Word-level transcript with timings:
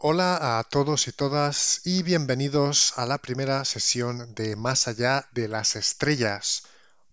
Hola 0.00 0.60
a 0.60 0.62
todos 0.62 1.08
y 1.08 1.12
todas 1.12 1.80
y 1.84 2.04
bienvenidos 2.04 2.96
a 2.96 3.04
la 3.04 3.18
primera 3.18 3.64
sesión 3.64 4.32
de 4.36 4.54
Más 4.54 4.86
allá 4.86 5.28
de 5.32 5.48
las 5.48 5.74
estrellas, 5.74 6.62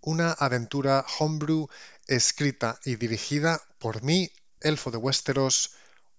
una 0.02 0.34
aventura 0.34 1.04
homebrew 1.18 1.68
escrita 2.06 2.80
y 2.86 2.98
dirigida 2.98 3.60
por 3.80 4.04
mí, 4.04 4.30
Elfo 4.62 4.92
de 4.92 4.98
Westeros, 4.98 5.72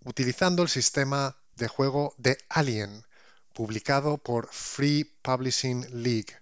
utilizando 0.02 0.64
el 0.64 0.68
sistema 0.68 1.36
de 1.54 1.68
juego 1.68 2.16
de 2.18 2.36
Alien, 2.48 3.04
publicado 3.52 4.18
por 4.18 4.48
Free 4.50 5.04
Publishing 5.22 6.02
League. 6.02 6.36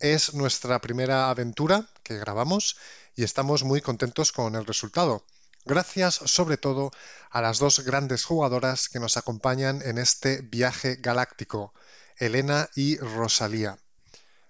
Es 0.00 0.34
nuestra 0.34 0.82
primera 0.82 1.30
aventura 1.30 1.88
que 2.02 2.18
grabamos 2.18 2.76
y 3.16 3.24
estamos 3.24 3.64
muy 3.64 3.80
contentos 3.80 4.32
con 4.32 4.54
el 4.54 4.66
resultado 4.66 5.24
gracias 5.64 6.14
sobre 6.14 6.56
todo 6.56 6.90
a 7.30 7.40
las 7.40 7.58
dos 7.58 7.80
grandes 7.80 8.24
jugadoras 8.24 8.88
que 8.88 9.00
nos 9.00 9.16
acompañan 9.16 9.82
en 9.82 9.98
este 9.98 10.42
viaje 10.42 10.96
galáctico, 10.96 11.74
Elena 12.16 12.68
y 12.74 12.96
Rosalía. 12.98 13.78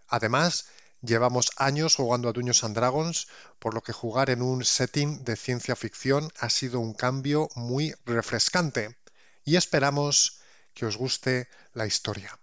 Además, 0.08 0.66
llevamos 1.02 1.50
años 1.56 1.94
jugando 1.94 2.28
a 2.28 2.32
Dungeons 2.32 2.64
and 2.64 2.74
Dragons, 2.74 3.28
por 3.58 3.74
lo 3.74 3.82
que 3.82 3.92
jugar 3.92 4.30
en 4.30 4.42
un 4.42 4.64
setting 4.64 5.24
de 5.24 5.36
ciencia 5.36 5.76
ficción 5.76 6.32
ha 6.38 6.50
sido 6.50 6.80
un 6.80 6.94
cambio 6.94 7.48
muy 7.54 7.94
refrescante 8.04 8.96
y 9.44 9.56
esperamos 9.56 10.40
que 10.74 10.86
os 10.86 10.96
guste 10.96 11.48
la 11.74 11.86
historia. 11.86 12.38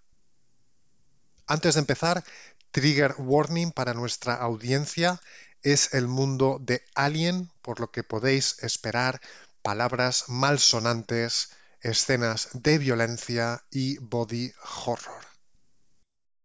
Antes 1.45 1.75
de 1.75 1.79
empezar, 1.79 2.23
trigger 2.71 3.15
warning 3.17 3.71
para 3.71 3.93
nuestra 3.93 4.35
audiencia 4.35 5.21
es 5.63 5.93
el 5.93 6.07
mundo 6.07 6.57
de 6.61 6.83
Alien, 6.95 7.51
por 7.61 7.79
lo 7.79 7.91
que 7.91 8.03
podéis 8.03 8.61
esperar 8.63 9.19
palabras 9.61 10.25
malsonantes, 10.27 11.51
escenas 11.81 12.49
de 12.53 12.77
violencia 12.77 13.63
y 13.69 13.97
body 13.97 14.51
horror. 14.85 15.25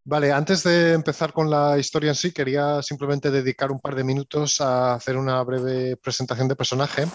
Vale, 0.04 0.32
antes 0.32 0.64
de 0.64 0.94
empezar 0.94 1.32
con 1.32 1.48
la 1.48 1.78
historia 1.78 2.10
en 2.10 2.16
sí, 2.16 2.32
quería 2.32 2.82
simplemente 2.82 3.30
dedicar 3.30 3.70
un 3.70 3.80
par 3.80 3.94
de 3.94 4.02
minutos 4.02 4.60
a 4.60 4.94
hacer 4.94 5.16
una 5.16 5.40
breve 5.44 5.96
presentación 5.96 6.48
de 6.48 6.56
personaje, 6.56 7.06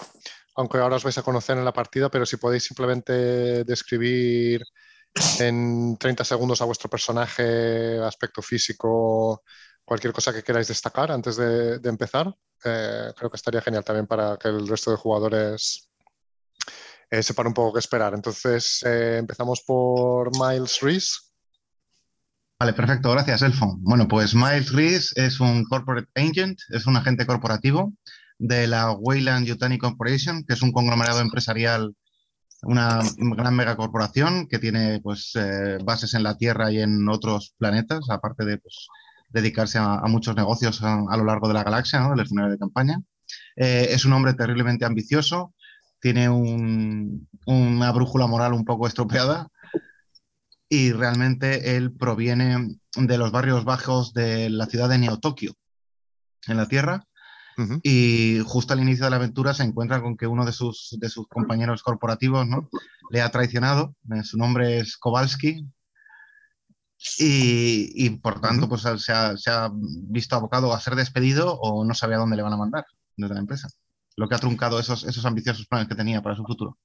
aunque 0.56 0.78
ahora 0.78 0.96
os 0.96 1.04
vais 1.04 1.18
a 1.18 1.24
conocer 1.24 1.58
en 1.58 1.66
la 1.66 1.74
partida, 1.74 2.10
pero 2.10 2.26
si 2.26 2.38
podéis 2.38 2.64
simplemente 2.64 3.66
describir 3.66 4.64
en 5.40 5.98
30 5.98 6.24
segundos 6.24 6.62
a 6.62 6.66
vuestro 6.66 6.90
personaje, 6.90 8.00
aspecto 8.00 8.42
físico, 8.42 9.44
cualquier 9.88 10.12
cosa 10.12 10.34
que 10.34 10.44
queráis 10.44 10.68
destacar 10.68 11.14
antes 11.14 11.38
de, 11.38 11.80
empezar, 11.86 12.36
eh, 12.66 13.14
creo 13.16 13.32
que 13.32 13.38
estaría 13.38 13.62
genial 13.62 13.86
también 13.86 14.06
para 14.06 14.36
que 14.36 14.50
el 14.50 14.68
resto 14.68 14.92
de 14.92 14.98
jugadores 14.98 15.88
eh, 17.10 17.24
sepan 17.24 17.48
un 17.48 17.54
poco 17.54 17.72
qué 17.72 17.80
esperar. 17.80 18.14
Entonces, 18.14 18.84
eh, 18.86 19.16
empezamos 19.18 19.62
por 19.66 20.30
Miles 20.38 20.82
Reese. 20.82 21.12
Vale, 22.60 22.74
perfecto, 22.74 23.12
gracias, 23.12 23.42
Elfon. 23.44 23.82
Bueno, 23.82 24.10
pues 24.10 24.36
Miles 24.36 24.74
Reese 24.74 25.14
es 25.16 25.40
un 25.40 25.64
corporate 25.64 26.10
agent, 26.16 26.60
es 26.68 26.86
un 26.86 26.98
agente 26.98 27.26
corporativo 27.26 27.94
de 28.40 28.68
la 28.68 28.92
Wayland 28.92 29.46
Yutani 29.46 29.78
Corporation, 29.78 30.44
que 30.46 30.56
es 30.56 30.62
un 30.62 30.74
conglomerado 30.74 31.22
empresarial, 31.22 31.96
una 32.64 33.00
gran 33.16 33.56
megacorporación 33.56 34.50
que 34.50 34.60
tiene 34.60 35.00
pues, 35.02 35.32
bases 35.86 36.14
en 36.14 36.24
la 36.24 36.36
Tierra 36.36 36.74
y 36.74 36.82
en 36.82 37.08
otros 37.08 37.54
planetas, 37.58 38.10
aparte 38.10 38.44
de 38.44 38.58
pues, 38.58 38.90
dedicarse 39.30 39.78
a, 39.78 40.02
muchos 40.08 40.36
negocios 40.36 40.82
a, 40.84 41.18
lo 41.18 41.26
largo 41.26 41.48
de 41.48 41.54
la 41.54 41.64
galaxia, 41.64 42.00
¿no? 42.00 42.12
del 42.12 42.26
escenario 42.26 42.52
de 42.52 42.58
campaña. 42.58 43.02
Eh, 43.56 43.88
es 43.92 44.06
un 44.06 44.14
hombre 44.14 44.34
terriblemente 44.34 44.86
ambicioso, 44.86 45.54
tiene 46.00 46.30
una 46.30 47.92
brújula 47.92 48.28
moral 48.28 48.54
un 48.54 48.66
poco 48.66 48.88
estropeada 48.88 49.50
y 50.70 50.92
realmente 50.92 51.76
él 51.76 51.92
proviene 51.94 52.78
de 52.96 53.18
los 53.18 53.32
barrios 53.32 53.64
bajos 53.66 54.14
de 54.14 54.50
la 54.50 54.68
ciudad 54.68 54.90
de 54.90 55.00
Neo-Tokio, 55.00 55.54
en 56.48 56.58
la 56.58 56.68
Tierra, 56.68 57.06
y 57.82 58.40
justo 58.46 58.74
al 58.74 58.82
inicio 58.82 59.06
de 59.06 59.10
la 59.10 59.16
aventura 59.16 59.54
se 59.54 59.64
encuentra 59.64 60.00
con 60.00 60.16
que 60.16 60.28
uno 60.28 60.46
de 60.46 60.52
sus, 60.52 60.96
de 61.00 61.10
sus 61.10 61.28
compañeros 61.28 61.82
corporativos 61.82 62.46
¿no? 62.48 62.70
le 63.10 63.22
ha 63.22 63.32
traicionado. 63.32 63.96
Eh, 64.14 64.24
su 64.24 64.38
nombre 64.38 64.78
es 64.78 64.96
Kowalski, 64.96 65.66
y, 67.20 68.10
por 68.22 68.42
tanto, 68.42 68.68
pues 68.68 68.82
se 68.82 69.12
ha, 69.14 69.72
visto 69.74 70.36
abocado 70.36 70.74
a 70.74 70.80
ser 70.80 70.96
despedido 70.96 71.54
o 71.60 71.86
no 71.86 71.94
sabía 71.94 72.18
dónde 72.18 72.36
le 72.36 72.44
van 72.44 72.54
a 72.54 72.58
mandar 72.58 72.86
desde 73.16 73.34
la 73.34 73.40
empresa. 73.40 73.68
Lo 74.16 74.28
que 74.28 74.36
ha 74.36 74.40
truncado 74.40 74.80
esos, 74.80 75.04
esos 75.04 75.26
ambiciosos 75.26 75.68
planes 75.68 75.88
que 75.88 75.96
tenía 75.96 76.22
para 76.22 76.36
su 76.36 76.44
futuro. 76.44 76.78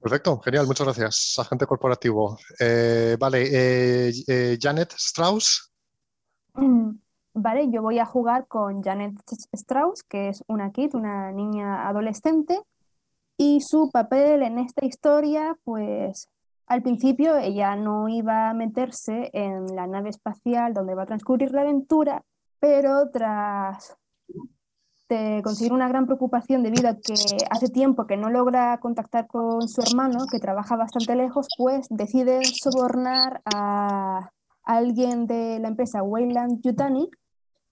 Perfecto, 0.00 0.40
genial, 0.40 0.66
muchas 0.66 0.84
gracias, 0.84 1.36
agente 1.38 1.64
corporativo. 1.64 2.36
Eh, 2.58 3.16
vale, 3.20 4.08
eh, 4.08 4.12
eh, 4.26 4.58
Janet 4.60 4.94
Strauss. 4.94 5.72
Mm, 6.54 6.90
vale, 7.34 7.70
yo 7.70 7.82
voy 7.82 8.00
a 8.00 8.04
jugar 8.04 8.48
con 8.48 8.82
Janet 8.82 9.14
Strauss, 9.52 10.02
que 10.02 10.30
es 10.30 10.42
una 10.48 10.72
kid, 10.72 10.96
una 10.96 11.30
niña 11.30 11.86
adolescente, 11.86 12.60
y 13.36 13.60
su 13.60 13.90
papel 13.92 14.42
en 14.42 14.58
esta 14.58 14.84
historia, 14.84 15.56
pues 15.62 16.28
al 16.66 16.82
principio 16.82 17.36
ella 17.36 17.76
no 17.76 18.08
iba 18.08 18.50
a 18.50 18.54
meterse 18.54 19.30
en 19.32 19.74
la 19.74 19.86
nave 19.86 20.10
espacial 20.10 20.74
donde 20.74 20.94
va 20.94 21.02
a 21.02 21.06
transcurrir 21.06 21.52
la 21.52 21.62
aventura, 21.62 22.24
pero 22.60 23.10
tras 23.10 23.96
conseguir 25.42 25.72
una 25.72 25.88
gran 25.88 26.06
preocupación 26.06 26.62
debido 26.62 26.88
a 26.88 26.94
que 26.94 27.14
hace 27.50 27.68
tiempo 27.68 28.06
que 28.06 28.16
no 28.16 28.30
logra 28.30 28.78
contactar 28.78 29.26
con 29.26 29.68
su 29.68 29.82
hermano, 29.82 30.26
que 30.30 30.38
trabaja 30.38 30.76
bastante 30.76 31.14
lejos, 31.14 31.48
pues 31.58 31.86
decide 31.90 32.40
sobornar 32.44 33.42
a 33.44 34.30
alguien 34.64 35.26
de 35.26 35.58
la 35.58 35.68
empresa 35.68 36.02
Wayland 36.02 36.62
Yutani 36.62 37.10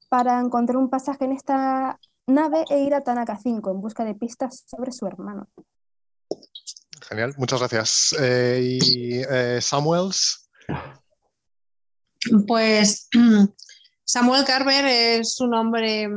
para 0.08 0.40
encontrar 0.40 0.76
un 0.76 0.90
pasaje 0.90 1.24
en 1.24 1.32
esta 1.32 1.98
nave 2.26 2.64
e 2.68 2.80
ir 2.80 2.94
a 2.94 3.02
Tanaka 3.02 3.38
5 3.38 3.70
en 3.70 3.80
busca 3.80 4.04
de 4.04 4.14
pistas 4.14 4.64
sobre 4.66 4.92
su 4.92 5.06
hermano. 5.06 5.48
Genial, 7.10 7.34
muchas 7.38 7.58
gracias. 7.58 8.14
Eh, 8.20 8.78
¿Y 8.80 9.20
eh, 9.28 9.58
Samuels? 9.60 10.48
Pues 12.46 13.08
Samuel 14.04 14.44
Carver 14.44 14.84
es 14.84 15.40
un 15.40 15.52
hombre 15.54 16.08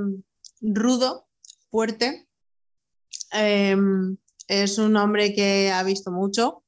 rudo, 0.62 1.28
fuerte. 1.72 2.28
Em, 3.32 4.16
es 4.48 4.78
un 4.78 4.96
hombre 4.96 5.34
que 5.34 5.72
ha 5.72 5.82
visto 5.82 6.12
mucho. 6.12 6.64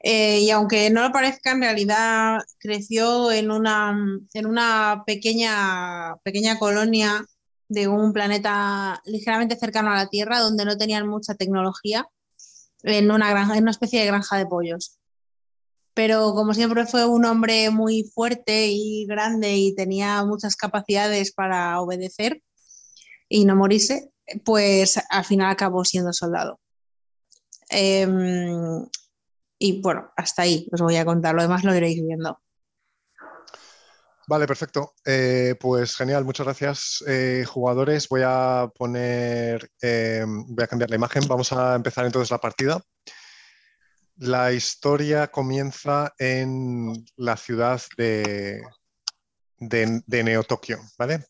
Eh, 0.00 0.40
y 0.40 0.50
aunque 0.50 0.90
no 0.90 1.02
lo 1.02 1.12
parezca, 1.12 1.52
en 1.52 1.60
realidad 1.60 2.40
creció 2.58 3.30
en 3.30 3.52
una, 3.52 3.96
en 4.32 4.46
una 4.46 5.04
pequeña, 5.06 6.16
pequeña 6.24 6.58
colonia 6.58 7.24
de 7.68 7.86
un 7.86 8.12
planeta 8.12 9.00
ligeramente 9.04 9.56
cercano 9.56 9.92
a 9.92 9.96
la 9.96 10.08
Tierra, 10.08 10.40
donde 10.40 10.64
no 10.64 10.76
tenían 10.76 11.06
mucha 11.06 11.36
tecnología 11.36 12.08
en 12.84 13.10
una, 13.10 13.30
granja, 13.30 13.56
en 13.56 13.62
una 13.62 13.70
especie 13.70 14.00
de 14.00 14.06
granja 14.06 14.36
de 14.36 14.46
pollos. 14.46 14.98
Pero 15.94 16.34
como 16.34 16.54
siempre 16.54 16.86
fue 16.86 17.06
un 17.06 17.24
hombre 17.24 17.70
muy 17.70 18.04
fuerte 18.14 18.68
y 18.68 19.06
grande 19.06 19.56
y 19.56 19.74
tenía 19.74 20.24
muchas 20.24 20.56
capacidades 20.56 21.32
para 21.32 21.80
obedecer 21.80 22.42
y 23.28 23.44
no 23.44 23.56
morirse, 23.56 24.12
pues 24.44 25.00
al 25.08 25.24
final 25.24 25.50
acabó 25.50 25.84
siendo 25.84 26.12
soldado. 26.12 26.60
Em, 27.70 28.86
y 29.58 29.80
bueno, 29.80 30.10
hasta 30.16 30.42
ahí 30.42 30.68
os 30.72 30.80
voy 30.80 30.96
a 30.96 31.04
contar, 31.04 31.34
lo 31.34 31.42
demás 31.42 31.64
lo 31.64 31.74
iréis 31.74 32.02
viendo. 32.04 32.38
Vale, 34.26 34.46
perfecto. 34.46 34.94
Eh, 35.04 35.54
pues 35.60 35.96
genial, 35.96 36.24
muchas 36.24 36.46
gracias, 36.46 37.04
eh, 37.06 37.44
jugadores. 37.46 38.08
Voy 38.08 38.22
a 38.24 38.70
poner, 38.74 39.70
eh, 39.82 40.24
voy 40.26 40.64
a 40.64 40.66
cambiar 40.66 40.88
la 40.88 40.96
imagen. 40.96 41.28
Vamos 41.28 41.52
a 41.52 41.74
empezar 41.74 42.06
entonces 42.06 42.30
la 42.30 42.38
partida. 42.38 42.80
La 44.16 44.52
historia 44.52 45.26
comienza 45.28 46.14
en 46.18 47.04
la 47.16 47.36
ciudad 47.36 47.82
de, 47.98 48.62
de, 49.58 50.22
Neo 50.24 50.44
Tokio, 50.44 50.78
¿vale? 50.96 51.26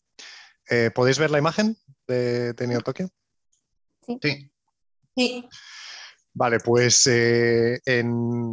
¿Podéis 0.93 1.17
ver 1.17 1.31
la 1.31 1.39
imagen 1.39 1.75
de, 2.07 2.53
de 2.53 2.67
Neo 2.67 2.81
Tokio? 2.81 3.09
Sí. 4.21 4.51
sí. 5.15 5.49
Vale, 6.33 6.59
pues 6.59 7.07
en, 7.07 8.51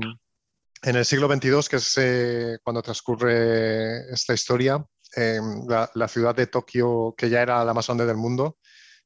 en 0.83 0.97
el 0.97 1.05
siglo 1.05 1.29
XXII, 1.29 1.69
que 1.71 1.77
es 1.77 1.95
eh, 1.97 2.59
cuando 2.63 2.83
transcurre 2.83 4.13
esta 4.13 4.35
historia, 4.35 4.85
em, 5.15 5.67
la, 5.69 6.09
ciudad 6.09 6.35
de 6.35 6.49
Tokio, 6.49 7.15
que 7.17 7.31
ya 7.31 7.43
era 7.43 7.65
la 7.65 7.75
más 7.75 7.87
grande 7.87 8.07
del 8.07 8.17
mundo, 8.17 8.59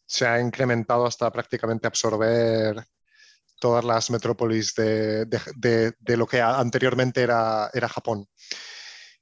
se 0.07 0.27
ha 0.27 0.41
incrementado 0.41 1.05
hasta 1.07 1.31
prácticamente 1.31 1.87
absorber 1.87 2.83
todas 3.61 3.85
las 3.85 4.11
metrópolis 4.11 4.75
de, 4.75 5.27
lo 6.17 6.27
que 6.27 6.41
anteriormente 6.41 7.23
era, 7.23 7.71
era 7.75 7.89
Japón. 7.89 8.27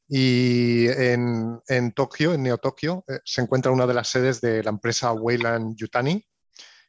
Y 0.07 0.87
en, 0.89 1.61
Tokio, 1.95 2.35
en 2.35 2.43
Neo 2.43 2.59
Tokio, 2.59 3.05
eh, 3.09 3.21
se 3.25 3.41
encuentra 3.41 3.73
una 3.73 3.87
de 3.87 3.95
las 3.95 4.09
sedes 4.09 4.41
de 4.41 4.63
la 4.63 4.71
empresa 4.71 5.13
Wayland 5.13 5.77
Yutani, 5.77 6.25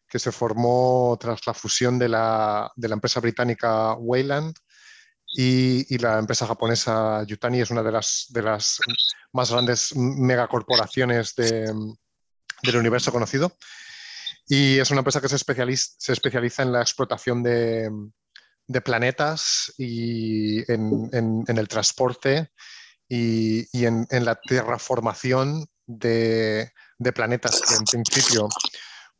que 0.08 0.20
se 0.20 0.32
formó 0.32 1.18
tras 1.20 1.48
la 1.48 1.54
fusión 1.54 1.98
de 1.98 2.10
la, 2.10 2.72
de 2.76 2.88
la 2.88 2.96
empresa 2.96 3.20
británica 3.20 3.94
Wayland 3.94 4.56
y, 5.38 5.94
y, 5.94 5.98
la 5.98 6.18
empresa 6.18 6.48
japonesa 6.48 7.24
Yutani 7.24 7.62
es 7.62 7.70
una 7.70 7.84
de 7.84 7.92
las, 7.92 8.28
de 8.30 8.42
las 8.42 8.80
más 9.34 9.52
grandes 9.52 9.96
megacorporaciones 9.96 11.36
de, 11.36 11.74
del 12.64 12.78
universo 12.78 13.12
conocido. 13.12 13.52
Y 14.48 14.80
es 14.80 14.92
una 14.92 15.00
empresa 15.00 15.22
que 15.22 15.28
se 15.28 15.36
especializa, 15.36 15.94
se 15.98 16.14
especializa 16.14 16.64
en 16.64 16.72
la 16.72 16.82
explotación 16.82 17.44
de, 17.44 17.90
de 18.68 18.82
planetas 18.82 19.74
y 19.78 20.72
en, 20.72 21.10
en, 21.12 21.58
el 21.58 21.68
transporte 21.68 22.52
y, 23.10 23.68
y 23.78 23.86
en, 23.86 24.08
en, 24.10 24.26
la 24.26 24.36
terraformación 24.36 25.66
de, 25.86 26.72
de, 26.98 27.14
planetas 27.14 27.62
que 27.62 27.76
en 27.76 27.84
principio 27.84 28.48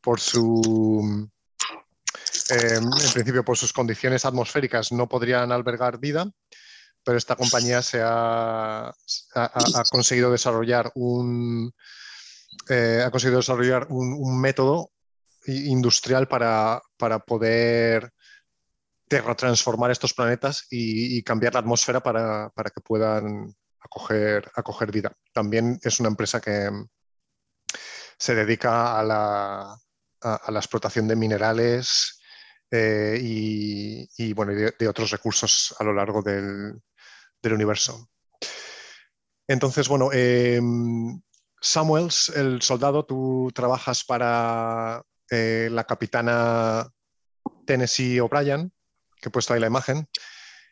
por 0.02 0.20
su 0.20 1.30
eh, 2.50 2.76
en 2.76 3.14
principio 3.14 3.44
por 3.44 3.58
sus 3.58 3.74
condiciones 3.74 4.24
atmosféricas 4.24 4.92
no 4.92 5.10
podrían 5.10 5.52
albergar 5.52 5.98
vida, 5.98 6.30
pero 7.04 7.18
esta 7.18 7.36
compañía 7.36 7.82
se 7.82 8.02
ha, 8.04 8.94
conseguido 9.90 10.32
desarrollar 10.32 10.92
un 10.96 11.74
eh, 12.70 13.04
ha 13.06 13.12
conseguido 13.12 13.40
desarrollar 13.40 13.88
un, 13.90 14.40
método 14.40 14.92
industrial 15.48 16.28
para, 16.28 16.82
para 16.98 17.20
poder 17.20 18.12
transformar 19.08 19.92
estos 19.92 20.14
planetas 20.14 20.66
y, 20.70 21.22
cambiar 21.24 21.54
la 21.54 21.60
atmósfera 21.60 22.02
para, 22.02 22.50
para, 22.50 22.70
que 22.70 22.82
puedan 22.82 23.56
acoger, 23.80 24.52
acoger 24.56 24.92
vida. 24.92 25.12
También 25.32 25.80
es 25.84 26.00
una 26.00 26.10
empresa 26.10 26.42
que 26.42 26.70
se 28.18 28.34
dedica 28.34 29.00
a 29.00 29.04
la, 29.04 29.78
a 30.22 30.52
la 30.52 30.60
explotación 30.60 31.08
de 31.08 31.16
minerales 31.16 32.15
eh, 32.72 33.20
y, 33.22 34.34
bueno, 34.34 34.54
de, 34.54 34.88
otros 34.88 35.12
recursos 35.12 35.76
a 35.80 35.84
lo 35.84 35.94
largo 35.94 36.22
del, 36.22 36.82
universo. 37.44 38.10
Entonces, 39.48 39.88
bueno, 39.88 40.10
eh, 40.12 40.60
Samuels, 41.62 42.30
el 42.30 42.64
soldado, 42.64 43.06
tú 43.06 43.52
trabajas 43.54 44.04
para 44.04 45.04
eh, 45.30 45.70
la 45.72 45.84
capitana 45.84 46.90
Tennessee 47.68 48.20
O'Brien, 48.20 48.74
que 49.22 49.30
he 49.30 49.32
puesto 49.32 49.54
ahí 49.54 49.60
la 49.60 49.68
imagen, 49.68 50.08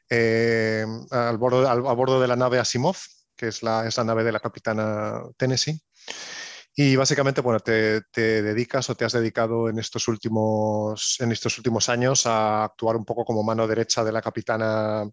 al, 0.10 1.38
bordo, 1.38 1.70
al, 1.70 1.86
a 1.86 1.94
bordo 1.94 2.20
de 2.20 2.28
la 2.28 2.36
nave 2.36 2.58
Asimov, 2.58 2.98
que 3.36 3.50
es 3.50 3.62
la, 3.62 3.88
es 3.88 3.98
la 3.98 4.04
nave 4.04 4.24
de 4.24 4.32
la 4.32 4.40
capitana 4.40 5.22
Tennessee. 5.38 5.80
Y 6.76 6.96
básicamente, 6.96 7.42
bueno, 7.42 7.60
te, 7.60 8.02
dedicas 8.16 8.90
o 8.90 8.96
te 8.96 9.06
has 9.06 9.14
dedicado 9.14 9.70
en 9.70 9.78
estos, 9.78 10.08
últimos, 10.08 11.18
en 11.20 11.32
estos 11.32 11.58
últimos 11.58 11.88
años 11.88 12.26
a 12.26 12.64
actuar 12.64 12.96
un 12.96 13.06
poco 13.06 13.26
como 13.26 13.44
mano 13.44 13.68
derecha 13.68 14.04
de 14.04 14.12
la 14.12 14.24
capitana 14.24 15.08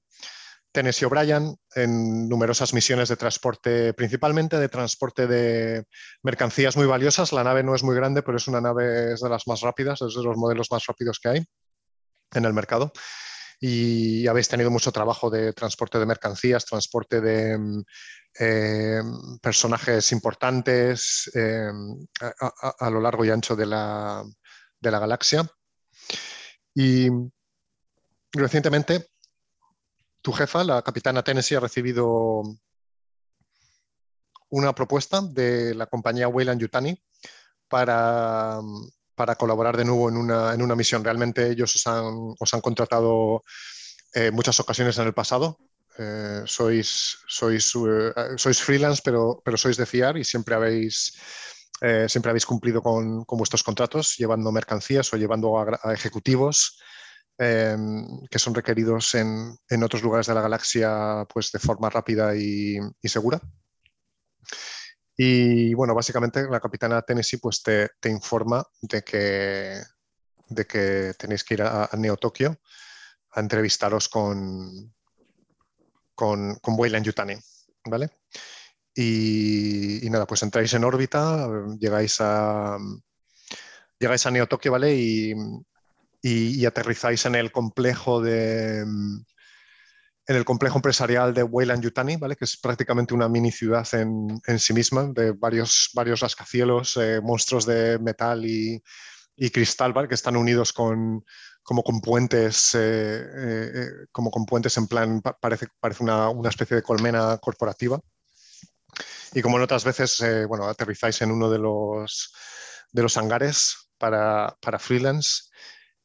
Tennessee 0.73 1.05
O'Brien 1.05 1.55
en 1.75 2.29
numerosas 2.29 2.73
misiones 2.73 3.11
de 3.11 3.17
transporte, 3.17 3.93
principalmente 3.93 4.59
de 4.59 4.69
transporte 4.71 5.27
de 5.27 5.85
mercancías 6.23 6.77
muy 6.77 6.87
valiosas. 6.87 7.33
La 7.33 7.45
nave 7.45 7.63
no 7.63 7.75
es 7.75 7.83
muy 7.83 7.95
grande, 7.95 8.23
pero 8.23 8.39
es 8.39 8.49
una 8.49 8.63
nave 8.63 9.15
de 9.21 9.29
las 9.29 9.47
más 9.47 9.61
rápidas, 9.61 10.01
es 10.01 10.15
de 10.15 10.23
los 10.23 10.39
modelos 10.39 10.69
más 10.71 10.87
rápidos 10.87 11.19
que 11.21 11.29
hay 11.29 11.45
en 12.33 12.45
el 12.47 12.55
mercado. 12.55 12.93
Y 13.61 14.27
habéis 14.27 14.49
tenido 14.49 14.71
mucho 14.71 14.91
trabajo 14.91 15.29
de 15.29 15.53
transporte 15.53 15.99
de 15.99 16.07
mercancías, 16.07 16.65
transporte 16.65 17.21
de 17.21 17.85
eh, 18.39 19.03
personajes 19.43 20.13
importantes 20.13 21.31
eh, 21.35 21.71
a, 22.21 22.75
a, 22.79 22.91
lo 22.91 23.01
largo 23.01 23.25
y 23.25 23.31
ancho 23.31 23.55
de 23.55 23.67
la, 23.67 24.25
de 24.81 24.91
la 24.91 24.99
galaxia. 24.99 25.47
Y 26.75 27.09
recientemente 28.33 29.11
tu 30.23 30.33
jefa, 30.33 30.65
la 30.65 30.83
capitana 30.83 31.23
Tennessee, 31.23 31.57
ha 31.57 31.61
recibido 31.61 32.43
una 34.51 34.75
propuesta 34.75 35.21
de 35.23 35.75
la 35.75 35.87
compañía 35.87 36.29
Weyland 36.29 36.61
Yutani 36.61 37.01
para, 37.69 38.61
para, 39.21 39.37
colaborar 39.37 39.77
de 39.77 39.85
nuevo 39.85 40.09
en 40.09 40.17
una, 40.17 40.55
en 40.55 40.63
una, 40.63 40.75
misión. 40.75 41.05
Realmente 41.05 41.51
ellos 41.51 41.75
os 41.77 41.87
han, 41.87 42.35
os 42.39 42.55
han 42.55 42.63
contratado 42.63 43.45
eh, 44.15 44.31
muchas 44.31 44.59
ocasiones 44.61 44.97
en 44.97 45.07
el 45.07 45.13
pasado. 45.13 45.59
Eh, 45.99 46.43
sois, 46.47 47.19
sois, 47.29 47.75
uh, 47.75 48.13
sois 48.37 48.63
freelance, 48.63 49.03
pero, 49.05 49.43
pero 49.45 49.59
sois 49.59 49.77
de 49.77 49.85
fiar 49.85 50.17
y 50.17 50.25
siempre 50.25 50.55
habéis, 50.55 51.13
eh, 51.83 52.07
siempre 52.09 52.31
habéis 52.31 52.47
cumplido 52.47 52.81
con, 52.81 53.25
con, 53.27 53.37
vuestros 53.37 53.63
contratos, 53.63 54.17
llevando 54.17 54.51
mercancías 54.53 55.13
o 55.13 55.19
llevando 55.19 55.59
a, 55.59 55.93
ejecutivos 55.93 56.81
eh, 57.39 57.77
que 58.31 58.39
son 58.39 58.55
requeridos 58.55 59.15
en, 59.15 59.55
en, 59.69 59.83
otros 59.83 60.03
lugares 60.03 60.27
de 60.29 60.35
la 60.35 60.43
galaxia 60.43 61.27
pues, 61.29 61.53
de 61.53 61.59
forma 61.59 61.91
rápida 61.91 62.35
y, 62.35 62.79
segura. 63.05 63.39
Y 65.23 65.75
bueno, 65.75 65.95
básicamente 65.95 66.49
la 66.49 66.61
capitana 66.61 67.03
Tennessee 67.03 67.37
pues, 67.37 67.63
te, 67.63 67.91
informa 68.09 68.67
de 68.81 69.03
que, 69.03 69.83
de 70.49 70.67
que 70.67 71.13
tenéis 71.19 71.45
que 71.45 71.53
ir 71.53 71.63
a, 71.63 71.91
a 71.93 71.97
Neo 71.99 72.17
Tokio 72.17 72.59
a 73.33 73.41
entrevistaros 73.41 74.09
con, 74.09 74.95
con, 76.15 76.55
con 76.55 76.75
Weyland 76.75 77.05
Yutani, 77.05 77.37
¿vale? 77.85 78.09
Y, 78.95 80.09
nada, 80.09 80.27
pues 80.27 80.43
entráis 80.43 80.73
en 80.73 80.85
órbita, 80.85 81.47
llegáis 81.79 82.17
a, 82.21 82.79
llegáis 83.99 84.25
a 84.25 84.31
Neo 84.31 84.47
Tokio, 84.47 84.73
¿vale? 84.73 84.95
Y, 84.95 85.35
y, 86.23 86.65
aterrizáis 86.65 87.27
en 87.27 87.35
el 87.35 87.53
complejo 87.53 88.23
de 88.23 88.87
en 90.31 90.37
el 90.37 90.45
complejo 90.45 90.79
empresarial 90.79 91.35
de 91.35 91.43
Weyland 91.43 91.83
Yutani, 91.83 92.17
¿vale? 92.17 92.37
que 92.37 92.45
es 92.45 92.57
prácticamente 92.57 93.15
una 93.15 93.29
mini 93.29 93.51
ciudad 93.51 93.85
en, 93.95 94.41
en 94.47 94.59
sí 94.61 94.73
misma, 94.73 95.09
de 95.13 95.33
varios, 95.33 95.91
varios 95.93 96.21
rascacielos, 96.21 96.97
eh, 96.99 97.21
monstruos 97.21 97.67
de 97.67 97.99
metal 97.99 98.47
y, 98.47 98.81
y 99.35 99.51
cristal, 99.51 99.93
¿vale? 99.93 100.07
que 100.07 100.15
están 100.15 100.37
unidos 100.37 100.73
con, 100.73 101.25
como 101.65 101.83
con 101.83 102.01
puentes, 102.01 102.77
eh, 102.77 103.25
eh, 103.35 103.89
como 104.13 104.31
con 104.31 104.47
puentes 104.47 104.77
en 104.77 104.87
plan, 104.87 105.21
parece, 105.21 105.67
parece 105.81 106.05
una, 106.05 106.29
una, 106.29 106.49
especie 106.49 106.77
de 106.77 106.85
colmena 106.85 107.37
corporativa. 107.39 107.99
Y 109.35 109.43
como 109.43 109.57
en 109.57 109.65
otras 109.65 109.83
veces, 109.83 110.21
eh, 110.21 110.45
bueno, 110.45 110.69
aterrizáis 110.69 111.21
en 111.23 111.33
uno 111.33 111.51
de 111.51 111.59
los, 111.59 112.33
de 112.93 113.03
los 113.03 113.17
hangares 113.17 113.91
para, 113.99 114.57
para 114.61 114.79
freelance 114.79 115.51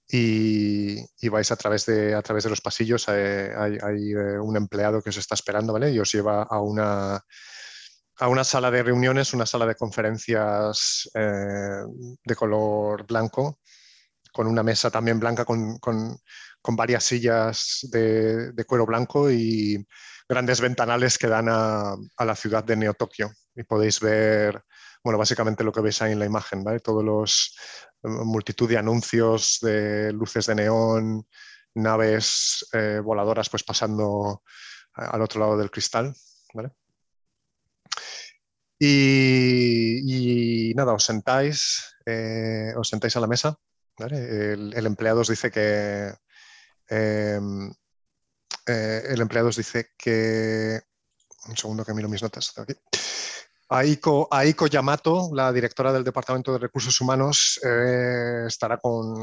y, 0.08 1.30
vais 1.30 1.52
a 1.52 1.56
través 1.56 1.86
de, 1.86 2.14
a 2.14 2.22
través 2.22 2.44
de 2.44 2.50
los 2.50 2.62
pasillos, 2.62 3.06
eh, 3.10 3.52
hay, 3.58 3.78
hay 3.82 4.12
eh, 4.12 4.40
un 4.40 4.56
empleado 4.56 5.02
que 5.02 5.10
os 5.10 5.18
está 5.18 5.36
esperando, 5.36 5.74
¿vale? 5.74 5.92
Y 5.92 6.00
os 6.00 6.12
lleva 6.12 6.44
a 6.44 6.60
una, 6.60 7.16
a 8.18 8.28
una 8.28 8.44
sala 8.44 8.72
de 8.72 8.84
reuniones, 8.84 9.34
una 9.34 9.46
sala 9.46 9.66
de 9.66 9.76
conferencias 9.76 11.10
eh, 11.14 11.84
de 12.24 12.36
color 12.36 13.06
blanco, 13.08 13.60
con 14.32 14.48
una 14.48 14.64
mesa 14.64 14.92
también 14.92 15.20
blanca, 15.20 15.46
con, 15.46 15.80
con, 15.80 16.18
con 16.62 16.76
varias 16.76 17.04
sillas 17.04 17.80
de, 17.92 18.52
de, 18.52 18.66
cuero 18.66 18.86
blanco 18.86 19.32
y 19.32 19.86
grandes 20.28 20.62
ventanales 20.62 21.18
que 21.18 21.28
dan 21.28 21.48
a, 21.50 21.96
a 22.18 22.26
la 22.26 22.36
ciudad 22.36 22.64
de 22.64 22.76
Neo 22.76 22.94
Tokio. 22.94 23.32
Y 23.56 23.64
podéis 23.64 24.00
ver, 24.00 24.62
bueno, 25.06 25.20
básicamente 25.20 25.64
lo 25.64 25.72
que 25.72 25.82
veis 25.82 26.02
ahí 26.02 26.14
en 26.14 26.20
la 26.20 26.26
imagen, 26.26 26.64
¿vale? 26.64 26.80
Todos 26.80 27.04
los, 27.04 27.56
multitud 28.02 28.68
de 28.68 28.80
anuncios 28.80 29.60
de 29.62 30.12
luces 30.12 30.48
de 30.48 30.56
neón, 30.56 31.28
naves 31.76 32.68
eh, 32.74 33.02
voladoras 33.04 33.48
pues 33.50 33.64
pasando 33.64 34.42
al 34.94 35.22
otro 35.22 35.40
lado 35.42 35.58
del 35.60 35.70
cristal. 35.70 36.16
¿vale? 36.56 36.72
Y, 38.80 40.74
nada, 40.76 40.94
os 40.94 41.04
sentáis, 41.04 41.96
eh, 42.04 42.74
os 42.76 42.90
sentáis 42.90 43.16
a 43.16 43.20
la 43.20 43.28
mesa. 43.28 43.56
¿vale? 44.00 44.54
El, 44.54 44.86
empleado 44.88 45.22
os 45.22 45.30
dice 45.30 45.52
que 45.52 46.16
eh, 46.90 47.40
el 48.66 49.22
empleado 49.22 49.50
os 49.50 49.56
dice 49.56 49.92
que 49.96 50.82
un 51.48 51.56
segundo 51.56 51.86
que 51.86 51.94
miro 51.94 52.10
mis 52.10 52.24
notas. 52.24 52.58
Aquí. 52.58 52.74
Aiko, 53.70 54.28
Aiko, 54.32 54.68
Yamato, 54.68 55.30
la 55.34 55.52
directora 55.52 55.92
del 55.92 56.04
Departamento 56.04 56.52
de 56.54 56.60
Recursos 56.60 57.00
Humanos, 57.02 57.60
eh, 57.64 58.46
estará 58.48 58.78
con, 58.78 59.16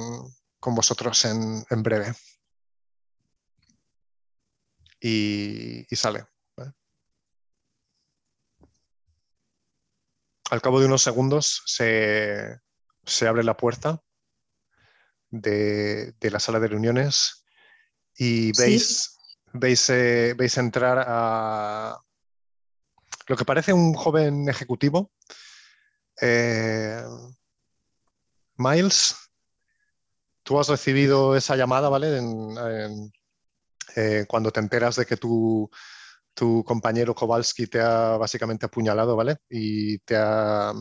con, 0.58 0.74
vosotros 0.74 1.24
en, 1.24 1.64
en 1.70 1.82
breve. 1.82 2.12
Y, 5.00 5.86
y 5.88 5.96
sale. 5.96 6.26
¿vale? 6.56 6.72
Al 10.50 10.60
cabo 10.60 10.80
de 10.80 10.86
unos 10.86 11.02
segundos 11.02 11.62
se, 11.66 12.60
se 13.04 13.28
abre 13.28 13.44
la 13.44 13.56
puerta 13.56 14.02
de, 15.30 16.12
de, 16.20 16.30
la 16.30 16.40
sala 16.40 16.58
de 16.60 16.68
reuniones 16.68 17.44
y 18.16 18.56
veis, 18.58 19.18
¿Sí? 19.20 19.50
veis, 19.54 19.88
eh, 19.90 20.34
veis 20.36 20.58
entrar 20.58 21.04
a, 21.06 21.96
lo 23.28 23.36
que 23.36 23.44
parece 23.44 23.72
un 23.72 23.94
joven 23.94 24.48
ejecutivo, 24.48 25.10
eh, 26.20 27.02
Miles, 28.56 29.14
tú 30.42 30.58
has 30.58 30.68
recibido 30.68 31.36
esa 31.36 31.56
llamada, 31.56 31.88
¿vale? 31.88 32.20
Eh, 33.96 34.24
cuando 34.28 34.50
te 34.50 34.60
enteras 34.60 34.96
de 34.96 35.06
que 35.06 35.16
tu, 35.16 35.68
compañero 36.64 37.14
Kowalski 37.14 37.66
te 37.66 37.80
ha 37.80 38.16
básicamente 38.16 38.66
apuñalado, 38.66 39.16
¿vale? 39.16 39.38
Y 39.48 39.98
te 40.00 40.16
ha, 40.16 40.72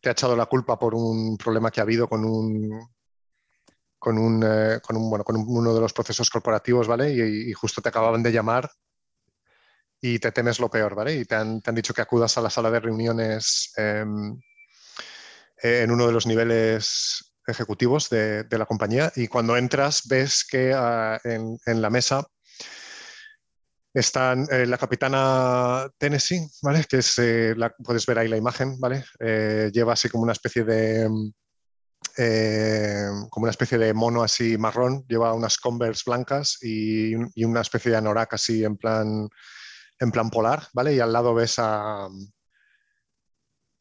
te 0.00 0.08
ha 0.08 0.12
echado 0.12 0.36
la 0.36 0.46
culpa 0.46 0.78
por 0.78 0.94
un 0.94 1.36
problema 1.36 1.70
que 1.70 1.80
ha 1.80 1.84
habido 1.84 2.08
con 2.08 2.24
un, 2.24 2.88
con 3.98 4.18
un, 4.18 4.42
eh, 4.44 4.80
con 4.82 4.96
un, 4.96 5.10
bueno, 5.10 5.24
con 5.24 5.36
un- 5.36 5.44
uno 5.48 5.74
de 5.74 5.80
los 5.80 5.92
procesos 5.92 6.30
corporativos, 6.30 6.88
¿vale? 6.88 7.12
Y, 7.12 7.50
y 7.50 7.52
justo 7.52 7.82
te 7.82 7.88
acababan 7.90 8.22
de 8.22 8.32
llamar 8.32 8.70
y 10.00 10.18
te 10.18 10.32
temes 10.32 10.58
lo 10.60 10.70
peor, 10.70 10.94
¿vale? 10.94 11.14
Y 11.14 11.24
te 11.24 11.34
han, 11.34 11.60
te 11.60 11.70
han 11.70 11.76
dicho 11.76 11.94
que 11.94 12.02
acudas 12.02 12.36
a 12.38 12.40
la 12.40 12.50
sala 12.50 12.70
de 12.70 12.80
reuniones 12.80 13.72
em, 13.76 14.40
en 15.62 15.90
uno 15.90 16.06
de 16.06 16.12
los 16.12 16.26
niveles 16.26 17.34
ejecutivos 17.46 18.08
de, 18.08 18.44
de 18.44 18.58
la 18.58 18.66
compañía 18.66 19.12
y 19.16 19.26
cuando 19.28 19.56
entras 19.56 20.06
ves 20.08 20.44
que 20.44 20.72
ah, 20.74 21.18
en, 21.24 21.58
en 21.66 21.82
la 21.82 21.90
mesa 21.90 22.24
están 23.92 24.46
eh, 24.50 24.66
la 24.66 24.78
capitana 24.78 25.90
Tennessee, 25.98 26.46
¿vale? 26.62 26.84
Que 26.88 26.98
es, 26.98 27.18
eh, 27.18 27.54
la, 27.56 27.70
puedes 27.70 28.06
ver 28.06 28.18
ahí 28.18 28.28
la 28.28 28.36
imagen, 28.36 28.78
¿vale? 28.78 29.04
Eh, 29.18 29.70
lleva 29.72 29.94
así 29.94 30.08
como 30.08 30.22
una 30.22 30.32
especie 30.32 30.64
de 30.64 31.08
eh, 32.16 33.08
como 33.30 33.44
una 33.44 33.50
especie 33.50 33.78
de 33.78 33.92
mono 33.92 34.22
así 34.22 34.56
marrón, 34.56 35.04
lleva 35.08 35.34
unas 35.34 35.58
Converse 35.58 36.04
blancas 36.06 36.58
y, 36.62 37.14
y 37.34 37.44
una 37.44 37.60
especie 37.60 37.90
de 37.90 37.96
anorak 37.98 38.34
así 38.34 38.64
en 38.64 38.76
plan 38.76 39.28
en 40.00 40.10
plan 40.10 40.30
polar, 40.30 40.66
¿vale? 40.72 40.94
Y 40.94 41.00
al 41.00 41.12
lado 41.12 41.34
ves 41.34 41.58
a 41.58 42.08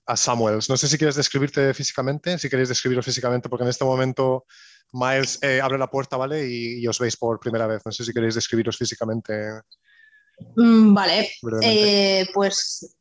a 0.06 0.18
Samuels. 0.18 0.70
No 0.70 0.78
sé 0.78 0.88
si 0.88 0.98
quieres 0.98 1.16
describirte 1.16 1.72
físicamente, 1.74 2.40
si 2.40 2.50
queréis 2.50 2.70
describiros 2.70 3.06
físicamente, 3.06 3.48
porque 3.48 3.64
en 3.64 3.70
este 3.70 3.86
momento 3.86 4.46
Miles 4.92 5.38
eh, 5.44 5.62
abre 5.62 5.78
la 5.78 5.92
puerta, 5.92 6.18
¿vale? 6.18 6.48
Y, 6.48 6.82
y 6.82 6.88
os 6.88 6.98
veis 6.98 7.16
por 7.16 7.40
primera 7.40 7.68
vez. 7.68 7.84
No 7.86 7.92
sé 7.92 8.04
si 8.04 8.12
queréis 8.12 8.34
describiros 8.34 8.76
físicamente 8.76 9.62
Mm, 10.56 10.94
vale, 10.94 11.32
eh, 11.62 12.28
pues 12.34 12.96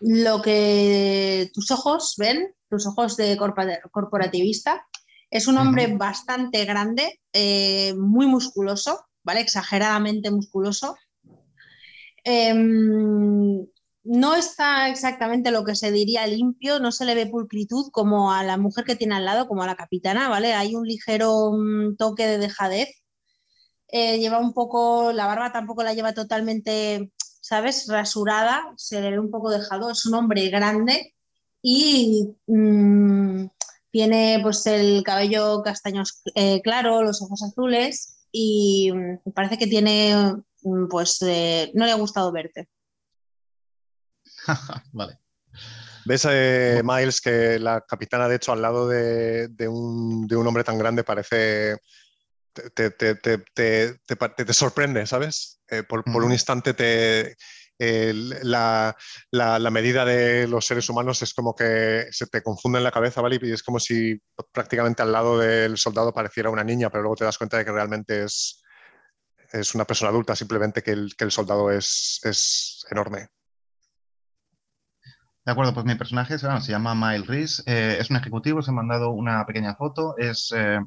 lo 0.00 0.42
que 0.42 1.50
tus 1.52 1.70
ojos 1.70 2.14
ven, 2.18 2.54
tus 2.68 2.86
ojos 2.86 3.16
de 3.16 3.36
corporativista, 3.36 4.86
es 5.30 5.46
un 5.46 5.58
hombre 5.58 5.86
bastante 5.96 6.64
grande, 6.64 7.20
eh, 7.32 7.94
muy 7.94 8.26
musculoso, 8.26 9.06
¿vale? 9.24 9.40
Exageradamente 9.40 10.30
musculoso. 10.30 10.96
Em, 12.24 13.66
no 14.04 14.34
está 14.34 14.88
exactamente 14.88 15.50
lo 15.50 15.64
que 15.64 15.76
se 15.76 15.92
diría 15.92 16.26
limpio, 16.26 16.80
no 16.80 16.92
se 16.92 17.04
le 17.04 17.14
ve 17.14 17.26
pulcritud 17.26 17.90
como 17.92 18.32
a 18.32 18.42
la 18.44 18.56
mujer 18.56 18.84
que 18.84 18.96
tiene 18.96 19.14
al 19.16 19.24
lado, 19.24 19.46
como 19.48 19.62
a 19.62 19.66
la 19.66 19.76
capitana, 19.76 20.28
¿vale? 20.28 20.54
Hay 20.54 20.74
un 20.74 20.86
ligero 20.86 21.52
mm, 21.52 21.96
toque 21.96 22.26
de 22.26 22.38
dejadez. 22.38 22.88
Eh, 23.88 24.18
lleva 24.18 24.38
un 24.38 24.54
poco, 24.54 25.12
la 25.12 25.26
barba 25.26 25.52
tampoco 25.52 25.82
la 25.82 25.94
lleva 25.94 26.14
totalmente, 26.14 27.12
¿sabes? 27.40 27.86
Rasurada, 27.88 28.72
se 28.76 29.00
le 29.00 29.10
ve 29.10 29.18
un 29.20 29.30
poco 29.30 29.50
dejado. 29.50 29.90
Es 29.90 30.06
un 30.06 30.14
hombre 30.14 30.48
grande 30.48 31.14
y 31.62 32.34
mm, 32.46 33.46
tiene 33.90 34.40
pues 34.42 34.66
el 34.66 35.02
cabello 35.04 35.62
castaño 35.62 36.02
eh, 36.34 36.60
claro, 36.62 37.02
los 37.02 37.22
ojos 37.22 37.42
azules 37.42 38.26
y 38.32 38.90
mm, 38.92 39.30
parece 39.32 39.58
que 39.58 39.66
tiene, 39.66 40.14
pues, 40.88 41.20
eh, 41.22 41.70
no 41.74 41.84
le 41.86 41.92
ha 41.92 41.96
gustado 41.96 42.32
verte. 42.32 42.68
vale. 44.92 45.18
¿Ves, 46.04 46.26
eh, 46.30 46.82
Miles, 46.84 47.20
que 47.20 47.58
la 47.58 47.80
capitana, 47.82 48.28
de 48.28 48.36
hecho, 48.36 48.52
al 48.52 48.62
lado 48.62 48.88
de, 48.88 49.48
de 49.48 49.68
un, 49.68 50.26
de 50.26 50.36
un 50.36 50.46
hombre 50.46 50.64
tan 50.64 50.78
grande 50.78 51.04
parece... 51.04 51.78
Te, 52.52 52.68
te, 52.70 52.90
te, 52.90 53.14
te, 53.14 53.38
te- 53.54 53.98
te 54.04 54.16
pa- 54.16 54.34
te- 54.34 54.44
te 54.44 54.52
sorprende, 54.52 55.06
¿sabes? 55.06 55.60
Eh, 55.68 55.84
por, 55.84 56.04
por 56.04 56.22
un 56.22 56.32
instante 56.32 56.74
te, 56.74 57.34
la, 57.78 58.94
la- 59.30 59.58
la 59.58 59.70
medida 59.70 60.04
de 60.04 60.46
los 60.46 60.66
seres 60.66 60.88
humanos 60.90 61.22
es 61.22 61.32
como 61.32 61.54
que 61.54 62.06
se 62.10 62.26
te 62.26 62.42
confunde 62.42 62.78
en 62.78 62.84
la 62.84 62.90
cabeza, 62.92 63.22
¿vale? 63.22 63.38
Y 63.40 63.52
es 63.52 63.62
como 63.62 63.80
si 63.80 64.20
prácticamente 64.52 65.02
al 65.02 65.12
lado 65.12 65.38
del 65.38 65.78
soldado 65.78 66.12
pareciera 66.12 66.50
una 66.50 66.62
niña, 66.64 66.90
pero 66.90 67.02
luego 67.02 67.16
te 67.16 67.24
das 67.24 67.38
cuenta 67.38 67.56
de 67.58 67.64
que 67.64 67.72
realmente 67.72 68.24
es, 68.24 68.61
es 69.52 69.74
una 69.74 69.84
persona 69.84 70.10
adulta, 70.10 70.36
simplemente 70.36 70.82
que 70.82 70.92
el, 70.92 71.14
que 71.16 71.24
el 71.24 71.30
soldado 71.30 71.70
es, 71.70 72.20
es 72.24 72.84
enorme. 72.90 73.28
De 75.44 75.50
acuerdo, 75.50 75.74
pues 75.74 75.84
mi 75.84 75.96
personaje 75.96 76.38
se, 76.38 76.60
se 76.60 76.70
llama 76.70 76.94
Miles 76.94 77.26
Reese, 77.26 77.62
eh, 77.66 77.96
es 77.98 78.10
un 78.10 78.16
ejecutivo, 78.16 78.60
os 78.60 78.68
he 78.68 78.72
mandado 78.72 79.10
una 79.10 79.44
pequeña 79.44 79.74
foto, 79.74 80.16
es 80.16 80.52
eh, 80.54 80.78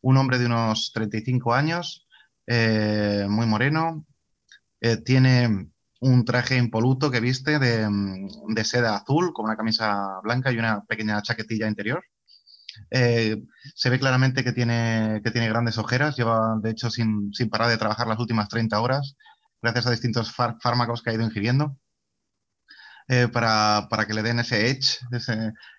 un 0.00 0.16
hombre 0.16 0.38
de 0.38 0.46
unos 0.46 0.90
35 0.94 1.52
años, 1.52 2.06
eh, 2.46 3.26
muy 3.28 3.46
moreno, 3.46 4.06
tiene 5.04 5.70
un 6.00 6.24
traje 6.24 6.56
impoluto 6.56 7.10
que 7.10 7.20
viste 7.20 7.58
de, 7.58 7.86
mm, 7.86 8.54
de 8.54 8.64
seda 8.64 8.96
azul 8.96 9.34
con 9.34 9.44
una 9.44 9.56
camisa 9.56 10.20
blanca 10.22 10.50
y 10.50 10.58
una 10.58 10.82
pequeña 10.86 11.20
chaquetilla 11.20 11.68
interior. 11.68 12.02
Eh, 12.90 13.36
se 13.74 13.90
ve 13.90 13.98
claramente 13.98 14.44
que 14.44 14.52
tiene, 14.52 15.20
que 15.24 15.30
tiene 15.30 15.48
grandes 15.48 15.78
ojeras, 15.78 16.16
lleva 16.16 16.56
de 16.62 16.70
hecho 16.70 16.90
sin, 16.90 17.32
sin 17.34 17.50
parar 17.50 17.68
de 17.70 17.78
trabajar 17.78 18.06
las 18.08 18.18
últimas 18.18 18.48
30 18.48 18.80
horas 18.80 19.16
gracias 19.62 19.86
a 19.86 19.90
distintos 19.90 20.34
fár- 20.36 20.56
fármacos 20.62 21.02
que 21.02 21.10
ha 21.10 21.14
ido 21.14 21.22
ingiriendo 21.24 21.76
eh, 23.08 23.28
para, 23.28 23.88
para 23.90 24.06
que 24.06 24.14
le 24.14 24.22
den 24.22 24.38
ese 24.40 24.70
edge 24.70 24.98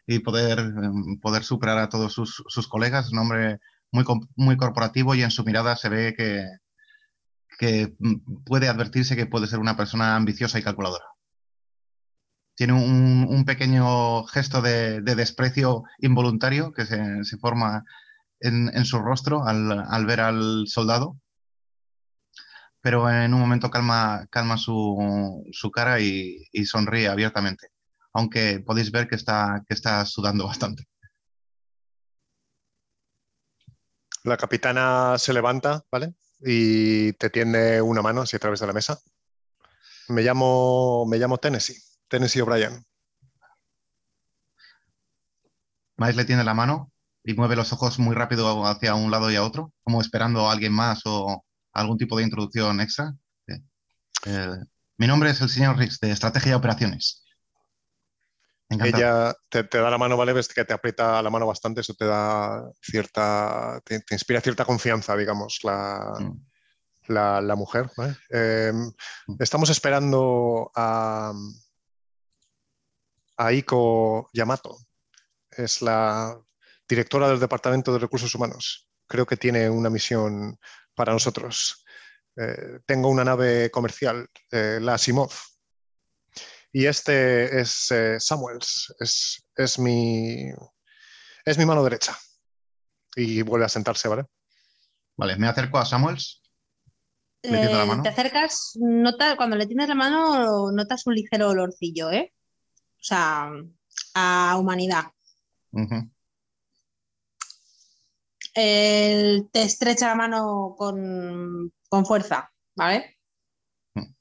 y 0.08 0.20
poder, 0.20 0.60
em, 0.60 1.20
poder 1.22 1.44
superar 1.44 1.78
a 1.80 1.90
todos 1.90 2.14
sus, 2.14 2.44
sus 2.48 2.68
colegas. 2.68 3.08
Es 3.08 3.12
un 3.14 3.20
hombre 3.20 3.60
muy, 3.92 4.04
muy 4.36 4.58
corporativo 4.58 5.16
y 5.16 5.24
en 5.24 5.32
su 5.32 5.44
mirada 5.44 5.76
se 5.76 5.90
ve 5.90 6.14
que, 6.18 6.46
que 7.60 7.96
mm, 8.00 8.44
puede 8.46 8.68
advertirse 8.68 9.16
que 9.16 9.26
puede 9.26 9.48
ser 9.48 9.60
una 9.60 9.78
persona 9.78 10.16
ambiciosa 10.18 10.60
y 10.60 10.64
calculadora. 10.64 11.06
Tiene 12.62 12.74
un, 12.74 13.44
pequeño 13.44 14.24
gesto 14.26 14.62
de, 14.62 15.02
de 15.02 15.16
desprecio 15.16 15.84
involuntario 15.98 16.72
que 16.72 16.86
se, 16.86 17.38
forma 17.40 17.84
en, 18.40 18.86
su 18.86 19.00
rostro 19.00 19.44
al, 19.44 20.06
ver 20.06 20.20
al 20.20 20.68
soldado, 20.68 21.20
pero 22.80 23.10
en 23.10 23.34
un 23.34 23.40
momento 23.40 23.72
calma, 23.72 24.28
su, 24.58 25.72
cara 25.74 26.00
y, 26.02 26.46
sonríe 26.68 27.08
abiertamente, 27.08 27.70
aunque 28.14 28.60
podéis 28.60 28.92
ver 28.92 29.08
que 29.08 29.16
está, 29.16 29.64
que 29.68 29.74
está 29.74 30.06
sudando 30.06 30.46
bastante. 30.46 30.84
La 34.24 34.38
capitana 34.38 35.18
se 35.18 35.34
levanta, 35.34 35.84
¿vale? 35.92 36.14
Y 36.40 37.14
te 37.14 37.32
tiende 37.32 37.82
una 37.82 38.04
mano 38.04 38.22
así 38.22 38.36
a 38.36 38.40
través 38.40 38.60
de 38.60 38.68
la 38.68 38.74
mesa. 38.74 39.00
Me 40.10 40.22
llamo, 40.22 41.08
me 41.08 41.18
llamo 41.18 41.40
Tennessee, 41.40 41.82
Tennessee 42.12 42.42
O'Brien. 42.42 42.86
Miles 45.96 46.16
le 46.18 46.26
tiene 46.26 46.44
la 46.44 46.54
mano 46.54 46.92
y 47.24 47.34
mueve 47.34 47.56
los 47.56 47.72
ojos 47.72 48.00
muy 48.00 48.14
rápido 48.16 48.66
hacia 48.68 48.96
un 48.96 49.12
lado 49.12 49.32
y 49.32 49.38
a 49.38 49.44
otro, 49.44 49.72
como 49.84 50.02
esperando 50.02 50.48
a 50.50 50.52
alguien 50.52 50.74
más 50.74 51.02
o 51.06 51.46
algún 51.72 51.98
tipo 51.98 52.18
de 52.18 52.24
introducción 52.24 52.82
extra. 52.82 53.14
Eh, 53.48 53.62
eh, 54.26 54.58
mi 54.98 55.08
nombre 55.08 55.30
es 55.30 55.40
el 55.40 55.50
señor 55.50 55.78
Riggs, 55.78 56.00
de 56.00 56.12
Estrategia 56.12 56.52
y 56.52 56.56
Operaciones. 56.56 57.24
Encantado. 58.70 59.04
Ella 59.04 59.36
te, 59.50 59.64
te 59.64 59.78
da 59.78 59.90
la 59.90 59.98
mano, 59.98 60.18
¿vale? 60.18 60.34
Ves 60.34 60.50
que 60.50 60.66
te 60.66 60.74
aprieta 60.74 61.22
la 61.22 61.30
mano 61.30 61.46
bastante, 61.48 61.82
eso 61.82 61.94
te 61.94 62.06
da 62.06 62.70
cierta, 62.82 63.80
te, 63.86 64.02
te 64.02 64.16
inspira 64.16 64.42
cierta 64.42 64.66
confianza, 64.66 65.16
digamos, 65.16 65.60
la, 65.64 66.14
Mm. 66.20 66.46
la, 67.08 67.42
la 67.42 67.56
mujer. 67.56 67.90
¿vale? 67.96 68.18
Eh, 68.30 68.74
estamos 69.40 69.70
esperando 69.70 70.72
a, 70.76 71.34
a 73.42 73.52
Iko 73.52 74.30
Yamato. 74.34 74.78
Es 75.50 75.82
la 75.82 76.40
directora 76.88 77.28
del 77.28 77.40
Departamento 77.40 77.92
de 77.92 78.00
Recursos 78.00 78.34
Humanos. 78.36 78.88
Creo 79.08 79.26
que 79.26 79.38
tiene 79.38 79.70
una 79.70 79.90
misión 79.90 80.60
para 80.94 81.12
nosotros. 81.12 81.84
Eh, 82.38 82.80
tengo 82.86 83.10
una 83.10 83.24
nave 83.24 83.72
comercial, 83.72 84.28
eh, 84.52 84.78
la 84.80 84.94
Asimov. 84.94 85.32
Y 86.72 86.86
este 86.86 87.60
es 87.60 87.92
eh, 87.92 88.20
Samuels, 88.20 88.94
es, 89.00 89.44
es, 89.56 89.78
mi, 89.80 90.52
es 91.44 91.58
mi 91.58 91.66
mano 91.66 91.84
derecha. 91.84 92.18
Y 93.16 93.42
vuelve 93.42 93.66
a 93.66 93.70
sentarse, 93.70 94.08
¿vale? 94.08 94.26
Vale, 95.18 95.36
me 95.36 95.48
acerco 95.48 95.80
a 95.80 95.86
Samuels. 95.86 96.42
¿Le 97.42 97.58
tiendo 97.58 97.78
la 97.80 97.86
mano? 97.86 98.04
te 98.04 98.10
acercas, 98.10 98.74
nota, 98.76 99.36
cuando 99.36 99.56
le 99.56 99.66
tienes 99.66 99.90
la 99.90 99.96
mano 99.96 100.72
notas 100.72 101.08
un 101.08 101.16
ligero 101.16 101.50
olorcillo, 101.50 102.12
¿eh? 102.12 102.32
O 103.02 103.04
sea, 103.04 103.50
a 104.14 104.58
humanidad. 104.60 105.06
Él 108.54 109.50
te 109.52 109.64
estrecha 109.64 110.10
la 110.10 110.16
mano 110.16 110.76
con, 110.78 111.74
con 111.90 112.06
fuerza, 112.06 112.52
¿vale? 112.76 113.18
Mm. 113.96 114.14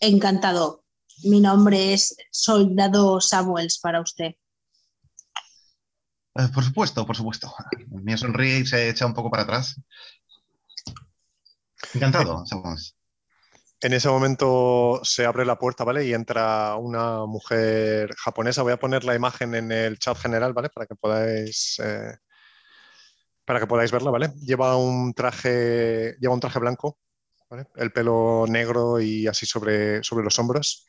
Encantado. 0.00 0.84
Mi 1.24 1.40
nombre 1.40 1.94
es 1.94 2.16
Soldado 2.30 3.18
Samuels 3.22 3.78
para 3.78 4.02
usted. 4.02 4.34
Eh, 6.34 6.48
por 6.52 6.64
supuesto, 6.64 7.06
por 7.06 7.16
supuesto. 7.16 7.54
Me 7.88 8.18
sonríe 8.18 8.58
y 8.58 8.66
se 8.66 8.90
echa 8.90 9.06
un 9.06 9.14
poco 9.14 9.30
para 9.30 9.44
atrás. 9.44 9.80
Encantado, 11.94 12.44
Samuels. 12.44 12.94
En 13.82 13.92
ese 13.94 14.08
momento 14.08 15.00
se 15.02 15.26
abre 15.26 15.44
la 15.44 15.58
puerta, 15.58 15.82
¿vale? 15.82 16.04
Y 16.04 16.14
entra 16.14 16.76
una 16.76 17.26
mujer 17.26 18.14
japonesa. 18.16 18.62
Voy 18.62 18.72
a 18.72 18.78
poner 18.78 19.02
la 19.02 19.16
imagen 19.16 19.56
en 19.56 19.72
el 19.72 19.98
chat 19.98 20.16
general, 20.16 20.52
¿vale? 20.52 20.68
Para 20.70 20.86
que 20.86 20.94
podáis, 20.94 21.80
eh, 21.82 22.14
para 23.44 23.58
que 23.58 23.66
podáis 23.66 23.90
verla, 23.90 24.12
¿vale? 24.12 24.32
Lleva 24.40 24.76
un 24.76 25.12
traje, 25.14 26.14
lleva 26.20 26.32
un 26.32 26.38
traje 26.40 26.60
blanco. 26.60 26.98
El 27.74 27.92
pelo 27.92 28.46
negro 28.48 29.00
y 29.00 29.26
así 29.26 29.46
sobre, 29.46 30.02
sobre 30.04 30.24
los 30.24 30.38
hombros. 30.38 30.86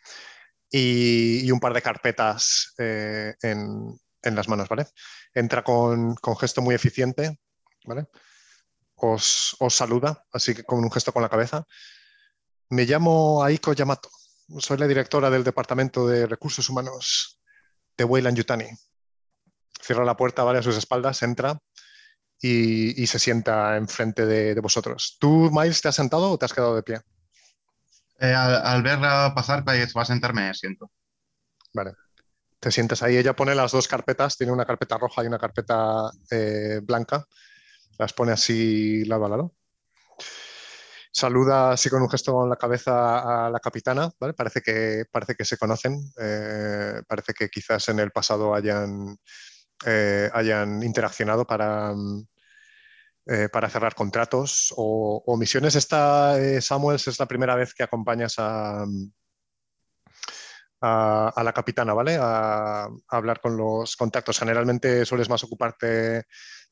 Y, 0.69 1.45
y 1.47 1.51
un 1.51 1.59
par 1.59 1.73
de 1.73 1.81
carpetas 1.81 2.75
eh, 2.77 3.33
en, 3.41 3.99
en, 4.21 4.35
las 4.35 4.47
manos, 4.47 4.69
¿vale? 4.69 4.85
Entra 5.33 5.63
con, 5.63 6.13
con 6.15 6.37
gesto 6.37 6.61
muy 6.61 6.75
eficiente, 6.75 7.39
¿vale? 7.85 8.05
Os, 8.95 9.55
os 9.59 9.73
saluda, 9.73 10.25
así 10.31 10.53
que 10.53 10.63
con 10.63 10.79
un 10.83 10.91
gesto 10.91 11.11
con 11.11 11.23
la 11.23 11.29
cabeza 11.29 11.65
me 12.73 12.85
llamo 12.85 13.43
Aiko 13.43 13.73
Yamato. 13.73 14.09
Soy 14.57 14.77
la 14.77 14.87
directora 14.87 15.29
del 15.29 15.43
Departamento 15.43 16.07
de 16.07 16.25
Recursos 16.25 16.67
Humanos 16.69 17.39
de 17.95 18.03
Weyland 18.03 18.35
Yutani. 18.35 18.67
Cierra 19.79 20.03
la 20.03 20.17
puerta, 20.17 20.43
vale 20.43 20.59
a 20.59 20.63
sus 20.63 20.75
espaldas, 20.75 21.21
entra 21.21 21.59
y, 22.41 23.01
y 23.01 23.07
se 23.07 23.19
sienta 23.19 23.77
enfrente 23.77 24.25
de, 24.25 24.55
de, 24.55 24.61
vosotros. 24.61 25.17
¿Tú, 25.19 25.51
Miles, 25.51 25.81
te 25.81 25.89
has 25.89 25.95
sentado 25.95 26.31
o 26.31 26.37
te 26.37 26.45
has 26.45 26.53
quedado 26.53 26.75
de 26.75 26.83
pie? 26.83 27.01
Eh, 28.19 28.33
al, 28.33 28.55
al, 28.65 28.81
verla 28.81 29.33
pasar, 29.35 29.63
va 29.67 30.01
a 30.01 30.05
sentarme, 30.05 30.51
siento. 30.55 30.91
Vale. 31.73 31.93
Te 32.59 32.71
sientas 32.71 33.03
ahí. 33.03 33.17
Ella 33.17 33.35
pone 33.35 33.53
las 33.53 33.71
dos 33.71 33.87
carpetas, 33.87 34.37
tiene 34.37 34.53
una 34.53 34.65
carpeta 34.65 34.97
roja 34.97 35.23
y 35.23 35.27
una 35.27 35.37
carpeta 35.37 36.09
eh, 36.31 36.79
blanca. 36.81 37.27
Las 37.99 38.13
pone 38.13 38.31
así 38.31 39.05
lado 39.05 39.25
a 39.25 39.29
lado 39.29 39.53
saluda 41.13 41.71
así 41.71 41.89
con 41.89 42.01
un 42.01 42.09
gesto 42.09 42.33
con 42.33 42.49
la 42.49 42.55
cabeza 42.55 43.45
a 43.45 43.49
la 43.49 43.59
capitana, 43.59 44.11
¿vale? 44.19 44.33
Parece 44.33 44.61
que, 44.61 45.05
parece 45.11 45.35
que 45.35 45.45
se 45.45 45.57
conocen, 45.57 46.11
eh, 46.19 47.01
parece 47.07 47.33
que 47.33 47.49
quizás 47.49 47.87
en 47.89 47.99
el 47.99 48.11
pasado 48.11 48.55
hayan, 48.55 49.17
eh, 49.85 50.29
hayan 50.33 50.81
interaccionado 50.83 51.45
para, 51.45 51.93
eh, 53.27 53.47
para 53.51 53.69
cerrar 53.69 53.93
contratos 53.95 54.73
o, 54.75 55.37
misiones. 55.37 55.75
Esta, 55.75 56.35
Samuels, 56.61 57.07
es 57.07 57.19
la 57.19 57.27
primera 57.27 57.55
vez 57.55 57.73
que 57.75 57.83
acompañas 57.83 58.35
a, 58.39 58.83
a, 60.81 61.43
la 61.43 61.53
capitana, 61.53 61.93
¿vale? 61.93 62.17
A, 62.19 62.87
hablar 63.09 63.39
con 63.39 63.55
los 63.55 63.95
contactos. 63.95 64.39
Generalmente 64.39 65.05
sueles 65.05 65.29
más 65.29 65.43
ocuparte 65.43 66.25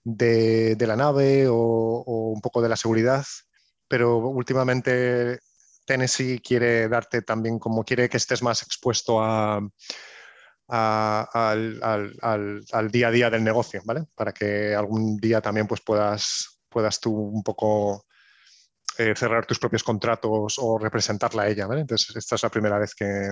de, 0.03 0.75
de 0.75 0.87
la 0.87 0.95
nave 0.95 1.47
o 1.47 2.31
un 2.33 2.41
poco 2.41 2.61
de 2.61 2.69
la 2.69 2.75
seguridad 2.75 3.23
pero 3.91 4.19
últimamente 4.19 5.39
Tennessee 5.85 6.39
quiere 6.39 6.87
darte 6.87 7.23
también, 7.23 7.59
como 7.59 7.83
quiere 7.83 8.07
que 8.07 8.15
estés 8.15 8.41
más 8.41 8.63
expuesto 8.63 9.21
a, 9.21 9.59
a, 10.69 11.29
al, 11.33 11.77
al, 12.21 12.63
al, 12.71 12.89
día 12.89 13.09
a 13.09 13.11
día 13.11 13.29
del 13.29 13.43
negocio, 13.43 13.81
¿vale? 13.83 14.05
Para 14.15 14.31
que 14.31 14.73
algún 14.73 15.17
día 15.17 15.41
también 15.41 15.67
pues, 15.67 15.81
puedas, 15.81 16.61
puedas 16.69 17.01
tú 17.01 17.13
un 17.13 17.43
poco 17.43 18.05
eh, 18.97 19.13
cerrar 19.13 19.45
tus 19.45 19.59
propios 19.59 19.83
contratos 19.83 20.57
o 20.57 20.79
representarla 20.79 21.43
a 21.43 21.49
ella, 21.49 21.67
¿vale? 21.67 21.81
Entonces, 21.81 22.15
esta 22.15 22.35
es 22.35 22.43
la 22.43 22.49
primera 22.49 22.79
vez 22.79 22.95
que, 22.95 23.29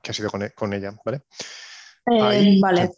que 0.00 0.10
has 0.10 0.18
ido 0.18 0.30
con, 0.30 0.42
e, 0.42 0.52
con 0.52 0.72
ella, 0.72 0.94
¿vale? 1.04 1.24
Eh, 2.10 2.22
ahí, 2.22 2.60
vale. 2.60 2.88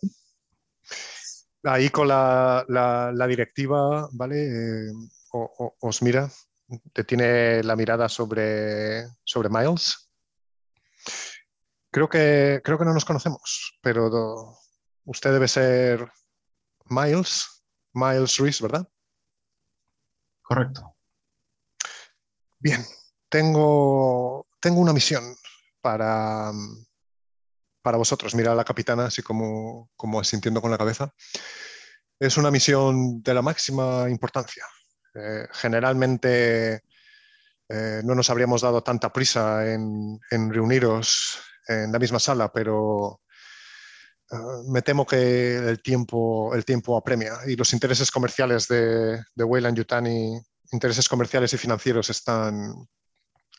Ahí 1.64 1.88
con 1.88 2.06
la, 2.06 2.64
la, 2.68 3.11
la 3.12 3.26
directiva, 3.26 4.09
¿vale? 4.12 4.44
Eh, 4.44 4.92
os 5.34 6.02
mira, 6.02 6.30
te 6.92 7.04
tiene 7.04 7.62
la 7.62 7.76
mirada 7.76 8.08
sobre, 8.08 9.08
sobre 9.24 9.48
Miles. 9.48 10.11
Creo 11.90 12.09
que, 12.09 12.61
creo 12.64 12.78
que 12.78 12.85
no 12.85 12.94
nos 12.94 13.04
conocemos, 13.04 13.78
pero 13.82 14.56
usted 15.04 15.32
debe 15.32 15.48
ser 15.48 16.09
Miles, 16.87 17.64
Miles 17.92 18.37
Ruiz, 18.38 18.61
¿verdad? 18.61 18.88
Correcto. 20.42 20.96
Bien, 22.59 22.85
tengo, 23.28 24.46
tengo 24.61 24.80
una 24.80 24.92
misión 24.92 25.37
para, 25.80 26.50
para 27.82 27.98
vosotros. 27.98 28.35
Mira 28.35 28.52
a 28.52 28.54
la 28.54 28.64
capitana 28.64 29.06
así 29.06 29.22
como, 29.22 29.90
como 29.96 30.20
asintiendo 30.20 30.61
con 30.62 30.70
la 30.70 30.78
cabeza. 30.78 31.12
Es 32.18 32.37
una 32.37 32.50
misión 32.50 33.22
de 33.22 33.35
la 33.35 33.42
máxima 33.42 34.09
importancia. 34.09 34.64
Eh, 35.14 35.46
generalmente 35.53 36.83
eh, 37.68 38.03
no 38.05 38.14
nos 38.14 38.31
habríamos 38.31 38.62
dado 38.62 38.83
tanta 38.83 39.12
prisa 39.12 39.72
en, 39.72 40.20
reuniros 40.31 41.38
en 41.66 41.92
la 41.92 41.98
misma 41.98 42.18
sala, 42.18 42.53
pero 42.53 43.20
uh, 44.31 44.70
me 44.70 44.83
temo 44.83 45.07
que 45.07 45.57
el 45.57 45.81
tiempo, 45.83 46.55
el 46.55 46.64
tiempo 46.64 46.96
apremia 46.96 47.38
y 47.46 47.57
los 47.57 47.72
intereses 47.72 48.11
comerciales 48.11 48.68
de, 48.68 49.22
de 49.35 49.44
Weyland 49.44 49.77
Yutani, 49.77 50.38
intereses 50.72 51.09
comerciales 51.09 51.53
y 51.55 51.59
financieros 51.59 52.11
están, 52.11 52.74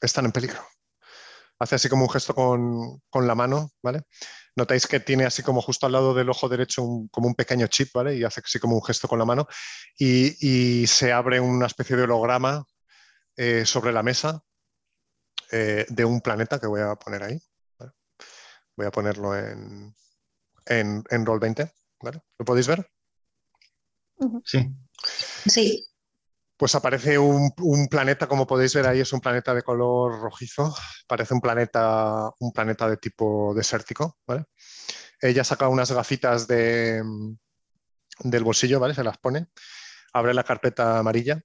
están 0.01 0.25
en 0.25 0.31
peligro. 0.31 0.59
Hace 1.57 1.75
así 1.75 1.89
como 1.89 2.03
un 2.03 2.11
gesto 2.11 2.35
con, 2.35 3.01
con 3.09 3.25
la 3.25 3.33
mano, 3.33 3.71
¿vale? 3.81 4.01
Notáis 4.55 4.87
que 4.87 4.99
tiene 4.99 5.25
así 5.25 5.43
como 5.43 5.61
justo 5.61 5.85
al 5.85 5.91
lado 5.91 6.13
del 6.13 6.29
ojo 6.29 6.49
derecho 6.49 6.83
un, 6.83 7.07
como 7.09 7.27
un 7.27 7.35
pequeño 7.35 7.67
chip, 7.67 7.89
¿vale? 7.93 8.15
Y 8.15 8.23
hace 8.23 8.41
así 8.43 8.59
como 8.59 8.75
un 8.75 8.83
gesto 8.83 9.07
con 9.07 9.19
la 9.19 9.25
mano 9.25 9.47
y, 9.97 10.81
y 10.81 10.87
se 10.87 11.11
abre 11.11 11.39
una 11.39 11.67
especie 11.67 11.95
de 11.95 12.03
holograma 12.03 12.65
eh, 13.35 13.65
sobre 13.65 13.91
la 13.91 14.03
mesa 14.03 14.43
eh, 15.51 15.85
de 15.89 16.05
un 16.05 16.21
planeta 16.21 16.59
que 16.59 16.67
voy 16.67 16.81
a 16.81 16.95
poner 16.95 17.23
ahí. 17.23 17.39
¿vale? 17.77 17.91
Voy 18.75 18.85
a 18.85 18.91
ponerlo 18.91 19.37
en, 19.37 19.95
en, 20.65 21.03
en 21.09 21.25
Roll 21.25 21.39
20, 21.39 21.71
¿vale? 22.01 22.21
¿Lo 22.37 22.45
podéis 22.45 22.67
ver? 22.67 22.89
Sí. 24.43 24.69
Sí. 25.45 25.85
Pues 26.57 26.73
aparece 26.73 27.17
un, 27.17 27.51
planeta, 27.89 28.27
como 28.27 28.47
podéis 28.47 28.73
ver 28.75 28.87
ahí, 28.87 29.01
es 29.01 29.11
un 29.11 29.19
planeta 29.19 29.53
de 29.53 29.61
color 29.61 30.19
rojizo. 30.21 30.73
Parece 31.07 31.33
un 31.33 31.41
planeta, 31.41 32.31
un 32.39 32.51
planeta 32.53 32.89
de 32.89 32.97
tipo 32.97 33.53
desértico, 33.53 34.17
¿vale? 34.25 34.45
Ella 35.19 35.43
saca 35.43 35.67
unas 35.67 35.91
gafitas 35.91 36.47
de, 36.47 37.03
del 38.19 38.43
bolsillo, 38.43 38.79
¿vale? 38.79 38.93
Se 38.93 39.03
las 39.03 39.17
pone, 39.17 39.47
abre 40.13 40.33
la 40.33 40.43
carpeta 40.43 40.99
amarilla 40.99 41.41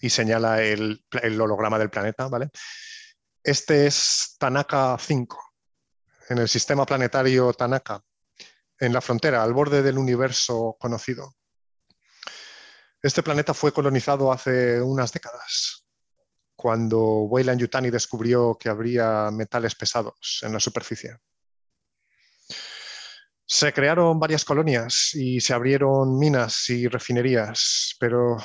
y 0.00 0.10
señala 0.10 0.62
el, 0.62 1.04
el 1.22 1.40
holograma 1.40 1.78
del 1.78 1.90
planeta, 1.90 2.28
¿vale? 2.28 2.50
Este 3.42 3.86
es 3.86 4.36
Tanaka 4.38 4.96
5, 4.98 5.54
en 6.28 6.38
el 6.38 6.48
sistema 6.48 6.86
planetario 6.86 7.52
Tanaka, 7.52 8.02
en 8.78 8.92
la 8.92 9.00
frontera, 9.00 9.42
al 9.42 9.52
borde 9.52 9.82
del 9.82 9.98
universo 9.98 10.76
conocido. 10.78 11.34
Este 13.02 13.24
planeta 13.24 13.52
fue 13.52 13.72
colonizado 13.72 14.30
hace 14.30 14.80
unas 14.80 15.12
décadas, 15.12 15.84
cuando 16.54 17.22
Weyland 17.22 17.60
Yutani 17.60 17.90
descubrió 17.90 18.56
que 18.56 18.68
habría 18.68 19.28
metales 19.32 19.74
pesados 19.74 20.38
en 20.42 20.52
la 20.52 20.60
superficie. 20.60 21.16
Se 23.44 23.72
crearon 23.72 24.20
varias 24.20 24.44
colonias 24.44 25.14
y 25.14 25.40
se 25.40 25.52
abrieron 25.52 26.16
minas 26.16 26.70
y 26.70 26.86
refinerías, 26.86 27.96
pero 27.98 28.36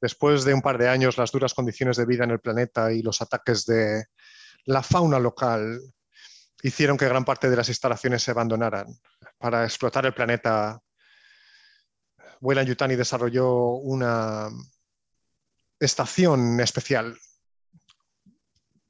después 0.00 0.44
de 0.44 0.54
un 0.54 0.62
par 0.62 0.78
de 0.78 0.88
años 0.88 1.18
las 1.18 1.32
duras 1.32 1.52
condiciones 1.52 1.96
de 1.96 2.06
vida 2.06 2.22
en 2.22 2.30
el 2.30 2.40
planeta 2.40 2.92
y 2.92 3.02
los 3.02 3.20
ataques 3.20 3.66
de 3.66 4.04
la 4.66 4.84
fauna 4.84 5.18
local 5.18 5.80
hicieron 6.62 6.96
que 6.96 7.08
gran 7.08 7.24
parte 7.24 7.50
de 7.50 7.56
las 7.56 7.68
instalaciones 7.68 8.22
se 8.22 8.30
abandonaran 8.30 8.86
para 9.38 9.64
explotar 9.64 10.06
el 10.06 10.14
planeta 10.14 10.80
Weyland 12.40 12.68
Yutani 12.68 12.96
desarrolló 12.96 13.72
una 13.74 14.48
estación 15.78 16.60
especial 16.60 17.16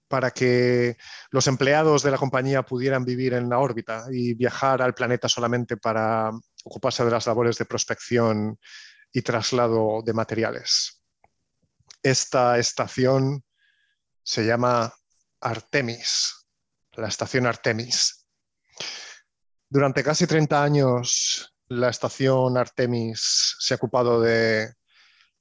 para 0.08 0.32
que 0.32 0.96
los 1.30 1.46
empleados 1.46 2.02
de 2.02 2.10
la 2.10 2.18
compañía 2.18 2.64
pudieran 2.64 3.04
vivir 3.04 3.32
en 3.34 3.48
la 3.48 3.58
órbita 3.58 4.06
y 4.10 4.34
viajar 4.34 4.82
al 4.82 4.94
planeta 4.94 5.28
solamente 5.28 5.76
para 5.76 6.30
ocuparse 6.64 7.04
de 7.04 7.12
las 7.12 7.26
labores 7.26 7.58
de 7.58 7.64
prospección 7.64 8.58
y 9.12 9.22
traslado 9.22 10.02
de 10.04 10.12
materiales. 10.12 11.00
Esta 12.02 12.58
estación 12.58 13.44
se 14.22 14.44
llama 14.44 14.92
Artemis, 15.40 16.46
la 16.92 17.08
estación 17.08 17.46
Artemis. 17.46 18.26
Durante 19.68 20.02
casi 20.02 20.26
30 20.26 20.62
años 20.62 21.54
la 21.70 21.88
estación 21.88 22.56
Artemis 22.56 23.56
se 23.60 23.74
ha 23.74 23.76
ocupado 23.76 24.20
de 24.20 24.74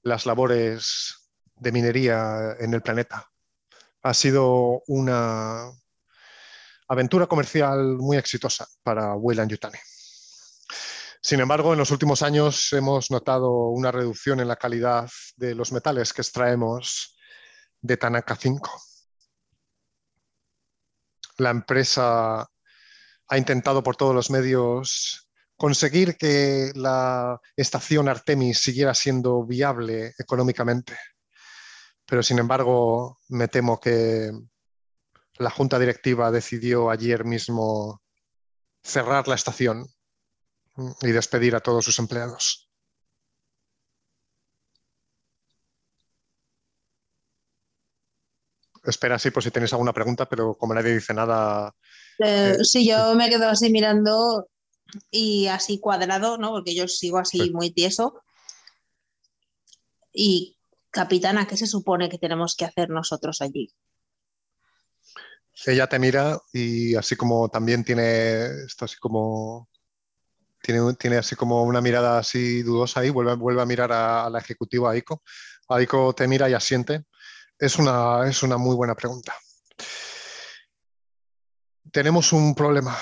las 0.04 0.28
labores 0.28 1.32
de 1.56 1.72
minería 1.72 2.56
en 2.60 2.74
el 2.74 2.84
planeta. 2.84 3.28
Ha 4.04 4.14
sido 4.14 4.84
una 4.86 5.72
aventura 6.88 7.26
comercial 7.26 7.98
muy 7.98 8.18
exitosa 8.18 8.68
para 8.84 9.16
Weyland 9.16 9.50
Yutani. 9.50 9.80
Sin 11.20 11.40
embargo, 11.40 11.74
en 11.74 11.80
los 11.80 11.90
últimos 11.90 12.22
años 12.22 12.72
hemos 12.74 13.10
notado 13.10 13.70
una 13.70 13.92
reducción 13.92 14.40
en 14.40 14.48
la 14.48 14.56
calidad 14.56 15.10
de 15.36 15.56
los 15.56 15.72
metales 15.72 16.14
que 16.14 16.22
extraemos 16.22 17.18
de 17.82 17.98
Tanaka 17.98 18.36
5. 18.36 18.72
La 21.38 21.50
empresa 21.50 22.48
ha 23.28 23.38
intentado 23.38 23.82
por 23.82 23.96
todos 23.96 24.14
los 24.14 24.30
medios 24.30 25.29
conseguir 25.60 26.16
que 26.16 26.72
la 26.74 27.38
estación 27.58 28.08
Artemis 28.08 28.62
siguiera 28.62 28.94
siendo 28.94 29.46
viable 29.46 30.14
económicamente. 30.18 30.98
Pero 32.06 32.24
sin 32.24 32.40
embargo, 32.40 33.20
me 33.28 33.50
temo 33.50 33.78
que 33.78 34.32
la 35.36 35.50
junta 35.50 35.78
directiva 35.78 36.32
decidió 36.32 36.90
ayer 36.90 37.26
mismo 37.26 38.02
cerrar 38.82 39.28
la 39.28 39.36
estación 39.36 39.86
y 41.02 41.12
despedir 41.12 41.58
a 41.58 41.60
todos 41.60 41.84
sus 41.84 42.00
empleados. 42.00 42.70
Espera, 48.86 49.20
sí, 49.20 49.30
por 49.30 49.44
si 49.44 49.52
tenéis 49.52 49.74
alguna 49.74 49.92
pregunta, 49.92 50.26
pero 50.26 50.56
como 50.56 50.74
nadie 50.74 50.94
dice 50.94 51.14
nada. 51.14 51.76
Eh, 52.20 52.60
sí, 52.64 52.88
yo 52.88 53.14
me 53.16 53.28
quedo 53.28 53.50
así 53.50 53.70
mirando 53.70 54.48
y 55.12 55.48
así 55.48 55.80
cuadrado, 55.80 56.38
¿no? 56.38 56.52
Porque 56.52 56.76
yo 56.76 56.88
sigo 56.88 57.20
así 57.20 57.52
muy 57.52 57.72
tieso. 57.72 58.22
Y 60.14 60.58
capitana, 60.92 61.48
¿qué 61.48 61.58
se 61.58 61.68
supone 61.68 62.10
que 62.10 62.18
tenemos 62.18 62.56
que 62.56 62.66
hacer 62.66 62.90
nosotros 62.90 63.42
allí? 63.42 63.74
Ella 65.66 65.88
te 65.88 66.00
mira 66.00 66.40
y 66.54 66.96
así 66.96 67.16
como 67.16 67.50
también 67.50 67.84
tiene 67.84 68.46
esto 68.66 68.86
así 68.86 68.96
como 68.98 69.70
tiene, 70.62 70.94
tiene 70.94 71.18
así 71.18 71.36
como 71.36 71.64
una 71.64 71.82
mirada 71.82 72.20
así 72.20 72.64
dudosa 72.64 73.06
y 73.06 73.10
vuelve, 73.10 73.36
vuelve 73.36 73.62
a 73.62 73.66
mirar 73.66 73.92
a, 73.92 74.30
la 74.30 74.40
ejecutiva 74.40 74.92
Aiko. 74.92 75.24
Aiko 75.68 76.14
te 76.14 76.28
mira 76.28 76.50
y 76.50 76.54
asiente. 76.54 77.04
Es 77.58 77.78
una, 77.78 78.28
es 78.28 78.42
una 78.42 78.58
muy 78.58 78.76
buena 78.76 78.96
pregunta. 78.96 79.36
Tenemos 81.92 82.32
un 82.34 82.56
problema. 82.56 82.98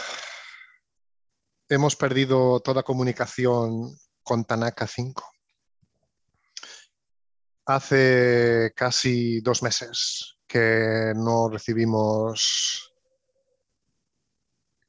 Hemos 1.70 1.98
perdido 1.98 2.62
toda 2.62 2.84
comunicación 2.84 3.94
con 4.24 4.46
Tanaka 4.46 4.88
5. 4.88 5.22
Hace 7.66 8.72
casi 8.74 9.42
dos 9.42 9.62
meses 9.62 10.38
que 10.48 11.12
no 11.14 11.50
recibimos 11.50 12.94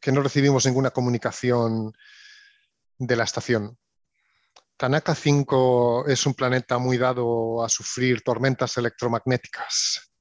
que 0.00 0.12
no 0.12 0.22
recibimos 0.22 0.66
ninguna 0.66 0.92
comunicación 0.92 1.92
de 2.96 3.16
la 3.16 3.24
estación. 3.24 3.76
Tanaka 4.76 5.16
5 5.16 6.06
es 6.06 6.24
un 6.26 6.34
planeta 6.34 6.78
muy 6.78 6.96
dado 6.96 7.64
a 7.64 7.68
sufrir 7.68 8.22
tormentas 8.22 8.76
electromagnéticas, 8.76 10.12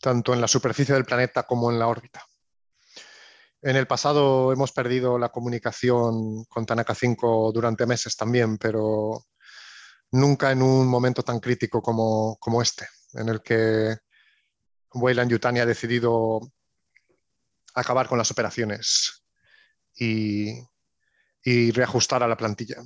tanto 0.00 0.34
en 0.34 0.40
la 0.40 0.48
superficie 0.48 0.96
del 0.96 1.04
planeta 1.04 1.44
como 1.44 1.70
en 1.70 1.78
la 1.78 1.86
órbita. 1.86 2.26
En 3.60 3.74
el 3.74 3.86
pasado 3.88 4.52
hemos 4.52 4.72
perdido 4.72 5.18
la 5.18 5.30
comunicación 5.30 6.44
con 6.44 6.64
Tanaka 6.64 6.94
5 6.94 7.50
durante 7.52 7.86
meses 7.86 8.16
también, 8.16 8.56
pero 8.56 9.24
nunca 10.12 10.52
en 10.52 10.62
un 10.62 10.86
momento 10.86 11.22
tan 11.24 11.40
crítico 11.40 11.82
como, 11.82 12.36
como 12.38 12.62
este, 12.62 12.86
en 13.14 13.28
el 13.28 13.42
que 13.42 13.96
Weyland 14.94 15.30
Yutani 15.30 15.58
ha 15.58 15.66
decidido 15.66 16.40
acabar 17.74 18.08
con 18.08 18.16
las 18.16 18.30
operaciones 18.30 19.24
y, 19.94 20.52
y 21.42 21.72
reajustar 21.72 22.22
a 22.22 22.28
la 22.28 22.36
plantilla. 22.36 22.76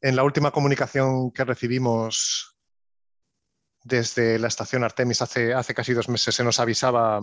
En 0.00 0.14
la 0.14 0.22
última 0.22 0.52
comunicación 0.52 1.32
que 1.32 1.44
recibimos 1.44 2.56
desde 3.82 4.38
la 4.38 4.48
estación 4.48 4.84
Artemis 4.84 5.20
hace, 5.20 5.52
hace 5.52 5.74
casi 5.74 5.94
dos 5.94 6.08
meses 6.08 6.34
se 6.34 6.44
nos 6.44 6.60
avisaba 6.60 7.20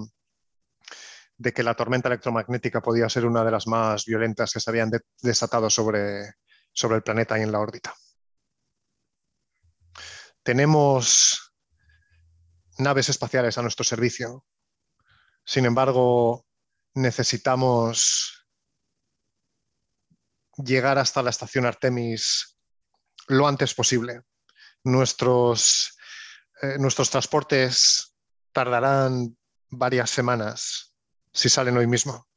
de 1.38 1.54
que 1.54 1.64
la 1.64 1.76
tormenta 1.76 2.10
electromagnética 2.10 2.82
podía 2.82 3.10
ser 3.10 3.26
una 3.26 3.44
de 3.44 3.52
las 3.52 3.68
más 3.68 4.06
violentas 4.06 4.52
que 4.52 4.60
se 4.60 4.70
habían 4.70 4.92
desatado 5.22 5.70
sobre, 5.70 6.34
sobre 6.74 6.98
el 6.98 7.04
planeta 7.04 7.38
y 7.38 7.44
en 7.44 7.52
la 7.52 7.60
órbita. 7.60 7.94
Tenemos 10.42 11.54
naves 12.80 13.10
espaciales 13.10 13.58
a 13.58 13.62
nuestro 13.62 13.84
servicio. 13.84 14.46
Sin 15.46 15.66
embargo, 15.66 16.46
necesitamos 16.96 18.48
llegar 20.58 20.98
hasta 20.98 21.22
la 21.22 21.30
estación 21.30 21.66
Artemis 21.66 22.58
lo 23.28 23.48
antes 23.48 23.76
posible. 23.76 24.22
Nuestros, 24.84 25.98
eh, 26.62 26.78
nuestros 26.80 27.10
transportes 27.10 28.16
tardarán 28.52 29.38
varias 29.70 30.10
semanas 30.10 30.97
si 31.38 31.50
salen 31.50 31.78
hoy 31.78 31.86
mismo. 31.86 32.28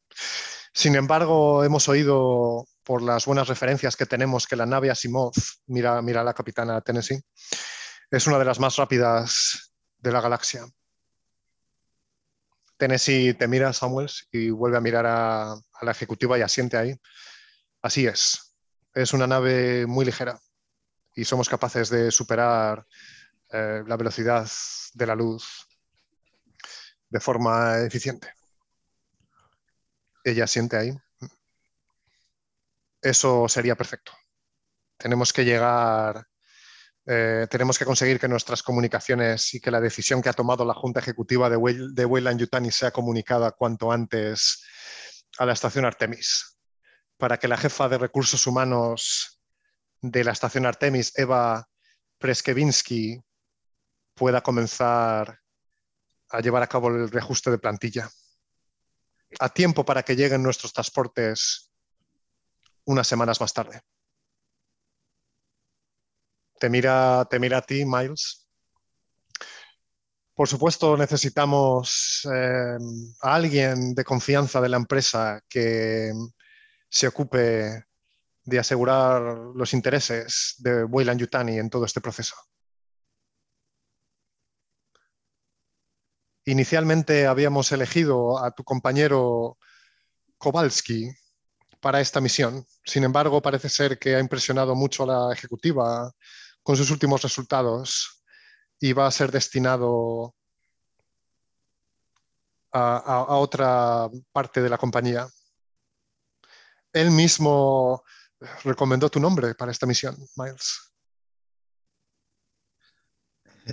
Sin 0.75 0.95
embargo, 0.95 1.65
hemos 1.65 1.89
oído 1.89 2.67
por 2.85 3.01
las 3.03 3.25
buenas 3.25 3.49
referencias 3.49 3.97
que 3.97 4.05
tenemos 4.05 4.47
que 4.47 4.57
la 4.57 4.67
nave 4.67 4.91
Asimov, 4.91 5.33
mira, 5.67 6.03
mira 6.03 6.23
la 6.23 6.35
capitana 6.35 6.83
Tennessee, 6.83 7.21
es 8.11 8.27
una 8.27 8.39
de 8.39 8.45
las 8.45 8.61
más 8.61 8.77
rápidas 8.77 9.73
de 9.99 10.13
la 10.13 10.21
galaxia. 10.21 10.67
Tennessee 12.77 13.35
te 13.35 13.49
mira, 13.49 13.73
Samuels, 13.73 14.29
y 14.33 14.51
vuelve 14.51 14.77
a 14.77 14.83
mirar 14.83 15.07
a, 15.07 15.57
la 15.81 15.91
ejecutiva 15.91 16.39
y 16.39 16.43
asiente 16.43 16.77
ahí. 16.77 16.95
Así 17.81 18.07
es. 18.07 18.55
Es 18.93 19.15
una 19.15 19.27
nave 19.27 19.87
muy 19.87 20.05
ligera 20.05 20.39
y 21.15 21.25
somos 21.25 21.49
capaces 21.49 21.89
de 21.89 22.11
superar 22.11 22.87
eh, 23.51 23.83
la 23.87 23.97
velocidad 23.97 24.49
de 24.93 25.07
la 25.07 25.15
luz 25.15 25.67
de 27.09 27.21
forma 27.21 27.81
eficiente. 27.81 28.40
Ella 30.25 30.47
siente 30.47 30.77
ahí. 30.77 30.97
Eso 33.03 33.49
sería 33.49 33.77
perfecto. 33.77 34.13
Tenemos 34.99 35.33
que 35.33 35.45
llegar, 35.45 36.27
eh, 37.07 37.47
tenemos 37.51 37.79
que 37.79 37.87
conseguir 37.87 38.21
que 38.21 38.29
nuestras 38.29 38.63
comunicaciones 38.63 39.55
y 39.55 39.61
que 39.61 39.71
la 39.71 39.81
decisión 39.81 40.21
que 40.21 40.29
ha 40.29 40.35
tomado 40.35 40.65
la 40.65 40.75
Junta 40.75 41.01
Ejecutiva 41.01 41.49
de, 41.49 41.57
Weyland 41.57 42.39
Yutani 42.39 42.71
sea 42.71 42.91
comunicada 42.91 43.53
cuanto 43.53 43.91
antes 43.91 44.63
a 45.39 45.47
la 45.47 45.55
estación 45.55 45.87
Artemis, 45.87 46.59
para 47.17 47.39
que 47.39 47.49
la 47.49 47.57
jefa 47.57 47.89
de 47.89 47.99
recursos 47.99 48.47
humanos 48.47 49.41
de 50.03 50.25
la 50.25 50.33
estación 50.33 50.67
Artemis, 50.67 51.17
Eva 51.17 51.67
Preskevinsky, 52.19 53.23
pueda 54.15 54.43
comenzar 54.43 55.41
a 56.29 56.41
llevar 56.41 56.63
a 56.63 56.67
cabo 56.67 56.89
el 56.89 57.11
reajuste 57.11 57.51
de 57.51 57.59
plantilla. 57.59 58.11
A 59.39 59.49
tiempo 59.49 59.85
para 59.85 60.03
que 60.03 60.17
lleguen 60.17 60.43
nuestros 60.43 60.73
transportes 60.73 61.71
unas 62.85 63.07
semanas 63.07 63.41
más 63.41 63.53
tarde. 63.53 63.81
Te 66.59 66.69
mira, 66.69 67.27
te 67.31 67.39
mira 67.39 67.59
a 67.59 67.63
ti, 67.63 67.85
Miles. 67.85 68.47
Por 70.35 70.49
supuesto, 70.49 70.97
necesitamos 70.97 72.27
eh, 72.33 72.79
a 73.23 73.35
alguien 73.35 73.95
de 73.95 74.05
confianza 74.05 74.61
de 74.61 74.69
la 74.69 74.79
empresa 74.79 75.43
que 75.49 76.13
se 76.89 77.07
ocupe 77.07 77.85
de 78.45 78.59
asegurar 78.59 79.23
los 79.55 79.75
intereses 79.75 80.55
de 80.59 80.85
Weyland 80.85 81.21
Yutani 81.21 81.59
en 81.59 81.71
todo 81.71 81.85
este 81.85 82.01
proceso. 82.01 82.35
Inicialmente 86.51 87.29
habíamos 87.29 87.71
elegido 87.71 88.45
a 88.45 88.51
tu 88.51 88.65
compañero 88.65 89.57
Kowalski 90.37 91.09
para 91.79 92.01
esta 92.01 92.21
misión. 92.21 92.67
Sin 92.85 93.05
embargo, 93.05 93.41
parece 93.41 93.69
ser 93.69 94.01
que 94.01 94.17
ha 94.17 94.19
impresionado 94.19 94.75
mucho 94.75 95.05
a 95.05 95.07
la 95.07 95.33
ejecutiva 95.33 96.13
con 96.65 96.77
sus 96.77 96.91
últimos 96.91 97.23
resultados 97.23 98.25
y 98.81 98.93
va 98.93 99.07
a 99.07 99.13
ser 99.13 99.31
destinado 99.31 100.35
a, 102.73 102.97
a 102.97 103.37
otra 103.37 104.09
parte 104.33 104.61
de 104.61 104.71
la 104.71 104.77
compañía. 104.77 105.29
Él 106.93 107.13
mismo 107.13 108.03
recomendó 108.65 109.09
tu 109.09 109.21
nombre 109.21 109.55
para 109.55 109.71
esta 109.71 109.87
misión, 109.87 110.17
Miles? 110.35 110.90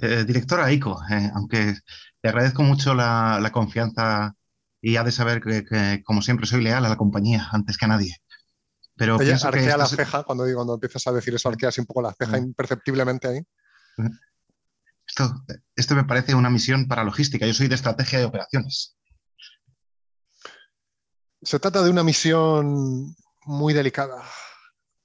Eh, 0.02 0.24
directora 0.26 0.66
Aiko, 0.66 1.00
eh, 1.10 1.32
aunque 1.34 1.76
te 2.22 2.30
agradezco 2.30 2.64
mucho 2.64 2.94
la, 2.94 3.50
confianza 3.52 4.36
y 4.82 4.96
ha 4.96 5.04
de 5.04 5.12
saber 5.12 5.42
que, 5.42 6.04
como 6.04 6.22
siempre, 6.22 6.46
soy 6.46 6.64
leal 6.64 6.86
a 6.86 6.90
la 6.90 6.98
compañía 6.98 7.48
antes 7.52 7.78
que 7.78 7.86
a 7.86 7.90
nadie. 7.90 8.16
Pero 8.96 9.22
Ella 9.22 9.38
arquea 9.44 9.78
la 9.78 9.86
ceja 9.86 10.24
cuando, 10.24 10.46
digo, 10.46 10.58
cuando 10.58 10.76
empiezas 10.76 11.06
a 11.08 11.12
decir 11.12 11.34
eso, 11.34 11.50
arqueas 11.50 11.78
un 11.78 11.86
poco 11.86 12.02
la 12.02 12.14
ceja 12.14 12.38
imperceptiblemente 12.38 13.28
ahí. 13.28 13.42
Esto, 15.08 15.44
esto 15.76 15.96
me 15.96 16.04
parece 16.04 16.36
una 16.36 16.50
misión 16.50 16.88
para 16.88 17.04
logística. 17.04 17.46
Yo 17.46 17.54
soy 17.54 17.68
de 17.68 17.76
estrategia 17.76 18.20
de 18.20 18.26
operaciones. 18.26 18.98
Se 21.42 21.60
trata 21.60 21.84
de 21.84 21.90
una 21.90 22.04
misión 22.04 23.16
muy 23.46 23.74
delicada, 23.74 24.24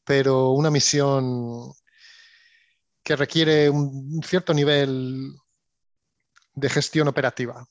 pero 0.05 0.51
una 0.51 0.71
misión 0.71 1.73
que 3.03 3.17
requiere 3.17 3.69
un 3.69 4.23
cierto 4.23 4.55
nivel 4.55 5.35
de 6.55 6.69
gestión 6.69 7.09
operativa. 7.09 7.67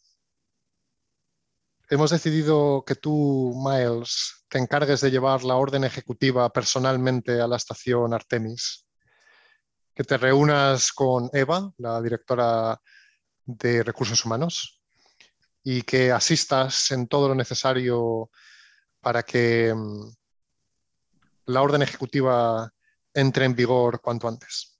Hemos 1.89 2.11
decidido 2.11 2.83
que 2.85 2.95
tú, 2.95 3.53
Miles, 3.55 4.45
te 4.47 4.57
encargues 4.57 5.01
de 5.01 5.11
llevar 5.11 5.43
la 5.43 5.55
orden 5.55 5.83
ejecutiva 5.83 6.49
personalmente 6.51 7.39
a 7.41 7.47
la 7.47 7.57
estación 7.57 8.13
Artemis, 8.13 8.85
que 9.93 10.03
te 10.03 10.17
reúnas 10.17 10.91
con 10.93 11.29
Eva, 11.33 11.71
la 11.77 12.01
directora 12.01 12.79
de 13.45 13.83
recursos 13.83 14.23
humanos, 14.23 14.81
y 15.63 15.81
que 15.83 16.11
asistas 16.11 16.91
en 16.91 17.07
todo 17.07 17.27
lo 17.27 17.35
necesario 17.35 18.29
para 18.99 19.23
que 19.23 19.73
mm, 19.75 20.11
la 21.47 21.61
orden 21.61 21.81
ejecutiva 21.81 22.71
entre 23.13 23.45
en 23.45 23.55
vigor 23.55 23.99
cuanto 24.01 24.27
antes. 24.27 24.70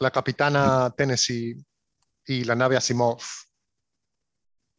La 0.00 0.10
capitana 0.10 0.94
Tennessee 0.96 1.56
y 2.26 2.44
la 2.44 2.54
nave 2.54 2.76
Asimov 2.76 3.20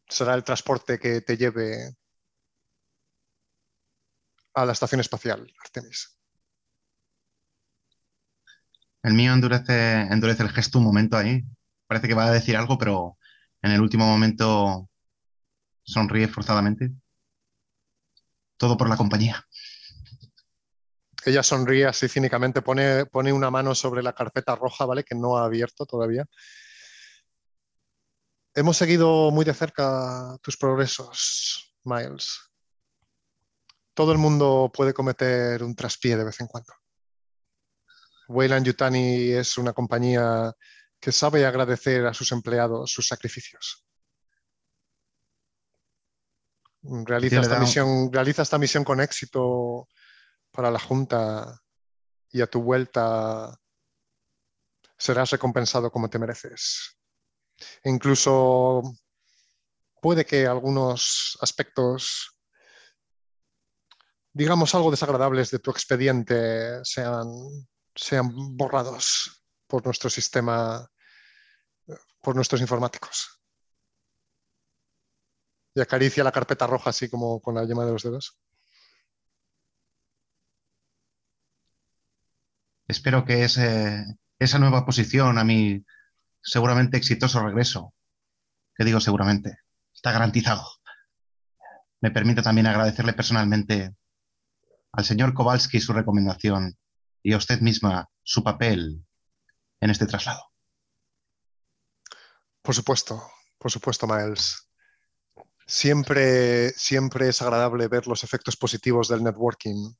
será 0.08 0.34
el 0.34 0.44
transporte 0.44 0.98
que 0.98 1.20
te 1.20 1.36
lleve 1.36 1.94
a 4.54 4.64
la 4.64 4.72
estación 4.72 5.00
espacial 5.00 5.46
Artemis. 5.62 6.16
El 9.02 9.14
mío 9.14 9.32
endurece, 9.32 10.02
endurece 10.02 10.42
el 10.42 10.50
gesto 10.50 10.78
un 10.78 10.84
momento 10.84 11.16
ahí. 11.16 11.42
Parece 11.86 12.08
que 12.08 12.14
va 12.14 12.26
a 12.26 12.32
decir 12.32 12.56
algo, 12.56 12.78
pero 12.78 13.18
en 13.62 13.72
el 13.72 13.80
último 13.80 14.06
momento 14.06 14.88
sonríe 15.82 16.28
forzadamente. 16.28 16.92
Todo 18.56 18.76
por 18.76 18.88
la 18.88 18.96
compañía. 18.96 19.46
Ella 21.24 21.42
sonríe 21.42 21.86
así 21.86 22.08
cínicamente, 22.08 22.62
pone, 22.62 23.06
pone 23.06 23.32
una 23.32 23.50
mano 23.50 23.74
sobre 23.74 24.02
la 24.02 24.12
carpeta 24.12 24.56
roja, 24.56 24.86
¿vale? 24.86 25.04
Que 25.04 25.14
no 25.14 25.36
ha 25.36 25.44
abierto 25.44 25.86
todavía. 25.86 26.26
Hemos 28.54 28.76
seguido 28.76 29.30
muy 29.30 29.44
de 29.44 29.54
cerca 29.54 30.36
tus 30.42 30.56
progresos, 30.56 31.74
Miles. 31.84 32.40
Todo 33.94 34.12
el 34.12 34.18
mundo 34.18 34.70
puede 34.74 34.94
cometer 34.94 35.62
un 35.62 35.74
traspié 35.74 36.16
de 36.16 36.24
vez 36.24 36.40
en 36.40 36.46
cuando. 36.46 36.72
Weyland 38.28 38.66
Yutani 38.66 39.32
es 39.32 39.58
una 39.58 39.72
compañía 39.72 40.52
que 40.98 41.12
sabe 41.12 41.44
agradecer 41.44 42.06
a 42.06 42.14
sus 42.14 42.30
empleados 42.32 42.90
sus 42.90 43.06
sacrificios. 43.06 43.84
Realiza, 46.82 47.40
esta 47.40 47.58
misión, 47.58 48.10
realiza 48.12 48.42
esta 48.42 48.58
misión 48.58 48.84
con 48.84 49.00
éxito 49.00 49.88
para 50.60 50.70
la 50.70 50.78
Junta 50.78 51.58
y 52.30 52.42
a 52.42 52.46
tu 52.46 52.62
vuelta 52.62 53.58
serás 54.98 55.30
recompensado 55.30 55.90
como 55.90 56.10
te 56.10 56.18
mereces. 56.18 56.98
Incluso 57.84 58.82
puede 60.02 60.26
que 60.26 60.46
algunos 60.46 61.38
aspectos, 61.40 62.36
digamos 64.34 64.74
algo 64.74 64.90
desagradables 64.90 65.50
de 65.50 65.60
tu 65.60 65.70
expediente 65.70 66.84
sean, 66.84 67.26
sean 67.94 68.30
borrados 68.54 69.42
por 69.66 69.82
nuestro 69.86 70.10
sistema, 70.10 70.86
por 72.20 72.36
nuestros 72.36 72.60
informáticos. 72.60 73.40
Y 75.74 75.80
acaricia 75.80 76.22
la 76.22 76.32
carpeta 76.32 76.66
roja 76.66 76.90
así 76.90 77.08
como 77.08 77.40
con 77.40 77.54
la 77.54 77.64
yema 77.64 77.86
de 77.86 77.92
los 77.92 78.02
dedos. 78.02 78.38
Espero 82.90 83.24
que 83.24 83.44
esa 83.44 84.58
nueva 84.58 84.84
posición 84.84 85.38
a 85.38 85.44
mi 85.44 85.86
seguramente 86.42 86.96
exitoso 86.96 87.40
regreso, 87.40 87.94
que 88.74 88.84
digo 88.84 88.98
seguramente, 88.98 89.58
está 89.94 90.10
garantizado. 90.10 90.66
Me 92.00 92.10
permite 92.10 92.42
también 92.42 92.66
agradecerle 92.66 93.12
personalmente 93.12 93.94
al 94.90 95.04
señor 95.04 95.34
Kowalski 95.34 95.78
su 95.78 95.92
recomendación 95.92 96.76
y 97.22 97.32
a 97.32 97.36
usted 97.36 97.60
misma 97.60 98.08
su 98.24 98.42
papel 98.42 99.06
en 99.80 99.90
este 99.90 100.06
traslado. 100.06 100.42
Por 102.60 102.74
supuesto, 102.74 103.22
por 103.56 103.70
supuesto, 103.70 104.08
Miles. 104.08 104.68
Siempre, 105.64 106.70
siempre 106.70 107.28
es 107.28 107.40
agradable 107.40 107.86
ver 107.86 108.08
los 108.08 108.24
efectos 108.24 108.56
positivos 108.56 109.06
del 109.06 109.22
networking 109.22 109.94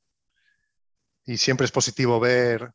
y 1.23 1.37
siempre 1.37 1.63
es 1.63 1.71
positivo 1.71 2.19
ver 2.19 2.73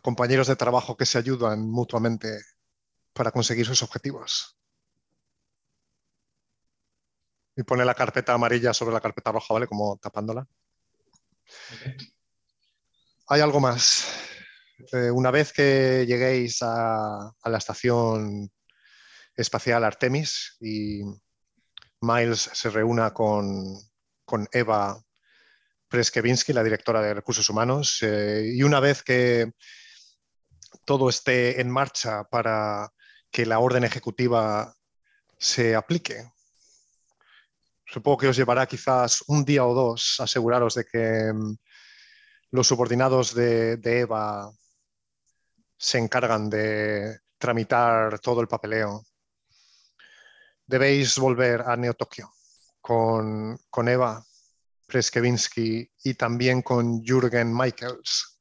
a 0.00 0.02
compañeros 0.02 0.46
de 0.46 0.56
trabajo 0.56 0.96
que 0.96 1.04
se 1.04 1.18
ayudan 1.18 1.68
mutuamente 1.68 2.40
para 3.12 3.30
conseguir 3.30 3.66
sus 3.66 3.82
objetivos. 3.82 4.56
Y 7.54 7.62
pone 7.64 7.84
la 7.84 7.94
carpeta 7.94 8.32
amarilla 8.32 8.72
sobre 8.72 8.94
la 8.94 9.00
carpeta 9.00 9.30
roja, 9.30 9.52
¿vale? 9.52 9.66
Como 9.66 9.98
tapándola. 9.98 10.46
Hay 13.28 13.40
algo 13.42 13.60
más. 13.60 14.06
Eh, 14.92 15.10
una 15.10 15.30
vez 15.30 15.52
que 15.52 16.06
lleguéis 16.06 16.60
a, 16.62 17.30
la 17.44 17.58
estación 17.58 18.50
espacial 19.36 19.84
Artemis 19.84 20.56
y 20.60 21.02
Miles 22.00 22.40
se 22.40 22.70
reúna 22.70 23.12
con, 23.12 23.76
con 24.24 24.48
Eva 24.52 24.98
Preskevinsky, 25.88 26.54
la 26.54 26.64
directora 26.64 27.02
de 27.02 27.12
recursos 27.12 27.50
humanos, 27.50 27.98
eh, 28.02 28.50
y 28.54 28.62
una 28.62 28.80
vez 28.80 29.02
que 29.02 29.52
todo 30.84 31.08
esté 31.08 31.60
en 31.60 31.70
marcha 31.70 32.24
para 32.24 32.92
que 33.30 33.46
la 33.46 33.58
orden 33.58 33.84
ejecutiva 33.84 34.74
se 35.38 35.74
aplique. 35.74 36.30
Supongo 37.86 38.18
que 38.18 38.28
os 38.28 38.36
llevará 38.36 38.66
quizás 38.66 39.24
un 39.26 39.44
día 39.44 39.64
o 39.64 39.74
dos 39.74 40.20
aseguraros 40.20 40.74
de 40.74 40.84
que 40.84 41.32
mm, 41.32 41.56
los 42.52 42.66
subordinados 42.66 43.34
de, 43.34 43.80
Eva 43.82 44.50
se 45.76 45.98
encargan 45.98 46.50
de 46.50 47.20
tramitar 47.38 48.18
todo 48.20 48.40
el 48.40 48.48
papeleo. 48.48 49.04
Debéis 50.66 51.18
volver 51.18 51.62
a 51.62 51.76
Neo 51.76 51.94
Tokio 51.94 52.30
con, 52.80 53.58
con 53.70 53.88
Eva 53.88 54.24
Preskevinsky 54.86 55.90
y 56.04 56.14
también 56.14 56.62
con 56.62 57.02
Jürgen 57.02 57.56
Michaels 57.56 58.39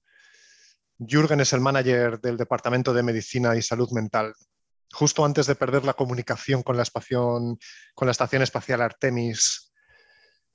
Jürgen 0.99 1.39
es 1.39 1.53
el 1.53 1.61
manager 1.61 2.19
del 2.19 2.37
Departamento 2.37 2.93
de 2.93 3.03
Medicina 3.03 3.55
y 3.55 3.61
Salud 3.61 3.89
Mental. 3.91 4.33
Justo 4.91 5.23
antes 5.23 5.47
de 5.47 5.55
perder 5.55 5.85
la 5.85 5.93
comunicación 5.93 6.61
con 6.61 6.75
la, 6.75 6.83
Estación 6.83 8.41
Espacial 8.41 8.81
Artemis, 8.81 9.71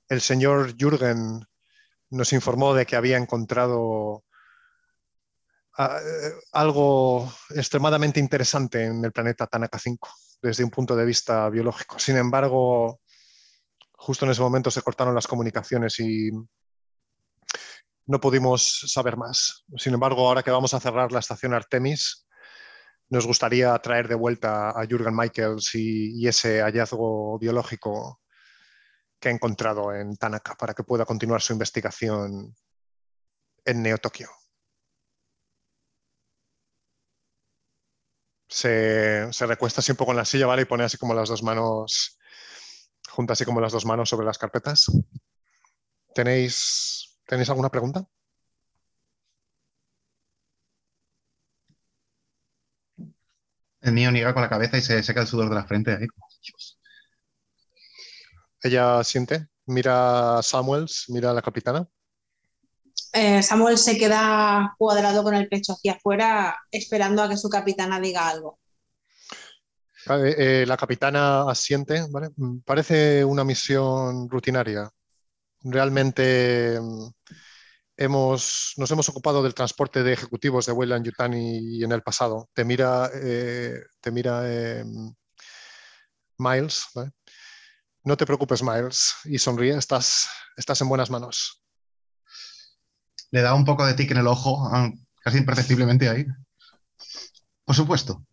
el 0.07 0.21
señor 0.21 0.75
Jürgen 0.77 1.45
nos 2.11 2.33
informó 2.33 2.75
de 2.75 2.85
que 2.85 2.95
había 2.95 3.17
encontrado 3.17 4.23
ah, 5.77 5.99
algo 6.51 7.31
extremadamente 7.49 8.19
interesante 8.19 8.83
en 8.83 9.03
el 9.03 9.11
planeta 9.11 9.47
Tanaka 9.47 9.79
5 9.79 10.09
desde 10.41 10.63
un 10.63 10.69
punto 10.69 10.95
de 10.95 11.05
vista 11.05 11.49
biológico. 11.49 11.97
Sin 11.97 12.17
embargo, 12.17 12.99
justo 13.93 14.25
en 14.25 14.31
ese 14.31 14.41
momento 14.41 14.69
se 14.69 14.83
cortaron 14.83 15.15
las 15.15 15.27
comunicaciones 15.27 15.99
y 15.99 16.29
no 18.07 18.19
pudimos 18.19 18.85
saber 18.87 19.17
más. 19.17 19.65
Sin 19.77 19.93
embargo, 19.93 20.27
ahora 20.27 20.43
que 20.43 20.51
vamos 20.51 20.73
a 20.73 20.79
cerrar 20.79 21.11
la 21.11 21.19
estación 21.19 21.53
Artemis, 21.53 22.27
nos 23.09 23.27
gustaría 23.27 23.77
traer 23.79 24.07
de 24.07 24.15
vuelta 24.15 24.69
a 24.69 24.85
Jürgen 24.87 25.15
Michaels 25.15 25.75
y, 25.75 26.27
ese 26.27 26.61
hallazgo 26.61 27.37
biológico 27.39 28.21
que 29.19 29.29
ha 29.29 29.31
encontrado 29.31 29.93
en 29.93 30.17
Tanaka 30.17 30.55
para 30.55 30.73
que 30.73 30.83
pueda 30.83 31.05
continuar 31.05 31.41
su 31.41 31.53
investigación 31.53 32.55
en 33.65 33.81
Neo 33.81 33.97
Tokio. 33.97 34.29
Se, 38.47 39.29
recuesta 39.41 39.81
así 39.81 39.91
un 39.91 39.97
poco 39.97 40.11
en 40.11 40.17
la 40.17 40.25
silla, 40.25 40.47
¿vale? 40.47 40.61
Y 40.63 40.65
pone 40.65 40.83
así 40.83 40.97
como 40.97 41.13
las 41.13 41.29
dos 41.29 41.43
manos, 41.43 42.17
junta 43.09 43.33
así 43.33 43.43
como 43.45 43.59
las 43.59 43.73
dos 43.73 43.85
manos 43.85 44.09
sobre 44.09 44.25
las 44.25 44.37
carpetas. 44.37 44.85
¿Tenéis 46.13 47.14
¿Tenéis 47.27 47.49
alguna 47.49 47.69
pregunta? 47.69 48.05
El 53.81 53.93
mío 53.93 54.11
niega 54.11 54.33
con 54.33 54.41
la 54.41 54.49
cabeza 54.49 54.77
y 54.77 54.81
se 54.81 55.03
seca 55.03 55.21
el 55.21 55.27
sudor 55.27 55.49
de 55.49 55.55
la 55.55 55.65
frente. 55.65 56.07
Ella 58.61 59.03
siente, 59.03 59.47
mira 59.67 60.39
a 60.39 60.43
Samuels, 60.43 61.05
mira 61.09 61.29
a 61.29 61.33
la 61.33 61.41
capitana. 61.41 61.87
Eh, 63.13 63.41
Samuel 63.43 63.77
se 63.77 63.97
queda 63.97 64.75
cuadrado 64.77 65.23
con 65.23 65.35
el 65.35 65.47
pecho 65.47 65.73
hacia 65.73 65.93
afuera, 65.93 66.57
esperando 66.71 67.21
a 67.21 67.29
que 67.29 67.37
su 67.37 67.47
capitana 67.47 67.99
diga 67.99 68.27
algo. 68.27 68.59
Eh, 70.07 70.65
la 70.67 70.77
capitana 70.77 71.49
asiente, 71.49 72.05
¿vale? 72.09 72.29
Mm, 72.35 72.59
parece 72.59 73.23
una 73.23 73.43
misión 73.43 74.29
rutinaria 74.29 74.89
realmente 75.65 76.79
mm, 76.79 77.07
hemos, 77.97 78.73
nos 78.77 78.91
hemos 78.91 79.09
ocupado 79.09 79.43
del 79.43 79.53
transporte 79.53 80.03
de 80.03 80.13
ejecutivos 80.13 80.65
de 80.65 80.71
Weyland 80.71 81.05
Yutani 81.05 81.83
en 81.83 81.91
el 81.91 82.01
pasado. 82.01 82.49
Te 82.53 82.63
mira, 82.63 83.09
eh, 83.13 83.81
te 83.99 84.11
mira 84.11 84.41
eh, 84.45 84.85
Miles. 86.37 86.85
¿vale? 86.93 87.11
No 88.03 88.15
te 88.17 88.25
preocupes, 88.25 88.61
Miles, 88.61 89.15
y 89.25 89.39
sonríe, 89.39 89.77
estás, 89.77 90.29
estás 90.55 90.79
en 90.81 90.89
buenas 90.89 91.09
manos. 91.09 91.63
Le 93.31 93.41
da 93.41 93.53
un 93.53 93.65
poco 93.65 93.85
de 93.85 93.95
tic 93.95 94.11
en 94.11 94.17
el 94.17 94.27
ojo, 94.27 94.69
casi 95.21 95.39
imperceptiblemente 95.39 96.07
ahí. 96.07 96.25
Por 97.65 97.75
supuesto. 97.75 98.23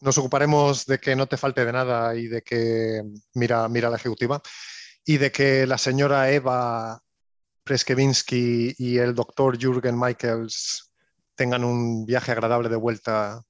Nos 0.00 0.18
ocuparemos 0.18 0.86
de 0.86 0.98
que 0.98 1.16
no 1.16 1.26
te 1.26 1.36
falte 1.36 1.64
de 1.64 1.72
nada 1.72 2.14
y 2.14 2.26
de 2.28 2.42
que 2.42 3.02
mira, 3.34 3.68
mira 3.68 3.90
la 3.90 3.96
ejecutiva 3.96 4.40
y 5.04 5.18
de 5.18 5.32
que 5.32 5.66
la 5.66 5.78
señora 5.78 6.30
Eva 6.30 7.02
Preskevinsky 7.64 8.74
y 8.78 8.98
el 8.98 9.14
doctor 9.14 9.58
Jürgen 9.58 9.98
Michaels 9.98 10.92
tengan 11.34 11.64
un 11.64 12.04
viaje 12.06 12.32
agradable 12.32 12.68
de 12.68 12.76
vuelta 12.76 13.42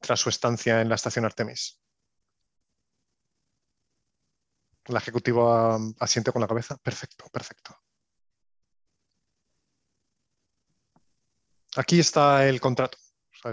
tras 0.00 0.20
su 0.20 0.28
estancia 0.28 0.80
en 0.80 0.88
la 0.88 0.96
estación 0.96 1.24
Artemis. 1.24 1.80
La 4.86 4.98
ejecutiva 4.98 5.78
asiente 5.98 6.30
con 6.30 6.42
la 6.42 6.48
cabeza. 6.48 6.76
Perfecto, 6.76 7.24
perfecto. 7.32 7.74
Aquí 11.76 11.98
está 11.98 12.46
el 12.46 12.60
contrato. 12.60 12.98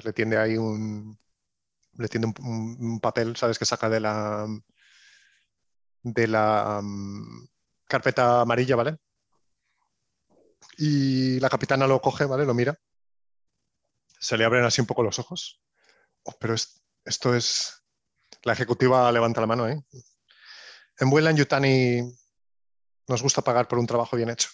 Le 0.04 0.14
tiende 0.14 0.38
ahí 0.38 0.58
un. 0.58 1.18
Le 1.94 2.08
tiende 2.08 2.34
un, 2.40 3.00
papel, 3.00 3.36
¿sabes? 3.36 3.58
Que 3.58 3.66
saca 3.66 3.90
de 3.90 4.00
la. 4.00 4.48
De 6.04 6.28
la 6.28 6.82
carpeta 7.88 8.42
amarilla, 8.42 8.76
¿vale? 8.76 8.98
Y 10.78 11.40
la 11.40 11.50
capitana 11.50 11.88
lo 11.88 12.02
coge, 12.02 12.26
¿vale? 12.26 12.46
Lo 12.46 12.54
mira. 12.54 12.78
Se 14.20 14.38
le 14.38 14.46
abren 14.46 14.64
así 14.64 14.82
un 14.82 14.88
poco 14.88 15.04
los 15.04 15.20
ojos. 15.20 15.62
Oh, 16.24 16.36
pero 16.40 16.56
esto 17.06 17.36
es. 17.36 17.84
La 18.44 18.54
ejecutiva 18.54 19.12
levanta 19.12 19.42
la 19.42 19.48
mano, 19.48 19.68
¿eh? 19.68 19.84
En 21.00 21.10
Vuela 21.10 21.30
en 21.30 21.38
Yutani 21.38 22.02
nos 23.08 23.22
gusta 23.22 23.42
pagar 23.42 23.68
por 23.68 23.80
un 23.80 23.88
trabajo 23.88 24.16
bien 24.16 24.30
hecho. 24.30 24.50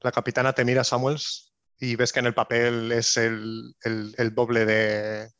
La 0.00 0.12
capitana 0.12 0.52
te 0.52 0.64
mira, 0.64 0.84
Samuels, 0.84 1.54
y 1.78 1.96
ves 1.96 2.12
que 2.12 2.20
en 2.20 2.26
el 2.26 2.34
papel 2.34 2.92
es 2.92 3.16
el, 3.16 3.74
doble 4.34 4.64
de, 4.64 5.32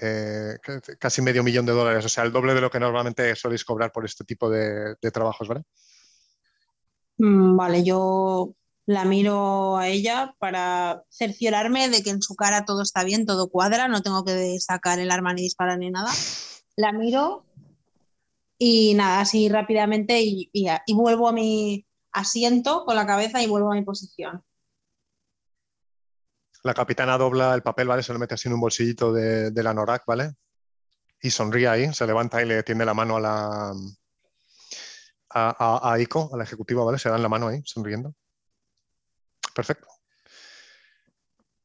eh, 0.00 0.58
casi 0.98 1.22
medio 1.22 1.42
millón 1.42 1.66
de 1.66 1.72
dólares, 1.72 2.04
o 2.04 2.08
sea, 2.08 2.24
el 2.24 2.32
doble 2.32 2.54
de 2.54 2.60
lo 2.60 2.70
que 2.70 2.80
normalmente 2.80 3.34
soléis 3.36 3.64
cobrar 3.64 3.92
por 3.92 4.04
este 4.04 4.24
tipo 4.24 4.50
de, 4.50 4.96
trabajos, 5.12 5.48
¿vale? 5.48 5.62
Mm, 7.18 7.56
vale, 7.56 7.82
yo 7.84 8.54
la 8.86 9.04
miro 9.04 9.76
a 9.76 9.88
ella 9.88 10.34
para 10.38 11.02
cerciorarme 11.10 11.88
de 11.88 12.02
que 12.02 12.10
en 12.10 12.22
su 12.22 12.36
cara 12.36 12.64
todo 12.64 12.82
está 12.82 13.04
bien, 13.04 13.26
todo 13.26 13.48
cuadra, 13.48 13.88
no 13.88 14.02
tengo 14.02 14.24
que 14.24 14.58
sacar 14.60 14.98
el 15.00 15.10
arma 15.10 15.34
ni 15.34 15.42
disparar 15.42 15.78
ni 15.78 15.90
nada 15.90 16.10
la 16.76 16.92
miro 16.92 17.44
y 18.58 18.94
nada, 18.94 19.20
así 19.20 19.48
rápidamente 19.48 20.20
y, 20.22 20.50
vuelvo 20.94 21.28
a 21.28 21.32
mi 21.32 21.86
asiento 22.12 22.84
con 22.84 22.96
la 22.96 23.06
cabeza 23.06 23.42
y 23.42 23.48
vuelvo 23.48 23.72
a 23.72 23.74
mi 23.74 23.82
posición. 23.82 24.42
La 26.66 26.74
capitana 26.74 27.16
dobla 27.16 27.54
el 27.54 27.62
papel, 27.62 27.86
¿vale? 27.86 28.02
Se 28.02 28.12
lo 28.12 28.18
mete 28.18 28.34
así 28.34 28.48
en 28.48 28.54
un 28.54 28.60
bolsillito 28.60 29.12
de, 29.12 29.62
la 29.62 29.72
Norak, 29.72 30.02
¿vale? 30.04 30.32
Y 31.20 31.30
sonríe 31.30 31.68
ahí, 31.68 31.94
se 31.94 32.04
levanta 32.08 32.42
y 32.42 32.44
le 32.44 32.64
tiende 32.64 32.84
la 32.84 32.92
mano 32.92 33.18
a 33.18 33.20
la 33.20 33.72
a, 35.30 35.92
a, 35.92 36.00
Ico, 36.00 36.28
a 36.34 36.36
la 36.36 36.42
ejecutiva, 36.42 36.82
¿vale? 36.82 36.98
Se 36.98 37.08
dan 37.08 37.22
la 37.22 37.28
mano 37.28 37.46
ahí, 37.46 37.62
sonriendo. 37.64 38.16
Perfecto. 39.54 39.86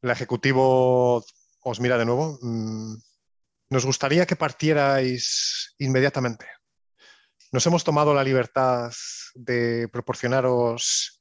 El 0.04 0.12
ejecutivo 0.12 1.26
os 1.62 1.80
mira 1.80 1.98
de 1.98 2.06
nuevo. 2.06 2.38
Mm, 2.40 2.94
nos 3.72 3.86
gustaría 3.88 4.28
que 4.28 4.36
partierais 4.36 5.74
inmediatamente. 5.80 6.46
Nos 7.52 7.66
hemos 7.66 7.84
tomado 7.84 8.14
la 8.14 8.24
libertad 8.24 8.92
de 9.34 9.88
proporcionaros 9.92 11.20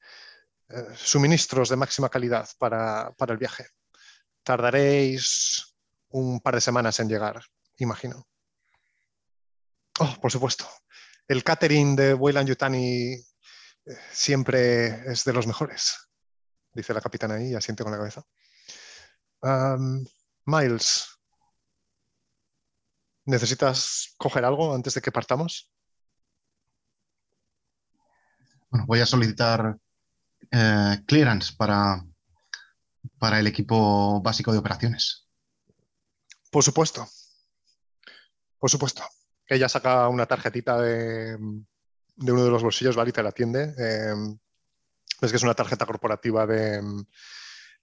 suministros 0.95 1.69
de 1.69 1.77
máxima 1.77 2.09
calidad 2.09 2.49
para, 2.59 3.15
el 3.19 3.37
viaje. 3.37 3.67
Tardaréis 4.43 5.75
un 6.11 6.41
par 6.41 6.55
de 6.55 6.61
semanas 6.61 6.99
en 7.01 7.09
llegar, 7.09 7.43
imagino. 7.79 8.27
Oh, 9.99 10.17
por 10.21 10.31
supuesto. 10.31 10.69
El 11.29 11.45
catering 11.45 11.95
de 11.95 12.15
Weyland 12.15 12.49
Yutani 12.49 13.13
eh, 13.13 13.23
siempre 14.11 15.11
es 15.13 15.25
de 15.25 15.33
los 15.33 15.47
mejores, 15.47 15.97
dice 16.73 16.95
la 16.95 17.01
capitana 17.01 17.35
ahí 17.35 17.51
y 17.51 17.55
asiente 17.55 17.85
con 17.85 17.93
la 17.93 17.99
cabeza. 17.99 18.25
Miles, 20.45 21.21
¿Necesitas 23.31 24.15
coger 24.17 24.45
algo 24.45 24.75
antes 24.75 24.95
de 24.95 25.01
que 25.01 25.13
partamos? 25.13 25.71
Bueno, 28.71 28.87
voy 28.87 29.01
a 29.01 29.07
solicitar 29.07 29.77
eh, 30.51 31.03
clearance 31.07 31.55
para, 31.57 32.05
para 33.19 33.39
el 33.39 33.47
equipo 33.47 34.21
básico 34.23 34.53
de 34.53 34.59
operaciones. 34.59 35.29
Por 36.51 36.65
supuesto. 36.65 37.07
Por 38.59 38.71
supuesto. 38.71 39.03
Ella 39.47 39.69
saca 39.69 40.09
una 40.09 40.27
tarjetita 40.27 40.81
de, 40.81 41.37
uno 41.37 42.45
de 42.45 42.51
los 42.51 42.63
bolsillos, 42.63 42.97
¿vale? 42.97 43.11
Y 43.11 43.13
te 43.13 43.23
la 43.23 43.31
atiende. 43.31 43.75
Eh, 43.79 44.15
es 45.21 45.31
que 45.31 45.37
es 45.37 45.43
una 45.43 45.55
tarjeta 45.55 45.87
corporativa 45.87 46.47
de, 46.47 46.81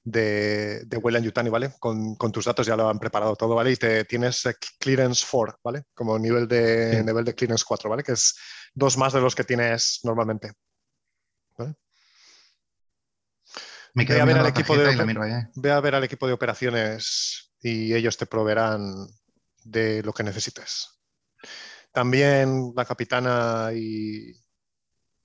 de, 0.04 0.86
de 0.86 1.22
Yutani, 1.22 1.50
¿vale? 1.50 1.74
Con, 1.80 2.18
tus 2.32 2.46
datos 2.46 2.66
ya 2.66 2.76
lo 2.76 2.90
han 2.90 3.00
preparado 3.00 3.36
todo, 3.36 3.56
¿vale? 3.56 3.72
Y 3.72 3.76
te 3.76 4.06
tienes 4.06 4.46
eh, 4.46 4.56
clearance 4.80 5.26
4, 5.30 5.60
¿vale? 5.64 5.84
Como 5.94 6.18
nivel 6.18 6.48
de, 6.48 7.04
nivel 7.04 7.26
de 7.26 7.36
clearance 7.36 7.66
4, 7.68 7.90
¿vale? 7.90 8.04
Que 8.04 8.14
es 8.14 8.36
dos 8.74 8.98
más 8.98 9.14
de 9.14 9.22
los 9.22 9.36
que 9.36 9.44
tienes 9.44 10.00
normalmente. 10.04 10.54
¿vale? 11.58 11.76
Me 13.98 14.06
ve, 14.06 14.22
a 14.22 14.26
ver 14.26 14.38
al 14.38 14.46
equipo 14.46 14.78
de, 14.78 15.48
ve 15.56 15.72
a 15.72 15.80
ver 15.80 15.96
al 15.96 16.04
equipo 16.04 16.28
de 16.28 16.34
operaciones 16.34 17.52
y 17.60 17.96
ellos 17.96 18.16
te 18.16 18.28
proveerán 18.28 19.08
de 19.64 20.04
lo 20.04 20.14
que 20.14 20.22
necesites. 20.22 21.02
También 21.92 22.74
la 22.76 22.86
capitana 22.86 23.72
y, 23.74 24.40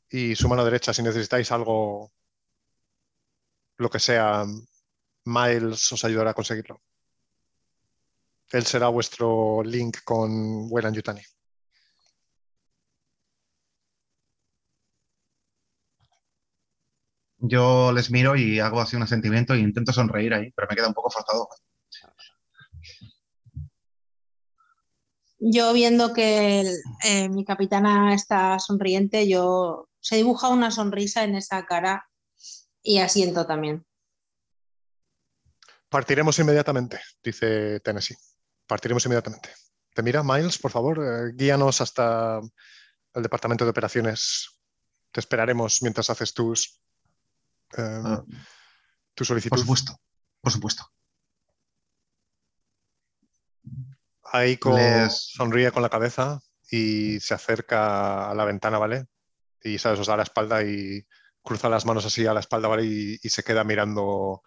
y 0.09 0.35
su 0.35 0.49
mano 0.49 0.65
derecha, 0.65 0.95
si 0.95 1.03
necesitáis 1.03 1.53
algo, 1.53 2.13
lo 3.77 3.91
que 3.91 3.99
sea, 3.99 4.47
Miles 5.27 5.93
os 5.93 6.05
ayudará 6.07 6.31
a 6.31 6.35
conseguirlo. 6.35 6.81
Él 8.53 8.65
será 8.65 8.89
vuestro 8.89 9.63
link 9.63 9.99
con 10.03 10.67
Weyland 10.71 10.97
Yutani. 10.97 11.23
Yo 17.45 17.91
les 17.91 18.09
miro 18.13 18.37
y 18.37 18.61
hago 18.61 18.81
así 18.81 18.95
un 18.95 19.03
asentimiento 19.03 19.53
e 19.53 19.59
intento 19.59 19.93
sonreír 19.93 20.33
ahí, 20.33 20.53
pero 20.55 20.69
me 20.71 20.77
queda 20.77 20.87
un 20.87 20.95
poco 20.95 21.11
forzado. 21.11 21.49
Yo 25.41 25.73
viendo 25.73 26.13
que 26.15 26.73
eh, 27.03 27.29
mi 27.29 27.45
capitana 27.45 28.15
está 28.15 28.61
sonriente, 28.61 29.29
yo 29.29 29.89
se 29.99 30.15
dibuja 30.15 30.51
una 30.51 30.71
sonrisa 30.71 31.25
en 31.25 31.35
esa 31.35 31.67
cara 31.67 32.09
y 32.81 32.99
asiento 32.99 33.45
también. 33.45 33.85
Partiremos 35.89 36.39
inmediatamente, 36.39 37.01
dice 37.25 37.81
Tennessee. 37.81 38.17
Partiremos 38.69 39.05
inmediatamente. 39.05 39.51
Te 39.93 40.03
mira, 40.05 40.23
Miles, 40.23 40.59
por 40.59 40.71
favor, 40.71 41.01
eh, 41.05 41.33
guíanos 41.35 41.81
hasta 41.81 42.39
el 43.15 43.23
departamento 43.23 43.65
de 43.65 43.73
operaciones. 43.73 44.49
Te 45.11 45.19
esperaremos 45.19 45.83
mientras 45.83 46.09
haces 46.09 46.33
tus, 46.33 46.82
eh, 47.77 48.03
ah. 48.05 48.25
tu 49.15 49.25
solicitud. 49.25 49.51
Por 49.51 49.61
supuesto, 49.61 50.01
por 50.41 50.53
supuesto. 50.53 50.85
Aiko 54.33 54.77
sonríe 55.11 55.71
con 55.73 55.83
la 55.83 55.91
cabeza 55.91 56.41
y 56.71 57.21
se 57.21 57.35
acerca 57.35 58.31
a 58.31 58.35
la 58.35 58.45
ventana, 58.45 58.79
¿vale? 58.79 59.07
Y 59.63 59.79
sabes, 59.79 60.01
os 60.01 60.07
da 60.07 60.17
la 60.17 60.23
espalda 60.23 60.63
y 60.65 61.07
cruza 61.43 61.69
las 61.69 61.85
manos 61.85 62.07
así 62.07 62.27
a 62.27 62.33
la 62.33 62.41
espalda, 62.41 62.69
¿vale? 62.69 62.85
Y, 62.85 63.19
y 63.23 63.29
se 63.29 63.43
queda 63.43 63.63
mirando 63.63 64.43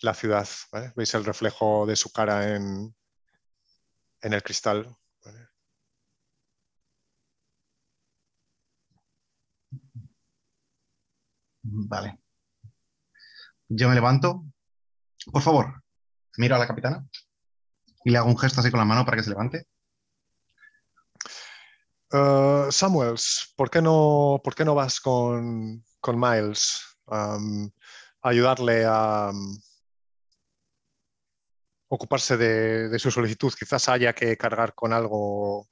la 0.00 0.14
ciudad. 0.14 0.48
Veis 0.94 1.14
el 1.14 1.24
reflejo 1.24 1.86
de 1.86 1.96
su 1.96 2.10
cara 2.12 2.54
en, 2.54 2.94
en 4.22 4.32
el 4.32 4.42
cristal. 4.42 4.96
¿vale? 11.62 12.18
Yo 13.68 13.88
me 13.88 13.94
levanto. 13.94 14.44
Por 15.32 15.42
favor, 15.42 15.82
miro 16.36 16.54
a 16.54 16.58
la 16.58 16.66
capitana 16.66 17.04
y 18.04 18.10
le 18.10 18.18
hago 18.18 18.28
un 18.28 18.38
gesto 18.38 18.60
así 18.60 18.70
con 18.70 18.78
la 18.78 18.84
mano 18.84 19.04
para 19.04 19.16
que 19.16 19.24
se 19.24 19.30
levante. 19.30 19.66
Uh, 22.12 22.70
Samuels, 22.70 23.52
¿por 23.56 23.68
qué 23.68 23.82
no, 23.82 24.40
por 24.44 24.54
qué 24.54 24.64
no 24.64 24.76
vas 24.76 25.00
con, 25.00 25.84
con 26.00 26.20
Miles 26.20 26.80
um, 27.06 27.68
a 28.22 28.28
ayudarle 28.28 28.84
a 28.86 29.30
um, 29.32 29.58
ocuparse 31.88 32.36
de, 32.36 32.88
de 32.88 32.98
su 33.00 33.10
solicitud? 33.10 33.52
Quizás 33.58 33.88
haya 33.88 34.14
que 34.14 34.36
cargar 34.36 34.72
con 34.74 34.92
algo 34.92 35.66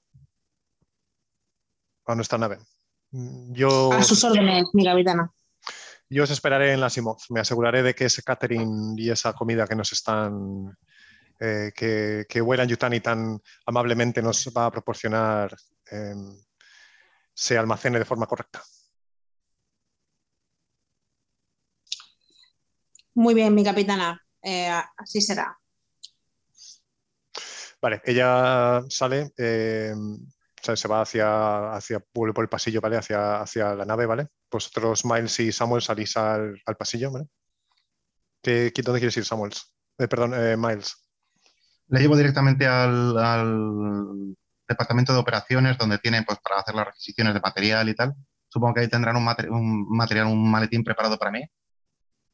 a 2.06 2.14
nuestra 2.16 2.38
nave. 2.38 2.58
Yo, 3.12 3.92
A 3.92 4.02
sus 4.02 4.24
órdenes, 4.24 4.64
mi 4.72 4.84
capitana. 4.84 5.32
Yo 6.14 6.22
os 6.22 6.30
esperaré 6.30 6.72
en 6.72 6.80
la 6.80 6.90
Simov. 6.90 7.18
Me 7.30 7.40
aseguraré 7.40 7.82
de 7.82 7.94
que 7.94 8.04
ese 8.04 8.22
catering 8.22 8.94
y 8.96 9.10
esa 9.10 9.32
comida 9.32 9.66
que 9.66 9.74
nos 9.74 9.92
están, 9.92 10.76
eh, 11.40 11.72
que, 11.74 12.24
que 12.28 12.40
Weyland 12.40 12.70
Yutani 12.70 13.00
tan 13.00 13.40
amablemente 13.66 14.22
nos 14.22 14.48
va 14.56 14.66
a 14.66 14.70
proporcionar, 14.70 15.54
eh, 15.90 16.14
se 17.34 17.58
almacene 17.58 17.98
de 17.98 18.04
forma 18.04 18.26
correcta. 18.26 18.62
Muy 23.14 23.34
bien, 23.34 23.54
mi 23.54 23.64
capitana. 23.64 24.20
Eh, 24.42 24.70
así 24.96 25.20
será. 25.20 25.58
Vale, 27.80 28.00
ella 28.04 28.82
sale, 28.88 29.32
sea, 30.64 30.76
se 30.76 30.88
va 30.88 31.02
hacia, 31.02 31.74
hacia, 31.74 32.02
vuelve 32.14 32.32
por 32.32 32.44
el 32.44 32.48
pasillo, 32.48 32.80
¿vale? 32.80 32.96
Hacia, 32.96 33.40
hacia 33.40 33.74
la 33.74 33.84
nave, 33.84 34.06
¿vale? 34.06 34.28
Vosotros, 34.54 35.04
Miles 35.04 35.40
y 35.40 35.50
Samuel, 35.50 35.82
salís 35.82 36.16
al, 36.16 36.60
al 36.64 36.76
pasillo, 36.76 37.10
¿vale? 37.10 37.26
¿Qué, 38.40 38.72
¿Dónde 38.84 39.00
quieres 39.00 39.16
ir, 39.16 39.24
Samuel? 39.24 39.52
Eh, 39.98 40.06
perdón, 40.06 40.32
eh, 40.34 40.56
Miles. 40.56 40.94
Le 41.88 42.00
llevo 42.00 42.16
directamente 42.16 42.66
al, 42.66 43.18
al 43.18 44.36
departamento 44.68 45.12
de 45.12 45.18
operaciones 45.18 45.76
donde 45.76 45.98
tienen 45.98 46.24
pues, 46.24 46.38
para 46.38 46.60
hacer 46.60 46.74
las 46.74 46.86
requisiciones 46.86 47.34
de 47.34 47.40
material 47.40 47.88
y 47.88 47.94
tal. 47.94 48.14
Supongo 48.48 48.74
que 48.74 48.80
ahí 48.82 48.88
tendrán 48.88 49.16
un 49.16 49.24
material, 49.24 50.26
un 50.26 50.50
maletín 50.50 50.84
preparado 50.84 51.18
para 51.18 51.32
mí 51.32 51.42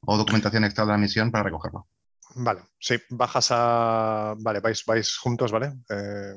o 0.03 0.17
documentación 0.19 0.65
extra 0.65 0.85
de 0.85 0.93
la 0.93 0.99
misión 0.99 1.31
para 1.31 1.45
recogerlo. 1.45 1.89
Vale, 2.35 2.63
sí, 2.79 2.97
bajas 3.09 3.49
a. 3.51 4.35
Vale, 4.39 4.61
vais, 4.61 4.85
vais 4.85 5.17
juntos, 5.17 5.51
¿vale? 5.51 5.73
Eh, 5.89 6.35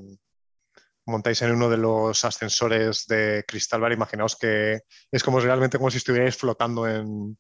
montáis 1.06 1.42
en 1.42 1.52
uno 1.52 1.70
de 1.70 1.78
los 1.78 2.24
ascensores 2.26 3.06
de 3.08 3.44
cristal, 3.48 3.82
¿vale? 3.82 3.96
Imaginaos 3.96 4.36
que 4.36 4.82
es 5.12 5.24
como 5.24 5.40
realmente 5.40 5.78
como 5.78 5.92
si 5.92 5.98
estuvierais 5.98 6.38
flotando 6.38 6.88
en, 6.88 7.38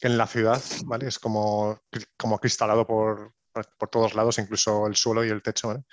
en 0.00 0.18
la 0.18 0.26
ciudad, 0.26 0.60
¿vale? 0.84 1.08
Es 1.08 1.18
como, 1.18 1.80
como 2.16 2.38
cristalado 2.38 2.86
por, 2.86 3.34
por 3.78 3.88
todos 3.88 4.14
lados, 4.14 4.38
incluso 4.38 4.86
el 4.86 4.96
suelo 4.96 5.24
y 5.24 5.30
el 5.30 5.42
techo, 5.42 5.68
¿vale? 5.68 5.84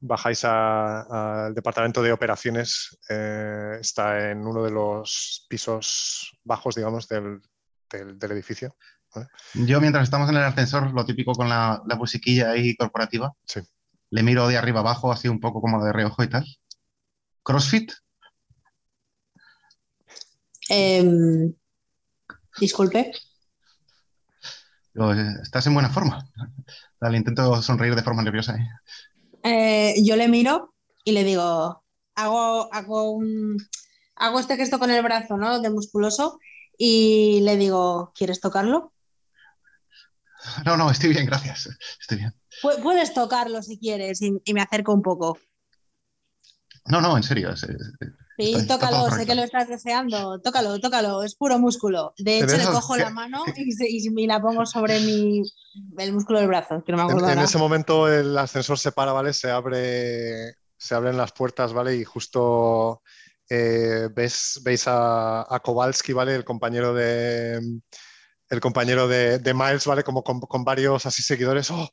Bajáis 0.00 0.44
al 0.44 1.54
departamento 1.54 2.02
de 2.02 2.12
operaciones, 2.12 2.98
eh, 3.08 3.78
está 3.80 4.30
en 4.30 4.46
uno 4.46 4.62
de 4.64 4.70
los 4.70 5.46
pisos 5.48 6.36
bajos, 6.44 6.74
digamos, 6.74 7.08
del, 7.08 7.40
del- 7.90 8.18
del 8.18 8.32
edificio. 8.32 8.76
Yo, 9.54 9.80
mientras 9.80 10.04
estamos 10.04 10.28
en 10.28 10.36
el 10.36 10.42
ascensor, 10.42 10.92
lo 10.92 11.06
típico 11.06 11.32
con 11.32 11.48
la, 11.48 11.80
la 11.86 11.94
musiquilla 11.96 12.50
ahí 12.50 12.76
corporativa, 12.76 13.32
Sí. 13.46 13.60
Le 14.10 14.22
miro 14.22 14.48
de 14.48 14.56
arriba 14.56 14.80
abajo, 14.80 15.12
así 15.12 15.28
un 15.28 15.40
poco 15.40 15.60
como 15.60 15.84
de 15.84 15.92
reojo 15.92 16.22
y 16.22 16.28
tal. 16.28 16.44
¿Crossfit? 17.42 17.92
Em, 20.68 21.54
disculpe. 22.58 23.12
Digo, 24.94 25.12
"Eh, 25.12 25.34
¿Estás 25.42 25.66
en 25.66 25.74
buena 25.74 25.90
forma? 25.90 26.28
Dale, 27.00 27.18
intento 27.18 27.62
sonreír 27.62 27.94
de 27.94 28.02
forma 28.02 28.22
nerviosa. 28.22 28.56
¿eh? 28.56 28.68
Eh, 29.42 29.94
yo 30.02 30.16
le 30.16 30.28
miro 30.28 30.74
y 31.04 31.12
le 31.12 31.22
digo, 31.22 31.84
hago, 32.14 32.72
hago, 32.72 33.10
un, 33.12 33.56
hago 34.16 34.40
este 34.40 34.56
gesto 34.56 34.78
con 34.78 34.90
el 34.90 35.02
brazo, 35.02 35.36
¿no? 35.36 35.60
De 35.60 35.70
musculoso. 35.70 36.38
Y 36.78 37.40
le 37.42 37.56
digo, 37.56 38.12
¿quieres 38.14 38.40
tocarlo? 38.40 38.92
No, 40.64 40.76
no, 40.76 40.90
estoy 40.90 41.10
bien, 41.10 41.26
gracias. 41.26 41.68
Estoy 42.00 42.18
bien. 42.18 42.34
Pu- 42.62 42.82
Puedes 42.82 43.12
tocarlo 43.14 43.62
si 43.62 43.78
quieres. 43.78 44.20
Y, 44.22 44.32
y 44.44 44.54
me 44.54 44.60
acerco 44.62 44.92
un 44.92 45.02
poco. 45.02 45.38
No, 46.86 47.00
no, 47.00 47.16
en 47.16 47.22
serio. 47.22 47.50
es- 47.52 47.62
es- 47.64 47.92
Sí, 48.38 48.52
Está- 48.54 48.74
tócalo, 48.78 49.10
sé 49.16 49.24
que 49.24 49.34
lo 49.34 49.42
estás 49.42 49.66
deseando. 49.66 50.38
Tócalo, 50.42 50.78
tócalo, 50.78 51.22
es 51.22 51.34
puro 51.36 51.58
músculo. 51.58 52.12
De 52.18 52.36
hecho, 52.40 52.48
le 52.48 52.64
eso, 52.64 52.72
cojo 52.72 52.92
¿qué- 52.94 53.00
la 53.00 53.08
mano 53.10 53.44
y, 53.56 54.26
la 54.26 54.42
pongo 54.42 54.66
sobre 54.66 55.00
mi, 55.00 55.40
el 55.96 56.12
músculo 56.12 56.40
del 56.40 56.48
brazo, 56.48 56.84
que 56.84 56.92
no 56.92 56.98
me 56.98 57.04
En, 57.04 57.08
acuerdo 57.08 57.28
en 57.28 57.38
ahora. 57.38 57.44
ese 57.48 57.56
momento 57.56 58.12
el 58.12 58.36
ascensor 58.36 58.78
se 58.78 58.92
para, 58.92 59.12
¿vale? 59.12 59.32
Se 59.32 59.50
abre, 59.50 60.54
se 60.76 60.94
abren 60.94 61.16
las 61.16 61.32
puertas, 61.32 61.72
¿vale? 61.72 61.96
Y 61.96 62.04
justo 62.04 63.00
eh, 63.48 64.10
ves, 64.14 64.60
veis 64.62 64.86
a, 64.86 65.46
a 65.48 65.60
Kowalski, 65.60 66.12
¿vale? 66.12 66.34
El 66.34 66.44
compañero 66.44 66.92
de 66.92 67.58
el 68.48 68.60
compañero 68.60 69.08
de, 69.08 69.38
de 69.38 69.54
Miles, 69.54 69.86
¿vale? 69.86 70.04
Como 70.04 70.22
con, 70.22 70.64
varios 70.64 71.06
así 71.06 71.22
seguidores. 71.22 71.70
¡Oh! 71.70 71.88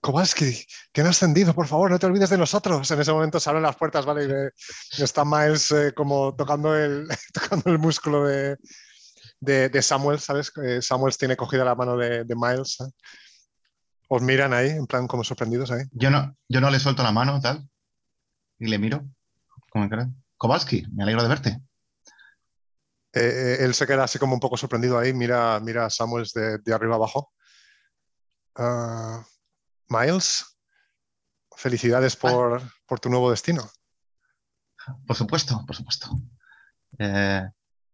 Kowalski, 0.00 0.64
que 0.92 1.02
has 1.02 1.08
ascendido, 1.08 1.54
por 1.54 1.66
favor, 1.66 1.90
no 1.90 1.98
te 1.98 2.06
olvides 2.06 2.30
de 2.30 2.38
nosotros. 2.38 2.90
En 2.90 3.00
ese 3.00 3.12
momento 3.12 3.38
se 3.38 3.50
abren 3.50 3.62
las 3.62 3.76
puertas, 3.76 4.06
¿vale? 4.06 4.52
Y 4.96 5.02
está 5.02 5.24
Miles 5.24 5.70
eh, 5.72 5.92
como 5.94 6.34
tocando 6.34 6.74
el, 6.74 7.06
tocando 7.34 7.70
el 7.70 7.78
músculo 7.78 8.24
de, 8.24 8.56
de, 9.40 9.82
Samuel, 9.82 10.18
¿sabes? 10.18 10.52
Eh, 10.64 10.80
Samuel 10.80 11.16
tiene 11.16 11.36
cogida 11.36 11.64
la 11.64 11.74
mano 11.74 11.96
de, 11.96 12.24
Miles. 12.34 12.76
¿sabes? 12.76 12.94
Os 14.08 14.22
miran 14.22 14.52
ahí, 14.52 14.70
en 14.70 14.86
plan 14.86 15.06
como 15.06 15.24
sorprendidos 15.24 15.70
ahí. 15.70 15.82
Yo 15.92 16.10
no, 16.10 16.34
yo 16.48 16.60
no 16.60 16.70
le 16.70 16.80
suelto 16.80 17.02
la 17.02 17.12
mano, 17.12 17.40
tal, 17.40 17.68
y 18.58 18.68
le 18.68 18.78
miro. 18.78 19.04
Como. 19.70 19.88
Kowalski, 20.36 20.86
me 20.92 21.02
alegro 21.02 21.22
de 21.22 21.28
verte. 21.28 21.60
Eh, 23.14 23.20
eh, 23.60 23.64
él 23.64 23.74
se 23.74 23.86
queda 23.86 24.04
así 24.04 24.18
como 24.18 24.34
un 24.34 24.40
poco 24.40 24.56
sorprendido 24.56 24.98
ahí, 24.98 25.12
mira, 25.12 25.60
mira 25.60 25.86
a 25.86 25.90
Samuels 25.90 26.32
de, 26.32 26.58
de 26.58 26.74
arriba 26.74 26.96
abajo. 26.96 27.32
Ah, 28.56 29.24
Miles, 29.88 30.44
felicidades 31.56 32.16
por, 32.16 32.60
por 32.86 33.00
tu 33.00 33.08
nuevo 33.08 33.30
destino. 33.30 33.70
Por 35.06 35.16
supuesto, 35.16 35.64
por 35.66 35.76
supuesto. 35.76 36.10
Eh, 36.98 37.42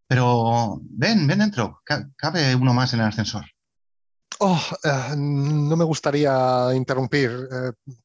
pero 0.07 0.79
ven, 0.83 1.27
ven 1.27 1.39
dentro. 1.39 1.81
Ca- 1.85 2.09
Cabe 2.17 2.55
uno 2.55 2.73
más 2.75 2.93
en 2.95 3.01
el 3.01 3.07
ascensor. 3.07 3.45
Oh, 4.39 4.61
no 5.17 5.77
me 5.77 5.85
gustaría 5.85 6.75
interrumpir. 6.75 7.31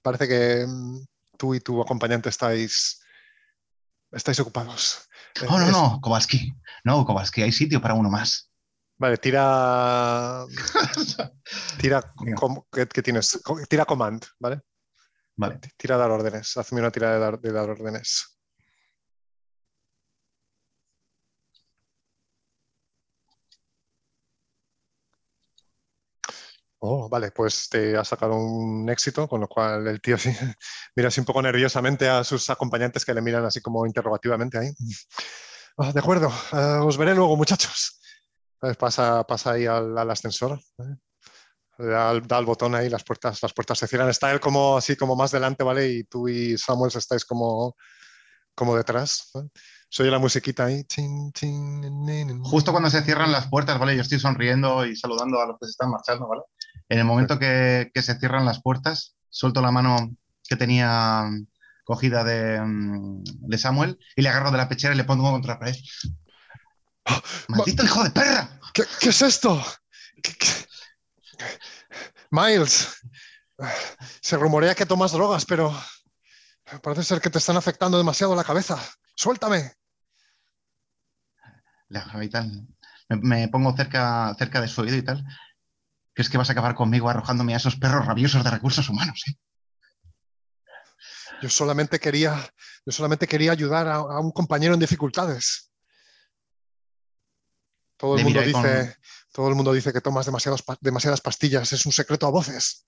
Parece 0.01 0.27
que 0.27 0.65
mm, 0.67 0.99
tú 1.37 1.55
y 1.55 1.61
tu 1.61 1.81
acompañante 1.81 2.27
estáis, 2.29 3.01
estáis 4.11 4.39
ocupados. 4.41 5.07
No, 5.41 5.61
es- 5.61 5.71
no, 5.71 5.99
Kowalski. 6.01 6.53
No, 6.83 7.05
Kowalski, 7.05 7.41
hay 7.41 7.51
sitio 7.51 7.81
para 7.81 7.93
uno 7.93 8.09
más. 8.09 8.49
Vale, 8.97 9.17
tira. 9.17 10.45
Tira. 11.77 12.13
Com- 12.35 12.63
¿qué, 12.71 12.87
qué 12.87 13.01
tienes? 13.01 13.39
Tira 13.69 13.85
command, 13.85 14.23
¿vale? 14.39 14.61
Vale. 15.35 15.59
Tira 15.75 15.97
dar 15.97 16.11
órdenes. 16.11 16.55
Hazme 16.55 16.79
una 16.79 16.91
tira 16.91 17.11
de 17.11 17.19
dar, 17.19 17.39
de 17.39 17.51
dar 17.51 17.69
órdenes. 17.69 18.34
Oh, 26.87 27.09
vale, 27.09 27.31
pues 27.31 27.67
te 27.69 27.97
ha 27.97 28.03
sacado 28.03 28.35
un 28.35 28.87
éxito, 28.89 29.27
con 29.27 29.41
lo 29.41 29.47
cual 29.47 29.87
el 29.87 29.99
tío 30.01 30.17
sí 30.17 30.29
mira 30.95 31.07
así 31.07 31.19
un 31.19 31.25
poco 31.25 31.41
nerviosamente 31.41 32.07
a 32.07 32.23
sus 32.23 32.49
acompañantes 32.49 33.03
que 33.05 33.13
le 33.13 33.21
miran 33.21 33.43
así 33.45 33.59
como 33.61 33.85
interrogativamente 33.85 34.57
ahí. 34.59 34.69
Ah, 35.77 35.91
de 35.91 35.99
acuerdo, 35.99 36.29
eh, 36.53 36.79
os 36.83 36.97
veré 36.97 37.15
luego, 37.15 37.35
muchachos. 37.35 37.99
Pasa, 38.79 39.23
pasa 39.25 39.51
ahí 39.51 39.65
al, 39.65 39.97
al 39.97 40.09
ascensor. 40.11 40.59
Le 41.77 41.85
Da, 41.87 42.09
al- 42.09 42.25
da 42.25 42.37
el 42.39 42.45
botón 42.45 42.73
ahí, 42.75 42.89
las 42.89 43.03
puertas, 43.03 43.41
las 43.43 43.53
puertas 43.53 43.77
se 43.79 43.87
cierran. 43.87 44.09
Está 44.09 44.31
él 44.31 44.39
como 44.39 44.77
así 44.77 44.95
como 44.95 45.15
más 45.15 45.31
delante, 45.31 45.63
¿vale? 45.63 45.87
Y 45.89 46.03
tú 46.05 46.27
y 46.29 46.57
Samuel 46.57 46.91
estáis 46.95 47.25
como, 47.25 47.75
como 48.55 48.75
detrás. 48.77 49.29
¿vale? 49.33 49.49
Se 49.89 50.03
oye 50.03 50.11
la 50.11 50.19
musiquita 50.19 50.65
ahí. 50.65 50.85
Justo 52.43 52.71
cuando 52.71 52.89
se 52.89 53.01
cierran 53.03 53.31
las 53.31 53.47
puertas, 53.49 53.77
¿vale? 53.79 53.95
Yo 53.95 54.01
estoy 54.01 54.19
sonriendo 54.19 54.85
y 54.85 54.95
saludando 54.95 55.39
a 55.41 55.47
los 55.47 55.57
que 55.59 55.65
se 55.65 55.71
están 55.71 55.91
marchando, 55.91 56.27
¿vale? 56.27 56.41
En 56.89 56.99
el 56.99 57.05
momento 57.05 57.39
que, 57.39 57.91
que 57.93 58.01
se 58.01 58.17
cierran 58.19 58.45
las 58.45 58.61
puertas, 58.61 59.15
suelto 59.29 59.61
la 59.61 59.71
mano 59.71 60.11
que 60.47 60.55
tenía 60.55 61.23
mm, 61.23 61.47
cogida 61.83 62.23
de, 62.23 62.61
mm, 62.61 63.23
de 63.23 63.57
Samuel 63.57 63.99
y 64.15 64.21
le 64.21 64.29
agarro 64.29 64.51
de 64.51 64.57
la 64.57 64.69
pechera 64.69 64.93
y 64.93 64.97
le 64.97 65.03
pongo 65.03 65.31
contra 65.31 65.53
la 65.55 65.59
pared. 65.59 65.75
¡Maldito 67.49 67.83
hijo 67.83 68.03
de 68.03 68.11
perra! 68.11 68.59
¿Qué, 68.73 68.83
qué 68.99 69.09
es 69.09 69.21
esto? 69.21 69.61
¿Qué- 70.21 70.33
qué? 70.37 70.47
Miles, 72.31 72.97
se 74.21 74.37
rumorea 74.37 74.75
que 74.75 74.85
tomas 74.85 75.11
drogas, 75.11 75.45
pero 75.45 75.73
parece 76.81 77.03
ser 77.03 77.21
que 77.21 77.29
te 77.29 77.37
están 77.39 77.57
afectando 77.57 77.97
demasiado 77.97 78.35
la 78.35 78.43
cabeza. 78.43 78.77
Suéltame. 79.15 79.73
Le 81.89 81.99
agarro 81.99 82.23
y 82.23 82.29
tal. 82.29 82.67
Me, 83.09 83.15
me 83.17 83.47
pongo 83.47 83.75
cerca, 83.75 84.33
cerca 84.37 84.61
de 84.61 84.67
su 84.67 84.81
oído 84.81 84.97
y 84.97 85.03
tal. 85.03 85.23
¿Crees 86.15 86.29
que 86.29 86.37
vas 86.37 86.49
a 86.49 86.53
acabar 86.53 86.73
conmigo 86.75 87.09
arrojándome 87.09 87.53
a 87.53 87.57
esos 87.57 87.75
perros 87.75 88.05
rabiosos 88.05 88.43
de 88.43 88.49
recursos 88.49 88.89
humanos? 88.89 89.21
eh? 89.27 89.33
Yo 91.41 91.49
solamente 91.49 91.99
quería 91.99 92.33
Yo 92.85 92.91
solamente 92.91 93.27
quería 93.27 93.51
ayudar 93.51 93.87
a, 93.87 93.95
a 93.95 94.19
un 94.19 94.31
compañero 94.31 94.73
en 94.73 94.79
dificultades. 94.79 95.71
Todo 97.97 98.17
el, 98.17 98.23
mundo 98.23 98.39
con- 98.39 98.47
dice, 98.63 98.97
todo 99.33 99.49
el 99.49 99.55
mundo 99.55 99.73
dice 99.73 99.91
que 99.91 100.01
tomas 100.01 100.25
demasiados 100.25 100.63
demasiadas 100.81 101.21
pastillas. 101.21 101.71
Es 101.73 101.85
un 101.85 101.91
secreto 101.91 102.27
a 102.27 102.29
voces. 102.31 102.85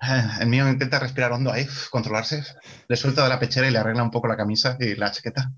Eh, 0.00 0.28
El 0.40 0.48
mío 0.48 0.68
intenta 0.68 0.98
respirar 0.98 1.32
hondo 1.32 1.52
ahí, 1.52 1.66
controlarse. 1.90 2.42
Le 2.88 2.96
suelta 2.96 3.22
de 3.22 3.28
la 3.28 3.38
pechera 3.38 3.68
y 3.68 3.70
le 3.70 3.78
arregla 3.78 4.02
un 4.02 4.10
poco 4.10 4.28
la 4.28 4.36
camisa 4.36 4.76
y 4.80 4.94
la 4.94 5.10
chaqueta. 5.10 5.52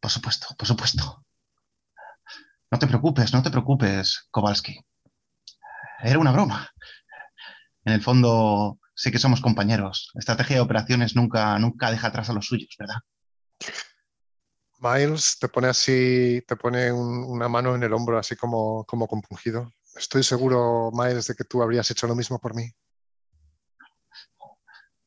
Por 0.00 0.10
supuesto, 0.10 0.48
por 0.56 0.66
supuesto. 0.68 1.24
No 2.74 2.80
te 2.80 2.88
preocupes, 2.88 3.32
no 3.32 3.40
te 3.40 3.52
preocupes, 3.52 4.26
Kowalski. 4.32 4.76
Era 6.02 6.18
una 6.18 6.32
broma. 6.32 6.68
En 7.84 7.92
el 7.92 8.02
fondo, 8.02 8.80
sí 8.96 9.12
que 9.12 9.20
somos 9.20 9.40
compañeros. 9.40 10.10
La 10.14 10.18
estrategia 10.18 10.56
de 10.56 10.62
operaciones 10.62 11.14
nunca, 11.14 11.56
nunca 11.60 11.92
deja 11.92 12.08
atrás 12.08 12.30
a 12.30 12.32
los 12.32 12.46
suyos, 12.46 12.74
¿verdad? 12.76 12.96
Miles 14.80 15.38
te 15.38 15.46
pone 15.48 15.68
así, 15.68 16.42
te 16.48 16.56
pone 16.56 16.90
un- 16.90 17.22
una 17.28 17.48
mano 17.48 17.76
en 17.76 17.84
el 17.84 17.92
hombro, 17.92 18.18
así 18.18 18.34
como, 18.34 18.84
como 18.86 19.06
compungido. 19.06 19.70
Estoy 19.94 20.24
seguro, 20.24 20.90
Miles, 20.92 21.28
de 21.28 21.36
que 21.36 21.44
tú 21.44 21.62
habrías 21.62 21.88
hecho 21.92 22.08
lo 22.08 22.16
mismo 22.16 22.40
por 22.40 22.56
mí. 22.56 22.68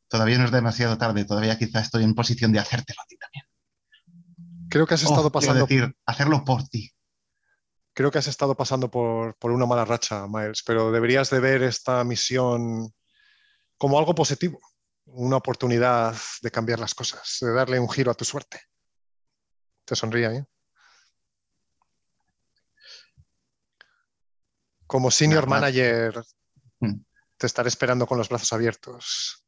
Todavía 0.07 0.37
no 0.37 0.45
es 0.45 0.51
demasiado 0.51 0.97
tarde, 0.97 1.25
todavía 1.25 1.57
quizá 1.57 1.81
estoy 1.81 2.05
en 2.05 2.15
posición 2.15 2.53
de 2.53 2.59
hacértelo 2.59 3.01
a 3.01 3.05
ti 3.07 3.17
también. 3.17 3.43
Creo 4.69 4.87
que 4.87 4.93
has 4.93 5.03
Oh, 5.03 5.09
estado 5.09 5.29
quiero 5.31 5.53
pasando, 5.53 5.65
decir, 5.65 5.93
hacerlo 6.05 6.45
por 6.45 6.63
ti. 6.69 6.93
Creo 7.97 8.11
que 8.11 8.19
has 8.19 8.27
estado 8.27 8.53
pasando 8.53 8.91
por, 8.91 9.33
por 9.39 9.49
una 9.49 9.65
mala 9.65 9.83
racha, 9.83 10.27
Miles, 10.27 10.61
pero 10.61 10.91
deberías 10.91 11.31
de 11.31 11.39
ver 11.39 11.63
esta 11.63 12.03
misión 12.03 12.93
como 13.75 13.97
algo 13.97 14.13
positivo, 14.13 14.59
una 15.05 15.37
oportunidad 15.37 16.15
de 16.43 16.51
cambiar 16.51 16.79
las 16.79 16.93
cosas, 16.93 17.39
de 17.41 17.51
darle 17.51 17.79
un 17.79 17.89
giro 17.89 18.11
a 18.11 18.13
tu 18.13 18.23
suerte. 18.23 18.61
Te 19.83 19.95
sonríe 19.95 20.27
ahí. 20.27 20.43
Como 24.85 25.09
senior 25.09 25.47
manager, 25.47 26.23
Mm. 26.79 27.03
te 27.37 27.47
estaré 27.47 27.67
esperando 27.67 28.05
con 28.05 28.19
los 28.19 28.29
brazos 28.29 28.53
abiertos. 28.53 29.43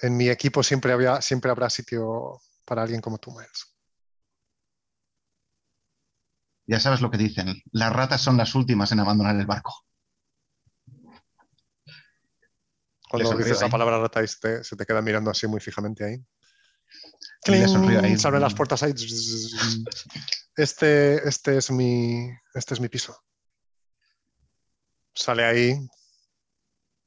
En 0.00 0.16
mi 0.16 0.28
equipo 0.28 0.64
siempre, 0.64 0.92
había, 0.92 1.22
siempre 1.22 1.52
habrá 1.52 1.70
sitio 1.70 2.40
para 2.64 2.82
alguien 2.82 3.00
como 3.00 3.18
tú, 3.18 3.30
Miles. 3.30 3.76
Ya 6.70 6.78
sabes 6.78 7.00
lo 7.00 7.10
que 7.10 7.18
dicen, 7.18 7.60
las 7.72 7.92
ratas 7.92 8.22
son 8.22 8.36
las 8.36 8.54
últimas 8.54 8.92
en 8.92 9.00
abandonar 9.00 9.34
el 9.34 9.44
barco. 9.44 9.74
Cuando 13.08 13.36
dices 13.36 13.60
la 13.60 13.68
palabra 13.68 13.98
rata 13.98 14.22
y 14.22 14.28
se 14.28 14.38
te, 14.38 14.62
se 14.62 14.76
te 14.76 14.86
queda 14.86 15.02
mirando 15.02 15.32
así 15.32 15.48
muy 15.48 15.58
fijamente 15.58 16.04
ahí. 16.04 16.24
Ahí. 18.04 18.16
Se 18.16 18.24
abren 18.28 18.42
las 18.42 18.54
puertas 18.54 18.84
ahí. 18.84 18.94
Este, 20.56 21.28
este, 21.28 21.56
es 21.56 21.72
mi, 21.72 22.30
este 22.54 22.74
es 22.74 22.80
mi 22.80 22.88
piso. 22.88 23.20
Sale 25.12 25.44
ahí, 25.44 25.74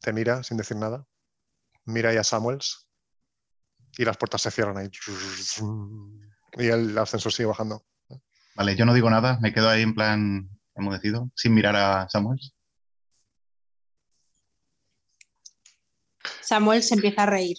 te 0.02 0.12
mira 0.12 0.44
sin 0.44 0.58
decir 0.58 0.76
nada. 0.76 1.08
Mira 1.86 2.10
ahí 2.10 2.18
a 2.18 2.24
Samuels 2.26 2.90
y 3.98 4.04
las 4.04 4.18
puertas 4.18 4.42
se 4.42 4.52
cierran 4.52 4.76
ahí. 4.76 4.92
Y 6.58 6.68
el 6.68 6.98
ascensor 6.98 7.32
sigue 7.32 7.48
bajando. 7.48 7.86
Vale, 8.56 8.76
yo 8.76 8.86
no 8.86 8.94
digo 8.94 9.10
nada, 9.10 9.40
me 9.42 9.54
quedo 9.54 9.70
ahí 9.70 9.82
en 9.82 9.96
plan 9.96 10.50
enmudecido, 10.76 11.30
sin 11.36 11.54
mirar 11.54 11.76
a 11.76 12.08
Samuel. 12.10 12.40
Samuel 16.42 16.84
se 16.84 16.96
empieza 16.96 17.24
a 17.24 17.26
reír. 17.28 17.58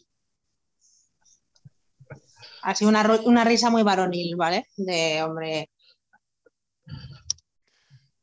Así 2.63 2.85
una, 2.85 3.03
una 3.25 3.45
risa 3.45 3.71
muy 3.71 3.83
varonil, 3.83 4.37
¿vale? 4.37 4.67
De 4.77 5.23
hombre. 5.23 5.71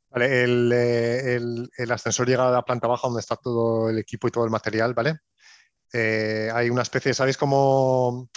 Vale, 0.10 0.44
el, 0.44 0.72
eh, 0.74 1.36
el- 1.36 1.70
el 1.78 1.92
ascensor 1.92 2.28
llega 2.28 2.48
a 2.48 2.52
la 2.52 2.64
planta 2.64 2.88
baja 2.88 3.08
donde 3.08 3.22
está 3.22 3.36
todo 3.36 3.90
el 3.90 4.00
equipo 4.00 4.28
y 4.28 4.32
todo 4.32 4.44
el 4.46 4.50
material, 4.52 4.94
¿vale? 4.94 5.20
Eh, 5.94 6.50
hay 6.54 6.70
una 6.70 6.82
especie, 6.82 7.14
¿sabéis 7.14 7.38
cómo 7.38 8.30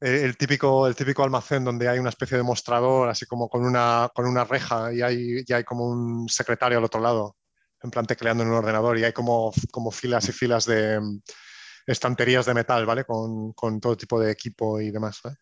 el, 0.00 0.14
el 0.14 0.36
típico, 0.36 0.86
el 0.86 0.94
típico 0.94 1.22
almacén 1.22 1.64
donde 1.64 1.88
hay 1.88 1.98
una 1.98 2.10
especie 2.10 2.36
de 2.36 2.42
mostrador, 2.42 3.08
así 3.08 3.26
como 3.26 3.48
con 3.48 3.64
una, 3.64 4.10
con 4.14 4.26
una 4.26 4.44
reja 4.44 4.92
y 4.92 5.02
hay, 5.02 5.42
y 5.46 5.52
hay 5.52 5.64
como 5.64 5.86
un 5.86 6.28
secretario 6.28 6.78
al 6.78 6.84
otro 6.84 7.00
lado, 7.00 7.36
en 7.82 7.90
plan 7.90 8.06
tecleando 8.06 8.42
en 8.42 8.50
un 8.50 8.56
ordenador 8.56 8.98
y 8.98 9.04
hay 9.04 9.12
como, 9.12 9.52
como 9.70 9.90
filas 9.90 10.28
y 10.28 10.32
filas 10.32 10.66
de 10.66 11.00
mm, 11.00 11.20
estanterías 11.86 12.46
de 12.46 12.54
metal, 12.54 12.84
¿vale? 12.86 13.04
Con, 13.04 13.52
con 13.52 13.80
todo 13.80 13.96
tipo 13.96 14.20
de 14.20 14.32
equipo 14.32 14.80
y 14.80 14.90
demás, 14.90 15.20
¿vale? 15.22 15.36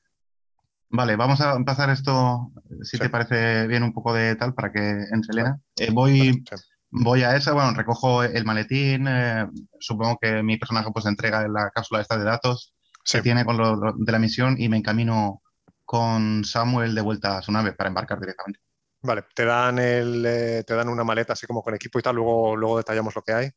Vale, 0.90 1.16
vamos 1.16 1.40
a 1.40 1.55
empezar 1.55 1.90
esto, 1.90 2.52
si 2.82 2.96
Sí. 2.96 2.98
te 2.98 3.09
parece 3.09 3.66
bien, 3.66 3.82
un 3.82 3.92
poco 3.92 4.12
de 4.14 4.36
tal 4.36 4.55
para 4.55 4.70
que 4.70 4.78
entre 4.78 5.32
Elena. 5.32 5.59
Eh, 5.76 5.90
voy, 5.90 6.32
Sí. 6.32 6.57
voy 6.90 7.24
a 7.24 7.34
esa, 7.34 7.52
bueno, 7.52 7.72
recojo 7.74 8.22
el 8.22 8.44
maletín, 8.44 9.09
eh, 9.09 9.48
supongo 9.80 10.18
que 10.20 10.42
mi 10.44 10.57
personaje 10.57 10.90
pues 10.92 11.07
entrega 11.07 11.48
la 11.48 11.70
cápsula 11.70 12.00
esta 12.00 12.16
de 12.16 12.24
datos 12.24 12.74
Sí. 13.05 13.18
que 13.18 13.22
tiene 13.22 13.44
con 13.44 13.57
lo, 13.59 13.76
de 13.96 14.12
la 14.12 14.18
misión 14.18 14.57
y 14.59 14.68
me 14.68 14.78
encamino 14.78 15.42
con 15.84 16.44
Samuel 16.44 16.94
de 16.94 17.00
vuelta 17.02 17.38
a 17.38 17.42
su 17.42 17.52
nave 17.52 17.72
para 17.74 17.88
embarcar 17.88 18.20
directamente. 18.20 18.61
Vale, 19.02 19.24
te 19.34 19.44
dan, 19.44 19.78
el, 19.78 20.24
eh, 20.26 20.64
te 20.66 20.74
dan 20.74 20.88
una 20.88 21.05
maleta 21.05 21.34
así 21.34 21.46
como 21.46 21.62
con 21.62 21.74
equipo 21.74 21.98
y 21.98 22.02
tal, 22.02 22.16
luego, 22.16 22.57
luego 22.57 22.78
detallamos 22.78 23.14
lo 23.14 23.20
que 23.22 23.32
hay. 23.34 23.50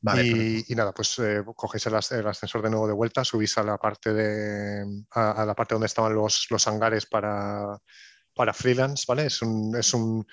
Vale, 0.00 0.26
y, 0.28 0.72
y 0.72 0.76
nada, 0.76 0.92
pues 0.92 1.18
eh, 1.20 1.42
cogéis 1.56 1.86
el, 1.86 1.94
as- 1.96 2.12
el 2.12 2.26
ascensor 2.26 2.62
de 2.62 2.70
nuevo 2.70 2.88
de 2.88 2.94
vuelta, 2.94 3.24
subís 3.24 3.56
a 3.58 3.62
la 3.64 3.78
parte 3.78 4.12
de 4.12 4.84
a, 5.12 5.42
a 5.42 5.46
la 5.46 5.54
parte 5.54 5.74
donde 5.76 5.86
estaban 5.86 6.14
los, 6.14 6.46
los 6.50 6.66
hangares 6.68 7.06
para, 7.06 7.78
para 8.34 8.52
freelance, 8.54 9.04
¿vale? 9.08 9.26
Es 9.26 9.42
un, 9.42 9.76
es 9.76 9.94
un 9.94 10.26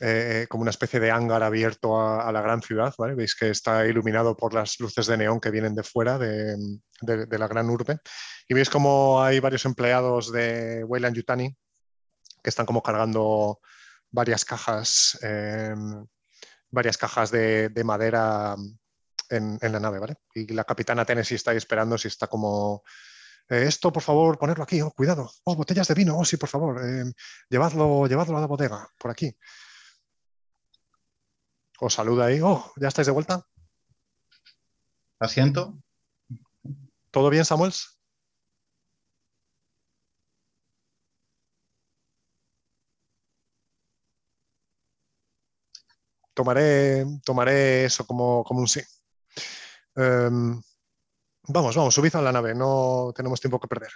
eh, 0.00 0.46
como 0.48 0.62
una 0.62 0.70
especie 0.70 1.00
de 1.00 1.10
hangar 1.10 1.42
abierto 1.42 1.98
a, 2.00 2.28
a 2.28 2.32
la 2.32 2.40
gran 2.42 2.62
ciudad, 2.62 2.94
¿vale? 2.98 3.14
Veis 3.14 3.34
que 3.34 3.50
está 3.50 3.86
iluminado 3.86 4.36
por 4.36 4.52
las 4.54 4.78
luces 4.80 5.06
de 5.06 5.16
neón 5.16 5.40
que 5.40 5.50
vienen 5.50 5.74
de 5.74 5.82
fuera 5.82 6.18
de, 6.18 6.56
de- 7.00 7.26
de 7.26 7.38
la 7.38 7.48
gran 7.48 7.70
urbe. 7.70 7.98
Y 8.48 8.54
veis 8.54 8.68
como 8.70 9.22
hay 9.22 9.40
varios 9.40 9.64
empleados 9.64 10.30
de 10.32 10.84
Weyland 10.84 11.16
Yutani 11.16 11.56
que 12.42 12.50
están 12.50 12.66
como 12.66 12.82
cargando 12.82 13.60
varias 14.10 14.44
cajas, 14.44 15.18
eh, 15.22 15.74
varias 16.70 16.96
cajas 16.98 17.30
de, 17.30 17.70
de 17.70 17.84
madera 17.84 18.54
en, 19.30 19.58
en 19.60 19.72
la 19.72 19.80
nave, 19.80 19.98
¿vale? 19.98 20.16
Y 20.34 20.52
la 20.52 20.64
capitana 20.64 21.04
Tennessee 21.04 21.34
está 21.34 21.50
ahí 21.50 21.56
esperando 21.56 21.98
si 21.98 22.08
está 22.08 22.26
como... 22.28 22.82
eh, 23.48 23.64
esto, 23.66 23.92
por 23.92 24.02
favor, 24.02 24.38
ponerlo 24.38 24.62
aquí, 24.62 24.80
oh, 24.80 24.90
cuidado. 24.92 25.28
Oh, 25.44 25.56
botellas 25.56 25.88
de 25.88 25.94
vino, 25.94 26.16
oh, 26.18 26.24
sí, 26.24 26.36
por 26.36 26.48
favor. 26.48 26.80
eh, 26.84 27.04
llevadlo, 27.48 28.06
llevadlo 28.06 28.36
a 28.38 28.40
la 28.40 28.46
bodega, 28.46 28.88
por 28.98 29.10
aquí. 29.10 29.36
Os 31.80 31.94
saluda 31.94 32.26
ahí. 32.26 32.40
Oh, 32.42 32.72
¿ya 32.76 32.88
estáis 32.88 33.06
de 33.06 33.12
vuelta? 33.12 33.46
Asiento. 35.18 35.74
¿Todo 37.10 37.30
bien, 37.30 37.44
Samuels? 37.44 37.98
Tomaré, 46.34 47.06
tomaré 47.24 47.86
eso 47.86 48.06
como, 48.06 48.44
como 48.44 48.60
un 48.60 48.68
sí. 48.68 48.80
Em, 49.94 50.60
vamos, 51.48 51.74
vamos, 51.74 51.94
subid 51.94 52.14
a 52.14 52.20
la 52.20 52.32
nave, 52.32 52.54
no 52.54 53.12
tenemos 53.16 53.40
tiempo 53.40 53.58
que 53.58 53.68
perder. 53.68 53.90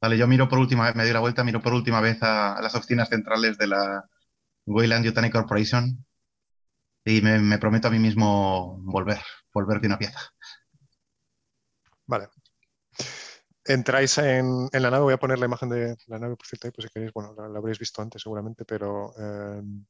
Vale, 0.00 0.16
yo 0.16 0.28
miro 0.28 0.48
por 0.48 0.60
última 0.60 0.86
vez, 0.86 0.94
me 0.94 1.02
doy 1.02 1.12
la 1.12 1.20
vuelta, 1.20 1.42
miro 1.42 1.60
por 1.60 1.74
última 1.74 2.00
vez 2.00 2.22
a, 2.22 2.56
a 2.56 2.62
las 2.62 2.74
oficinas 2.76 3.08
centrales 3.08 3.58
de 3.58 3.66
la 3.66 4.08
Wayland 4.70 5.04
Yutani 5.04 5.30
Corporation 5.30 6.04
y 7.04 7.20
me, 7.20 7.38
me 7.38 7.58
prometo 7.58 7.88
a 7.88 7.90
mí 7.90 7.98
mismo 7.98 8.78
volver, 8.82 9.20
volver 9.52 9.80
de 9.80 9.86
una 9.88 9.98
pieza. 9.98 10.20
Vale. 12.06 12.28
Entráis 13.64 14.18
en, 14.18 14.68
la 14.72 14.90
nave, 14.90 15.04
voy 15.04 15.12
a 15.14 15.18
poner 15.18 15.38
la 15.38 15.46
imagen 15.46 15.68
de 15.68 15.96
la 16.06 16.18
nave, 16.18 16.34
por 16.34 16.46
cierto, 16.46 16.66
ahí, 16.66 16.72
pues 16.72 16.86
si 16.86 16.92
queréis, 16.92 17.12
bueno, 17.12 17.34
la, 17.36 17.58
habréis 17.58 17.78
visto 17.78 18.02
antes 18.02 18.22
seguramente, 18.22 18.64
pero 18.64 19.12
em, 19.16 19.84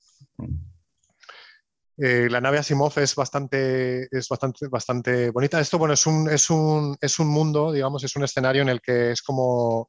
eh, 1.96 2.28
la 2.28 2.40
nave 2.40 2.58
Asimov 2.58 2.98
es 2.98 3.14
bastante, 3.14 4.08
es 4.10 4.28
bastante, 4.28 4.68
bastante 4.68 5.30
bonita. 5.30 5.60
Esto, 5.60 5.78
bueno, 5.78 5.94
es 5.94 6.06
un, 6.06 6.28
es 6.28 6.50
un, 6.50 6.96
es 7.00 7.18
un 7.18 7.28
mundo, 7.28 7.72
digamos, 7.72 8.04
es 8.04 8.14
un 8.16 8.24
escenario 8.24 8.62
en 8.62 8.70
el 8.70 8.80
que 8.80 9.12
es 9.12 9.22
como 9.22 9.88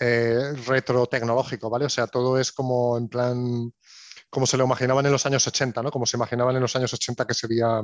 eh, 0.00 0.52
retrotecnológico, 0.66 1.68
¿vale? 1.68 1.86
O 1.86 1.90
sea, 1.90 2.06
todo 2.06 2.38
es 2.38 2.52
como 2.52 2.96
en 2.96 3.08
plan, 3.08 3.72
como 4.30 4.46
se 4.46 4.56
lo 4.56 4.64
imaginaban 4.64 5.06
en 5.06 5.12
los 5.12 5.26
años 5.26 5.46
80, 5.46 5.82
¿no? 5.82 5.90
Como 5.90 6.06
se 6.06 6.16
imaginaban 6.16 6.54
en 6.56 6.62
los 6.62 6.74
años 6.76 6.92
80 6.92 7.26
que 7.26 7.34
sería, 7.34 7.82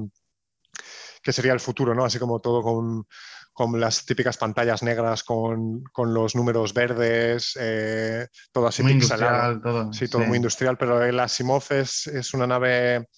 que 1.22 1.32
sería 1.32 1.52
el 1.52 1.60
futuro, 1.60 1.94
¿no? 1.94 2.04
Así 2.04 2.18
como 2.18 2.40
todo 2.40 2.62
con, 2.62 3.06
con 3.52 3.80
las 3.80 4.04
típicas 4.04 4.36
pantallas 4.36 4.82
negras, 4.82 5.22
con, 5.22 5.82
con 5.84 6.12
los 6.12 6.34
números 6.34 6.74
verdes, 6.74 7.56
eh, 7.58 8.26
todo 8.52 8.66
así 8.66 8.82
muy 8.82 8.94
pixelado. 8.94 9.52
industrial, 9.52 9.62
todo. 9.62 9.92
Sí, 9.92 10.08
todo 10.08 10.22
muy 10.22 10.36
industrial, 10.36 10.76
pero 10.76 11.02
el 11.02 11.18
Asimov 11.20 11.64
es, 11.70 12.08
es 12.08 12.34
una 12.34 12.46
nave 12.46 13.08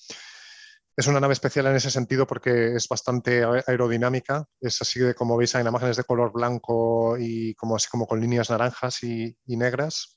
Es 0.94 1.06
una 1.06 1.20
nave 1.20 1.32
especial 1.32 1.66
en 1.66 1.76
ese 1.76 1.90
sentido 1.90 2.26
porque 2.26 2.74
es 2.74 2.86
bastante 2.86 3.44
aerodinámica. 3.44 4.44
Es 4.60 4.80
así 4.82 5.00
de 5.00 5.14
como 5.14 5.36
veis 5.36 5.54
en 5.54 5.66
imágenes 5.66 5.96
de 5.96 6.04
color 6.04 6.32
blanco 6.32 7.16
y 7.18 7.54
como 7.54 7.76
así 7.76 7.88
como 7.88 8.06
con 8.06 8.20
líneas 8.20 8.50
naranjas 8.50 9.02
y, 9.02 9.36
negras. 9.46 10.15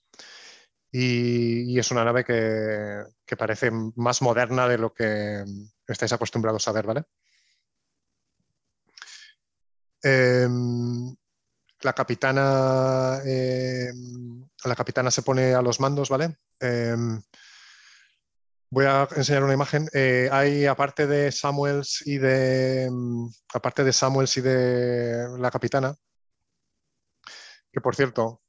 Y, 0.92 1.78
es 1.78 1.92
una 1.92 2.04
nave 2.04 2.24
que, 2.26 3.36
parece 3.38 3.72
más 3.96 4.22
moderna 4.22 4.68
de 4.68 4.78
lo 4.78 4.94
que 4.94 5.44
estáis 5.88 6.14
acostumbrados 6.14 6.68
a 6.68 6.72
ver, 6.72 6.86
¿vale? 6.88 7.04
Em, 10.02 11.16
la 11.82 11.94
capitana 11.94 13.20
em, 13.26 14.48
la 14.66 14.76
capitana 14.76 15.12
se 15.12 15.22
pone 15.22 15.54
a 15.54 15.62
los 15.62 15.80
mandos, 15.80 16.10
¿vale? 16.10 16.38
Em, 16.60 17.22
Voy 18.72 18.86
a 18.86 19.08
enseñar 19.16 19.44
una 19.44 19.54
imagen. 19.54 19.88
Eh, 19.94 20.30
hay, 20.32 20.66
aparte 20.68 21.08
de 21.08 21.32
Samuels 21.32 22.04
y 22.06 22.20
de. 22.20 22.88
Mm, 22.92 23.28
aparte 23.54 23.84
de 23.84 23.94
Samuels 23.94 24.38
y 24.38 24.42
de 24.42 25.28
la 25.40 25.50
capitana, 25.50 25.96
que 27.72 27.82
por 27.82 27.96
cierto, 27.96 28.42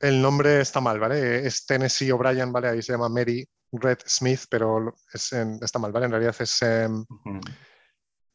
el 0.00 0.20
nombre 0.20 0.60
está 0.60 0.80
mal, 0.80 0.98
¿vale? 0.98 1.46
Es 1.46 1.66
Tennessee 1.66 2.10
O'Brien, 2.10 2.52
¿vale? 2.52 2.68
Ahí 2.68 2.82
se 2.82 2.92
llama 2.92 3.08
Mary 3.08 3.46
Red 3.72 3.98
Smith, 4.06 4.40
pero 4.48 4.94
está 5.12 5.78
mal, 5.78 5.92
¿vale? 5.92 6.06
En 6.06 6.12
realidad 6.12 6.34
es 6.38 6.62
em, 6.62 7.04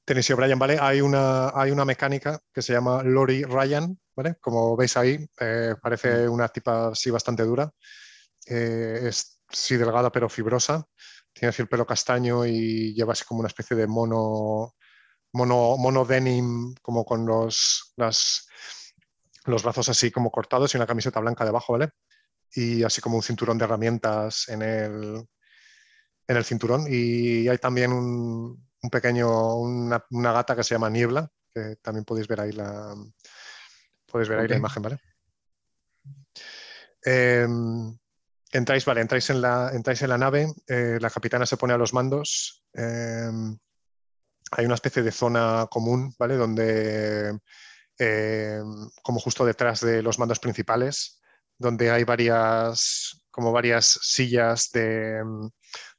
Tennessee 0.05 0.34
O'Brien, 0.34 0.59
¿vale? 0.59 0.78
Hay 0.80 1.01
una, 1.01 1.49
hay 1.49 1.72
una 1.72 1.84
mecánica 1.84 2.39
que 2.53 2.61
se 2.61 2.74
llama 2.74 3.01
Lori 3.03 3.43
Ryan, 3.43 3.99
¿vale? 4.16 4.36
Como 4.39 4.78
veis 4.78 4.95
ahí, 4.95 5.28
eh, 5.39 5.76
parece 5.82 6.30
una 6.30 6.47
tipa 6.49 6.89
así 6.89 7.09
bastante 7.09 7.43
dura. 7.43 7.72
Eh, 8.45 8.99
es 9.07 9.41
sí 9.49 9.76
delgada 9.76 10.11
pero 10.11 10.30
fibrosa. 10.30 10.86
Tiene 11.34 11.49
así 11.49 11.63
el 11.63 11.68
pelo 11.68 11.86
castaño 11.86 12.45
y 12.45 12.93
lleva 12.93 13.13
así 13.13 13.26
como 13.26 13.39
una 13.39 13.47
especie 13.47 13.76
de 13.76 13.88
mono, 13.88 14.76
mono, 15.34 15.78
mono 15.78 16.05
denim, 16.05 16.76
como 16.82 17.03
con 17.03 17.26
los, 17.26 17.93
las, 17.97 18.47
los 19.46 19.64
brazos 19.64 19.89
así 19.89 20.12
como 20.12 20.32
cortados 20.32 20.74
y 20.74 20.78
una 20.78 20.88
camiseta 20.88 21.20
blanca 21.20 21.46
debajo, 21.46 21.74
¿vale? 21.74 21.91
Y 22.52 22.84
así 22.84 23.02
como 23.02 23.18
un 23.18 23.24
cinturón 23.24 23.58
de 23.58 23.66
herramientas 23.66 24.48
en 24.50 24.62
el, 24.62 25.26
en 26.28 26.38
el 26.38 26.46
cinturón. 26.46 26.86
Y 26.89 27.48
hay 27.48 27.58
también 27.58 27.91
un, 27.91 28.68
un 28.82 28.89
pequeño, 28.89 29.56
una, 29.56 30.04
una, 30.12 30.32
gata 30.32 30.56
que 30.56 30.64
se 30.64 30.76
llama 30.76 30.89
Niebla, 30.89 31.30
que 31.54 31.76
también 31.82 32.06
podéis 32.06 32.28
ver 32.28 32.41
ahí 32.41 32.52
la, 32.52 32.96
podéis 34.06 34.30
ver 34.30 34.39
ahí 34.39 34.48
la 34.48 34.58
imagen, 34.58 34.84
¿vale? 34.84 35.00
Eh, 37.06 37.48
Entráis, 38.56 38.86
vale, 38.86 39.02
entráis 39.02 39.30
en 39.32 39.41
la, 39.41 39.72
entráis 39.74 40.02
en 40.02 40.10
la 40.10 40.18
nave, 40.18 40.48
eh, 40.68 40.98
la 41.02 41.10
capitana 41.10 41.46
se 41.46 41.58
pone 41.58 41.74
a 41.74 41.78
los 41.78 41.93
mandos. 41.93 42.64
Em, 42.72 43.58
hay 44.52 44.66
una 44.66 44.76
especie 44.76 45.04
de 45.04 45.12
zona 45.12 45.68
común, 45.70 46.16
¿vale? 46.18 46.38
Donde, 46.38 47.38
em, 47.98 48.89
como 49.04 49.20
justo 49.20 49.46
detrás 49.46 49.82
de 49.82 50.02
los 50.02 50.20
mandos 50.20 50.39
principales, 50.39 51.22
donde 51.58 51.91
hay 51.91 52.04
varias, 52.04 53.22
como 53.32 53.52
varias 53.52 54.00
sillas 54.02 54.70
de, 54.72 55.22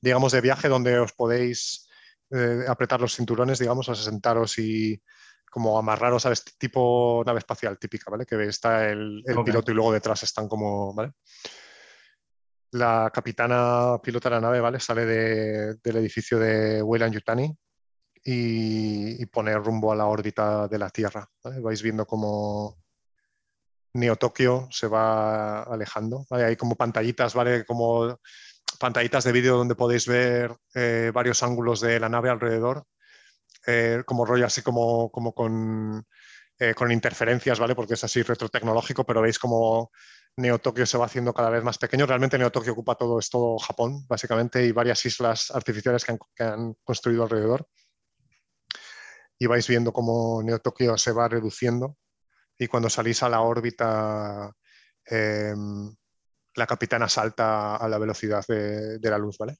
digamos, 0.00 0.32
de 0.32 0.40
viaje 0.40 0.68
donde 0.68 0.98
os 0.98 1.12
podéis 1.12 1.88
eh, 2.30 2.64
apretar 2.68 3.00
los 3.00 3.14
cinturones, 3.14 3.58
digamos, 3.58 3.88
a 3.88 3.94
sentaros 3.94 4.58
y 4.58 5.00
como 5.50 5.78
amarraros 5.78 6.26
a 6.26 6.32
este 6.32 6.52
tipo 6.58 7.22
nave 7.24 7.38
espacial 7.38 7.78
típica, 7.78 8.10
¿vale? 8.10 8.26
Que 8.26 8.44
está 8.44 8.88
el, 8.90 9.22
piloto 9.44 9.70
y 9.70 9.74
luego 9.74 9.92
detrás 9.92 10.22
están 10.22 10.48
como, 10.48 10.92
¿vale? 10.94 11.12
la 12.72 13.10
capitana 13.12 13.98
pilota 14.02 14.30
la 14.30 14.40
nave, 14.40 14.60
¿vale? 14.60 14.80
Sale 14.80 15.06
del 15.06 15.96
edificio 15.96 16.38
de 16.38 16.82
Weyland 16.82 17.14
Yutani 17.14 17.56
y, 18.28 19.24
pone 19.26 19.54
rumbo 19.54 19.92
a 19.92 19.96
la 19.96 20.06
órbita 20.06 20.66
de 20.66 20.78
la 20.78 20.90
Tierra. 20.90 21.28
Vais 21.62 21.80
viendo 21.80 22.06
cómo 22.06 22.76
Neo 23.94 24.16
Tokio 24.16 24.68
se 24.70 24.88
va 24.88 25.62
alejando. 25.62 26.26
Hay 26.30 26.56
como 26.56 26.74
pantallitas, 26.74 27.34
¿vale? 27.34 27.64
Como 27.64 28.18
pantallitas 28.80 29.24
de 29.24 29.32
vídeo 29.32 29.56
donde 29.56 29.76
podéis 29.76 30.08
ver 30.08 30.56
eh, 30.74 31.12
varios 31.14 31.42
ángulos 31.44 31.80
de 31.80 32.00
la 32.00 32.08
nave 32.08 32.28
alrededor, 32.28 32.84
eh, 33.66 34.02
como 34.04 34.26
rollo 34.26 34.46
así 34.46 34.60
como, 34.60 35.10
como 35.12 35.32
con, 35.32 36.04
eh, 36.58 36.74
con 36.74 36.90
interferencias, 36.90 37.60
¿vale? 37.60 37.76
Porque 37.76 37.94
es 37.94 38.02
así 38.02 38.22
retrotecnológico, 38.22 39.04
pero 39.06 39.22
veis 39.22 39.38
como 39.38 39.92
Neo 40.36 40.58
Tokio 40.58 40.84
se 40.84 40.98
va 40.98 41.06
haciendo 41.06 41.32
cada 41.32 41.50
vez 41.50 41.62
más 41.62 41.78
pequeño. 41.78 42.06
Realmente 42.06 42.38
Neo 42.38 42.50
Tokio 42.50 42.72
ocupa 42.72 42.96
todo, 42.96 43.20
es 43.20 43.30
todo 43.30 43.56
Japón, 43.58 44.04
básicamente, 44.08 44.64
y 44.66 44.72
varias 44.72 45.04
islas 45.06 45.52
artificiales 45.52 46.04
que 46.04 46.42
han, 46.42 46.74
construido 46.82 47.22
alrededor. 47.22 47.68
Y 49.38 49.46
vais 49.46 49.66
viendo 49.68 49.92
cómo 49.92 50.42
Neo 50.42 50.58
Tokio 50.60 50.96
se 50.96 51.12
va 51.12 51.28
reduciendo. 51.28 51.96
Y 52.58 52.68
cuando 52.68 52.88
salís 52.88 53.22
a 53.22 53.28
la 53.28 53.40
órbita, 53.42 54.50
em, 55.04 55.94
la 56.54 56.66
capitana 56.66 57.08
salta 57.08 57.76
a 57.76 57.88
la 57.88 57.98
velocidad 57.98 58.44
de, 58.48 58.98
la 59.02 59.18
luz, 59.18 59.36
¿vale? 59.38 59.56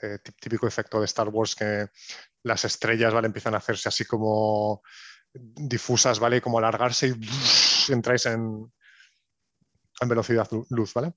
Eh, 0.00 0.18
típico 0.40 0.66
efecto 0.66 1.00
de 1.00 1.06
Star 1.06 1.28
Wars 1.28 1.54
que 1.54 1.88
las 2.44 2.64
estrellas, 2.64 3.12
¿vale? 3.12 3.26
Empiezan 3.26 3.54
a 3.54 3.58
hacerse 3.58 3.88
así 3.88 4.04
como 4.04 4.82
difusas, 5.32 6.18
¿vale? 6.20 6.40
Como 6.40 6.58
alargarse 6.58 7.08
y 7.08 7.92
entráis 7.92 8.26
en, 8.26 8.72
en 10.00 10.08
velocidad 10.08 10.48
luz, 10.70 10.94
¿vale? 10.94 11.12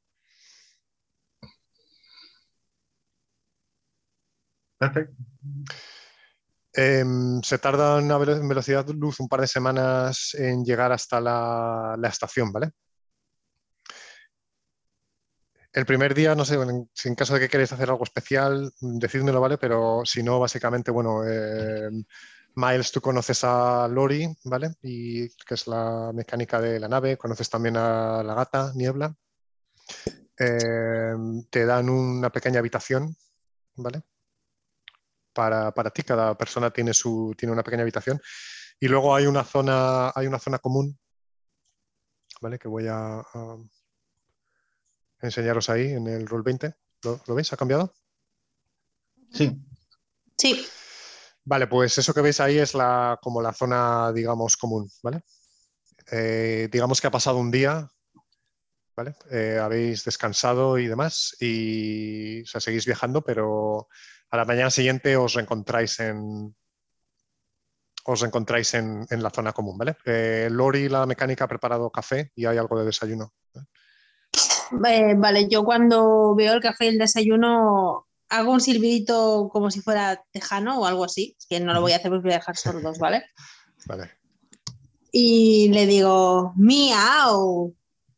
Perfecto. 4.77 5.15
Em, 6.77 7.41
se 7.41 7.57
tarda 7.57 7.99
en 7.99 8.47
velocidad 8.49 8.85
luz 8.89 9.21
un 9.21 9.29
par 9.29 9.39
de 9.39 9.47
semanas 9.47 10.35
en 10.37 10.65
llegar 10.65 10.91
hasta 10.91 11.21
la, 11.21 11.97
estación, 12.03 12.51
¿vale? 12.51 12.71
El 15.71 15.85
primer 15.85 16.13
día, 16.13 16.35
no 16.35 16.43
sé, 16.43 16.57
si 16.93 17.07
en 17.09 17.15
caso 17.15 17.33
de 17.33 17.39
que 17.41 17.49
queréis 17.49 17.71
hacer 17.71 17.89
algo 17.89 18.03
especial, 18.03 18.73
decídmelo, 18.81 19.39
¿vale? 19.39 19.57
Pero 19.57 20.01
si 20.05 20.21
no, 20.23 20.39
básicamente, 20.39 20.91
bueno, 20.91 21.23
em, 21.25 22.03
Miles, 22.55 22.91
tú 22.91 23.01
conoces 23.01 23.43
a 23.43 23.87
Lori, 23.87 24.27
¿vale? 24.45 24.75
Y 24.81 25.29
que 25.29 25.53
es 25.55 25.67
la 25.67 26.11
mecánica 26.13 26.59
de 26.59 26.79
la 26.79 26.87
nave, 26.89 27.17
conoces 27.17 27.49
también 27.49 27.77
a 27.77 28.23
la 28.23 28.33
gata, 28.33 28.71
Niebla. 28.75 29.15
Eh, 30.37 31.15
te 31.49 31.65
dan 31.65 31.89
una 31.89 32.29
pequeña 32.29 32.59
habitación, 32.59 33.15
¿vale? 33.75 34.03
Para, 35.35 35.71
ti, 35.93 36.03
cada 36.03 36.37
persona 36.37 36.71
tiene, 36.71 36.93
su, 36.93 37.35
tiene 37.37 37.51
una 37.51 37.63
pequeña 37.63 37.83
habitación. 37.83 38.19
Y 38.79 38.87
luego 38.87 39.15
hay 39.15 39.27
una 39.27 39.43
zona, 39.43 40.11
hay 40.15 40.27
una 40.27 40.39
zona 40.39 40.59
común, 40.59 40.97
¿vale? 42.41 42.57
Que 42.57 42.67
voy 42.67 42.87
a, 42.89 43.21
enseñaros 45.21 45.69
ahí 45.69 45.91
en 45.91 46.07
el 46.07 46.25
Roll 46.25 46.43
20. 46.43 46.73
¿Lo, 47.03 47.21
¿Lo 47.27 47.35
veis? 47.35 47.51
¿Ha 47.53 47.57
cambiado? 47.57 47.93
Sí. 49.31 49.61
Sí. 50.37 50.65
Vale, 51.43 51.67
pues 51.67 51.97
eso 51.97 52.13
que 52.13 52.21
veis 52.21 52.39
ahí 52.39 52.57
es 52.57 52.73
la, 52.73 53.19
como 53.21 53.41
la 53.41 53.53
zona, 53.53 54.11
digamos, 54.13 54.57
común, 54.57 54.89
¿vale? 55.03 55.21
Eh, 56.11 56.69
digamos 56.71 56.99
que 57.01 57.07
ha 57.07 57.11
pasado 57.11 57.37
un 57.37 57.51
día, 57.51 57.87
¿vale? 58.95 59.15
Eh, 59.29 59.59
habéis 59.61 60.03
descansado 60.03 60.79
y 60.79 60.87
demás, 60.87 61.35
y 61.39 62.41
o 62.41 62.45
sea, 62.47 62.61
seguís 62.61 62.85
viajando, 62.85 63.21
pero 63.21 63.87
a 64.29 64.37
la 64.37 64.45
mañana 64.45 64.69
siguiente 64.69 65.17
os 65.17 65.33
reencontráis 65.33 65.99
en, 65.99 66.55
os 68.05 68.21
encontráis 68.21 68.73
en, 68.75 69.07
la 69.09 69.29
zona 69.31 69.51
común, 69.51 69.77
¿vale? 69.77 69.97
Eh, 70.05 70.47
Lori, 70.51 70.89
la 70.89 71.05
mecánica, 71.05 71.45
ha 71.45 71.47
preparado 71.47 71.89
café 71.89 72.31
y 72.35 72.45
hay 72.45 72.57
algo 72.57 72.77
de 72.79 72.85
desayuno. 72.85 73.33
vale, 74.71 75.47
yo 75.49 75.63
cuando 75.63 76.35
veo 76.35 76.53
el 76.53 76.61
café 76.61 76.85
y 76.85 76.89
el 76.89 76.97
desayuno 76.99 78.07
hago 78.29 78.51
un 78.51 78.61
silbidito 78.61 79.49
como 79.51 79.71
si 79.71 79.81
fuera 79.81 80.23
tejano 80.31 80.79
o 80.79 80.85
algo 80.85 81.03
así, 81.03 81.35
que 81.49 81.59
no 81.59 81.73
lo 81.73 81.81
voy 81.81 81.93
a 81.93 81.97
hacer 81.97 82.11
porque 82.11 82.23
voy 82.23 82.33
a 82.33 82.39
dejar 82.39 82.57
sordos, 82.57 82.99
¿vale? 82.99 83.23
Vale. 83.87 84.09
Y 85.11 85.69
le 85.69 85.85
digo, 85.85 86.53
miau, 86.55 87.75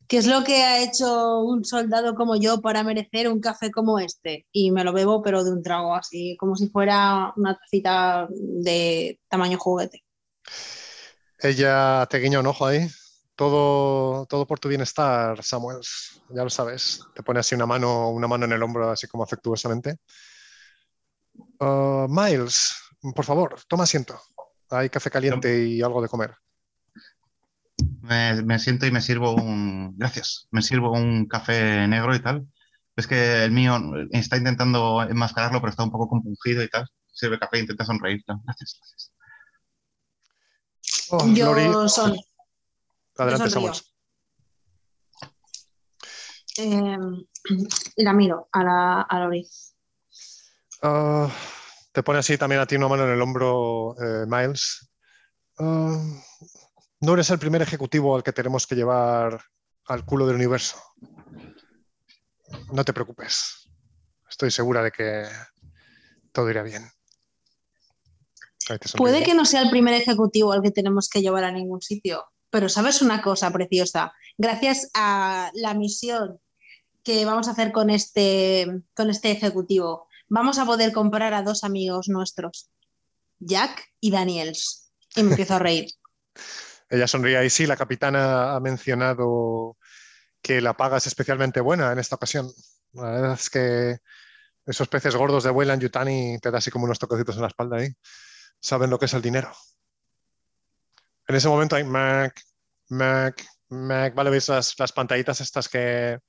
¿qué 0.08 0.18
es 0.18 0.28
lo 0.28 0.44
que 0.44 0.64
ha 0.64 0.82
hecho 0.82 1.40
un 1.40 1.66
soldado 1.66 2.16
como 2.16 2.36
yo 2.36 2.62
para 2.62 2.84
merecer 2.84 3.28
un 3.28 3.40
café 3.40 3.72
como 3.72 4.00
este? 4.00 4.46
Y 4.52 4.72
me 4.72 4.84
lo 4.84 4.94
bebo, 4.94 5.22
pero 5.22 5.44
de 5.44 5.52
un 5.52 5.62
trago 5.62 5.96
así, 5.96 6.36
como 6.40 6.56
si 6.56 6.70
fuera 6.70 7.34
una 7.36 7.58
tacita 7.58 8.28
de 8.30 9.20
tamaño 9.28 9.58
juguete. 9.58 10.04
Ella 11.40 12.08
te 12.10 12.20
guiña 12.20 12.40
un 12.40 12.48
ojo 12.48 12.66
ahí. 12.66 12.88
Todo, 13.36 14.26
todo 14.26 14.48
por 14.48 14.60
tu 14.60 14.68
bienestar, 14.68 15.44
Samuel. 15.44 15.80
Ya 16.30 16.44
lo 16.44 16.50
sabes. 16.50 17.02
Te 17.14 17.22
pone 17.22 17.40
así 17.40 17.54
una 17.54 17.68
mano, 17.68 18.10
una 18.10 18.28
mano 18.28 18.46
en 18.46 18.54
el 18.54 18.64
hombro, 18.64 18.90
así 18.90 19.08
como 19.08 19.24
afectuosamente. 19.24 19.98
Uh, 21.60 22.08
Miles, 22.10 22.74
por 23.16 23.26
favor, 23.26 23.60
toma 23.68 23.84
asiento. 23.84 24.20
Hay 24.70 24.90
café 24.90 25.12
caliente 25.12 25.66
y 25.66 25.82
algo 25.82 26.02
de 26.02 26.10
comer. 26.10 26.36
Me, 28.08 28.60
siento 28.60 28.86
y 28.86 28.92
me 28.92 29.02
sirvo 29.02 29.34
un. 29.36 29.96
Gracias. 29.98 30.48
Me 30.52 30.62
sirvo 30.62 30.92
un 30.92 31.28
café 31.28 31.88
negro 31.88 32.16
y 32.16 32.22
tal. 32.22 32.48
Es 32.96 33.06
que 33.06 33.44
el 33.44 33.52
mío 33.52 33.78
está 34.12 34.38
intentando 34.38 35.04
enmascararlo, 35.04 35.60
pero 35.60 35.70
está 35.70 35.84
un 35.84 35.92
poco 35.92 36.08
compungido 36.08 36.64
y 36.64 36.70
tal. 36.70 36.88
sirve 37.12 37.40
café 37.40 37.58
e 37.58 37.62
intenta 37.62 37.86
sonreír. 37.86 38.24
Gracias, 38.26 38.80
gracias. 38.80 39.12
Oh, 41.10 41.34
Yo 41.34 41.54
Lori, 41.54 41.90
son. 41.90 42.16
adelante. 43.18 43.50
Samuel. 43.50 43.74
eh, 46.58 46.98
y 47.98 48.04
la 48.04 48.14
miro 48.14 48.48
a 48.52 48.64
la, 48.64 49.02
a 49.02 49.20
Lori. 49.20 49.48
Ah, 50.82 51.30
te 51.92 52.04
pone 52.04 52.20
así 52.20 52.38
también 52.38 52.62
a 52.62 52.66
ti 52.66 52.76
una 52.76 52.88
mano 52.88 53.04
en 53.04 53.12
el 53.12 53.22
hombro, 53.22 53.96
eh, 54.02 54.26
Miles. 54.28 54.90
Ah, 55.60 56.00
no 57.00 57.14
eres 57.14 57.30
el 57.30 57.40
primer 57.40 57.62
ejecutivo 57.62 58.16
al 58.16 58.24
que 58.24 58.34
tenemos 58.34 58.66
que 58.68 58.76
llevar 58.76 59.42
al 59.86 60.06
culo 60.06 60.26
del 60.26 60.36
universo. 60.36 60.78
No 62.72 62.84
te 62.84 62.94
preocupes. 62.94 63.70
Estoy 64.30 64.52
segura 64.52 64.84
de 64.84 64.92
que 64.92 65.26
todo 66.32 66.50
irá 66.50 66.64
bien. 66.64 66.90
Puede 68.98 69.24
que 69.24 69.34
no 69.34 69.46
sea 69.46 69.62
el 69.62 69.70
primer 69.70 69.94
ejecutivo 69.94 70.52
al 70.52 70.62
que 70.62 70.72
tenemos 70.72 71.08
que 71.08 71.22
llevar 71.22 71.46
a 71.46 71.52
ningún 71.52 71.82
sitio, 71.82 72.26
pero 72.50 72.68
sabes 72.68 73.02
una 73.02 73.22
cosa 73.22 73.50
preciosa. 73.52 74.14
Gracias 74.38 74.90
a 74.94 75.52
la 75.54 75.74
misión 75.74 76.40
que 77.04 77.24
vamos 77.24 77.48
a 77.48 77.52
hacer 77.52 77.72
con 77.72 77.90
este, 77.90 78.68
con 78.94 79.10
este 79.10 79.32
ejecutivo, 79.32 80.10
vamos 80.28 80.60
a 80.60 80.66
poder 80.66 80.92
comprar 80.92 81.34
a 81.34 81.42
dos 81.42 81.64
amigos 81.64 82.10
nuestros, 82.10 82.70
Jack 83.40 83.86
y 84.02 84.12
Daniels. 84.12 84.92
Y 85.16 85.24
me 85.24 85.30
empiezo 85.32 85.56
a 85.56 85.60
reír. 85.60 85.88
Ella 86.90 87.08
sonríe 87.08 87.46
y 87.46 87.50
sí, 87.50 87.66
la 87.68 87.78
capitana 87.78 88.56
ha 88.56 88.60
mencionado 88.60 89.78
que 90.42 90.62
la 90.62 90.76
paga 90.76 90.98
es 90.98 91.08
especialmente 91.08 91.60
buena 91.62 91.92
en 91.92 92.00
esta 92.00 92.16
ocasión. 92.16 92.50
La 92.94 93.12
verdad 93.12 93.34
es 93.34 93.50
que 93.50 93.98
esos 94.66 94.88
peces 94.88 95.16
gordos 95.16 95.44
de 95.44 95.52
Weyland 95.52 95.82
Yutani 95.82 96.40
te 96.40 96.52
da 96.52 96.60
así 96.60 96.72
como 96.72 96.86
unos 96.86 97.00
toquecitos 97.00 97.36
en 97.36 97.42
la 97.42 97.48
espalda 97.48 97.78
ahí. 97.78 97.90
Saben 98.60 98.90
lo 98.90 99.00
que 99.00 99.06
es 99.06 99.14
el 99.14 99.22
dinero. 99.22 99.52
En 101.28 101.36
ese 101.36 101.50
momento 101.50 101.76
hay 101.76 101.84
Mac, 101.84 102.42
Mac, 102.90 103.46
Mac, 103.70 104.16
¿vale? 104.16 104.30
¿Veis 104.30 104.48
las, 104.48 104.78
las 104.80 104.92
pantallitas 104.92 105.42
estas 105.42 105.68
que... 105.68 106.20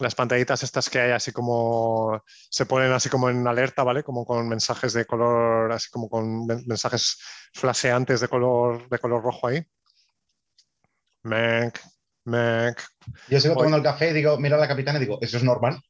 Las 0.00 0.14
pantallitas 0.14 0.62
estas 0.62 0.88
que 0.90 1.00
hay 1.00 1.12
así 1.12 1.32
como... 1.32 2.22
Se 2.50 2.66
ponen 2.66 2.92
así 2.92 3.08
como 3.08 3.28
en 3.30 3.46
alerta, 3.46 3.82
¿vale? 3.84 4.02
Como 4.02 4.24
con 4.24 4.48
mensajes 4.48 4.92
de 4.94 5.04
color, 5.06 5.70
así 5.72 5.90
como 5.90 6.08
con 6.08 6.46
men- 6.46 6.64
mensajes 6.66 7.18
flasheantes 7.54 8.20
de 8.20 8.28
color, 8.28 8.88
de 8.88 8.98
color 8.98 9.22
rojo 9.22 9.48
ahí. 9.48 9.64
Mac, 11.24 11.80
Mac. 12.26 12.82
Yo 13.26 13.40
sigo 13.40 13.56
tomando 13.56 13.76
el 13.78 13.82
café 13.82 14.10
y 14.10 14.12
digo, 14.12 14.38
miro 14.38 14.56
a 14.56 14.58
la 14.58 14.68
capitana 14.68 14.98
y 14.98 15.00
digo, 15.02 15.18
¿eso 15.22 15.36
es 15.38 15.44
normal? 15.44 15.80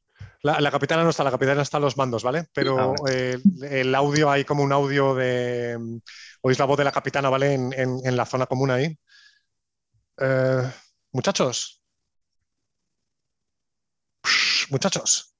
La, 0.43 0.59
la 0.59 0.71
capitana 0.71 1.03
no 1.03 1.09
está, 1.11 1.23
la 1.23 1.31
capitana 1.31 1.61
está 1.61 1.77
a 1.77 1.79
los 1.79 1.97
mandos, 1.97 2.23
¿vale? 2.23 2.45
Pero 2.53 2.95
Ah, 2.95 2.95
eh, 3.09 3.37
el 3.61 3.93
audio, 3.95 4.29
hay 4.31 4.43
como 4.43 4.63
un 4.63 4.71
audio 4.73 5.13
de... 5.15 5.77
Oís 6.41 6.57
la 6.59 6.65
voz 6.65 6.77
de 6.77 6.83
la 6.83 6.91
capitana, 6.91 7.29
¿vale? 7.29 7.53
En, 7.53 7.73
en- 7.73 7.99
en 8.03 8.17
la 8.17 8.25
zona 8.25 8.47
común 8.47 8.71
ahí. 8.71 8.97
Eh, 10.17 10.71
muchachos. 11.11 11.80
Muchachos. 14.71 15.35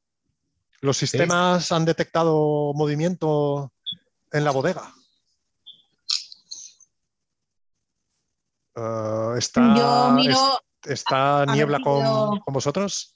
Los 0.81 0.97
sistemas 0.97 1.71
han 1.71 1.85
detectado 1.85 2.73
movimiento 2.73 3.71
en 4.31 4.43
la 4.43 4.51
bodega. 4.51 4.93
Eh, 8.75 9.33
está, 9.37 9.73
Yo 9.77 10.11
miro, 10.11 10.33
es- 10.83 10.91
¿Está 10.91 11.43
a 11.43 11.45
ver 11.45 11.49
niebla 11.55 11.79
con, 11.81 12.39
con 12.39 12.53
vosotros? 12.53 13.15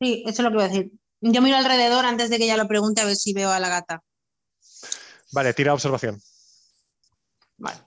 sí, 0.00 0.24
eso 0.26 0.40
es 0.42 0.44
lo 0.44 0.50
que 0.50 0.54
voy 0.56 0.64
a 0.64 0.68
decir. 0.68 0.90
Yo 1.20 1.40
miro 1.40 1.56
alrededor 1.56 2.04
antes 2.04 2.30
de 2.30 2.38
que 2.38 2.44
ella 2.44 2.56
lo 2.56 2.66
pregunte 2.66 3.00
a 3.00 3.04
ver 3.04 3.14
si 3.16 3.32
veo 3.32 3.50
a 3.50 3.60
la 3.60 3.68
gata. 3.68 4.02
Vale, 5.32 5.54
tira 5.54 5.72
observación. 5.74 6.20
Vale. 7.58 7.78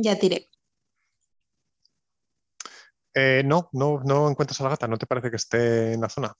Ya 0.00 0.16
tiré. 0.16 0.48
Eh, 3.14 3.42
no, 3.44 3.68
no, 3.72 4.00
no 4.04 4.30
encuentras 4.30 4.60
a 4.60 4.64
la 4.64 4.70
gata, 4.70 4.86
no 4.86 4.96
te 4.96 5.06
parece 5.06 5.28
que 5.30 5.36
esté 5.36 5.94
en 5.94 6.00
la 6.00 6.08
zona. 6.08 6.32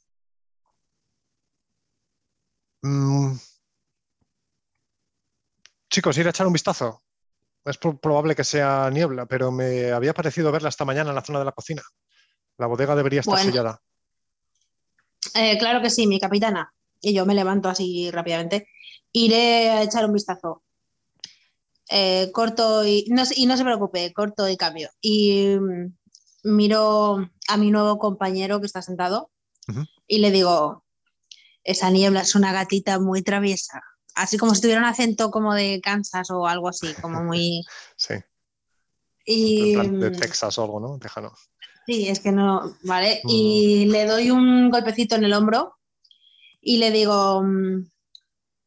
Mm. 2.82 3.34
Chicos, 5.90 6.16
ir 6.18 6.26
a 6.26 6.30
echar 6.30 6.46
un 6.46 6.52
vistazo. 6.52 7.02
Es 7.64 7.78
pro- 7.78 7.98
probable 7.98 8.36
que 8.36 8.44
sea 8.44 8.88
niebla, 8.90 9.26
pero 9.26 9.50
me 9.50 9.90
había 9.90 10.14
parecido 10.14 10.52
verla 10.52 10.68
esta 10.68 10.84
mañana 10.84 11.10
en 11.10 11.16
la 11.16 11.24
zona 11.24 11.40
de 11.40 11.46
la 11.46 11.52
cocina. 11.52 11.82
La 12.58 12.66
bodega 12.68 12.94
debería 12.94 13.20
estar 13.20 13.34
Bueno. 13.34 13.50
sellada. 13.50 13.82
Eh, 15.34 15.58
claro 15.58 15.82
que 15.82 15.90
sí, 15.90 16.06
mi 16.06 16.20
capitana. 16.20 16.72
Y 17.00 17.12
yo 17.12 17.26
me 17.26 17.34
levanto 17.34 17.68
así 17.68 18.08
rápidamente. 18.12 18.68
Iré 19.10 19.70
a 19.70 19.82
echar 19.82 20.04
un 20.04 20.12
vistazo. 20.12 20.62
Eh, 21.90 22.30
corto 22.32 22.84
y 22.86 23.06
no, 23.08 23.24
se- 23.24 23.40
y 23.40 23.46
no 23.46 23.56
se 23.56 23.64
preocupe, 23.64 24.12
corto 24.12 24.48
y 24.48 24.56
cambio. 24.56 24.90
Y 25.00 25.56
mm, 25.58 25.94
miro 26.44 27.30
a 27.48 27.56
mi 27.56 27.70
nuevo 27.70 27.98
compañero 27.98 28.60
que 28.60 28.66
está 28.66 28.82
sentado 28.82 29.30
y 30.06 30.18
le 30.18 30.30
digo, 30.30 30.84
esa 31.64 31.90
niebla 31.90 32.20
es 32.22 32.34
una 32.34 32.52
gatita 32.52 32.98
muy 32.98 33.22
traviesa. 33.22 33.80
Así 34.14 34.36
como 34.38 34.54
si 34.54 34.60
tuviera 34.62 34.80
un 34.80 34.86
acento 34.86 35.30
como 35.30 35.54
de 35.54 35.80
Kansas 35.82 36.30
o 36.30 36.46
algo 36.46 36.68
así, 36.68 36.94
como 37.00 37.22
muy... 37.24 37.64
Sí, 37.96 38.14
Y, 39.24 39.72
de 39.88 40.10
mm, 40.10 40.16
Texas 40.16 40.58
o 40.58 40.64
algo, 40.64 40.80
¿no? 40.80 40.98
Tejano. 40.98 41.32
Sí, 41.86 42.08
es 42.08 42.20
que 42.20 42.32
no, 42.32 42.76
¿vale? 42.84 43.20
Mm. 43.24 43.28
Y 43.30 43.86
le 43.86 44.06
doy 44.06 44.30
un 44.30 44.70
golpecito 44.70 45.16
en 45.16 45.24
el 45.24 45.32
hombro 45.32 45.74
y 46.60 46.78
le 46.78 46.90
digo, 46.90 47.42
mm, 47.42 47.90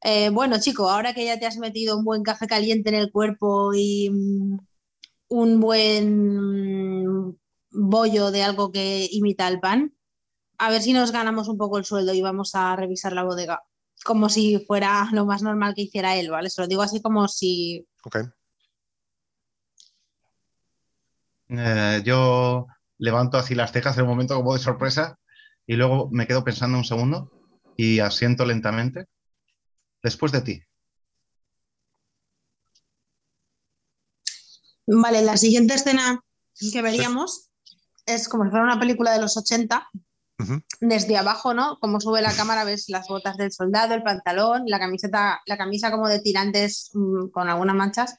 eh, 0.03 0.29
bueno, 0.29 0.59
chico, 0.59 0.89
ahora 0.89 1.13
que 1.13 1.25
ya 1.25 1.39
te 1.39 1.45
has 1.45 1.57
metido 1.57 1.97
un 1.97 2.03
buen 2.03 2.23
café 2.23 2.47
caliente 2.47 2.89
en 2.89 2.95
el 2.95 3.11
cuerpo 3.11 3.73
y 3.73 4.09
mm, 4.09 4.57
un 5.29 5.59
buen 5.59 7.27
mm, 7.27 7.35
bollo 7.71 8.31
de 8.31 8.43
algo 8.43 8.71
que 8.71 9.07
imita 9.11 9.47
el 9.47 9.59
pan, 9.59 9.93
a 10.57 10.69
ver 10.69 10.81
si 10.81 10.93
nos 10.93 11.11
ganamos 11.11 11.47
un 11.47 11.57
poco 11.57 11.77
el 11.77 11.85
sueldo 11.85 12.13
y 12.13 12.21
vamos 12.21 12.55
a 12.55 12.75
revisar 12.75 13.13
la 13.13 13.23
bodega, 13.23 13.63
como 14.03 14.29
si 14.29 14.59
fuera 14.59 15.07
lo 15.11 15.25
más 15.25 15.41
normal 15.43 15.73
que 15.75 15.83
hiciera 15.83 16.15
él, 16.17 16.29
¿vale? 16.29 16.49
Se 16.49 16.61
lo 16.61 16.67
digo 16.67 16.81
así 16.81 17.01
como 17.01 17.27
si... 17.27 17.87
Ok. 18.03 18.17
Eh, 21.49 22.01
yo 22.05 22.67
levanto 22.97 23.37
así 23.37 23.55
las 23.55 23.71
cejas 23.71 23.97
en 23.97 24.03
un 24.03 24.09
momento 24.09 24.35
como 24.35 24.53
de 24.53 24.59
sorpresa 24.59 25.19
y 25.67 25.75
luego 25.75 26.09
me 26.11 26.27
quedo 26.27 26.43
pensando 26.43 26.77
un 26.77 26.85
segundo 26.85 27.31
y 27.75 27.99
asiento 27.99 28.45
lentamente. 28.45 29.05
Después 30.03 30.31
de 30.31 30.41
ti. 30.41 30.63
Vale, 34.87 35.21
la 35.21 35.37
siguiente 35.37 35.75
escena 35.75 36.23
que 36.71 36.81
veríamos 36.81 37.49
es 38.05 38.27
como 38.27 38.43
si 38.43 38.49
fuera 38.49 38.65
una 38.65 38.79
película 38.79 39.11
de 39.13 39.21
los 39.21 39.37
80, 39.37 39.87
Ujú. 40.39 40.61
desde 40.79 41.17
abajo, 41.17 41.53
¿no? 41.53 41.77
Como 41.79 42.01
sube 42.01 42.21
la 42.21 42.35
cámara, 42.35 42.63
ves 42.63 42.85
las 42.89 43.07
botas 43.07 43.37
del 43.37 43.51
soldado, 43.51 43.93
el 43.93 44.03
pantalón, 44.03 44.63
la 44.65 44.79
camiseta, 44.79 45.41
la 45.45 45.57
camisa 45.57 45.91
como 45.91 46.07
de 46.07 46.19
tirantes 46.19 46.89
mm, 46.93 47.29
con 47.29 47.47
algunas 47.47 47.75
manchas. 47.75 48.17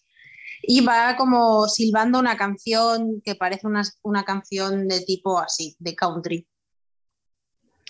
Y 0.63 0.85
va 0.85 1.17
como 1.17 1.67
silbando 1.67 2.21
una 2.21 2.37
canción 2.37 3.21
que 3.25 3.35
parece 3.35 3.67
una, 3.67 3.83
una 4.03 4.25
canción 4.25 4.87
de 4.87 5.01
tipo 5.01 5.41
así, 5.41 5.77
de 5.81 5.97
country. 5.97 6.47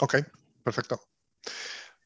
Ok, 0.00 0.16
perfecto. 0.64 1.02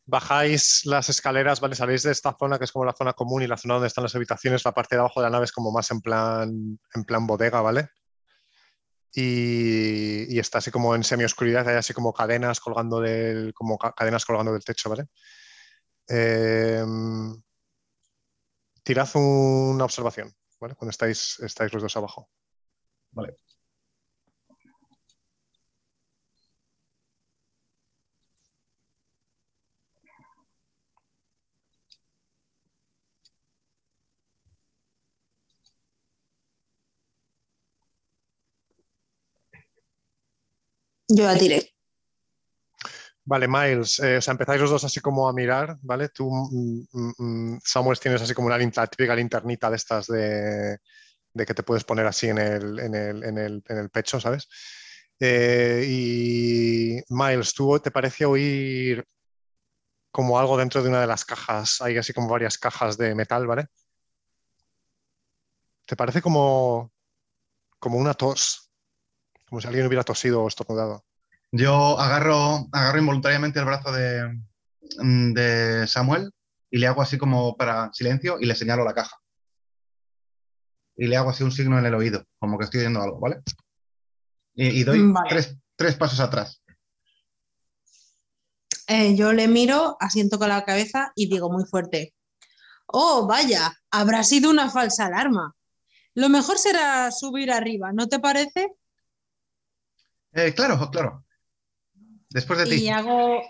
Bajáis 0.09 0.83
las 0.87 1.09
escaleras, 1.09 1.61
¿vale? 1.61 1.75
Salís 1.75 2.05
de 2.05 2.13
esta 2.13 2.37
zona 2.39 2.59
que 2.59 2.65
es 2.65 2.73
como 2.73 2.85
la 2.85 2.93
zona 2.93 3.13
común 3.13 3.43
y 3.43 3.49
la 3.49 3.57
zona 3.57 3.75
donde 3.75 3.89
están 3.89 4.05
las 4.05 4.15
habitaciones. 4.15 4.65
La 4.65 4.73
parte 4.73 4.95
de 4.95 5.01
abajo 5.01 5.21
de 5.21 5.25
la 5.27 5.31
nave 5.31 5.45
es 5.47 5.53
como 5.53 5.73
más 5.73 5.91
en 5.91 6.01
plan, 6.01 6.79
en 6.95 7.05
plan 7.05 7.27
bodega, 7.27 7.61
¿vale? 7.61 7.89
Y, 9.13 10.39
está 10.39 10.59
así 10.59 10.71
como 10.71 10.95
en 10.95 11.03
semioscuridad, 11.03 11.67
hay 11.69 11.77
así 11.77 11.95
como 11.95 12.13
cadenas 12.13 12.61
colgando 12.61 13.01
del, 13.01 13.53
como 13.55 13.79
ca- 13.79 13.93
cadenas 13.93 14.25
colgando 14.27 14.53
del 14.53 14.65
techo, 14.65 14.91
¿vale? 14.91 15.07
Em, 16.09 17.35
tirad 18.85 19.09
una 19.15 19.85
observación, 19.85 20.33
¿vale? 20.61 20.75
Cuando 20.75 20.91
estáis, 20.91 21.39
estáis 21.41 21.73
los 21.73 21.83
dos 21.83 21.97
abajo. 21.97 22.31
Vale. 23.11 23.37
Yo 41.09 41.25
la 41.25 41.39
tiré. 41.39 41.73
Vale, 43.25 43.49
Miles, 43.49 43.99
eh, 44.01 44.19
o 44.19 44.23
sea, 44.23 44.33
empezáis 44.33 44.61
los 44.61 44.71
dos 44.71 44.85
así 44.85 45.01
como 45.01 45.29
a 45.29 45.33
mirar, 45.33 45.79
¿vale? 45.83 46.11
Tú, 46.11 46.31
mm, 46.31 46.87
mm, 46.93 47.13
mm, 47.55 47.61
Samuel, 47.65 47.99
tienes 47.99 48.23
así 48.23 48.35
como 48.35 48.47
una 48.47 48.57
la 48.59 48.87
típica 48.87 49.17
linternita 49.17 49.69
de 49.69 49.77
estas 49.77 50.07
de, 50.07 50.79
que 51.37 51.55
te 51.55 51.63
puedes 51.65 51.85
poner 51.85 52.07
así 52.07 52.29
en 52.29 52.39
el 52.39 53.91
pecho, 53.93 54.21
¿sabes? 54.21 54.49
Eh, 55.19 55.85
y 55.89 57.03
Miles, 57.09 57.55
¿tú 57.55 57.79
te 57.81 57.91
parece 57.91 58.25
oír 58.27 59.05
como 60.11 60.39
algo 60.39 60.57
dentro 60.57 60.83
de 60.83 60.89
una 60.89 61.01
de 61.01 61.07
las 61.07 61.25
cajas? 61.25 61.81
Hay 61.81 61.97
así 61.99 62.13
como 62.13 62.29
varias 62.29 62.59
cajas 62.59 62.97
de 62.99 63.15
metal, 63.15 63.47
¿vale? 63.47 63.67
¿Te 65.87 65.97
parece 65.97 66.21
como, 66.21 66.93
como 67.79 67.99
una 67.99 68.15
tos? 68.15 68.66
Como 69.49 69.61
si 69.61 69.67
alguien 69.69 69.87
hubiera 69.87 70.05
tosido 70.05 70.43
o 70.43 70.49
estornudado. 70.49 71.05
Yo 71.53 71.99
agarro, 71.99 72.67
agarro 72.73 72.99
involuntariamente 72.99 73.59
el 73.59 73.65
brazo 73.65 73.93
de, 73.93 74.41
de 74.81 75.87
Samuel 75.87 76.33
y 76.71 76.79
le 76.79 76.87
hago 76.87 77.03
así 77.03 77.17
como 77.19 77.57
para 77.57 77.93
silencio 77.93 78.39
y 78.41 78.47
le 78.47 78.55
señalo 78.55 78.85
la 78.85 78.95
caja. 78.95 79.17
Y 80.97 81.07
le 81.07 81.17
hago 81.17 81.31
así 81.31 81.45
un 81.45 81.53
signo 81.53 81.79
en 81.79 81.87
el 81.87 81.95
oído, 81.95 82.25
como 82.39 82.59
que 82.59 82.65
estoy 82.65 82.81
oyendo 82.81 83.03
algo, 83.03 83.21
¿vale? 83.21 83.43
Y, 84.55 84.81
y 84.81 84.85
doy 84.85 85.01
Vale. 85.13 85.29
tres, 85.29 85.57
tres 85.77 85.95
pasos 85.95 86.21
atrás. 86.21 86.63
Eh, 88.89 89.17
yo 89.17 89.33
le 89.33 89.49
miro, 89.49 89.97
asiento 90.01 90.39
con 90.39 90.49
la 90.49 90.65
cabeza 90.65 91.13
y 91.15 91.29
digo 91.29 91.51
muy 91.51 91.65
fuerte, 91.65 92.15
oh, 92.87 93.27
vaya, 93.27 93.73
habrá 93.91 94.23
sido 94.23 94.51
una 94.51 94.71
falsa 94.71 95.07
alarma. 95.07 95.55
Lo 96.15 96.29
mejor 96.29 96.57
será 96.59 97.11
subir 97.11 97.51
arriba, 97.53 97.93
¿no 97.93 98.07
te 98.07 98.19
parece? 98.19 98.69
Eh, 100.37 100.55
claro, 100.55 100.91
claro. 100.91 101.25
Después 102.29 102.59
de 102.59 102.67
ti. 102.67 102.85
Y 102.85 102.89
hago... 102.89 103.41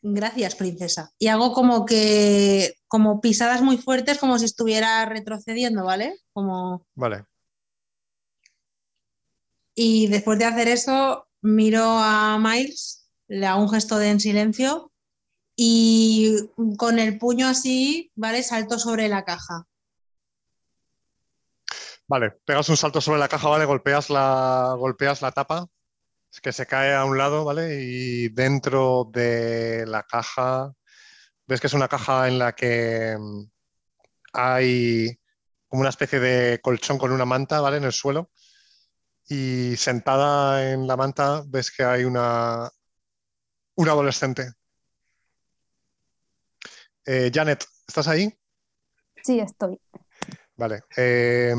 Gracias, 0.00 0.56
princesa. 0.56 1.12
Y 1.18 1.28
hago 1.28 1.52
como 1.52 1.86
que, 1.86 2.74
como 2.88 3.20
pisadas 3.20 3.62
muy 3.62 3.76
fuertes, 3.76 4.18
como 4.18 4.38
si 4.38 4.46
estuviera 4.46 5.04
retrocediendo, 5.04 5.84
¿vale? 5.84 6.16
Como... 6.32 6.86
Vale. 6.94 7.26
Y 9.74 10.08
después 10.08 10.38
de 10.38 10.46
hacer 10.46 10.68
eso, 10.68 11.28
miro 11.40 11.84
a 11.84 12.38
Miles, 12.38 13.08
le 13.28 13.46
hago 13.46 13.62
un 13.62 13.70
gesto 13.70 13.98
de 13.98 14.10
en 14.10 14.20
silencio 14.20 14.92
y 15.54 16.36
con 16.78 16.98
el 16.98 17.18
puño 17.18 17.46
así, 17.46 18.10
¿vale? 18.14 18.42
Salto 18.42 18.78
sobre 18.78 19.08
la 19.08 19.24
caja. 19.24 19.66
Vale, 22.12 22.30
pegas 22.44 22.68
un 22.68 22.76
salto 22.76 23.00
sobre 23.00 23.18
la 23.18 23.26
caja, 23.26 23.48
¿vale? 23.48 23.64
Golpeas 23.64 24.10
la, 24.10 24.74
golpeas 24.76 25.22
la 25.22 25.32
tapa, 25.32 25.66
es 26.30 26.42
que 26.42 26.52
se 26.52 26.66
cae 26.66 26.94
a 26.94 27.06
un 27.06 27.16
lado, 27.16 27.42
¿vale? 27.42 27.80
Y 27.80 28.28
dentro 28.28 29.08
de 29.10 29.86
la 29.86 30.02
caja, 30.02 30.74
ves 31.46 31.62
que 31.62 31.68
es 31.68 31.72
una 31.72 31.88
caja 31.88 32.28
en 32.28 32.38
la 32.38 32.52
que 32.52 33.16
mm, 33.18 33.44
hay 34.34 35.18
como 35.66 35.80
una 35.80 35.88
especie 35.88 36.20
de 36.20 36.60
colchón 36.60 36.98
con 36.98 37.12
una 37.12 37.24
manta, 37.24 37.62
¿vale? 37.62 37.78
En 37.78 37.84
el 37.84 37.94
suelo. 37.94 38.30
Y 39.26 39.74
sentada 39.78 40.70
en 40.70 40.86
la 40.86 40.98
manta 40.98 41.42
ves 41.46 41.70
que 41.70 41.82
hay 41.82 42.04
una, 42.04 42.70
una 43.76 43.92
adolescente. 43.92 44.52
Eh, 47.06 47.30
Janet, 47.32 47.64
¿estás 47.88 48.06
ahí? 48.06 48.38
Sí, 49.22 49.40
estoy. 49.40 49.80
Vale. 50.56 50.82
eh, 50.94 51.54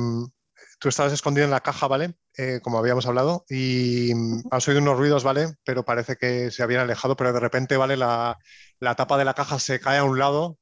tú 0.84 0.90
estabas 0.90 1.14
escondido 1.14 1.46
en 1.46 1.52
la 1.52 1.62
caja, 1.62 1.88
¿vale? 1.88 2.14
Eh, 2.38 2.60
como 2.62 2.78
habíamos 2.78 3.06
hablado, 3.06 3.46
y 3.50 4.12
has 4.52 4.68
oído 4.68 4.82
unos 4.82 4.98
ruidos, 4.98 5.24
¿vale? 5.24 5.56
Pero 5.64 5.86
parece 5.86 6.18
que 6.18 6.52
se 6.52 6.62
habían 6.62 6.82
alejado, 6.82 7.16
pero 7.16 7.32
de 7.32 7.40
repente, 7.40 7.78
¿vale? 7.78 7.96
La, 7.96 8.38
tapa 8.98 9.18
de 9.18 9.24
la 9.24 9.34
caja 9.34 9.60
se 9.60 9.80
cae 9.80 10.00
a 10.00 10.04
un 10.04 10.20
lado 10.20 10.58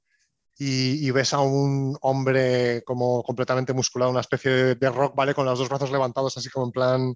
y, 0.60 1.04
y 1.04 1.10
ves 1.10 1.34
a 1.34 1.40
un 1.40 1.98
hombre 2.02 2.84
como 2.86 3.24
completamente 3.24 3.74
musculado, 3.74 4.12
una 4.12 4.22
especie 4.22 4.52
de, 4.52 4.76
de 4.76 4.90
rock, 4.92 5.16
¿vale? 5.16 5.34
Con 5.34 5.46
los 5.46 5.58
dos 5.58 5.70
brazos 5.70 5.92
levantados, 5.92 6.38
así 6.38 6.52
como 6.52 6.68
en 6.68 6.72
plan 6.72 7.16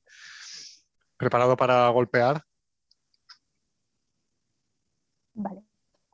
preparado 1.15 1.55
para 1.55 1.87
golpear. 1.89 2.41
Vale. 5.35 5.61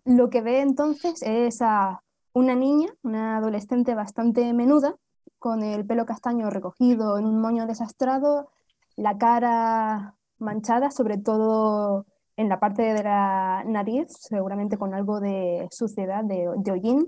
Lo 0.03 0.29
que 0.29 0.41
ve 0.41 0.59
entonces 0.59 1.21
es 1.21 1.61
a 1.61 2.01
una 2.33 2.53
niña, 2.53 2.89
una 3.01 3.37
adolescente 3.37 3.95
bastante 3.95 4.51
menuda, 4.51 4.97
con 5.41 5.63
el 5.63 5.87
pelo 5.87 6.05
castaño 6.05 6.51
recogido 6.51 7.17
en 7.17 7.25
un 7.25 7.41
moño 7.41 7.65
desastrado, 7.65 8.51
la 8.95 9.17
cara 9.17 10.13
manchada, 10.37 10.91
sobre 10.91 11.17
todo 11.17 12.05
en 12.37 12.47
la 12.47 12.59
parte 12.59 12.93
de 12.93 13.01
la 13.01 13.63
nariz, 13.65 14.05
seguramente 14.19 14.77
con 14.77 14.93
algo 14.93 15.19
de 15.19 15.67
suciedad, 15.71 16.23
de, 16.23 16.47
de 16.57 17.07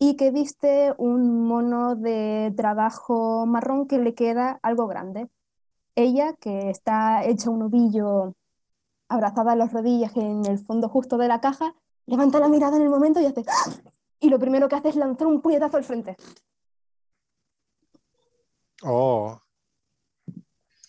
y 0.00 0.16
que 0.16 0.32
viste 0.32 0.94
un 0.98 1.46
mono 1.46 1.94
de 1.94 2.52
trabajo 2.56 3.46
marrón 3.46 3.86
que 3.86 3.98
le 3.98 4.14
queda 4.14 4.58
algo 4.62 4.88
grande. 4.88 5.28
Ella, 5.94 6.34
que 6.40 6.70
está 6.70 7.24
hecha 7.24 7.50
un 7.50 7.62
ovillo 7.62 8.34
abrazada 9.08 9.52
a 9.52 9.56
las 9.56 9.72
rodillas 9.72 10.16
en 10.16 10.44
el 10.44 10.58
fondo 10.58 10.88
justo 10.88 11.18
de 11.18 11.28
la 11.28 11.40
caja, 11.40 11.76
levanta 12.06 12.40
la 12.40 12.48
mirada 12.48 12.76
en 12.78 12.82
el 12.82 12.90
momento 12.90 13.20
y 13.20 13.26
hace... 13.26 13.44
¡ah! 13.46 13.70
Y 14.18 14.28
lo 14.28 14.40
primero 14.40 14.68
que 14.68 14.74
hace 14.74 14.88
es 14.88 14.96
lanzar 14.96 15.28
un 15.28 15.40
puñetazo 15.40 15.76
al 15.76 15.84
frente. 15.84 16.16
Oh. 18.84 19.40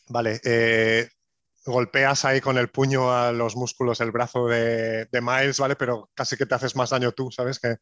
Vale. 0.10 0.40
eh, 0.44 1.10
golpeas 1.66 2.26
ahí 2.26 2.42
con 2.42 2.58
el 2.58 2.70
puño 2.70 3.12
a 3.12 3.32
los 3.32 3.56
músculos 3.56 4.00
el 4.02 4.12
brazo 4.12 4.48
de, 4.48 5.06
de 5.06 5.22
Miles, 5.22 5.60
¿vale? 5.60 5.76
Pero 5.76 6.10
casi 6.14 6.38
que 6.38 6.46
te 6.46 6.56
haces 6.56 6.76
más 6.76 6.92
daño 6.92 7.12
tú, 7.12 7.32
¿sabes? 7.32 7.60
Que 7.60 7.78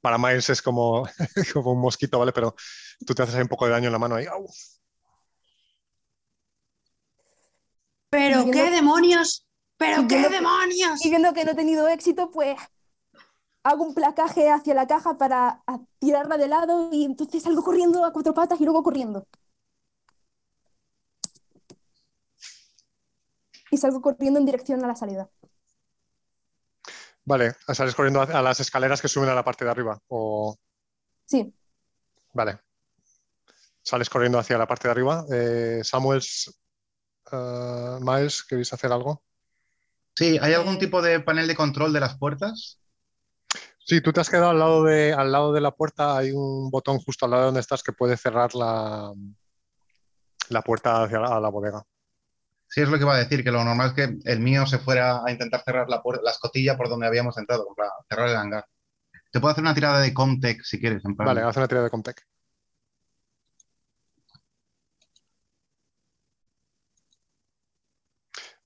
para 0.00 0.18
Miles 0.18 0.50
es 0.50 0.62
como, 0.62 1.08
como 1.54 1.72
un 1.72 1.80
mosquito, 1.80 2.18
¿vale? 2.18 2.32
Pero 2.32 2.54
tú 3.06 3.14
te 3.14 3.22
haces 3.22 3.34
ahí 3.36 3.42
un 3.42 3.48
poco 3.48 3.66
de 3.66 3.72
daño 3.72 3.86
en 3.88 3.92
la 3.92 3.98
mano 3.98 4.16
ahí. 4.16 4.26
¡Au! 4.26 4.46
Pero 8.10 8.44
qué 8.44 8.50
viendo- 8.52 8.70
demonios, 8.76 9.46
pero 9.76 10.06
qué 10.08 10.28
demonios. 10.28 11.04
Y 11.04 11.10
viendo 11.10 11.32
que 11.34 11.44
no 11.44 11.50
he 11.52 11.54
tenido 11.54 11.88
éxito, 11.88 12.30
pues 12.30 12.56
hago 13.62 13.84
un 13.84 13.94
placaje 13.94 14.50
hacia 14.50 14.74
la 14.74 14.86
caja 14.86 15.18
para 15.18 15.62
tirarla 15.98 16.36
de 16.38 16.48
lado 16.48 16.88
y 16.92 17.04
entonces 17.04 17.42
salgo 17.42 17.62
corriendo 17.62 18.04
a 18.04 18.12
cuatro 18.12 18.32
patas 18.34 18.60
y 18.60 18.64
luego 18.64 18.82
corriendo. 18.82 19.26
Y 23.74 23.76
salgo 23.76 24.00
corriendo 24.00 24.38
en 24.38 24.46
dirección 24.46 24.84
a 24.84 24.86
la 24.86 24.94
salida. 24.94 25.28
Vale, 27.24 27.56
sales 27.72 27.96
corriendo 27.96 28.20
a, 28.20 28.24
a 28.24 28.40
las 28.40 28.60
escaleras 28.60 29.02
que 29.02 29.08
suben 29.08 29.28
a 29.30 29.34
la 29.34 29.42
parte 29.42 29.64
de 29.64 29.70
arriba. 29.72 29.98
O... 30.06 30.56
Sí, 31.24 31.52
Vale. 32.32 32.60
Sales 33.82 34.08
corriendo 34.08 34.38
hacia 34.38 34.58
la 34.58 34.68
parte 34.68 34.86
de 34.86 34.92
arriba. 34.92 35.24
Eh, 35.32 35.80
Samuels, 35.82 36.56
eh, 37.32 37.98
Miles, 38.00 38.44
¿queréis 38.44 38.72
hacer 38.72 38.92
algo? 38.92 39.24
Sí, 40.14 40.38
¿hay 40.40 40.54
algún 40.54 40.78
tipo 40.78 41.02
de 41.02 41.18
panel 41.18 41.48
de 41.48 41.56
control 41.56 41.92
de 41.92 41.98
las 42.00 42.16
puertas? 42.16 42.80
Sí, 43.80 44.00
tú 44.00 44.12
te 44.12 44.20
has 44.20 44.30
quedado 44.30 44.50
al 44.50 44.58
lado 44.60 44.84
de, 44.84 45.12
al 45.12 45.32
lado 45.32 45.52
de 45.52 45.60
la 45.60 45.72
puerta. 45.72 46.16
Hay 46.16 46.30
un 46.30 46.70
botón 46.70 46.98
justo 47.00 47.24
al 47.24 47.32
lado 47.32 47.42
de 47.42 47.46
donde 47.46 47.60
estás 47.60 47.82
que 47.82 47.92
puede 47.92 48.16
cerrar 48.16 48.54
la, 48.54 49.12
la 50.48 50.62
puerta 50.62 51.02
hacia 51.02 51.18
la, 51.18 51.36
a 51.36 51.40
la 51.40 51.48
bodega. 51.48 51.84
Sí, 52.74 52.80
es 52.80 52.88
lo 52.88 52.96
que 52.96 53.04
iba 53.04 53.14
a 53.14 53.18
decir, 53.18 53.44
que 53.44 53.52
lo 53.52 53.62
normal 53.62 53.90
es 53.90 53.92
que 53.92 54.18
el 54.24 54.40
mío 54.40 54.66
se 54.66 54.80
fuera 54.80 55.24
a 55.24 55.30
intentar 55.30 55.62
cerrar 55.62 55.88
la, 55.88 56.02
la 56.24 56.30
escotilla 56.32 56.76
por 56.76 56.88
donde 56.88 57.06
habíamos 57.06 57.38
entrado, 57.38 57.68
para 57.76 57.88
cerrar 58.08 58.28
el 58.28 58.34
hangar. 58.34 58.66
Te 59.30 59.38
puedo 59.38 59.52
hacer 59.52 59.62
una 59.62 59.74
tirada 59.74 60.00
de 60.00 60.12
Comtech 60.12 60.60
si 60.64 60.80
quieres, 60.80 61.04
en 61.04 61.14
plan. 61.14 61.24
Vale, 61.24 61.42
haz 61.42 61.56
una 61.56 61.68
tirada 61.68 61.84
de 61.84 61.90
Comtech. 61.92 62.20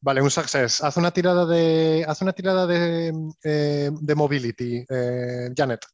Vale, 0.00 0.22
un 0.22 0.30
success. 0.30 0.82
Haz 0.82 0.96
una 0.96 1.10
tirada 1.10 1.44
de, 1.44 2.06
haz 2.08 2.22
una 2.22 2.32
tirada 2.32 2.66
de, 2.66 3.12
eh, 3.44 3.90
de 3.92 4.14
mobility, 4.14 4.86
eh, 4.88 5.50
Janet. 5.54 5.84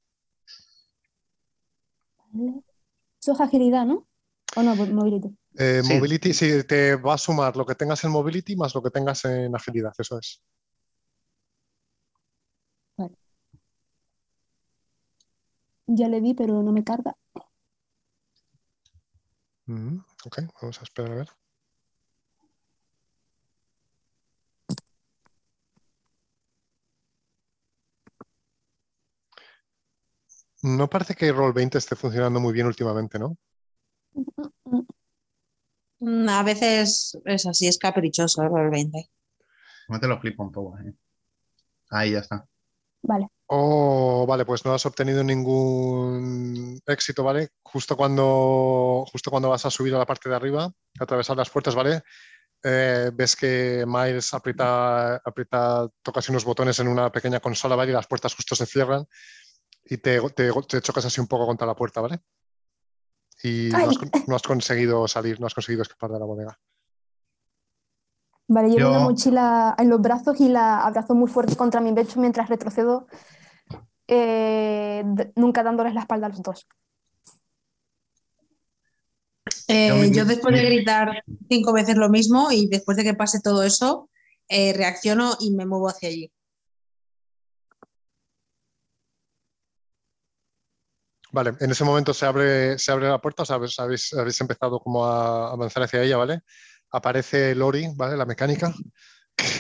Eso 3.21 3.33
es 3.33 3.41
agilidad, 3.41 3.85
¿no? 3.87 4.07
O 4.55 4.63
no, 4.63 4.77
mobility. 4.77 5.37
Eh, 5.57 5.83
Sí. 5.85 5.95
Mobility, 5.95 6.33
sí, 6.35 6.65
te 6.65 6.97
va 6.97 7.15
a 7.15 7.19
sumar 7.19 7.57
lo 7.57 7.65
que 7.65 7.75
tengas 7.75 8.03
en 8.05 8.11
mobility 8.11 8.57
más 8.57 8.75
lo 8.75 8.83
que 8.83 8.91
tengas 8.91 9.25
en 9.25 9.55
agilidad, 9.55 9.93
eso 9.99 10.19
es. 10.19 10.43
Ya 15.87 16.09
le 16.09 16.21
di, 16.21 16.35
pero 16.35 16.63
no 16.63 16.73
me 16.73 16.83
carga. 16.83 17.15
Mm, 19.67 19.99
ok, 20.25 20.39
vamos 20.61 20.81
a 20.81 20.83
esperar 20.85 21.13
a 21.13 21.15
ver. 21.17 21.29
No 30.63 30.89
parece 30.89 31.15
que 31.15 31.33
Roll20 31.33 31.77
esté 31.77 31.95
funcionando 31.95 32.41
muy 32.41 32.53
bien 32.55 32.67
últimamente, 32.67 33.19
¿no? 33.19 33.37
Mm, 34.15 34.23
A 36.29 36.43
veces 36.43 37.19
es 37.25 37.47
así, 37.47 37.67
es 37.69 37.79
caprichoso 37.79 38.47
realmente. 38.49 39.11
No 39.89 39.99
te 40.01 40.07
lo 40.09 40.19
flipo 40.21 40.43
un 40.43 40.53
poco. 40.53 40.79
eh. 40.79 40.93
Ahí 41.91 42.13
ya 42.13 42.19
está. 42.21 42.47
Vale. 43.03 43.29
Oh, 43.47 44.25
vale, 44.27 44.45
pues 44.47 44.65
no 44.65 44.73
has 44.73 44.87
obtenido 44.87 45.23
ningún 45.23 46.81
éxito, 46.87 47.23
¿vale? 47.23 47.51
Justo 47.63 47.97
cuando, 47.97 49.05
justo 49.13 49.31
cuando 49.31 49.51
vas 49.51 49.67
a 49.67 49.71
subir 49.71 49.95
a 49.95 49.99
la 49.99 50.07
parte 50.07 50.29
de 50.31 50.35
arriba, 50.35 50.73
atravesar 50.99 51.37
las 51.37 51.51
puertas, 51.51 51.75
¿vale? 51.75 52.03
Eh, 52.63 53.11
ves 53.13 53.37
que 53.37 53.85
Miles 53.87 54.33
aprieta, 54.33 55.17
aprieta, 55.17 55.87
toca 56.03 56.21
así 56.21 56.33
unos 56.33 56.45
botones 56.47 56.79
en 56.81 56.89
una 56.89 57.13
pequeña 57.13 57.41
consola, 57.41 57.77
¿vale? 57.77 57.91
Y 57.91 57.95
las 57.95 58.07
puertas 58.07 58.35
justo 58.35 58.55
se 58.57 58.65
cierran 58.65 59.05
y 59.85 59.99
te, 59.99 60.19
te- 60.31 60.53
te 60.67 60.81
chocas 60.81 61.05
así 61.05 61.21
un 61.21 61.29
poco 61.29 61.47
contra 61.47 61.67
la 61.67 61.77
puerta, 61.77 62.01
¿vale? 62.01 62.21
Y 63.45 63.69
no 63.71 63.91
has, 63.91 63.99
no 64.27 64.39
conseguido 64.41 65.07
salir, 65.07 65.39
no 65.39 65.47
has 65.47 65.55
conseguido 65.55 65.83
escapar 65.83 66.11
de 66.11 66.19
la 66.19 66.25
bodega. 66.25 66.59
Vale, 68.49 68.69
llevo 68.69 68.81
Yo- 68.81 68.91
una 68.91 69.01
mochila 69.01 69.75
en 69.79 69.91
los 69.91 70.01
brazos 70.01 70.41
y 70.41 70.49
la 70.49 70.81
abrazo 70.81 71.15
muy 71.15 71.29
fuerte 71.29 71.55
contra 71.55 71.83
mi 71.83 71.93
pecho 71.93 72.19
mientras 72.21 72.49
retrocedo, 72.49 73.07
eh, 74.09 75.05
nunca 75.37 75.63
dándoles 75.63 75.93
la 75.93 76.01
espalda 76.01 76.27
a 76.27 76.31
los 76.31 76.43
dos. 76.43 76.67
Eh, 79.69 80.11
Yo 80.11 80.25
después 80.25 80.55
de 80.55 80.65
gritar 80.65 81.23
cinco 81.49 81.75
veces 81.75 81.97
lo 81.97 82.09
mismo 82.09 82.51
y 82.51 82.67
después 82.69 82.97
de 82.97 83.05
que 83.05 83.13
pase 83.15 83.41
todo 83.43 83.63
eso, 83.63 84.09
eh, 84.49 84.73
reacciono 84.73 85.37
y 85.39 85.53
me 85.55 85.67
muevo 85.67 85.89
hacia 85.89 86.09
allí. 86.09 86.33
Vale, 91.35 91.53
en 91.59 91.69
ese 91.69 91.83
momento 91.83 92.15
se 92.15 92.27
abre, 92.27 92.79
se 92.79 92.93
abre 92.93 93.09
la 93.09 93.21
puerta, 93.21 93.43
o 93.43 93.53
habéis, 93.53 93.77
habéis- 94.13 94.41
empezado 94.41 94.79
como 94.79 95.05
a 95.05 95.51
avanzar 95.51 95.83
hacia 95.83 96.01
ella, 96.01 96.17
¿vale? 96.17 96.43
Aparece 96.93 97.57
Lori, 97.57 97.89
¿vale? 97.97 98.17
La 98.17 98.25
mecánica. 98.25 98.73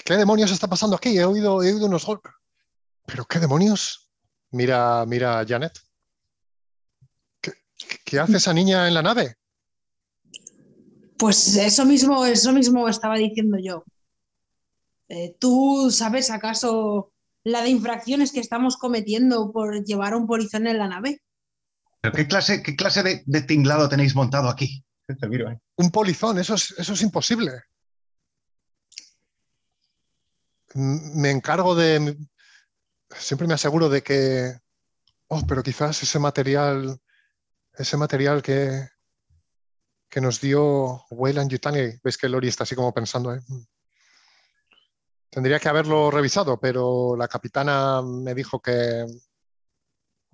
¿Qué, 0.04 0.16
demonios 0.16 0.52
está 0.52 0.68
pasando 0.68 0.94
aquí? 0.94 1.18
He 1.18 1.24
oído, 1.24 1.64
he 1.64 1.72
oído 1.72 1.86
unos 1.86 2.06
golpes. 2.06 2.30
¿Pero 3.06 3.24
qué 3.24 3.40
demonios? 3.40 4.08
Mira, 4.52 5.04
mira 5.04 5.40
a 5.40 5.44
Janet. 5.44 5.72
¿Qué, 7.40 7.54
qué 8.04 8.20
hace 8.20 8.36
esa 8.36 8.54
niña 8.54 8.86
en 8.86 8.94
la 8.94 9.02
nave? 9.02 9.34
Pues 11.18 11.56
eso 11.56 11.84
mismo, 11.84 12.24
eso 12.24 12.52
mismo 12.52 12.88
estaba 12.88 13.16
diciendo 13.16 13.58
yo. 13.60 13.82
Eh, 15.08 15.36
¿tú 15.40 15.90
sabes 15.90 16.30
acaso 16.30 17.10
la 17.42 17.62
de 17.62 17.70
infracciones 17.70 18.30
que 18.30 18.38
estamos 18.38 18.76
cometiendo 18.76 19.50
por 19.50 19.84
llevar 19.84 20.14
un 20.14 20.28
polizón 20.28 20.68
en 20.68 20.78
la 20.78 20.86
nave? 20.86 21.23
¿Pero 22.04 22.16
qué 22.16 22.28
clase, 22.28 22.62
qué 22.62 22.76
clase 22.76 23.02
de, 23.02 23.22
de 23.24 23.40
tinglado 23.40 23.88
tenéis 23.88 24.14
montado 24.14 24.50
aquí? 24.50 24.84
Te 25.06 25.26
miro, 25.26 25.50
eh. 25.50 25.58
Un 25.76 25.90
polizón, 25.90 26.38
eso 26.38 26.52
es, 26.54 26.74
eso 26.76 26.92
es 26.92 27.00
imposible. 27.00 27.62
Me 30.74 31.30
encargo 31.30 31.74
de... 31.74 32.14
Siempre 33.08 33.46
me 33.48 33.54
aseguro 33.54 33.88
de 33.88 34.02
que... 34.02 34.52
Oh, 35.28 35.46
pero 35.46 35.62
quizás 35.62 36.02
ese 36.02 36.18
material, 36.18 37.00
ese 37.72 37.96
material 37.96 38.42
que, 38.42 38.86
que 40.10 40.20
nos 40.20 40.42
dio 40.42 41.06
Weyland 41.08 41.50
Yutani, 41.50 42.00
ves 42.02 42.18
que 42.18 42.28
Lori 42.28 42.48
está 42.48 42.64
así 42.64 42.74
como 42.74 42.92
pensando, 42.92 43.34
¿eh? 43.34 43.40
Tendría 45.30 45.58
que 45.58 45.70
haberlo 45.70 46.10
revisado, 46.10 46.60
pero 46.60 47.16
la 47.16 47.28
capitana 47.28 48.02
me 48.02 48.34
dijo 48.34 48.60
que 48.60 49.06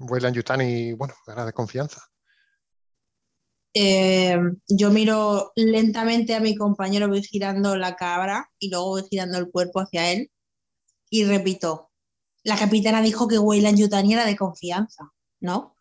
Weyland 0.01 0.35
Yutani, 0.37 0.93
bueno, 0.95 1.15
era 1.27 1.45
de 1.45 1.53
confianza. 1.53 2.01
Eh, 3.73 4.37
yo 4.67 4.91
miro 4.91 5.53
lentamente 5.55 6.35
a 6.35 6.41
mi 6.41 6.57
compañero, 6.57 7.09
voy 7.09 7.23
girando 7.23 7.77
la 7.77 7.95
cabra 7.95 8.51
y 8.59 8.69
luego 8.69 8.89
voy 8.89 9.05
girando 9.09 9.39
el 9.39 9.49
cuerpo 9.49 9.81
hacia 9.81 10.11
él 10.11 10.31
y 11.09 11.25
repito, 11.25 11.91
la 12.45 12.57
capitana 12.57 13.03
dijo 13.03 13.29
que 13.29 13.39
Weyland 13.39 13.79
Yutani 13.79 14.15
era 14.15 14.25
de 14.25 14.37
confianza, 14.37 15.13
¿no? 15.41 15.77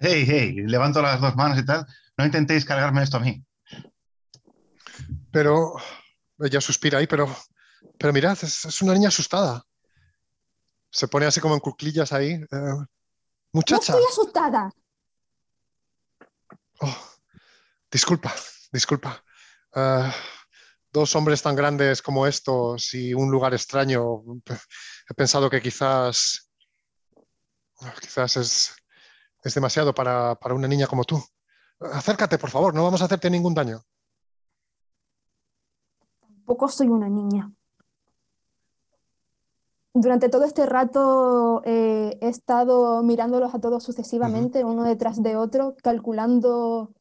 Hey, 0.00 0.24
hey, 0.26 0.54
levanto 0.66 1.00
las 1.00 1.20
dos 1.20 1.34
manos 1.34 1.58
y 1.58 1.64
tal. 1.64 1.86
No 2.16 2.24
intentéis 2.24 2.64
cargarme 2.64 3.02
esto 3.02 3.16
a 3.16 3.20
mí. 3.20 3.44
Pero 5.30 5.74
ella 6.40 6.60
suspira 6.60 6.98
ahí, 6.98 7.06
pero, 7.06 7.28
pero 7.98 8.12
mirad, 8.12 8.36
es, 8.42 8.64
es 8.64 8.82
una 8.82 8.94
niña 8.94 9.08
asustada. 9.08 9.64
Se 10.90 11.08
pone 11.08 11.26
así 11.26 11.40
como 11.40 11.54
en 11.54 11.60
cuclillas 11.60 12.12
ahí. 12.12 12.32
eh, 12.32 12.46
¡No 12.50 12.86
muchacha, 13.52 13.92
estoy 13.92 14.04
asustada! 14.08 14.70
oh, 16.80 16.96
disculpa, 17.90 18.34
disculpa. 18.72 19.22
Ah, 19.74 20.12
dos 20.92 21.14
hombres 21.16 21.42
tan 21.42 21.54
grandes 21.54 22.02
como 22.02 22.26
estos 22.26 22.94
y 22.94 23.14
un 23.14 23.30
lugar 23.30 23.54
extraño. 23.54 24.22
He 25.08 25.14
pensado 25.14 25.50
que 25.50 25.60
quizás, 25.60 26.50
quizás 28.00 28.36
es, 28.36 28.74
es 29.42 29.54
demasiado 29.54 29.94
para, 29.94 30.34
para 30.34 30.54
una 30.54 30.68
niña 30.68 30.86
como 30.86 31.04
tú. 31.04 31.22
Acércate, 31.80 32.38
por 32.38 32.50
favor, 32.50 32.74
no 32.74 32.82
vamos 32.84 33.00
a 33.02 33.04
hacerte 33.04 33.30
ningún 33.30 33.54
daño. 33.54 33.82
Tampoco 36.20 36.68
soy 36.68 36.88
una 36.88 37.08
niña. 37.08 37.52
Durante 40.00 40.28
todo 40.28 40.44
este 40.44 40.64
rato 40.64 41.60
eh, 41.64 42.16
he 42.20 42.28
estado 42.28 43.02
mirándolos 43.02 43.52
a 43.52 43.58
todos 43.58 43.82
sucesivamente, 43.82 44.62
uno 44.62 44.84
detrás 44.84 45.20
de 45.24 45.34
otro, 45.34 45.74
calculando 45.82 46.92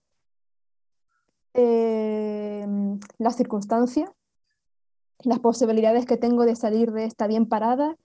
eh, 1.54 2.66
las 3.20 3.36
circunstancias, 3.36 4.10
las 5.20 5.38
posibilidades 5.38 6.08
que 6.08 6.18
tengo 6.18 6.44
de 6.44 6.56
salir 6.56 6.92
de 6.92 7.06
esta 7.06 7.28
bien 7.28 7.46
parada. 7.46 7.98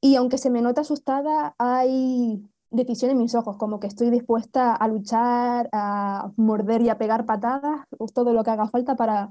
Y 0.00 0.16
aunque 0.16 0.38
se 0.38 0.48
me 0.48 0.62
nota 0.62 0.80
asustada, 0.80 1.54
hay 1.58 2.42
decisión 2.70 3.10
en 3.10 3.18
mis 3.18 3.34
ojos, 3.34 3.58
como 3.58 3.80
que 3.80 3.86
estoy 3.86 4.08
dispuesta 4.08 4.74
a 4.74 4.88
luchar, 4.88 5.68
a 5.72 6.32
morder 6.36 6.80
y 6.80 6.88
a 6.88 6.96
pegar 6.96 7.26
patadas, 7.26 7.84
todo 8.14 8.32
lo 8.32 8.42
que 8.44 8.50
haga 8.50 8.68
falta 8.68 8.96
para 8.96 9.28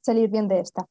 salir 0.00 0.30
bien 0.30 0.48
de 0.48 0.60
esta. 0.60 0.86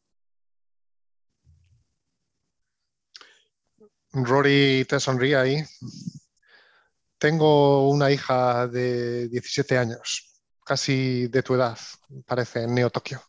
Rory 4.24 4.86
te 4.88 5.00
sonríe 5.00 5.36
ahí. 5.36 5.64
Tengo 7.18 7.90
una 7.90 8.12
hija 8.12 8.68
de 8.68 9.28
17 9.28 9.78
años, 9.78 10.42
casi 10.64 11.28
de 11.28 11.44
tu 11.44 11.56
edad, 11.56 11.78
parece, 12.26 12.64
en 12.64 12.76
Neo 12.76 12.90
Tokio. 12.90 13.22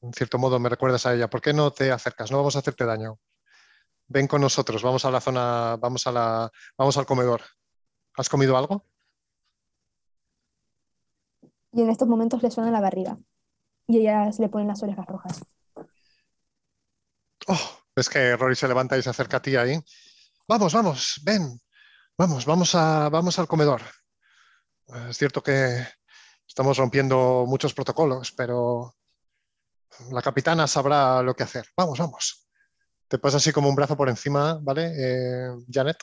En 0.00 0.12
cierto 0.12 0.38
modo 0.38 0.58
me 0.58 0.68
recuerdas 0.68 1.06
a 1.06 1.14
ella. 1.14 1.30
¿Por 1.30 1.40
qué 1.40 1.52
no 1.52 1.70
te 1.70 1.92
acercas? 1.92 2.30
No 2.30 2.38
vamos 2.38 2.56
a 2.56 2.58
hacerte 2.58 2.84
daño. 2.84 3.20
Ven 4.08 4.26
con 4.26 4.40
nosotros, 4.40 4.82
vamos 4.82 5.04
a 5.04 5.10
la 5.10 5.20
zona, 5.20 5.76
vamos 5.76 6.06
a 6.06 6.12
la, 6.12 6.50
vamos 6.76 6.96
al 6.96 7.06
comedor. 7.06 7.42
¿Has 8.16 8.28
comido 8.28 8.56
algo? 8.56 8.84
Y 11.72 11.82
en 11.82 11.88
estos 11.88 12.08
momentos 12.08 12.42
le 12.42 12.50
suena 12.50 12.70
la 12.70 12.80
barriga. 12.80 13.16
Y 13.86 13.98
ella 13.98 14.32
se 14.32 14.42
le 14.42 14.48
ponen 14.48 14.68
las 14.68 14.82
orejas 14.82 15.06
rojas. 15.06 15.44
Oh, 17.48 17.81
ves 17.94 18.08
que 18.08 18.36
Rory 18.36 18.54
se 18.56 18.68
levanta 18.68 18.96
y 18.96 19.02
se 19.02 19.10
acerca 19.10 19.38
a 19.38 19.42
ti 19.42 19.56
ahí. 19.56 19.78
Vamos, 20.48 20.72
vamos, 20.72 21.20
ven. 21.24 21.60
Vamos, 22.18 22.44
vamos 22.44 22.74
a, 22.74 23.08
vamos 23.08 23.38
al 23.38 23.48
comedor. 23.48 23.82
Es 25.08 25.16
cierto 25.16 25.42
que 25.42 25.86
estamos 26.46 26.76
rompiendo 26.76 27.44
muchos 27.46 27.72
protocolos, 27.74 28.32
pero 28.32 28.94
la 30.10 30.22
capitana 30.22 30.66
sabrá 30.66 31.22
lo 31.22 31.34
que 31.34 31.42
hacer. 31.44 31.66
Vamos, 31.76 31.98
vamos. 31.98 32.48
Te 33.08 33.18
pasa 33.18 33.36
así 33.38 33.52
como 33.52 33.68
un 33.68 33.74
brazo 33.74 33.96
por 33.96 34.08
encima, 34.08 34.58
¿vale, 34.62 34.92
eh, 34.96 35.50
Janet? 35.70 35.98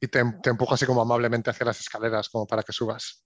Y 0.00 0.08
te, 0.08 0.22
te 0.42 0.50
empuja 0.50 0.74
así 0.74 0.86
como 0.86 1.02
amablemente 1.02 1.50
hacia 1.50 1.66
las 1.66 1.80
escaleras, 1.80 2.28
como 2.28 2.46
para 2.46 2.62
que 2.62 2.72
subas. 2.72 3.24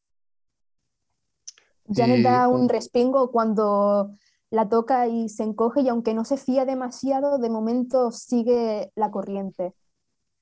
Janet 1.86 2.18
Y- 2.18 2.22
da 2.22 2.48
un 2.48 2.68
respingo 2.68 3.30
cuando 3.30 4.14
la 4.52 4.68
toca 4.68 5.08
y 5.08 5.30
se 5.30 5.42
encoge 5.44 5.80
y 5.80 5.88
aunque 5.88 6.12
no 6.12 6.24
se 6.26 6.36
fía 6.36 6.66
demasiado, 6.66 7.38
de 7.38 7.48
momento 7.48 8.10
sigue 8.10 8.92
la 8.94 9.10
corriente. 9.10 9.72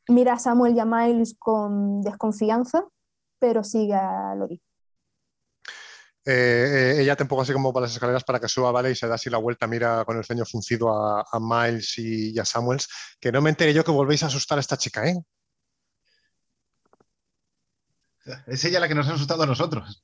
Mira 0.09 0.33
a 0.33 0.39
Samuel 0.39 0.75
y 0.75 0.81
a 0.81 0.85
Miles 0.85 1.37
con 1.39 2.03
desconfianza, 2.03 2.85
pero 3.39 3.63
sigue 3.63 3.95
a 3.95 4.35
Lori. 4.35 4.61
Eh, 6.27 6.97
eh, 6.97 7.03
ella 7.03 7.15
te 7.15 7.23
empuja 7.23 7.43
así 7.43 7.53
como 7.53 7.73
para 7.73 7.87
las 7.87 7.93
escaleras 7.93 8.25
para 8.25 8.41
que 8.41 8.49
suba, 8.49 8.73
¿vale? 8.73 8.91
Y 8.91 8.97
se 8.97 9.07
da 9.07 9.15
así 9.15 9.31
la 9.31 9.39
vuelta, 9.39 9.69
mira 9.69 10.05
con 10.05 10.19
el 10.19 10.25
ceño 10.25 10.45
fruncido 10.45 10.93
a, 10.93 11.25
a 11.31 11.39
Miles 11.39 11.97
y, 11.99 12.33
y 12.33 12.39
a 12.41 12.45
Samuels. 12.45 12.89
Que 13.21 13.31
no 13.31 13.41
me 13.41 13.51
entere 13.51 13.73
yo 13.73 13.85
que 13.85 13.93
volvéis 13.93 14.25
a 14.25 14.27
asustar 14.27 14.59
a 14.59 14.61
esta 14.61 14.77
chica, 14.77 15.07
¿eh? 15.07 15.23
Es 18.49 18.65
ella 18.65 18.81
la 18.81 18.89
que 18.89 18.95
nos 18.97 19.09
ha 19.09 19.15
asustado 19.15 19.45
a 19.45 19.47
nosotros. 19.47 20.03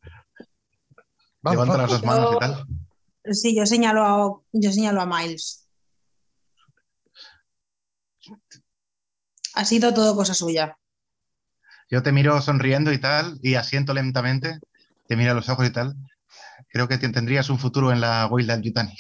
Vamos, 1.43 1.67
Levanta 1.67 1.77
vamos. 1.77 1.91
las 1.91 1.91
dos 1.91 2.05
manos 2.05 2.35
y 2.35 2.39
tal. 2.39 2.67
Sí, 3.31 3.57
yo 3.57 3.66
señalo 3.66 4.05
a, 4.05 4.41
yo 4.53 4.72
señalo 4.72 5.01
a 5.01 5.07
Miles. 5.07 5.68
Ha 9.55 9.64
sido 9.64 9.95
todo 9.95 10.14
cosa 10.14 10.35
suya. 10.35 10.77
Yo 11.91 12.03
te 12.03 12.12
miro 12.12 12.41
sonriendo 12.43 12.93
y 12.93 12.99
tal, 12.99 13.39
y 13.43 13.55
asiento 13.55 13.95
lentamente. 13.95 14.59
te 15.09 15.16
mira 15.16 15.33
a 15.33 15.35
los 15.35 15.49
ojos 15.49 15.66
y 15.66 15.70
tal. 15.70 15.95
Creo 16.68 16.89
que 16.89 16.99
tendrías 16.99 17.49
un 17.49 17.59
futuro 17.59 17.93
en 17.93 18.01
la 18.01 18.27
Wildland 18.27 18.64
Yutani. 18.64 18.97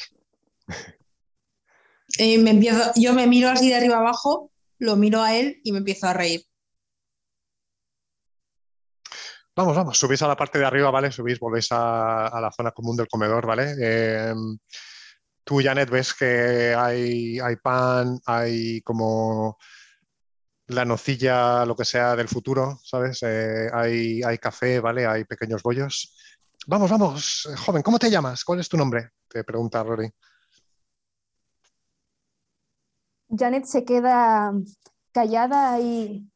Eh, 2.18 2.38
me 2.38 2.50
empiezo, 2.50 2.92
yo 2.94 3.12
me 3.12 3.26
miro 3.26 3.48
así 3.48 3.68
de 3.68 3.74
arriba 3.74 3.98
abajo, 3.98 4.50
lo 4.78 4.96
miro 4.96 5.22
a 5.22 5.36
él 5.36 5.60
y 5.64 5.72
me 5.72 5.78
empiezo 5.78 6.06
a 6.06 6.12
reír. 6.12 6.42
Vamos, 9.56 9.74
vamos, 9.74 9.98
subís 9.98 10.20
a 10.20 10.28
la 10.28 10.36
parte 10.36 10.58
de 10.58 10.66
arriba, 10.66 10.90
¿vale? 10.90 11.10
Subís, 11.10 11.40
volvéis 11.40 11.68
a, 11.70 12.38
la 12.40 12.52
zona 12.52 12.72
común 12.72 12.94
del 12.94 13.08
comedor, 13.08 13.46
¿vale? 13.46 13.74
Eh, 13.80 14.34
tú, 15.42 15.60
Janet, 15.62 15.88
ves 15.88 16.12
que 16.12 16.74
hay, 16.76 17.40
hay 17.40 17.56
pan, 17.56 18.20
hay 18.26 18.82
como 18.82 19.56
la 20.66 20.84
nocilla, 20.84 21.64
lo 21.64 21.74
que 21.74 21.86
sea 21.86 22.14
del 22.16 22.28
futuro, 22.28 22.78
¿sabes? 22.84 23.22
Eh, 23.22 23.70
hay, 23.72 24.22
hay 24.22 24.36
café, 24.36 24.78
¿vale? 24.78 25.06
Hay 25.06 25.24
pequeños 25.24 25.62
bollos. 25.62 26.14
Vamos, 26.66 26.90
vamos, 26.90 27.48
joven, 27.64 27.82
¿cómo 27.82 27.98
te 27.98 28.10
llamas? 28.10 28.44
¿Cuál 28.44 28.60
es 28.60 28.68
tu 28.68 28.76
nombre? 28.76 29.12
Te 29.26 29.42
pregunta 29.42 29.82
Rory. 29.82 30.10
Janet 33.30 33.64
se 33.64 33.86
queda 33.86 34.52
callada 35.12 35.80
y 35.80 36.28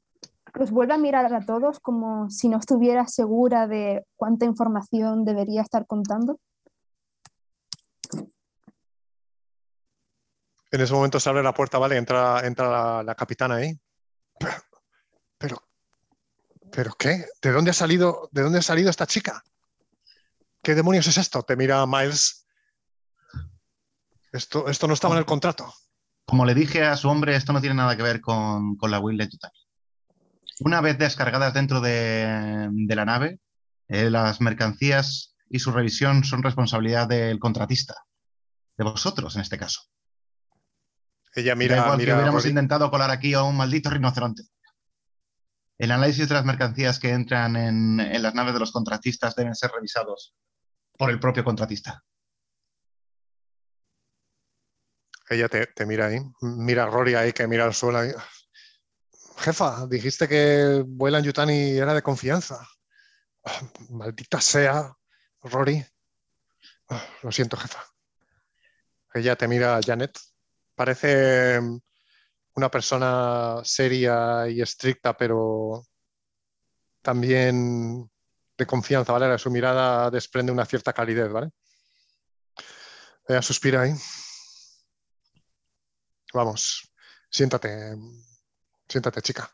los 0.55 0.71
vuelve 0.71 0.95
a 0.95 0.99
mirar 0.99 1.33
a 1.33 1.45
todos 1.45 1.81
como 1.81 2.29
si 2.31 2.49
no 2.49 2.59
estuviera 2.59 3.07
segura 3.07 3.67
de 3.67 4.05
cuánta 4.17 4.45
información 4.45 5.25
debería 5.25 5.63
estar 5.63 5.87
contando. 5.87 6.39
En 10.73 10.81
ese 10.81 10.93
momento 10.93 11.19
se 11.19 11.29
abre 11.29 11.43
la 11.43 11.55
puerta, 11.55 11.79
¿vale? 11.79 11.97
Entra, 11.97 12.47
entra 12.47 12.69
la, 12.69 13.03
la 13.03 13.15
capitana 13.15 13.57
ahí. 13.57 13.79
Pero, 14.39 14.55
pero, 15.37 15.63
¿pero 16.71 16.93
qué? 16.99 17.27
¿De 17.43 17.51
dónde 17.51 17.73
ha 17.73 17.75
salido, 17.75 18.29
de 18.31 18.43
dónde 18.43 18.61
ha 18.61 18.63
salido 18.63 18.89
esta 18.89 19.07
chica? 19.07 19.43
¿Qué 20.63 20.75
demonios 20.75 21.07
es 21.07 21.17
esto? 21.17 21.43
Te 21.43 21.57
mira 21.57 21.85
Miles. 21.87 22.47
Esto, 24.33 24.69
esto 24.69 24.87
no 24.87 24.95
estaba 24.95 25.15
en 25.15 25.21
el 25.21 25.27
contrato. 25.27 25.73
Como 26.25 26.45
le 26.45 26.55
dije 26.55 26.85
a 26.85 26.97
su 26.97 27.09
hombre, 27.09 27.35
esto 27.35 27.53
no 27.53 27.61
tiene 27.61 27.75
nada 27.75 27.97
que 27.97 28.05
ver 28.05 28.21
con, 28.21 28.77
con 28.77 28.91
la 28.91 29.01
Wildland 29.01 29.33
Yutani. 29.33 29.70
Una 30.61 30.81
vez 30.81 30.99
descargadas 30.99 31.55
dentro 31.55 31.81
de, 31.81 32.69
de 32.71 32.95
la 32.97 33.05
nave, 33.05 33.41
eh, 33.89 34.11
las 34.11 34.41
mercancías 34.41 35.35
y 35.49 35.59
su 35.59 35.73
revisión 35.73 36.23
son 36.25 36.43
responsabilidad 36.43 37.09
del 37.09 37.39
contratista, 37.39 37.95
de 38.77 38.85
vosotros 38.85 39.35
en 39.37 39.43
este 39.43 39.59
caso. 39.59 39.83
Ella 41.35 41.55
Da 41.55 41.57
mira, 41.57 41.77
igual 41.77 42.03
que 42.05 42.07
mira 42.07 42.15
a 42.15 42.17
hubiéramos 42.17 42.43
Rory. 42.43 42.51
intentado 42.51 42.91
colar 42.91 43.11
aquí 43.11 43.35
a 43.35 43.43
un 43.43 43.57
maldito 43.57 43.91
rinoceronte. 43.91 44.43
El 45.79 45.93
análisis 45.93 46.29
de 46.29 46.35
las 46.35 46.45
mercancías 46.45 46.99
que 46.99 47.11
entran 47.11 47.57
en, 47.57 48.01
en 48.01 48.23
las 48.23 48.35
naves 48.35 48.53
de 48.53 48.61
los 48.61 48.71
contratistas 48.73 49.35
deben 49.35 49.55
ser 49.55 49.71
revisados 49.71 50.35
por 50.99 51.11
el 51.11 51.19
propio 51.19 51.43
contratista. 51.43 52.05
Ella 55.31 55.49
te, 55.49 55.67
te 55.69 55.87
mira 55.87 56.07
ahí. 56.07 56.19
Mira 56.43 56.83
a 56.83 56.87
Rory 56.87 57.15
ahí 57.15 57.33
que 57.33 57.47
mira 57.47 57.65
al 57.65 57.73
suelo 57.73 57.99
ahí. 57.99 58.11
Jefa, 59.41 59.87
dijiste 59.87 60.29
que 60.29 60.83
Vuelan 60.87 61.25
Yutani 61.25 61.79
era 61.79 61.95
de 61.95 62.03
confianza. 62.03 62.67
Maldita 63.91 64.41
sea, 64.41 64.93
Rory. 65.43 65.85
Ah, 66.91 67.03
Lo 67.23 67.33
siento, 67.33 67.57
jefa. 67.57 67.83
Ella 69.15 69.37
te 69.37 69.49
mira 69.49 69.81
Janet. 69.85 70.19
Parece 70.75 71.61
mm, 71.61 71.79
una 72.57 72.71
persona 72.71 73.61
seria 73.65 74.49
y 74.49 74.61
estricta, 74.61 75.17
pero 75.17 75.85
también 77.03 78.11
de 78.59 78.67
confianza, 78.67 79.13
¿vale? 79.13 79.39
Su 79.39 79.51
mirada 79.51 80.11
desprende 80.11 80.53
una 80.53 80.67
cierta 80.67 80.93
calidez, 80.93 81.31
¿vale? 81.33 81.51
Ella 83.27 83.43
suspira 83.43 83.83
ahí. 83.83 83.95
Vamos, 86.35 86.93
siéntate, 87.31 87.97
siéntate, 88.91 89.23
chica. 89.23 89.51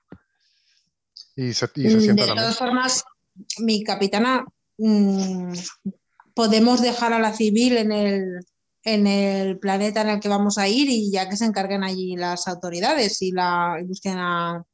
Y 1.37 1.53
se, 1.53 1.71
y 1.77 1.91
se 1.91 1.99
Mm, 1.99 2.01
sienta 2.01 2.27
De 2.27 2.35
todas 2.35 2.59
formas, 2.59 3.05
mi 3.59 3.85
capitana, 3.85 4.45
mm, 4.79 5.53
podemos 6.35 6.81
dejar 6.81 7.13
a 7.13 7.19
la 7.19 7.33
civil 7.33 7.77
en 7.77 7.93
el, 7.93 8.47
en 8.83 9.07
el 9.07 9.59
planeta 9.59 10.01
en 10.03 10.09
el 10.09 10.21
que 10.21 10.29
vamos 10.29 10.59
a 10.59 10.69
ir 10.69 10.89
y 10.89 11.11
ya 11.11 11.29
que 11.29 11.37
se 11.37 11.45
encarguen 11.45 11.85
allí 11.85 12.17
las 12.17 12.49
autoridades 12.49 13.21
y, 13.23 13.33
la, 13.33 13.79
y 13.81 13.85
busquen 13.85 14.19
a, 14.19 14.65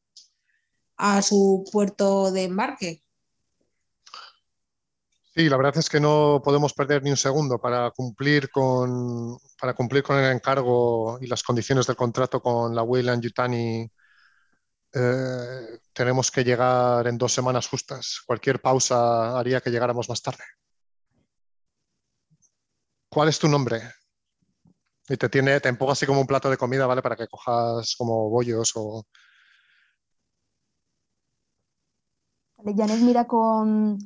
a 0.96 1.22
su 1.22 1.64
puerto 1.72 2.30
de 2.30 2.44
embarque. 2.44 3.02
Sí, 5.34 5.48
la 5.48 5.56
verdad 5.56 5.78
es 5.78 5.88
que 5.88 5.98
no 5.98 6.42
podemos 6.44 6.74
perder 6.74 7.02
ni 7.02 7.10
un 7.10 7.16
segundo 7.16 7.58
para 7.58 7.90
cumplir 7.90 8.50
con, 8.50 9.38
para 9.58 9.72
cumplir 9.72 10.02
con 10.02 10.18
el 10.18 10.30
encargo 10.30 11.18
y 11.22 11.26
las 11.26 11.42
condiciones 11.42 11.86
del 11.86 11.96
contrato 11.96 12.42
con 12.42 12.74
la 12.74 12.82
Weyland 12.82 13.22
Yutani. 13.22 13.90
Eh, 14.95 15.78
tenemos 15.93 16.30
que 16.30 16.45
llegar 16.45 17.07
en 17.07 17.18
dos 17.18 17.32
semanas 17.32 17.68
justas. 17.68 18.20
Cualquier 18.26 18.61
pausa 18.61 19.38
haría 19.38 19.61
que 19.61 19.70
llegáramos 19.70 20.09
más 20.09 20.22
tarde. 20.22 20.45
¿Cuál 23.09 23.28
es 23.28 23.38
tu 23.38 23.49
nombre? 23.49 23.80
Y 25.09 25.16
te 25.16 25.28
tiene, 25.28 25.61
te 25.61 25.68
empuja 25.68 25.93
así 25.93 26.07
como 26.07 26.20
un 26.20 26.26
plato 26.26 26.49
de 26.49 26.57
comida, 26.57 26.86
¿vale? 26.86 27.03
Para 27.03 27.16
que 27.16 27.28
cojas 27.28 27.95
como 27.97 28.30
bollos 28.30 28.72
o. 28.76 29.05
Vale, 32.57 32.74
Janet 32.76 33.01
mira 33.01 33.26
con... 33.26 33.99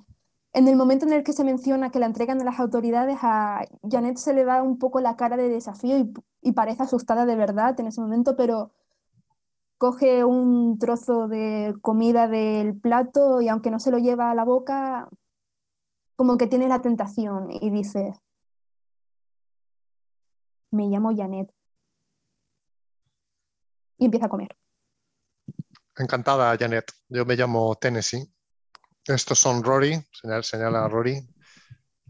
En 0.53 0.69
el 0.69 0.77
momento 0.77 1.05
en 1.05 1.13
el 1.13 1.23
que 1.23 1.35
se 1.35 1.45
menciona 1.45 1.91
que 1.91 1.99
la 1.99 2.07
entregan 2.07 2.41
a 2.41 2.45
las 2.45 2.59
autoridades, 2.59 3.19
a 3.21 3.61
Janet 3.83 4.17
se 4.17 4.33
le 4.33 4.45
va 4.45 4.63
un 4.63 4.79
poco 4.79 5.01
la 5.01 5.15
cara 5.15 5.37
de 5.37 5.51
desafío 5.51 5.99
y, 5.99 6.15
y 6.41 6.53
parece 6.53 6.85
asustada 6.85 7.27
de 7.27 7.37
verdad 7.37 7.79
en 7.79 7.89
ese 7.89 8.01
momento, 8.01 8.37
pero 8.37 8.73
coge 9.79 10.25
un 10.25 10.79
trozo 10.79 11.29
de 11.29 11.75
comida 11.83 12.29
del 12.29 12.79
plato 12.79 13.41
y 13.41 13.49
aunque 13.49 13.71
no 13.71 13.81
se 13.81 13.91
lo 13.91 13.99
lleva 13.99 14.31
a 14.31 14.35
la 14.35 14.45
boca, 14.45 15.09
como 16.17 16.39
que 16.39 16.47
tiene 16.47 16.69
la 16.69 16.81
tentación 16.81 17.51
y 17.51 17.71
dice, 17.71 18.15
me 20.71 20.89
llamo 20.89 21.15
Janet. 21.15 21.51
Y 23.99 24.07
empieza 24.07 24.27
a 24.27 24.31
comer. 24.31 24.57
Encantada, 25.97 26.57
Janet. 26.59 26.93
Yo 27.09 27.25
me 27.25 27.37
llamo 27.37 27.75
Tennessee. 27.77 28.31
Estos 29.05 29.39
son 29.39 29.63
Rory, 29.63 30.05
señala, 30.13 30.43
señala 30.43 30.85
a 30.85 30.89
Rory, 30.89 31.27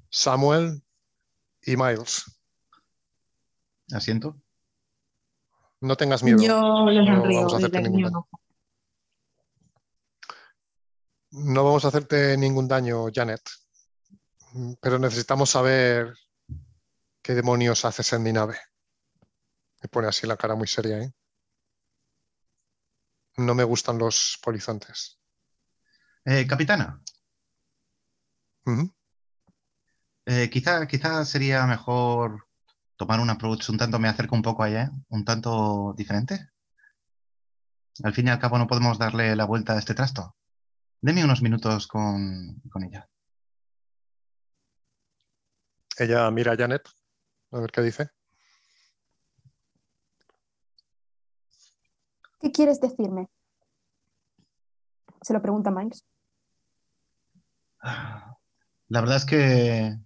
Samuel 0.09 0.83
y 1.63 1.77
Miles. 1.77 2.25
¿Asiento? 3.93 4.41
No 5.87 5.97
tengas 5.97 6.25
miedo. 6.25 6.43
Yo 6.43 6.91
le 6.91 7.05
No 7.05 7.23
vamos 7.23 7.55
a 7.55 7.57
hacerte 7.59 7.81
ningún 7.81 8.03
daño. 8.03 8.29
No 11.31 11.65
vamos 11.65 11.85
a 11.85 11.89
hacerte 11.89 12.37
ningún 12.37 12.67
daño, 12.67 13.07
Janet. 13.15 13.43
Mm, 14.55 14.73
Pero 14.81 14.99
necesitamos 14.99 15.51
saber 15.51 16.13
qué 17.23 17.35
demonios 17.35 17.85
haces 17.85 18.13
en 18.15 18.25
mi 18.25 18.33
nave. 18.33 18.59
Me 19.81 19.89
pone 19.89 20.09
así 20.09 20.27
la 20.27 20.37
cara 20.37 20.57
muy 20.57 20.67
seria, 20.67 20.99
¿eh? 20.99 21.13
No 23.37 23.55
me 23.55 23.63
gustan 23.63 23.97
los 23.97 24.41
polizontes. 24.43 25.21
Eh, 26.25 26.49
capitana, 26.49 27.01
Ujú. 28.65 28.93
eh, 30.25 30.51
quizá, 30.51 30.85
quizá 30.89 31.25
sería 31.25 31.65
mejor 31.67 32.46
tomar 32.97 33.21
un 33.21 33.31
approach 33.31 33.69
un 33.69 33.79
tanto, 33.79 33.99
me 33.99 34.09
acerco 34.09 34.35
un 34.35 34.43
poco 34.43 34.63
allá, 34.63 34.91
un 35.09 35.25
tanto 35.25 35.95
diferente. 35.97 36.51
Al 38.03 38.13
fin 38.13 38.27
y 38.27 38.31
al 38.31 38.39
cabo 38.39 38.59
no 38.59 38.67
podemos 38.67 38.99
darle 38.99 39.35
la 39.37 39.45
vuelta 39.45 39.75
a 39.75 39.79
este 39.79 39.95
trasto. 39.95 40.37
Deme 41.01 41.25
unos 41.25 41.43
minutos 41.43 41.87
con, 41.87 42.61
con 42.71 42.85
ella. 42.85 43.09
Ella 45.99 46.31
mira 46.31 46.53
a 46.53 46.57
Janet, 46.57 46.89
a 47.53 47.61
ver 47.61 47.71
qué 47.71 47.83
dice. 47.83 48.11
¿Qué 52.41 52.53
quieres 52.53 52.81
decirme? 52.81 53.29
Se 55.23 55.33
lo 55.33 55.41
pregunta 55.41 55.71
Miles. 55.71 56.05
La 58.89 59.01
verdad 59.01 59.17
es 59.17 59.25
que 59.25 59.99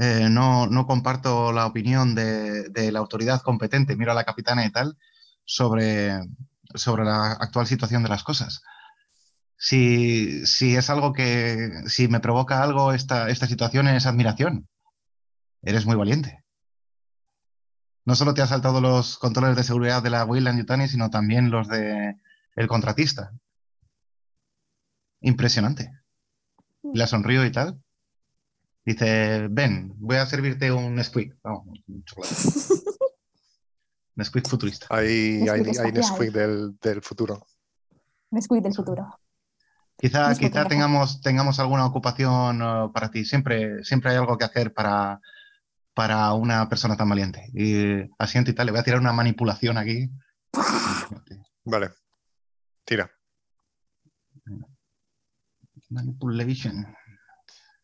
eh, 0.00 0.28
no, 0.30 0.66
no 0.66 0.86
comparto 0.86 1.52
la 1.52 1.66
opinión 1.66 2.14
de, 2.14 2.70
de 2.70 2.90
la 2.90 3.00
autoridad 3.00 3.42
competente, 3.42 3.96
miro 3.96 4.12
a 4.12 4.14
la 4.14 4.24
capitana 4.24 4.64
y 4.64 4.72
tal, 4.72 4.96
sobre, 5.44 6.18
sobre 6.74 7.04
la 7.04 7.32
actual 7.32 7.66
situación 7.66 8.02
de 8.02 8.08
las 8.08 8.24
cosas. 8.24 8.62
Si, 9.58 10.46
si 10.46 10.74
es 10.74 10.88
algo 10.88 11.12
que, 11.12 11.70
si 11.86 12.08
me 12.08 12.20
provoca 12.20 12.62
algo 12.62 12.94
esta, 12.94 13.28
esta 13.28 13.46
situación 13.46 13.88
es 13.88 14.06
admiración. 14.06 14.68
Eres 15.60 15.84
muy 15.84 15.96
valiente. 15.96 16.42
No 18.06 18.14
solo 18.14 18.32
te 18.32 18.40
has 18.40 18.48
saltado 18.48 18.80
los 18.80 19.18
controles 19.18 19.54
de 19.54 19.64
seguridad 19.64 20.02
de 20.02 20.08
la 20.08 20.24
Weyland 20.24 20.58
Yutani, 20.60 20.88
sino 20.88 21.10
también 21.10 21.50
los 21.50 21.68
de 21.68 22.16
el 22.56 22.68
contratista. 22.68 23.32
Impresionante. 25.20 25.92
La 26.94 27.06
sonrío 27.06 27.44
y 27.44 27.52
tal. 27.52 27.82
Dice, 28.90 29.46
ven, 29.48 29.94
voy 29.98 30.16
a 30.16 30.26
servirte 30.26 30.72
un 30.72 30.96
Nesquik. 30.96 31.36
Vamos, 31.44 31.80
un 31.86 32.02
chocolate. 32.02 32.34
Nesquik 34.16 34.48
futurista. 34.48 34.88
Hay, 34.90 35.48
hay, 35.48 35.60
hay. 35.78 35.92
Nesquik 35.92 36.32
del, 36.32 36.76
del 36.80 37.00
futuro. 37.00 37.46
Nesquik 38.32 38.60
del 38.60 38.74
futuro. 38.74 39.06
Quizá, 39.96 40.34
tengamos, 40.66 41.20
tengamos 41.20 41.60
alguna 41.60 41.86
ocupación 41.86 42.62
eh, 42.62 42.90
para 42.92 43.12
ti. 43.12 43.24
Siempre, 43.24 43.84
siempre 43.84 44.10
hay 44.10 44.16
algo 44.16 44.36
que 44.36 44.46
hacer 44.46 44.74
para, 44.74 45.20
para 45.94 46.32
una 46.32 46.68
persona 46.68 46.96
tan 46.96 47.10
valiente. 47.10 47.48
Y 47.54 48.10
asiento 48.18 48.50
y 48.50 48.54
tal, 48.54 48.66
le 48.66 48.72
voy 48.72 48.80
a 48.80 48.84
tirar 48.84 48.98
una 48.98 49.12
manipulación 49.12 49.78
aquí. 49.78 50.10
Vale. 51.64 51.90
Tira. 52.84 53.08
Manipulation. 55.90 56.92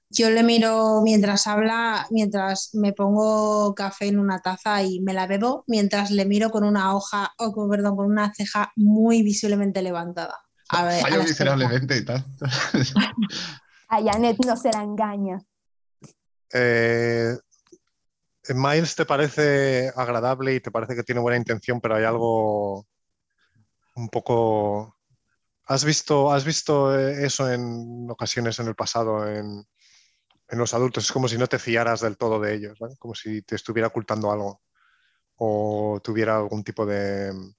Yo 0.08 0.30
le 0.30 0.42
miro 0.44 1.00
mientras 1.02 1.46
habla, 1.46 2.06
mientras 2.10 2.70
me 2.74 2.92
pongo 2.92 3.74
café 3.74 4.06
en 4.06 4.18
una 4.18 4.40
taza 4.40 4.82
y 4.82 5.00
me 5.00 5.12
la 5.12 5.26
bebo, 5.26 5.64
mientras 5.66 6.10
le 6.10 6.24
miro 6.26 6.50
con 6.50 6.62
una 6.64 6.94
hoja, 6.94 7.32
o 7.38 7.52
con, 7.52 7.68
perdón, 7.68 7.96
con 7.96 8.06
una 8.06 8.32
ceja 8.32 8.72
muy 8.76 9.22
visiblemente 9.22 9.82
levantada. 9.82 10.34
A 10.68 10.84
ver, 10.84 11.00
a 11.00 11.02
Fallo 11.02 11.18
la 11.18 11.24
miserablemente 11.24 11.96
y 11.96 12.04
tal. 12.04 12.24
A 13.88 14.02
Janet 14.02 14.36
no 14.44 14.56
se 14.56 14.72
la 14.72 14.82
engaña. 14.82 15.38
Eh, 16.52 17.36
Miles 18.48 18.94
te 18.94 19.06
parece 19.06 19.92
agradable 19.94 20.54
y 20.54 20.60
te 20.60 20.70
parece 20.70 20.96
que 20.96 21.04
tiene 21.04 21.20
buena 21.20 21.36
intención, 21.36 21.80
pero 21.80 21.96
hay 21.96 22.04
algo 22.04 22.86
un 23.94 24.08
poco... 24.08 24.96
¿Has 25.68 25.84
visto, 25.84 26.32
has 26.32 26.44
visto 26.44 26.96
eh, 26.96 27.24
eso 27.26 27.50
en 27.50 28.08
ocasiones 28.08 28.58
en 28.60 28.68
el 28.68 28.76
pasado 28.76 29.26
en, 29.28 29.66
en 30.48 30.58
los 30.58 30.74
adultos? 30.74 31.04
Es 31.04 31.12
como 31.12 31.28
si 31.28 31.38
no 31.38 31.46
te 31.46 31.58
fiaras 31.58 32.00
del 32.00 32.16
todo 32.16 32.40
de 32.40 32.54
ellos. 32.54 32.78
Como 32.98 33.14
si 33.14 33.42
te 33.42 33.56
estuviera 33.56 33.88
ocultando 33.88 34.30
algo 34.30 34.60
o 35.36 36.00
tuviera 36.02 36.36
algún 36.36 36.64
tipo 36.64 36.86
de 36.86 37.32
mm, 37.32 37.54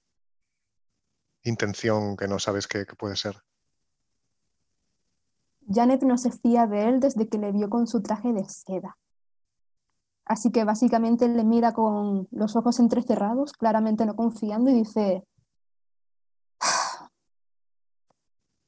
intención 1.44 2.18
que 2.18 2.28
no 2.28 2.40
sabes 2.40 2.68
qué 2.68 2.86
qué 2.86 2.96
puede 2.96 3.16
ser. 3.16 3.38
Janet 5.70 6.04
no 6.04 6.18
se 6.18 6.32
fía 6.32 6.66
de 6.66 6.88
él 6.88 7.00
desde 7.00 7.28
que 7.28 7.38
le 7.38 7.52
vio 7.52 7.70
con 7.70 7.88
su 7.88 8.02
traje 8.02 8.32
de 8.34 8.46
seda. 8.46 8.98
Así 10.26 10.52
que 10.52 10.64
básicamente 10.66 11.28
le 11.28 11.44
mira 11.44 11.74
con 11.74 12.28
los 12.32 12.56
ojos 12.56 12.80
entrecerrados, 12.80 13.54
claramente 13.54 14.06
no 14.06 14.16
confiando, 14.16 14.70
y 14.70 14.74
dice, 14.74 15.26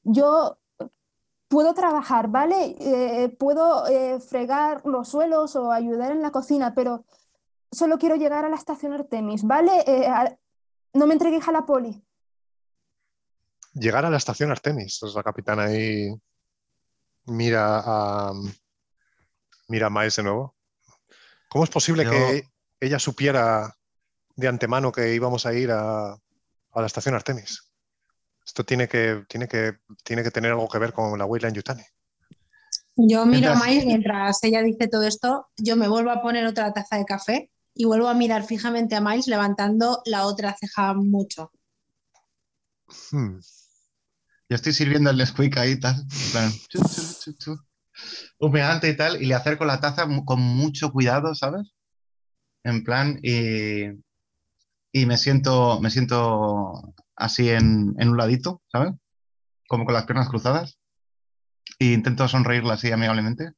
yo 0.04 0.58
puedo 1.50 1.74
trabajar, 1.74 2.30
¿vale? 2.30 2.76
Eh, 2.80 3.30
puedo 3.30 3.86
eh, 3.88 4.20
fregar 4.22 4.86
los 4.86 5.10
suelos 5.10 5.56
o 5.58 5.72
ayudar 5.72 6.12
en 6.12 6.22
la 6.22 6.32
cocina, 6.32 6.74
pero 6.74 7.04
solo 7.72 7.98
quiero 7.98 8.16
llegar 8.16 8.46
a 8.46 8.50
la 8.50 8.56
estación 8.56 8.94
Artemis, 8.94 9.44
¿vale? 9.44 9.84
Eh, 9.86 10.08
a- 10.08 10.38
no 10.94 11.06
me 11.08 11.14
entreguéis 11.14 11.48
a 11.48 11.52
la 11.52 11.66
poli. 11.66 12.02
Llegar 13.74 14.06
a 14.06 14.10
la 14.10 14.18
estación 14.18 14.52
Artemis, 14.52 14.98
pues 15.02 15.14
la 15.14 15.24
capitana 15.24 15.64
ahí 15.66 16.10
mira 17.26 17.82
a, 17.86 18.34
mira 19.68 19.88
a 19.88 19.90
Miles 19.90 20.16
de 20.16 20.24
nuevo. 20.24 20.56
¿Cómo 21.50 21.64
es 21.64 21.70
posible 21.70 22.04
Yo- 22.06 22.12
que 22.12 22.44
ella 22.80 23.00
supiera 23.00 23.76
de 24.36 24.48
antemano 24.48 24.92
que 24.92 25.14
íbamos 25.14 25.46
a 25.46 25.54
ir 25.54 25.72
a, 25.72 26.14
a 26.14 26.82
la 26.82 26.86
estación 26.88 27.14
Artemis? 27.16 27.69
Esto 28.50 28.66
tiene 28.66 28.88
que, 28.88 29.26
tiene 29.30 29.48
que, 29.48 29.78
tiene 30.04 30.24
que 30.24 30.32
tener 30.32 30.50
algo 30.50 30.68
que 30.68 30.80
ver 30.80 30.92
con 30.92 31.20
la 31.20 31.26
Weyland 31.26 31.56
Yutani. 31.56 31.84
Yo 32.96 33.24
miro 33.28 33.52
a 33.52 33.56
Miles 33.56 33.86
mientras 33.86 34.44
ella 34.44 34.64
dice 34.64 34.88
todo 34.88 35.04
esto, 35.04 35.50
yo 35.56 35.76
me 35.76 35.88
vuelvo 35.88 36.10
a 36.10 36.24
poner 36.24 36.48
otra 36.48 36.74
taza 36.74 36.98
de 36.98 37.06
café 37.06 37.52
y 37.76 37.86
vuelvo 37.86 38.08
a 38.08 38.16
mirar 38.16 38.44
fijamente 38.44 38.96
a 38.96 39.02
Miles 39.02 39.28
levantando 39.28 40.02
la 40.06 40.26
otra 40.26 40.56
ceja 40.60 40.96
mucho. 40.96 41.52
Hmm. 43.12 43.38
Yo 44.50 44.56
estoy 44.56 44.74
sirviendo 44.74 45.12
el 45.12 45.18
Nesquik 45.18 45.56
ahí 45.58 45.74
y 45.74 45.80
tal. 45.80 45.94
en 45.96 46.32
plan, 46.32 46.52
chu, 46.70 46.80
chu, 46.80 47.04
chu, 47.22 47.34
chu, 47.38 47.58
humeante 48.40 48.90
y 48.90 48.98
tal. 48.98 49.22
Y 49.22 49.28
le 49.28 49.36
acerco 49.36 49.64
la 49.64 49.80
taza 49.80 50.08
con 50.26 50.42
mucho 50.42 50.92
cuidado, 50.92 51.36
¿sabes? 51.36 51.72
En 52.64 52.84
plan, 52.84 53.20
y, 53.22 53.90
y 54.92 55.06
me 55.06 55.18
siento, 55.18 55.80
me 55.82 55.92
siento 55.92 56.96
así 57.20 57.50
en, 57.50 57.94
en 58.00 58.10
un 58.10 58.18
ladito, 58.18 58.62
¿sabes? 58.72 58.94
Como 59.68 59.86
con 59.86 59.94
las 59.94 60.06
piernas 60.06 60.30
cruzadas. 60.30 60.80
E 61.78 61.94
intento 61.94 62.28
sonreírla 62.28 62.74
así 62.74 62.92
amigablemente. 62.92 63.54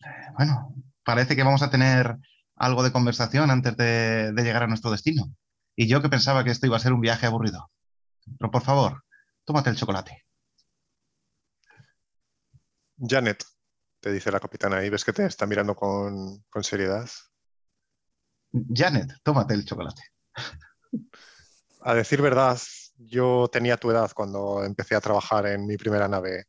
Eh, 0.00 0.32
Bueno, 0.36 0.74
parece 1.04 1.34
que 1.34 1.42
vamos 1.42 1.62
a 1.62 1.70
tener 1.70 2.16
algo 2.56 2.82
de 2.82 2.92
conversación 2.92 3.50
antes 3.50 3.76
de, 3.76 4.32
de 4.32 4.42
llegar 4.42 4.62
a 4.64 4.66
nuestro 4.66 4.90
destino. 4.90 5.24
Y 5.74 5.88
yo 5.88 6.02
que 6.02 6.10
pensaba 6.10 6.44
que 6.44 6.50
esto 6.50 6.66
iba 6.66 6.76
a 6.76 6.80
ser 6.80 6.92
un 6.92 7.00
viaje 7.00 7.26
aburrido. 7.26 7.70
Pero 8.38 8.50
por 8.50 8.62
favor, 8.62 9.02
tómate 9.44 9.70
el 9.70 9.76
chocolate. 9.76 10.24
Janet, 12.98 13.42
te 14.00 14.12
dice 14.12 14.30
la 14.30 14.38
capitana, 14.40 14.84
y 14.84 14.90
ves 14.90 15.04
que 15.04 15.12
te 15.12 15.24
está 15.26 15.46
mirando 15.46 15.74
con, 15.74 16.42
con 16.50 16.62
seriedad. 16.62 17.08
Janet, 18.52 19.12
tómate 19.22 19.54
el 19.54 19.64
chocolate. 19.64 20.02
A 21.84 21.94
decir 21.94 22.22
verdad, 22.22 22.60
yo 22.96 23.48
tenía 23.50 23.76
tu 23.76 23.90
edad 23.90 24.12
cuando 24.14 24.62
empecé 24.62 24.94
a 24.94 25.00
trabajar 25.00 25.46
en 25.46 25.66
mi 25.66 25.76
primera 25.76 26.06
nave 26.06 26.46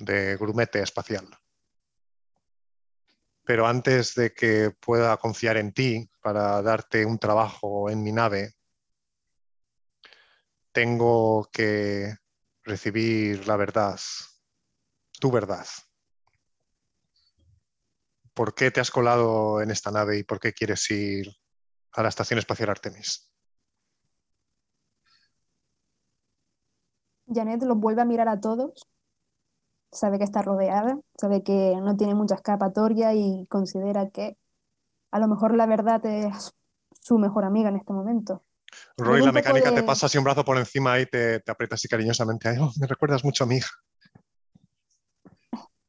de 0.00 0.36
grumete 0.36 0.82
espacial. 0.82 1.28
Pero 3.44 3.68
antes 3.68 4.16
de 4.16 4.32
que 4.32 4.72
pueda 4.80 5.16
confiar 5.18 5.56
en 5.56 5.72
ti 5.72 6.10
para 6.20 6.60
darte 6.62 7.06
un 7.06 7.16
trabajo 7.20 7.90
en 7.90 8.02
mi 8.02 8.10
nave, 8.10 8.54
tengo 10.72 11.48
que 11.52 12.16
recibir 12.64 13.46
la 13.46 13.54
verdad, 13.54 14.00
tu 15.20 15.30
verdad. 15.30 15.66
¿Por 18.34 18.52
qué 18.52 18.72
te 18.72 18.80
has 18.80 18.90
colado 18.90 19.62
en 19.62 19.70
esta 19.70 19.92
nave 19.92 20.18
y 20.18 20.24
por 20.24 20.40
qué 20.40 20.52
quieres 20.52 20.90
ir 20.90 21.30
a 21.92 22.02
la 22.02 22.08
Estación 22.08 22.40
Espacial 22.40 22.70
Artemis? 22.70 23.30
Janet 27.32 27.62
los 27.62 27.78
vuelve 27.78 28.02
a 28.02 28.04
mirar 28.04 28.28
a 28.28 28.40
todos, 28.40 28.88
sabe 29.90 30.18
que 30.18 30.24
está 30.24 30.42
rodeada, 30.42 30.98
sabe 31.18 31.42
que 31.42 31.76
no 31.82 31.96
tiene 31.96 32.14
mucha 32.14 32.36
escapatoria 32.36 33.14
y 33.14 33.46
considera 33.46 34.10
que 34.10 34.36
a 35.10 35.18
lo 35.18 35.28
mejor 35.28 35.56
la 35.56 35.66
verdad 35.66 36.04
es 36.06 36.52
su 37.00 37.18
mejor 37.18 37.44
amiga 37.44 37.68
en 37.68 37.76
este 37.76 37.92
momento. 37.92 38.44
Roy, 38.96 39.24
la 39.24 39.32
mecánica 39.32 39.74
te 39.74 39.82
pasa 39.82 40.06
así 40.06 40.18
un 40.18 40.24
brazo 40.24 40.44
por 40.44 40.58
encima 40.58 40.98
y 41.00 41.06
te, 41.06 41.40
te 41.40 41.52
aprieta 41.52 41.76
así 41.76 41.88
cariñosamente. 41.88 42.48
Ay, 42.48 42.56
oh, 42.60 42.70
me 42.78 42.86
recuerdas 42.86 43.24
mucho 43.24 43.44
a 43.44 43.46
mi 43.46 43.56
hija. 43.56 43.70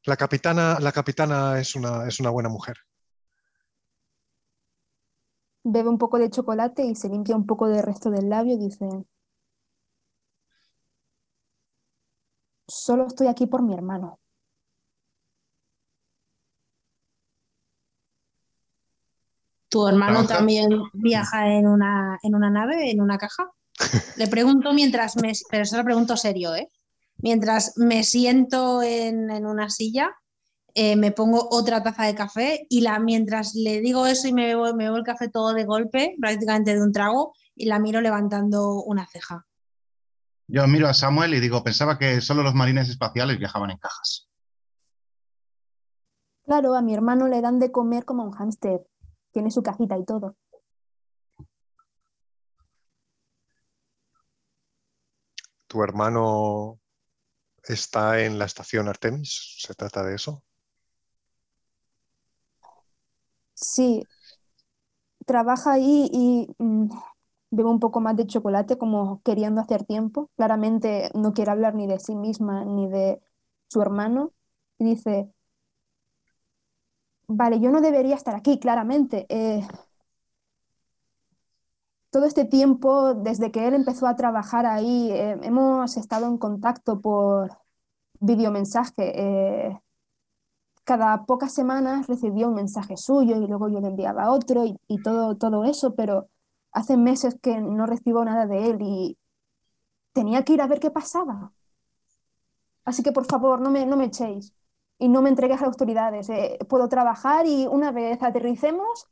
La 0.06 0.16
capitana, 0.16 0.80
la 0.80 0.92
capitana 0.92 1.60
es 1.60 1.76
una, 1.76 2.08
es 2.08 2.20
una 2.20 2.30
buena 2.30 2.50
mujer. 2.50 2.78
Bebe 5.64 5.90
un 5.90 5.98
poco 5.98 6.18
de 6.18 6.30
chocolate 6.30 6.86
y 6.86 6.96
se 6.96 7.10
limpia 7.10 7.36
un 7.36 7.46
poco 7.46 7.68
del 7.68 7.84
resto 7.84 8.10
del 8.10 8.30
labio 8.30 8.54
y 8.54 8.58
dice, 8.58 8.88
solo 12.68 13.08
estoy 13.08 13.28
aquí 13.28 13.48
por 13.48 13.62
mi 13.64 13.74
hermano. 13.74 14.20
¿Tu 19.70 19.86
hermano 19.88 20.20
Trabaja- 20.26 20.36
también 20.38 20.70
viaja 20.94 21.54
en 21.54 21.68
una, 21.68 22.18
en 22.24 22.36
una 22.36 22.50
nave, 22.50 22.90
en 22.92 23.02
una 23.02 23.18
caja? 23.18 23.52
Le 24.18 24.28
pregunto 24.28 24.74
mientras 24.74 25.16
me... 25.18 25.34
Pero 25.50 25.64
eso 25.64 25.78
lo 25.78 25.84
pregunto 25.84 26.16
serio, 26.16 26.56
¿eh? 26.56 26.70
Mientras 27.18 27.74
me 27.78 28.04
siento 28.04 28.82
en, 28.82 29.30
en 29.30 29.46
una 29.46 29.70
silla, 29.70 30.16
eh, 30.76 30.96
me 30.96 31.12
pongo 31.12 31.48
otra 31.52 31.82
taza 31.84 32.04
de 32.06 32.16
café 32.16 32.66
y 32.70 32.82
la, 32.82 33.00
mientras 33.00 33.56
le 33.56 33.82
digo 33.82 34.06
eso 34.06 34.28
y 34.28 34.34
me 34.34 34.46
bebo, 34.46 34.74
me 34.76 34.86
bebo 34.86 34.98
el 34.98 35.04
café 35.04 35.28
todo 35.28 35.54
de 35.54 35.66
golpe, 35.66 36.16
prácticamente 36.20 36.76
de 36.76 36.82
un 36.82 36.92
trago, 36.94 37.34
y 37.56 37.66
la 37.66 37.80
miro 37.80 38.00
levantando 38.02 38.84
una 38.84 39.08
ceja. 39.08 39.46
Yo 40.48 40.66
miro 40.66 40.88
a 40.88 40.94
Samuel 40.94 41.34
y 41.34 41.42
digo, 41.42 41.62
pensaba 41.64 42.00
que 42.00 42.22
solo 42.22 42.42
los 42.42 42.54
marines 42.54 42.88
espaciales 42.90 43.38
viajaban 43.38 43.70
en 43.70 43.78
cajas. 43.78 44.30
Claro, 46.46 46.76
a 46.76 46.82
mi 46.82 46.94
hermano 46.94 47.28
le 47.28 47.42
dan 47.42 47.60
de 47.60 47.72
comer 47.72 48.06
como 48.06 48.24
a 48.24 48.26
un 48.28 48.32
hámster. 48.32 48.88
Tiene 49.34 49.52
su 49.52 49.62
cajita 49.62 49.98
y 49.98 50.06
todo. 50.06 50.38
¿Tu 55.68 55.84
hermano 55.84 56.80
está 57.64 58.22
en 58.22 58.40
la 58.40 58.46
estación 58.46 58.88
Artemis? 58.88 59.58
¿Se 59.60 59.74
trata 59.74 60.02
de 60.04 60.16
eso? 60.16 60.46
Sí, 63.54 64.04
trabaja 65.26 65.74
ahí 65.74 66.10
y 66.14 66.56
mm, 66.58 66.90
bebe 67.50 67.70
un 67.70 67.80
poco 67.80 68.02
más 68.02 68.16
de 68.16 68.28
chocolate 68.28 68.78
como 68.78 69.22
queriendo 69.24 69.62
hacer 69.62 69.84
tiempo. 69.86 70.30
Claramente 70.38 71.12
no 71.16 71.34
quiere 71.34 71.52
hablar 71.52 71.76
ni 71.76 71.88
de 71.88 72.00
sí 72.00 72.16
misma 72.16 72.66
ni 72.66 72.88
de 72.90 73.22
su 73.70 73.82
hermano. 73.82 74.34
Y 74.80 74.86
dice, 74.86 75.32
vale, 77.28 77.60
yo 77.60 77.72
no 77.72 77.82
debería 77.82 78.16
estar 78.16 78.36
aquí, 78.36 78.60
claramente. 78.60 79.26
Eh, 79.30 79.66
todo 82.10 82.26
este 82.26 82.46
tiempo, 82.46 83.14
desde 83.16 83.52
que 83.52 83.68
él 83.68 83.74
empezó 83.76 84.08
a 84.08 84.16
trabajar 84.16 84.66
ahí, 84.66 85.12
eh, 85.12 85.38
hemos 85.44 85.98
estado 85.98 86.28
en 86.28 86.38
contacto 86.38 87.02
por 87.02 87.52
videomensaje. 88.20 89.68
Eh, 89.70 89.82
cada 90.84 91.26
pocas 91.26 91.54
semanas 91.54 92.08
recibía 92.08 92.48
un 92.48 92.56
mensaje 92.56 92.98
suyo 92.98 93.38
y 93.42 93.48
luego 93.48 93.70
yo 93.70 93.80
le 93.82 93.88
enviaba 93.88 94.32
otro 94.32 94.66
y, 94.66 94.78
y 94.88 95.02
todo, 95.02 95.36
todo 95.38 95.66
eso, 95.66 95.96
pero 95.96 96.30
hace 96.72 96.98
meses 96.98 97.38
que 97.42 97.60
no 97.60 97.86
recibo 97.86 98.24
nada 98.26 98.46
de 98.46 98.70
él 98.70 98.78
y 98.82 99.18
tenía 100.14 100.44
que 100.44 100.54
ir 100.54 100.62
a 100.62 100.68
ver 100.68 100.80
qué 100.80 100.92
pasaba. 100.92 101.54
Así 102.86 103.04
que 103.04 103.12
por 103.12 103.26
favor, 103.26 103.60
no 103.60 103.70
me, 103.70 103.86
no 103.86 103.98
me 103.98 104.06
echéis 104.06 104.54
y 104.98 105.10
no 105.10 105.22
me 105.22 105.30
entregues 105.30 105.58
a 105.58 105.62
las 105.62 105.74
autoridades. 105.74 106.30
Eh, 106.30 106.58
puedo 106.70 106.90
trabajar 106.90 107.46
y 107.46 107.68
una 107.68 107.92
vez 107.92 108.22
aterricemos, 108.22 109.08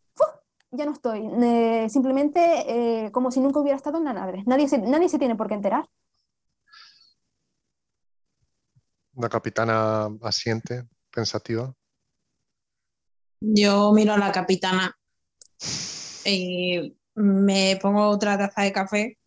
ya 0.72 0.86
no 0.86 0.94
estoy. 0.94 1.30
Eh, 1.44 1.88
simplemente 1.90 3.06
eh, 3.06 3.12
como 3.12 3.32
si 3.32 3.40
nunca 3.40 3.60
hubiera 3.60 3.78
estado 3.78 3.98
en 3.98 4.06
la 4.06 4.14
nave. 4.14 4.44
Nadie 4.46 4.68
se, 4.68 4.78
nadie 4.78 5.10
se 5.10 5.20
tiene 5.20 5.36
por 5.36 5.48
qué 5.48 5.56
enterar. 5.56 5.86
La 9.16 9.30
capitana 9.30 10.10
asiente, 10.22 10.88
pensativa. 11.12 11.74
Yo 13.40 13.94
miro 13.94 14.14
a 14.14 14.18
la 14.18 14.32
capitana 14.32 14.98
me 17.16 17.78
pongo 17.82 18.10
otra 18.10 18.38
taza 18.38 18.62
de 18.64 18.74
café, 18.74 19.18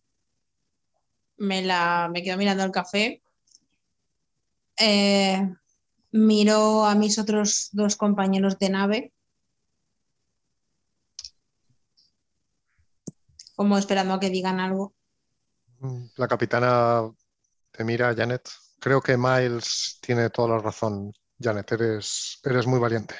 me, 1.37 1.61
la, 1.61 2.09
me 2.11 2.23
quedo 2.23 2.37
mirando 2.37 2.63
el 2.63 2.71
café, 2.71 3.21
eh, 4.77 5.55
miro 6.11 6.85
a 6.85 6.95
mis 6.95 7.19
otros 7.19 7.69
dos 7.71 7.95
compañeros 7.95 8.57
de 8.59 8.69
nave, 8.69 9.13
como 13.55 13.77
esperando 13.77 14.13
a 14.13 14.19
que 14.19 14.29
digan 14.29 14.59
algo. 14.59 14.93
La 16.15 16.27
capitana 16.27 17.11
te 17.71 17.83
mira, 17.83 18.13
Janet. 18.15 18.49
Creo 18.79 19.01
que 19.01 19.17
Miles 19.17 19.97
tiene 20.01 20.29
toda 20.29 20.55
la 20.55 20.59
razón. 20.59 21.13
Janet, 21.41 21.71
eres, 21.73 22.39
eres 22.43 22.67
muy 22.67 22.79
valiente. 22.79 23.15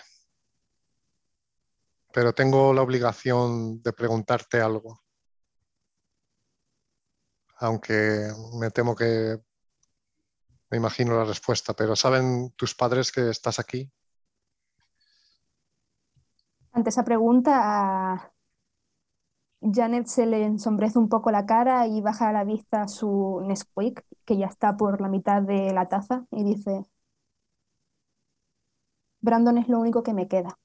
Pero 2.12 2.34
tengo 2.34 2.74
la 2.74 2.82
obligación 2.82 3.82
de 3.82 3.94
preguntarte 3.94 4.62
algo. 4.62 5.02
Aunque 7.58 8.32
me 8.60 8.72
temo 8.72 8.96
que 8.96 9.40
me 10.72 10.78
imagino 10.78 11.16
la 11.16 11.26
respuesta, 11.26 11.74
pero 11.74 11.96
¿saben 11.96 12.52
tus 12.56 12.76
padres 12.76 13.12
que 13.12 13.30
estás 13.30 13.60
aquí? 13.60 13.92
Ante 16.72 16.90
esa 16.92 17.04
pregunta, 17.04 18.32
Janet 19.62 20.06
se 20.06 20.26
le 20.26 20.46
ensombrece 20.46 21.00
un 21.00 21.10
poco 21.10 21.32
la 21.32 21.46
cara 21.46 21.88
y 21.88 22.02
baja 22.02 22.30
a 22.30 22.34
la 22.34 22.44
vista 22.44 22.88
su 22.88 23.42
Nesquik, 23.44 24.06
que 24.26 24.38
ya 24.38 24.46
está 24.46 24.78
por 24.78 25.02
la 25.02 25.10
mitad 25.10 25.42
de 25.42 25.74
la 25.74 25.90
taza, 25.90 26.26
y 26.32 26.44
dice, 26.44 26.86
Brandon 29.22 29.58
es 29.58 29.68
lo 29.68 29.80
único 29.80 30.04
que 30.04 30.14
me 30.14 30.28
queda. 30.28 30.58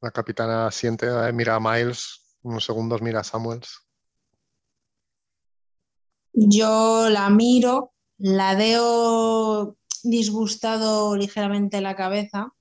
La 0.00 0.10
capitana 0.10 0.70
siente, 0.70 1.06
eh, 1.06 1.32
mira 1.32 1.56
a 1.56 1.60
Miles, 1.60 2.36
unos 2.42 2.64
segundos 2.64 3.02
mira 3.02 3.20
a 3.20 3.24
Samuels. 3.24 3.80
Yo 6.32 7.08
la 7.10 7.30
miro, 7.30 7.92
la 8.18 8.54
veo 8.54 9.76
disgustado 10.04 11.16
ligeramente 11.16 11.80
la 11.80 11.96
cabeza 11.96 12.52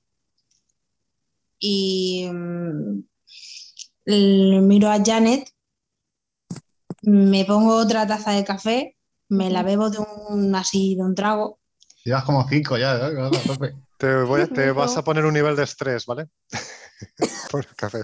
y 1.60 2.28
mm, 2.32 3.04
miro 4.06 4.90
a 4.90 5.04
Janet, 5.04 5.50
me 7.04 7.46
pongo 7.46 7.76
otra 7.76 8.08
taza 8.08 8.32
de 8.32 8.44
café, 8.44 8.98
me 9.30 9.52
la 9.52 9.62
bebo 9.62 9.90
de 9.90 10.00
un 10.30 10.56
así 10.56 10.96
de 10.96 11.04
un 11.04 11.14
trago 11.14 11.60
Llevas 12.08 12.24
como 12.24 12.48
cinco 12.48 12.78
ya, 12.78 12.96
¿eh? 12.96 13.12
Te, 13.98 14.22
voy 14.24 14.48
te 14.48 14.72
vas 14.72 14.96
a 14.96 15.04
poner 15.04 15.26
un 15.26 15.34
nivel 15.34 15.58
de 15.58 15.64
estrés, 15.64 16.06
¿vale? 16.06 16.28
Por 17.52 17.66
el 17.66 17.76
café. 17.76 18.00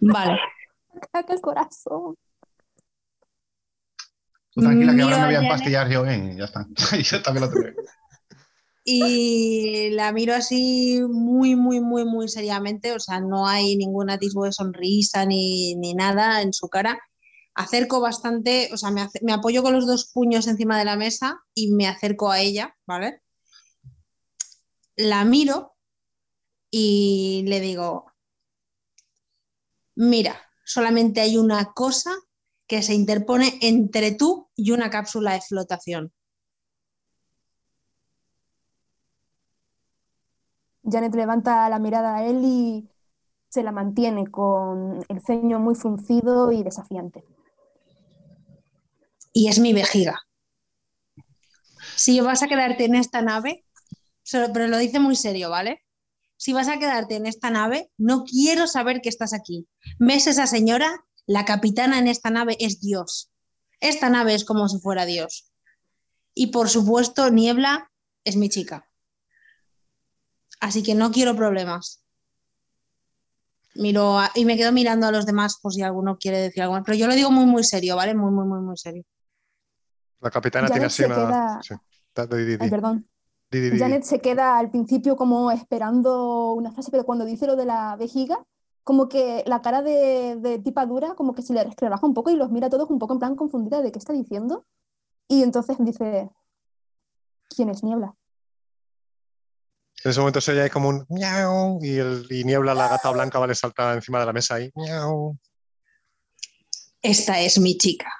Vale. 0.00 0.38
¡Caca 1.12 1.32
el 1.32 1.40
corazón! 1.40 2.16
Tú 4.50 4.60
tranquila 4.60 4.94
que 4.94 5.02
ahora 5.02 5.18
me 5.18 5.26
voy 5.26 5.34
a 5.34 5.42
empastillar 5.42 5.90
yo, 5.90 6.06
¿eh? 6.06 6.32
Y 6.32 6.38
ya 6.38 6.44
está. 6.44 6.66
yo 7.02 7.22
también 7.22 7.46
lo 7.46 7.52
tengo. 7.52 7.82
Y 8.84 9.90
la 9.90 10.12
miro 10.12 10.34
así 10.34 11.00
muy, 11.08 11.56
muy, 11.56 11.80
muy, 11.80 12.04
muy 12.04 12.28
seriamente, 12.28 12.92
o 12.92 13.00
sea, 13.00 13.18
no 13.18 13.48
hay 13.48 13.76
ningún 13.76 14.10
atisbo 14.10 14.44
de 14.44 14.52
sonrisa 14.52 15.24
ni, 15.24 15.74
ni 15.76 15.94
nada 15.94 16.42
en 16.42 16.52
su 16.52 16.68
cara. 16.68 17.00
Acerco 17.54 18.00
bastante, 18.00 18.68
o 18.72 18.76
sea, 18.76 18.90
me, 18.90 19.08
me 19.22 19.32
apoyo 19.32 19.62
con 19.62 19.72
los 19.72 19.86
dos 19.86 20.10
puños 20.12 20.46
encima 20.46 20.78
de 20.78 20.84
la 20.84 20.96
mesa 20.96 21.40
y 21.54 21.72
me 21.72 21.88
acerco 21.88 22.30
a 22.30 22.40
ella, 22.40 22.76
¿vale? 22.86 23.22
La 24.96 25.24
miro 25.24 25.73
y 26.76 27.44
le 27.46 27.60
digo, 27.60 28.06
mira, 29.94 30.34
solamente 30.64 31.20
hay 31.20 31.36
una 31.36 31.72
cosa 31.72 32.10
que 32.66 32.82
se 32.82 32.94
interpone 32.94 33.58
entre 33.62 34.10
tú 34.10 34.48
y 34.56 34.72
una 34.72 34.90
cápsula 34.90 35.34
de 35.34 35.40
flotación. 35.40 36.12
Janet 40.82 41.14
levanta 41.14 41.68
la 41.68 41.78
mirada 41.78 42.16
a 42.16 42.26
él 42.26 42.40
y 42.44 42.88
se 43.48 43.62
la 43.62 43.70
mantiene 43.70 44.26
con 44.26 45.04
el 45.08 45.20
ceño 45.22 45.60
muy 45.60 45.76
fruncido 45.76 46.50
y 46.50 46.64
desafiante. 46.64 47.24
y 49.34 49.48
es 49.48 49.58
mi 49.58 49.74
vejiga. 49.74 50.22
Si 51.96 52.20
vas 52.20 52.42
a 52.42 52.46
quedarte 52.46 52.84
en 52.84 52.94
esta 52.94 53.20
nave, 53.20 53.64
pero 54.30 54.68
lo 54.68 54.78
dice 54.78 55.00
muy 55.00 55.16
serio, 55.16 55.50
¿vale? 55.50 55.83
Si 56.44 56.52
vas 56.52 56.68
a 56.68 56.78
quedarte 56.78 57.16
en 57.16 57.24
esta 57.24 57.48
nave, 57.48 57.90
no 57.96 58.24
quiero 58.24 58.66
saber 58.66 59.00
que 59.00 59.08
estás 59.08 59.32
aquí. 59.32 59.66
¿Ves 59.98 60.26
esa 60.26 60.46
señora? 60.46 61.06
La 61.24 61.46
capitana 61.46 61.98
en 61.98 62.06
esta 62.06 62.28
nave 62.28 62.58
es 62.60 62.82
Dios. 62.82 63.32
Esta 63.80 64.10
nave 64.10 64.34
es 64.34 64.44
como 64.44 64.68
si 64.68 64.78
fuera 64.78 65.06
Dios. 65.06 65.50
Y 66.34 66.48
por 66.48 66.68
supuesto, 66.68 67.30
Niebla 67.30 67.90
es 68.24 68.36
mi 68.36 68.50
chica. 68.50 68.86
Así 70.60 70.82
que 70.82 70.94
no 70.94 71.12
quiero 71.12 71.34
problemas. 71.34 72.04
Miro 73.76 74.18
a- 74.18 74.30
y 74.34 74.44
me 74.44 74.58
quedo 74.58 74.70
mirando 74.70 75.06
a 75.06 75.12
los 75.12 75.24
demás 75.24 75.58
por 75.62 75.72
si 75.72 75.80
alguno 75.80 76.18
quiere 76.18 76.36
decir 76.40 76.62
algo. 76.62 76.74
más. 76.74 76.82
Pero 76.84 76.98
yo 76.98 77.06
lo 77.06 77.14
digo 77.14 77.30
muy, 77.30 77.46
muy 77.46 77.64
serio, 77.64 77.96
¿vale? 77.96 78.14
Muy, 78.14 78.30
muy, 78.30 78.44
muy, 78.44 78.60
muy 78.60 78.76
serio. 78.76 79.02
La 80.20 80.30
capitana 80.30 80.68
tiene 80.68 80.86
así 80.88 81.04
una. 81.04 81.14
queda- 81.14 81.60
sí. 81.62 81.74
Ay, 82.60 82.68
perdón. 82.68 83.08
Di, 83.54 83.60
di, 83.60 83.66
di, 83.66 83.70
di. 83.70 83.78
Janet 83.78 84.02
se 84.02 84.18
queda 84.18 84.58
al 84.58 84.68
principio 84.68 85.14
como 85.14 85.52
esperando 85.52 86.54
una 86.54 86.72
frase, 86.72 86.90
pero 86.90 87.04
cuando 87.04 87.24
dice 87.24 87.46
lo 87.46 87.54
de 87.54 87.64
la 87.64 87.94
vejiga, 87.94 88.44
como 88.82 89.08
que 89.08 89.44
la 89.46 89.62
cara 89.62 89.80
de, 89.80 90.36
de 90.40 90.58
tipa 90.58 90.86
dura, 90.86 91.14
como 91.14 91.36
que 91.36 91.42
se 91.42 91.52
le 91.52 91.64
rebaja 91.76 92.04
un 92.04 92.14
poco 92.14 92.30
y 92.30 92.36
los 92.36 92.50
mira 92.50 92.66
a 92.66 92.70
todos 92.70 92.90
un 92.90 92.98
poco 92.98 93.12
en 93.12 93.20
plan 93.20 93.36
confundida 93.36 93.80
de 93.80 93.92
qué 93.92 94.00
está 94.00 94.12
diciendo. 94.12 94.66
Y 95.28 95.44
entonces 95.44 95.76
dice, 95.78 96.30
¿quién 97.54 97.70
es 97.70 97.84
Niebla? 97.84 98.16
En 100.02 100.10
ese 100.10 100.18
momento 100.18 100.40
se 100.40 100.50
oye 100.50 100.62
ahí 100.62 100.70
como 100.70 100.88
un 100.88 101.06
miau 101.08 101.78
y, 101.80 101.96
el, 101.96 102.26
y 102.30 102.42
niebla 102.42 102.74
la 102.74 102.88
gata 102.88 103.10
blanca 103.10 103.38
vale 103.38 103.54
salta 103.54 103.94
encima 103.94 104.18
de 104.18 104.26
la 104.26 104.32
mesa 104.32 104.56
ahí. 104.56 104.70
Miau. 104.74 105.38
esta 107.00 107.40
es 107.40 107.60
mi 107.60 107.78
chica, 107.78 108.10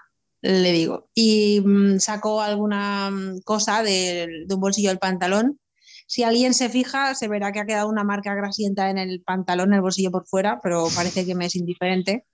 le 0.44 0.72
digo. 0.72 1.08
Y 1.14 1.60
mm, 1.64 1.98
saco 2.00 2.40
alguna 2.42 3.10
mm, 3.10 3.40
cosa 3.44 3.82
de 3.82 4.28
un 4.50 4.60
bolsillo 4.60 4.90
del 4.90 4.98
pantalón. 4.98 5.58
Si 6.06 6.22
alguien 6.22 6.52
se 6.52 6.68
fija, 6.68 7.14
se 7.14 7.28
verá 7.28 7.50
que 7.50 7.60
ha 7.60 7.66
quedado 7.66 7.88
una 7.88 8.04
marca 8.04 8.34
grasienta 8.34 8.90
en 8.90 8.98
el 8.98 9.22
pantalón, 9.22 9.70
en 9.70 9.76
el 9.76 9.80
bolsillo 9.80 10.10
por 10.10 10.26
fuera, 10.26 10.60
pero 10.62 10.88
parece 10.94 11.24
que 11.24 11.34
me 11.34 11.46
es 11.46 11.56
indiferente. 11.56 12.26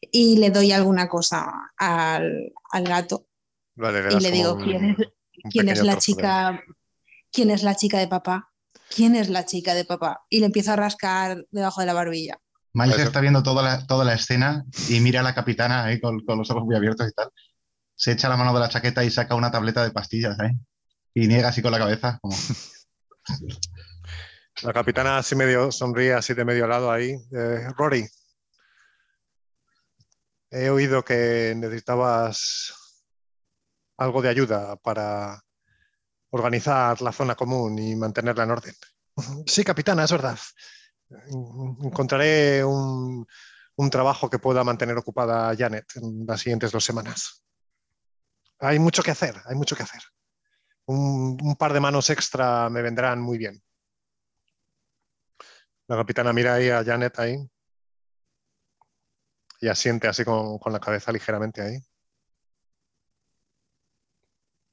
Y 0.00 0.38
le 0.38 0.50
doy 0.50 0.70
alguna 0.72 1.08
cosa 1.08 1.50
al, 1.76 2.52
al 2.70 2.84
gato 2.84 3.26
Vale, 3.74 4.02
le 4.08 4.14
y 4.14 4.20
le 4.20 4.30
digo, 4.30 4.54
un- 4.54 4.62
¿quién 4.62 4.96
un 5.44 5.50
quién 5.50 5.68
es 5.68 5.82
la 5.82 5.94
de- 5.94 5.98
chica? 6.00 6.64
¿Quién 7.32 7.50
es 7.50 7.62
la 7.64 7.74
chica 7.74 7.98
de 7.98 8.06
papá? 8.08 8.52
¿Quién 8.94 9.16
es 9.16 9.28
la 9.28 9.44
chica 9.44 9.74
de 9.74 9.84
papá? 9.84 10.20
Y 10.30 10.38
le 10.38 10.46
empiezo 10.46 10.72
a 10.72 10.76
rascar 10.76 11.44
debajo 11.50 11.80
de 11.80 11.86
la 11.86 11.94
barbilla. 11.94 12.38
Miles 12.72 12.96
Eso. 12.96 13.06
está 13.06 13.20
viendo 13.20 13.42
toda 13.42 13.62
la, 13.62 13.86
toda 13.86 14.04
la 14.04 14.14
escena 14.14 14.64
y 14.88 15.00
mira 15.00 15.20
a 15.20 15.22
la 15.24 15.34
capitana 15.34 15.84
ahí 15.84 16.00
con, 16.00 16.20
con 16.24 16.38
los 16.38 16.50
ojos 16.50 16.64
muy 16.64 16.76
abiertos 16.76 17.08
y 17.08 17.12
tal. 17.12 17.30
Se 17.94 18.12
echa 18.12 18.28
la 18.28 18.36
mano 18.36 18.54
de 18.54 18.60
la 18.60 18.68
chaqueta 18.68 19.04
y 19.04 19.10
saca 19.10 19.34
una 19.34 19.50
tableta 19.50 19.82
de 19.82 19.90
pastillas, 19.90 20.38
¿eh? 20.40 20.52
Y 21.14 21.26
niega 21.26 21.48
así 21.48 21.60
con 21.60 21.72
la 21.72 21.78
cabeza, 21.78 22.18
como, 22.22 22.36
La 24.62 24.72
capitana 24.74 25.18
así 25.18 25.34
medio 25.34 25.72
sonríe 25.72 26.12
así 26.12 26.34
de 26.34 26.44
medio 26.44 26.66
lado 26.66 26.92
ahí. 26.92 27.12
Eh, 27.32 27.68
Rory, 27.76 28.06
he 30.50 30.68
oído 30.68 31.02
que 31.02 31.54
necesitabas 31.56 32.74
algo 33.96 34.20
de 34.20 34.28
ayuda 34.28 34.76
para 34.76 35.42
organizar 36.30 37.00
la 37.00 37.12
zona 37.12 37.34
común 37.34 37.78
y 37.78 37.96
mantenerla 37.96 38.44
en 38.44 38.50
orden. 38.50 38.74
Sí, 39.46 39.64
capitana, 39.64 40.04
es 40.04 40.12
verdad. 40.12 40.38
Encontraré 41.10 42.64
un, 42.64 43.26
trabajo 43.90 44.28
que 44.28 44.38
pueda 44.38 44.62
mantener 44.62 44.96
ocupada 44.96 45.50
a 45.50 45.56
Janet 45.56 45.86
en 45.96 46.26
las 46.26 46.40
siguientes 46.40 46.70
dos 46.70 46.84
semanas. 46.84 47.44
Hay 48.58 48.78
mucho 48.78 49.02
que 49.02 49.10
hacer, 49.10 49.34
hay 49.46 49.56
mucho 49.56 49.74
que 49.74 49.82
hacer. 49.82 50.02
Un, 50.86 51.56
par 51.58 51.72
de 51.72 51.80
manos 51.80 52.10
extra 52.10 52.68
me 52.68 52.82
vendrán 52.82 53.20
muy 53.20 53.38
bien. 53.38 53.62
La 55.88 55.96
capitana 55.96 56.32
mira 56.32 56.54
ahí 56.54 56.68
a 56.68 56.84
Janet 56.84 57.18
ahí 57.18 57.36
y 59.60 59.68
asiente 59.68 60.08
así 60.08 60.24
con 60.24 60.72
la 60.72 60.80
cabeza 60.80 61.12
ligeramente 61.12 61.62
ahí. 61.62 61.78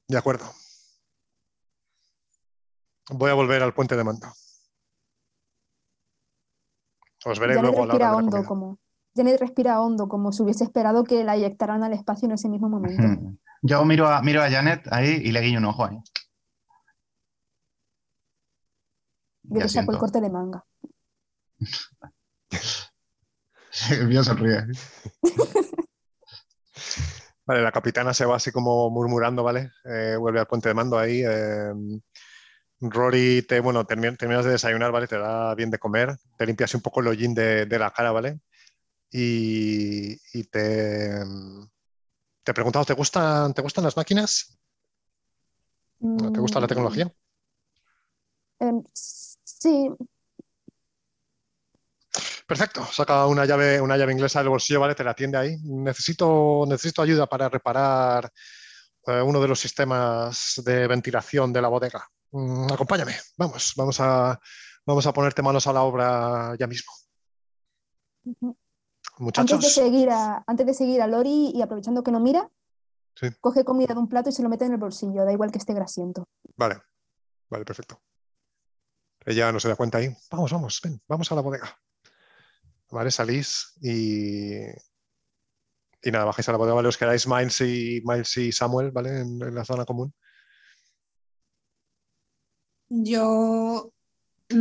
De 0.08 0.18
acuerdo. 0.18 0.54
Voy 3.10 3.30
a 3.32 3.34
volver 3.34 3.62
al 3.64 3.74
puente 3.74 3.96
de 3.96 4.04
mando. 4.04 4.28
Os 7.30 7.40
veré 7.40 7.56
Janet 7.56 7.72
luego 7.72 7.84
a 7.84 7.88
la 7.88 7.94
respira 7.94 8.12
hora 8.14 8.18
de 8.18 8.22
la 8.22 8.26
hondo 8.26 8.32
comida. 8.38 8.48
como 8.48 8.80
Janet 9.16 9.40
respira 9.40 9.82
hondo 9.82 10.08
como 10.08 10.32
si 10.32 10.44
hubiese 10.44 10.64
esperado 10.64 11.04
que 11.04 11.24
la 11.24 11.36
eyectaran 11.36 11.84
al 11.84 11.94
espacio 11.94 12.28
en 12.28 12.34
ese 12.34 12.50
mismo 12.50 12.70
momento. 12.70 13.04
Yo 13.62 13.84
miro 13.86 14.08
a, 14.08 14.22
miro 14.22 14.42
a 14.42 14.50
Janet 14.50 14.88
ahí 14.92 15.22
y 15.24 15.32
le 15.32 15.42
guiño 15.42 15.60
un 15.60 15.66
ojo 15.66 15.86
ahí. 15.86 15.98
Yo 19.44 19.60
Y 19.60 19.64
le 19.64 19.70
saco 19.70 19.92
el 19.92 19.98
corte 19.98 20.22
de 20.22 20.30
manga. 20.30 20.64
El 23.92 24.08
mío 24.08 24.24
sonríe. 24.24 24.66
Vale, 27.46 27.62
la 27.62 27.72
capitana 27.72 28.14
se 28.14 28.26
va 28.26 28.36
así 28.36 28.52
como 28.52 28.90
murmurando, 28.90 29.44
¿vale? 29.44 29.72
Eh, 29.86 30.16
vuelve 30.20 30.40
al 30.40 30.48
puente 30.48 30.70
de 30.70 30.74
mando 30.74 30.98
ahí. 30.98 31.22
eh, 31.24 31.72
Rory, 32.80 33.42
te, 33.44 33.60
bueno, 33.60 33.86
termi- 33.86 34.16
terminas 34.18 34.46
de 34.46 34.52
desayunar, 34.52 34.92
¿vale? 34.92 35.08
Te 35.08 35.18
da 35.18 35.56
bien 35.56 35.72
de 35.72 35.80
comer, 35.80 36.16
te 36.38 36.46
limpias 36.46 36.74
un 36.76 36.82
poco 36.82 37.00
el 37.02 37.08
hollín 37.08 37.34
de, 37.34 37.66
de 37.66 37.80
la 37.80 37.92
cara, 37.92 38.12
¿vale? 38.12 38.40
Y, 39.12 40.14
y 40.38 40.44
te, 40.46 41.24
te 42.44 42.52
he 42.52 42.54
preguntado, 42.54 42.86
¿te 42.86 42.94
gustan, 42.94 43.54
¿te 43.54 43.62
gustan 43.62 43.84
las 43.84 43.96
máquinas? 43.98 44.58
¿Te 46.34 46.42
gusta 46.42 46.60
la 46.60 46.68
Mm, 46.68 46.68
tecnología? 46.68 47.12
em, 48.60 48.84
sí, 49.44 49.90
Perfecto, 52.48 52.86
saca 52.92 53.26
una 53.28 53.46
llave, 53.46 53.80
una 53.82 53.98
llave 53.98 54.14
inglesa 54.14 54.40
del 54.40 54.50
bolsillo, 54.50 54.80
¿vale? 54.80 54.96
Te 54.96 55.04
la 55.04 55.12
atiende 55.12 55.38
ahí. 55.38 55.58
Necesito, 55.64 56.66
necesito 56.68 57.02
ayuda 57.02 57.28
para 57.28 57.50
reparar 57.50 58.32
eh, 59.08 59.22
uno 59.22 59.42
de 59.42 59.48
los 59.48 59.60
sistemas 59.60 60.62
de 60.66 60.88
ventilación 60.88 61.54
de 61.54 61.62
la 61.62 61.68
bodega. 61.70 62.08
Mm, 62.32 62.72
acompáñame, 62.74 63.16
vamos, 63.38 63.74
vamos 63.76 64.00
a, 64.02 64.40
vamos 64.86 65.06
a 65.08 65.14
ponerte 65.14 65.42
manos 65.42 65.66
a 65.68 65.74
la 65.74 65.84
obra 65.84 66.56
ya 66.60 66.68
mismo. 66.68 66.92
Ujú. 68.26 68.58
Antes 69.18 69.18
de 69.18 69.24
Muchachos, 69.24 69.74
seguir 69.74 70.10
a, 70.10 70.44
antes 70.46 70.66
de 70.66 70.74
seguir 70.74 71.02
a 71.02 71.08
Lori 71.08 71.52
y 71.56 71.62
aprovechando 71.62 72.04
que 72.04 72.12
no 72.12 72.20
mira, 72.20 72.50
Sí. 73.16 73.28
coge 73.42 73.64
comida 73.64 73.96
de 73.96 74.00
un 74.00 74.08
plato 74.08 74.30
y 74.30 74.32
se 74.32 74.44
lo 74.44 74.50
mete 74.50 74.66
en 74.66 74.74
el 74.74 74.78
bolsillo, 74.78 75.26
da 75.26 75.32
igual 75.32 75.52
que 75.52 75.58
esté 75.58 75.74
grasiento. 75.74 76.24
vale, 76.56 76.76
vale, 77.50 77.66
perfecto. 77.66 78.00
Ella 79.26 79.52
no 79.52 79.60
se 79.60 79.68
da 79.70 79.76
cuenta 79.76 79.98
ahí. 79.98 80.16
Vamos, 80.30 80.52
vamos, 80.52 80.80
ven, 80.84 81.02
vamos 81.08 81.32
a 81.32 81.36
la 81.36 81.42
bodega. 81.42 81.76
Vale, 82.92 83.10
salís 83.12 83.74
y, 83.82 84.54
y 86.04 86.12
nada, 86.12 86.26
bajáis 86.26 86.48
a 86.48 86.52
la 86.52 86.60
bodega, 86.60 86.76
¿vale? 86.76 86.88
Os 86.90 86.98
quedáis 86.98 87.28
Miles 87.28 87.60
y, 87.62 88.02
Miles 88.06 88.38
y 88.38 88.52
Samuel, 88.52 88.92
¿vale? 88.92 89.22
En, 89.22 89.42
en 89.42 89.56
la 89.56 89.66
zona 89.66 89.84
común. 89.84 90.14
Yo 92.90 93.92
mm, 94.50 94.56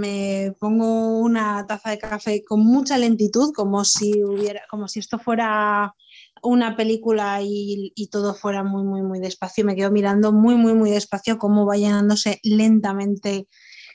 me 0.00 0.54
pongo 0.58 1.18
una 1.18 1.66
taza 1.66 1.90
de 1.90 1.98
café 1.98 2.44
con 2.44 2.60
mucha 2.60 2.98
lentitud, 2.98 3.52
como 3.54 3.84
si 3.84 4.22
hubiera, 4.24 4.62
como 4.70 4.88
si 4.88 5.00
esto 5.00 5.18
fuera 5.18 5.94
una 6.42 6.76
película 6.76 7.40
y, 7.42 7.92
y 7.94 8.08
todo 8.08 8.34
fuera 8.34 8.62
muy, 8.62 8.84
muy, 8.84 9.02
muy 9.02 9.20
despacio. 9.20 9.64
Me 9.64 9.76
quedo 9.76 9.90
mirando 9.90 10.32
muy, 10.32 10.56
muy, 10.56 10.74
muy 10.74 10.90
despacio 10.90 11.38
cómo 11.38 11.66
va 11.66 11.76
llenándose 11.76 12.40
lentamente 12.42 13.48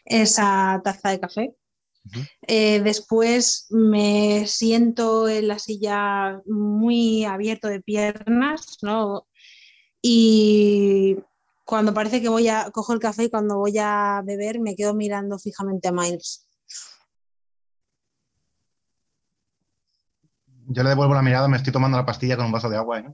esa 0.06 0.82
taza 0.84 1.10
de 1.10 1.20
café. 1.20 1.56
Eh, 2.48 2.82
después 2.82 3.68
me 3.70 4.46
siento 4.48 5.30
en 5.30 5.48
la 5.48 5.60
silla 5.60 6.42
muy 6.46 7.24
abierto 7.24 7.68
de 7.70 7.82
piernas, 7.82 8.78
¿no? 8.82 9.28
Y 10.02 11.18
cuando 11.64 11.94
parece 11.94 12.22
que 12.22 12.30
voy 12.30 12.48
a 12.48 12.70
cojo 12.72 12.94
el 12.94 13.00
café 13.00 13.26
y 13.26 13.30
cuando 13.30 13.58
voy 13.58 13.78
a 13.78 14.22
beber 14.24 14.60
me 14.60 14.76
quedo 14.76 14.94
mirando 14.94 15.40
fijamente 15.40 15.88
a 15.88 15.92
Miles. 15.92 16.48
Yo 20.68 20.84
le 20.84 20.90
devuelvo 20.90 21.14
la 21.14 21.22
mirada, 21.22 21.48
me 21.48 21.58
estoy 21.58 21.74
tomando 21.74 21.98
la 21.98 22.06
pastilla 22.06 22.38
con 22.38 22.46
un 22.46 22.52
vaso 22.52 22.70
de 22.70 22.78
agua, 22.78 23.00
¿eh? 23.00 23.14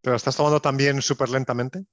¿Pero 0.00 0.16
estás 0.16 0.36
tomando 0.36 0.60
también 0.60 1.02
súper 1.02 1.28
lentamente? 1.28 1.84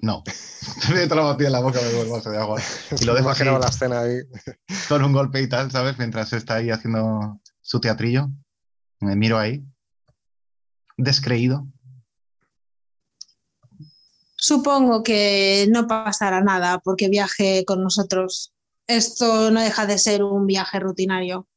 No. 0.00 0.22
Me 0.90 1.06
la 1.06 1.36
en 1.38 1.52
la 1.52 1.60
boca, 1.60 1.80
me 1.80 1.88
bebo 1.88 2.02
el 2.02 2.10
vaso 2.10 2.30
de 2.30 2.38
agua. 2.38 2.60
Y 3.00 3.04
lo 3.04 3.14
dejo 3.14 3.30
así, 3.30 3.44
la 3.44 3.58
escena 3.66 4.00
ahí. 4.00 4.18
con 4.88 5.04
un 5.04 5.12
golpe 5.12 5.40
y 5.40 5.48
tal, 5.48 5.70
¿sabes? 5.70 5.96
Mientras 5.98 6.32
está 6.32 6.56
ahí 6.56 6.70
haciendo 6.70 7.40
su 7.60 7.80
teatrillo. 7.80 8.28
Me 9.00 9.16
miro 9.16 9.38
ahí. 9.38 9.64
Descreído. 10.96 11.66
Supongo 14.46 15.02
que 15.02 15.66
no 15.70 15.86
pasará 15.86 16.42
nada 16.42 16.78
porque 16.78 17.08
viaje 17.08 17.64
con 17.64 17.82
nosotros. 17.82 18.52
Esto 18.86 19.50
no 19.50 19.62
deja 19.62 19.86
de 19.86 19.96
ser 19.96 20.22
un 20.22 20.46
viaje 20.46 20.78
rutinario. 20.80 21.48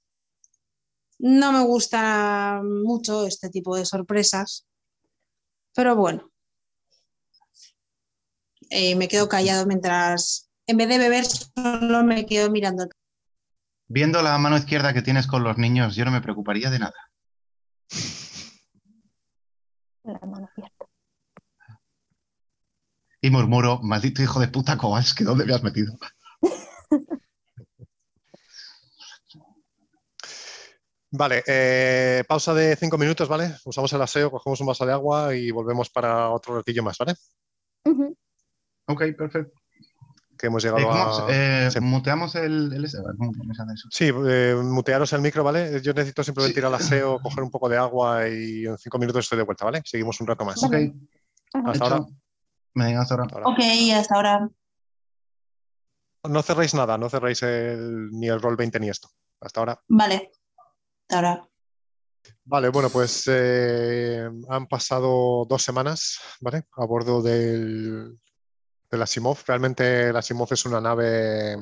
No 1.20 1.52
me 1.52 1.66
gusta 1.66 2.62
mucho 2.64 3.28
este 3.28 3.50
tipo 3.50 3.76
de 3.76 3.84
sorpresas, 3.84 4.66
pero 5.76 5.98
bueno. 5.98 6.32
Eh, 8.70 8.96
me 8.96 9.10
quedo 9.10 9.28
callado 9.28 9.66
mientras, 9.66 10.50
en 10.66 10.78
vez 10.78 10.88
de 10.88 10.98
beber, 10.98 11.26
solo 11.26 12.06
me 12.06 12.26
quedo 12.26 12.50
mirando. 12.50 12.88
Viendo 13.90 14.22
la 14.22 14.38
mano 14.38 14.56
izquierda 14.56 14.94
que 14.94 15.02
tienes 15.02 15.28
con 15.28 15.44
los 15.44 15.58
niños, 15.58 15.94
yo 15.98 16.06
no 16.06 16.12
me 16.12 16.22
preocuparía 16.22 16.70
de 16.70 16.80
nada. 16.80 17.12
La 20.06 20.26
mano. 20.26 20.47
Y 23.28 23.30
murmuro, 23.30 23.80
maldito 23.84 24.22
hijo 24.22 24.40
de 24.40 24.48
puta 24.48 24.78
Kowalski, 24.78 25.26
¿dónde 25.26 25.44
me 25.44 25.54
has 25.54 25.62
metido? 25.62 25.98
Vale, 31.12 31.44
eh, 31.46 32.24
pausa 32.26 32.54
de 32.54 32.78
cinco 32.78 32.98
minutos, 32.98 33.28
¿vale? 33.28 33.54
Usamos 33.66 33.92
el 33.92 34.02
aseo, 34.02 34.32
cogemos 34.32 34.62
un 34.62 34.68
vaso 34.68 34.86
de 34.86 34.94
agua 34.94 35.36
y 35.36 35.52
volvemos 35.52 35.90
para 35.90 36.30
otro 36.30 36.56
ratillo 36.56 36.84
más, 36.84 36.98
¿vale? 36.98 37.16
Ujú. 37.84 38.16
Ok, 38.88 39.04
perfecto. 39.18 39.60
Que 40.38 40.48
hemos 40.48 40.64
Eh, 40.64 40.68
llegado 40.70 40.88
¿cómo- 40.88 41.28
a... 41.28 41.28
eh, 41.30 41.70
sí. 41.70 41.82
Muteamos 41.82 42.34
el, 42.36 42.72
el 42.72 42.86
eso? 42.86 43.04
Sí, 43.92 44.10
eh, 44.26 44.56
mutearos 44.64 45.12
el 45.12 45.20
micro, 45.22 45.44
¿vale? 45.44 45.82
Yo 45.82 45.92
necesito 45.94 46.24
simplemente 46.24 46.56
Sí. 46.56 46.60
ir 46.62 46.66
al 46.66 46.76
aseo, 46.76 47.20
coger 47.20 47.44
un 47.44 47.52
poco 47.52 47.68
de 47.68 47.76
agua 47.76 48.26
y 48.30 48.66
en 48.68 48.78
cinco 48.78 48.98
minutos 49.00 49.26
estoy 49.26 49.40
de 49.40 49.44
vuelta, 49.44 49.66
¿vale? 49.66 49.82
Seguimos 49.84 50.22
un 50.22 50.28
rato 50.28 50.46
más. 50.46 50.64
Ok. 50.64 50.76
Hasta 51.54 51.72
hecho. 51.74 51.84
ahora. 51.84 52.06
Hasta 52.80 53.14
ahora. 53.16 53.24
Hasta 53.26 53.36
ahora. 53.40 53.48
Ok, 53.48 53.60
hasta 53.96 54.16
ahora. 54.16 54.50
No 56.30 56.42
cerréis 56.42 56.74
nada, 56.74 56.98
no 56.98 57.10
cerréis 57.10 57.42
el- 57.44 58.10
ni 58.12 58.28
el 58.28 58.42
roll 58.42 58.56
20 58.58 58.80
ni 58.80 58.90
esto. 58.90 59.10
Hasta 59.40 59.60
ahora. 59.62 59.82
Vale, 59.88 60.32
hasta 61.04 61.16
ahora. 61.16 61.50
Vale, 62.44 62.70
bueno, 62.70 62.90
pues 62.90 63.24
eh, 63.28 64.28
han 64.50 64.68
pasado 64.68 65.46
dos 65.48 65.64
semanas, 65.64 66.20
¿vale? 66.42 66.64
A 66.76 66.86
bordo 66.86 67.22
del, 67.22 68.20
del 68.90 69.02
Asimov. 69.02 69.38
Realmente 69.48 70.10
el 70.10 70.16
Asimov 70.16 70.52
es 70.52 70.66
una 70.66 70.82
nave, 70.82 71.54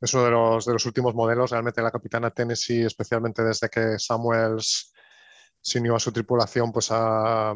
es 0.00 0.14
uno 0.14 0.24
de 0.24 0.30
los, 0.30 0.64
de 0.64 0.72
los 0.72 0.86
últimos 0.86 1.14
modelos. 1.14 1.50
Realmente 1.50 1.82
la 1.82 1.90
capitana 1.90 2.30
Tennessee, 2.30 2.82
especialmente 2.86 3.42
desde 3.42 3.68
que 3.68 3.98
Samuels 3.98 4.92
se 5.60 5.78
unió 5.78 5.96
a 5.96 6.00
su 6.00 6.10
tripulación, 6.12 6.72
pues 6.72 6.88
ha, 6.90 7.52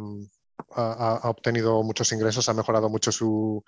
ha- 0.77 1.21
obtenido 1.29 1.83
muchos 1.83 2.11
ingresos, 2.13 2.49
ha 2.49 2.55
mejorado 2.55 2.89
mucho 2.89 3.11
su, 3.13 3.63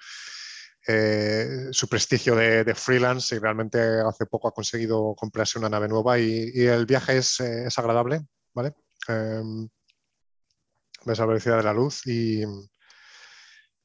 eh, 0.87 1.69
su 1.71 1.89
prestigio 1.89 2.35
de, 2.37 2.65
de 2.65 2.75
freelance 2.75 3.35
y 3.35 3.39
realmente 3.39 3.79
hace 4.01 4.27
poco 4.27 4.49
ha 4.49 4.53
conseguido 4.53 5.15
comprarse 5.17 5.59
una 5.59 5.69
nave 5.69 5.89
nueva 5.89 6.19
y, 6.19 6.51
y 6.55 6.67
el 6.67 6.87
viaje 6.87 7.19
es, 7.19 7.41
eh, 7.41 7.67
es 7.67 7.79
agradable, 7.79 8.21
¿vale? 8.55 8.75
Em, 9.09 9.69
ves 11.05 11.19
la 11.19 11.27
velocidad 11.27 11.57
de 11.59 11.63
la 11.63 11.73
luz 11.73 12.07
y 12.07 12.43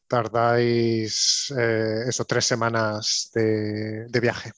tardáis 0.07 1.53
eh, 1.57 2.03
eso, 2.07 2.25
tres 2.25 2.45
semanas 2.45 3.29
de, 3.33 4.07
de 4.09 4.19
viaje, 4.19 4.51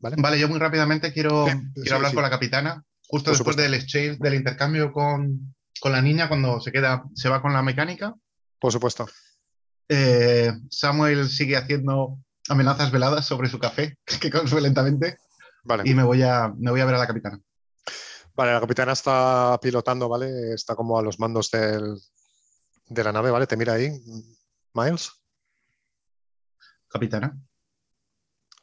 ¿vale? 0.00 0.16
Vale, 0.18 0.38
yo 0.38 0.48
muy 0.48 0.58
rápidamente 0.58 1.12
quiero, 1.12 1.46
Sí, 1.46 1.52
quiero 1.74 1.90
sí, 1.90 1.94
hablar 1.94 2.10
sí. 2.10 2.14
con 2.14 2.22
la 2.22 2.30
capitana. 2.30 2.84
Justo 3.06 3.30
Por 3.30 3.38
después 3.38 3.54
supuesto. 3.56 3.62
del 3.62 3.74
exchange, 3.74 4.18
del 4.18 4.34
intercambio 4.34 4.92
con, 4.92 5.54
con 5.80 5.92
la 5.92 6.02
niña, 6.02 6.28
cuando 6.28 6.60
se 6.60 6.72
queda, 6.72 7.04
se 7.14 7.28
va 7.28 7.40
con 7.42 7.52
la 7.52 7.62
mecánica, 7.62 8.14
Por 8.60 8.72
supuesto. 8.72 9.06
Eh, 9.88 10.52
Samuel 10.70 11.28
sigue 11.28 11.56
haciendo 11.56 12.18
amenazas 12.48 12.90
veladas 12.90 13.26
sobre 13.26 13.48
su 13.48 13.58
café, 13.58 13.96
que 14.20 14.30
consume 14.30 14.62
lentamente, 14.62 15.18
Vale. 15.64 15.84
y 15.86 15.94
me 15.94 16.02
voy, 16.02 16.22
a, 16.22 16.52
me 16.56 16.70
voy 16.70 16.80
a 16.80 16.84
ver 16.84 16.94
a 16.94 16.98
la 16.98 17.06
capitana. 17.06 17.40
Vale, 18.34 18.52
la 18.52 18.60
capitana 18.60 18.92
está 18.92 19.58
pilotando, 19.60 20.08
¿vale? 20.08 20.54
Está 20.54 20.76
como 20.76 20.98
a 20.98 21.02
los 21.02 21.18
mandos 21.18 21.50
del- 21.50 21.98
de 22.86 23.04
la 23.04 23.12
nave, 23.12 23.30
¿vale? 23.30 23.46
Te 23.46 23.56
mira 23.56 23.74
ahí, 23.74 23.90
Miles. 24.74 25.10
Capitana. 26.88 27.36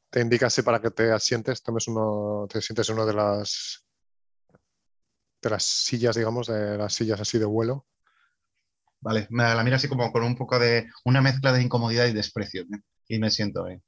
Te 0.09 0.21
indica 0.21 0.47
así 0.47 0.61
para 0.61 0.79
que 0.81 0.91
te 0.91 1.11
asientes, 1.11 1.61
tomes 1.61 1.87
uno, 1.87 2.47
te 2.49 2.61
sientes 2.61 2.87
en 2.89 2.95
una 2.95 3.05
de 3.05 3.13
las 3.13 3.84
de 5.45 5.51
las 5.51 5.63
sillas, 5.63 6.15
digamos, 6.15 6.47
de 6.47 6.77
las 6.77 6.93
sillas 6.93 7.22
así 7.22 7.38
de 7.38 7.45
vuelo. 7.45 7.85
Vale, 8.99 9.27
me 9.30 9.43
la 9.43 9.63
mira 9.63 9.76
así 9.76 9.88
como 9.88 10.11
con 10.11 10.23
un 10.23 10.35
poco 10.35 10.57
de 10.57 10.89
una 11.05 11.22
mezcla 11.22 11.53
de 11.53 11.61
incomodidad 11.61 12.07
y 12.07 12.13
desprecio. 12.13 12.63
¿eh? 12.63 12.81
Y 13.07 13.19
me 13.19 13.30
siento 13.30 13.63
ahí. 13.63 13.80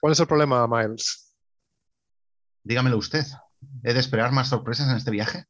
¿Cuál 0.00 0.14
es 0.14 0.20
el 0.20 0.26
problema, 0.26 0.66
Miles? 0.66 1.36
Dígamelo 2.62 2.96
usted. 2.96 3.26
¿He 3.82 3.92
de 3.92 4.00
esperar 4.00 4.32
más 4.32 4.48
sorpresas 4.48 4.88
en 4.88 4.96
este 4.96 5.10
viaje? 5.10 5.44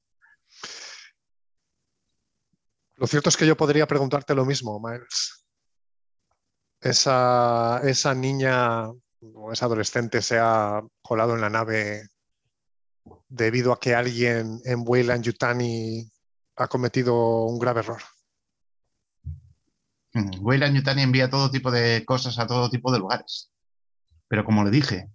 Lo 2.97 3.07
cierto 3.07 3.29
es 3.29 3.37
que 3.37 3.47
yo 3.47 3.57
podría 3.57 3.87
preguntarte 3.87 4.35
lo 4.35 4.45
mismo, 4.45 4.81
Miles. 4.81 5.47
Esa, 6.81 7.81
esa 7.85 8.15
niña 8.15 8.89
o 8.89 9.53
esa 9.53 9.67
adolescente 9.67 10.21
se 10.21 10.39
ha 10.41 10.83
colado 11.03 11.35
en 11.35 11.41
la 11.43 11.51
nave 11.51 12.09
debido 13.29 13.73
a 13.73 13.81
que 13.81 13.95
alguien 13.95 14.61
en 14.65 14.85
Weyland 14.87 15.25
Yutani 15.25 16.11
ha 16.57 16.69
cometido 16.69 17.45
un 17.45 17.59
grave 17.59 17.81
error. 17.81 18.03
Weyland 20.41 20.77
Yutani 20.77 21.03
envía 21.03 21.29
todo 21.29 21.51
tipo 21.51 21.71
de 21.71 22.05
cosas 22.07 22.39
a 22.39 22.47
todo 22.47 22.71
tipo 22.71 22.91
de 22.91 22.99
lugares. 22.99 23.53
Pero 24.29 24.45
como 24.45 24.65
le 24.65 24.71
dije, 24.71 25.11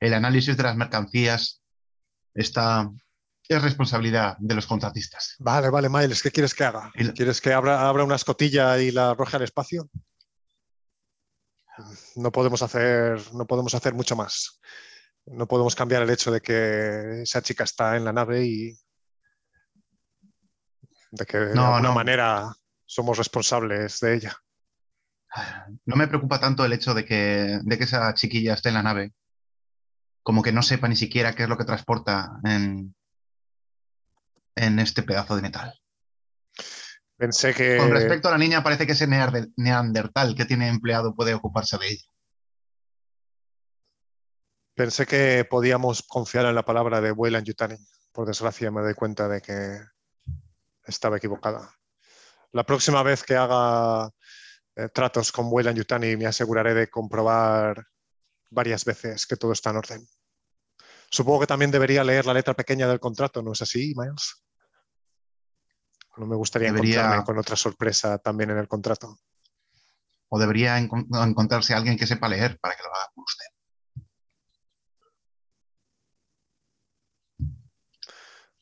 el 0.00 0.14
análisis 0.14 0.56
de 0.56 0.62
las 0.62 0.76
mercancías 0.76 1.62
está... 2.34 2.90
es 3.48 3.62
responsabilidad 3.62 4.36
de 4.38 4.54
los 4.54 4.66
contratistas. 4.66 5.34
Vale, 5.38 5.70
vale, 5.70 5.88
Miles, 5.88 6.22
¿qué 6.22 6.30
quieres 6.30 6.54
que 6.54 6.64
haga? 6.64 6.92
¿Quieres 7.14 7.40
que 7.40 7.52
abra, 7.52 7.88
abra 7.88 8.04
una 8.04 8.16
escotilla 8.16 8.78
y 8.78 8.92
la 8.92 9.10
arroje 9.10 9.36
al 9.36 9.42
espacio? 9.42 9.90
No 12.14 12.30
podemos 12.30 12.62
hacer, 12.62 13.20
no 13.34 13.46
podemos 13.46 13.74
hacer 13.74 13.94
mucho 13.94 14.14
más. 14.14 14.60
No 15.26 15.46
podemos 15.48 15.74
cambiar 15.74 16.02
el 16.02 16.10
hecho 16.10 16.30
de 16.30 16.40
que 16.40 17.22
esa 17.22 17.42
chica 17.42 17.64
está 17.64 17.96
en 17.96 18.04
la 18.04 18.12
nave 18.12 18.44
y 18.44 18.78
de 21.10 21.26
que 21.26 21.38
de 21.38 21.54
No, 21.54 21.66
alguna 21.66 21.88
no. 21.88 21.94
manera 21.94 22.52
somos 22.84 23.16
responsables 23.16 24.00
de 24.00 24.14
ella. 24.14 24.36
No 25.86 25.96
me 25.96 26.06
preocupa 26.06 26.38
tanto 26.38 26.64
el 26.64 26.72
hecho 26.72 26.94
de 26.94 27.04
que, 27.04 27.58
de 27.62 27.78
que 27.78 27.84
esa 27.84 28.12
chiquilla 28.14 28.54
esté 28.54 28.68
en 28.68 28.74
la 28.76 28.82
nave, 28.82 29.12
como 30.22 30.42
que 30.42 30.52
no 30.52 30.62
sepa 30.62 30.88
ni 30.88 30.96
siquiera 30.96 31.34
qué 31.34 31.44
es 31.44 31.48
lo 31.48 31.58
que 31.58 31.64
transporta 31.64 32.38
en, 32.44 32.94
en 34.54 34.78
este 34.78 35.02
pedazo 35.02 35.36
de 35.36 35.42
metal. 35.42 35.74
Pensé 37.16 37.54
que 37.54 37.78
Con 37.78 37.90
respecto 37.90 38.28
a 38.28 38.32
la 38.32 38.38
niña, 38.38 38.62
parece 38.62 38.86
que 38.86 38.92
ese 38.92 39.06
neandertal 39.56 40.34
que 40.36 40.44
tiene 40.44 40.68
empleado 40.68 41.14
puede 41.14 41.34
ocuparse 41.34 41.78
de 41.78 41.88
ella. 41.88 42.04
Pensé 44.74 45.06
que 45.06 45.44
podíamos 45.48 46.02
confiar 46.02 46.46
en 46.46 46.54
la 46.54 46.64
palabra 46.64 47.00
de 47.00 47.12
Weyland 47.12 47.46
Yutani. 47.46 47.76
Por 48.12 48.26
desgracia 48.26 48.70
me 48.70 48.82
doy 48.82 48.94
cuenta 48.94 49.28
de 49.28 49.40
que 49.40 49.78
estaba 50.86 51.16
equivocada. 51.16 51.72
La 52.52 52.64
próxima 52.64 53.02
vez 53.02 53.22
que 53.24 53.36
haga 53.36 54.10
eh, 54.76 54.88
tratos 54.92 55.32
con 55.32 55.46
Weyland 55.50 55.78
Yutani 55.78 56.16
me 56.16 56.26
aseguraré 56.26 56.74
de 56.74 56.88
comprobar 56.88 57.86
varias 58.50 58.84
veces 58.84 59.26
que 59.26 59.36
todo 59.36 59.52
está 59.52 59.70
en 59.70 59.76
orden. 59.76 60.08
Supongo 61.10 61.40
que 61.40 61.46
también 61.46 61.70
debería 61.70 62.04
leer 62.04 62.26
la 62.26 62.34
letra 62.34 62.54
pequeña 62.54 62.88
del 62.88 63.00
contrato, 63.00 63.42
¿no 63.42 63.52
es 63.52 63.62
así, 63.62 63.94
Miles? 63.96 64.44
No 66.16 66.26
me 66.26 66.36
gustaría 66.36 66.72
Debería- 66.72 66.94
encontrarme 67.00 67.24
con 67.24 67.38
otra 67.38 67.56
sorpresa 67.56 68.18
también 68.18 68.50
en 68.50 68.58
el 68.58 68.68
contrato. 68.68 69.18
O 70.28 70.38
debería 70.38 70.78
encon- 70.78 71.06
encontrarse 71.28 71.74
alguien 71.74 71.96
que 71.96 72.06
sepa 72.06 72.28
leer 72.28 72.58
para 72.60 72.76
que 72.76 72.82
lo 72.82 72.94
haga 72.94 73.10
por 73.14 73.24
usted. 73.24 73.46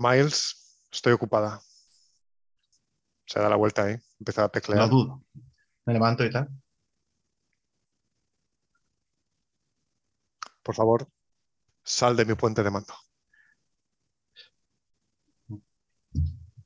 Miles, 0.03 0.79
estoy 0.91 1.13
ocupada. 1.13 1.63
Se 3.25 3.39
da 3.39 3.49
la 3.49 3.57
vuelta 3.57 3.85
ahí, 3.85 3.97
empieza 4.19 4.45
a 4.45 4.49
teclear. 4.49 4.81
No 4.81 4.89
dudo. 4.89 5.23
Me 5.87 5.93
levanto 5.93 6.25
y 6.25 6.31
tal. 6.31 6.49
Por 10.63 10.75
favor, 10.75 11.09
sal 11.85 12.17
de 12.17 12.25
mi 12.25 12.35
puente 12.35 12.63
de 12.63 12.71
mando. 12.71 12.95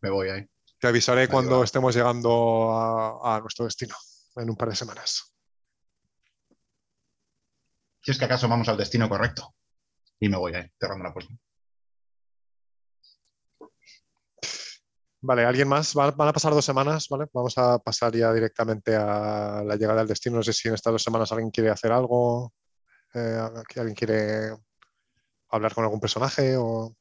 Me 0.00 0.10
voy 0.10 0.28
ahí. 0.30 0.48
Te 0.78 0.88
avisaré 0.88 1.28
cuando 1.28 1.62
estemos 1.62 1.94
llegando 1.94 2.72
a, 2.72 3.36
a 3.36 3.40
nuestro 3.40 3.64
destino, 3.64 3.94
en 4.36 4.50
un 4.50 4.56
par 4.56 4.70
de 4.70 4.76
semanas. 4.76 5.34
Si 8.02 8.10
es 8.10 8.18
que 8.18 8.24
acaso 8.24 8.48
vamos 8.48 8.68
al 8.68 8.76
destino 8.76 9.08
correcto. 9.08 9.54
Y 10.20 10.28
me 10.28 10.36
voy 10.36 10.54
ahí, 10.54 10.70
cerrando 10.78 11.04
la 11.04 11.12
puerta. 11.12 11.34
Vale, 15.26 15.44
¿alguien 15.44 15.66
más? 15.66 15.92
Va- 15.96 16.12
Van 16.12 16.28
a 16.28 16.32
pasar 16.32 16.52
dos 16.54 16.64
semanas, 16.64 17.08
¿vale? 17.10 17.26
Vamos 17.32 17.58
a 17.58 17.78
pasar 17.80 18.14
ya 18.14 18.32
directamente 18.32 18.94
a 18.94 19.60
la 19.66 19.74
llegada 19.74 20.00
al 20.02 20.06
destino. 20.06 20.36
No 20.36 20.42
sé 20.44 20.52
si 20.52 20.68
en 20.68 20.74
estas 20.74 20.92
dos 20.92 21.02
semanas 21.02 21.32
alguien 21.32 21.50
quiere 21.50 21.70
hacer 21.70 21.90
algo, 21.90 22.52
eh, 23.12 23.40
alguien 23.76 23.94
quiere 23.96 24.56
hablar 25.50 25.74
con 25.74 25.82
algún 25.82 25.98
personaje 25.98 26.56
o... 26.56 26.94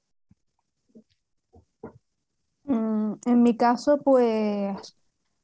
Mm, 2.64 3.14
En 3.26 3.44
mi 3.44 3.56
caso, 3.56 4.00
pues, 4.02 4.98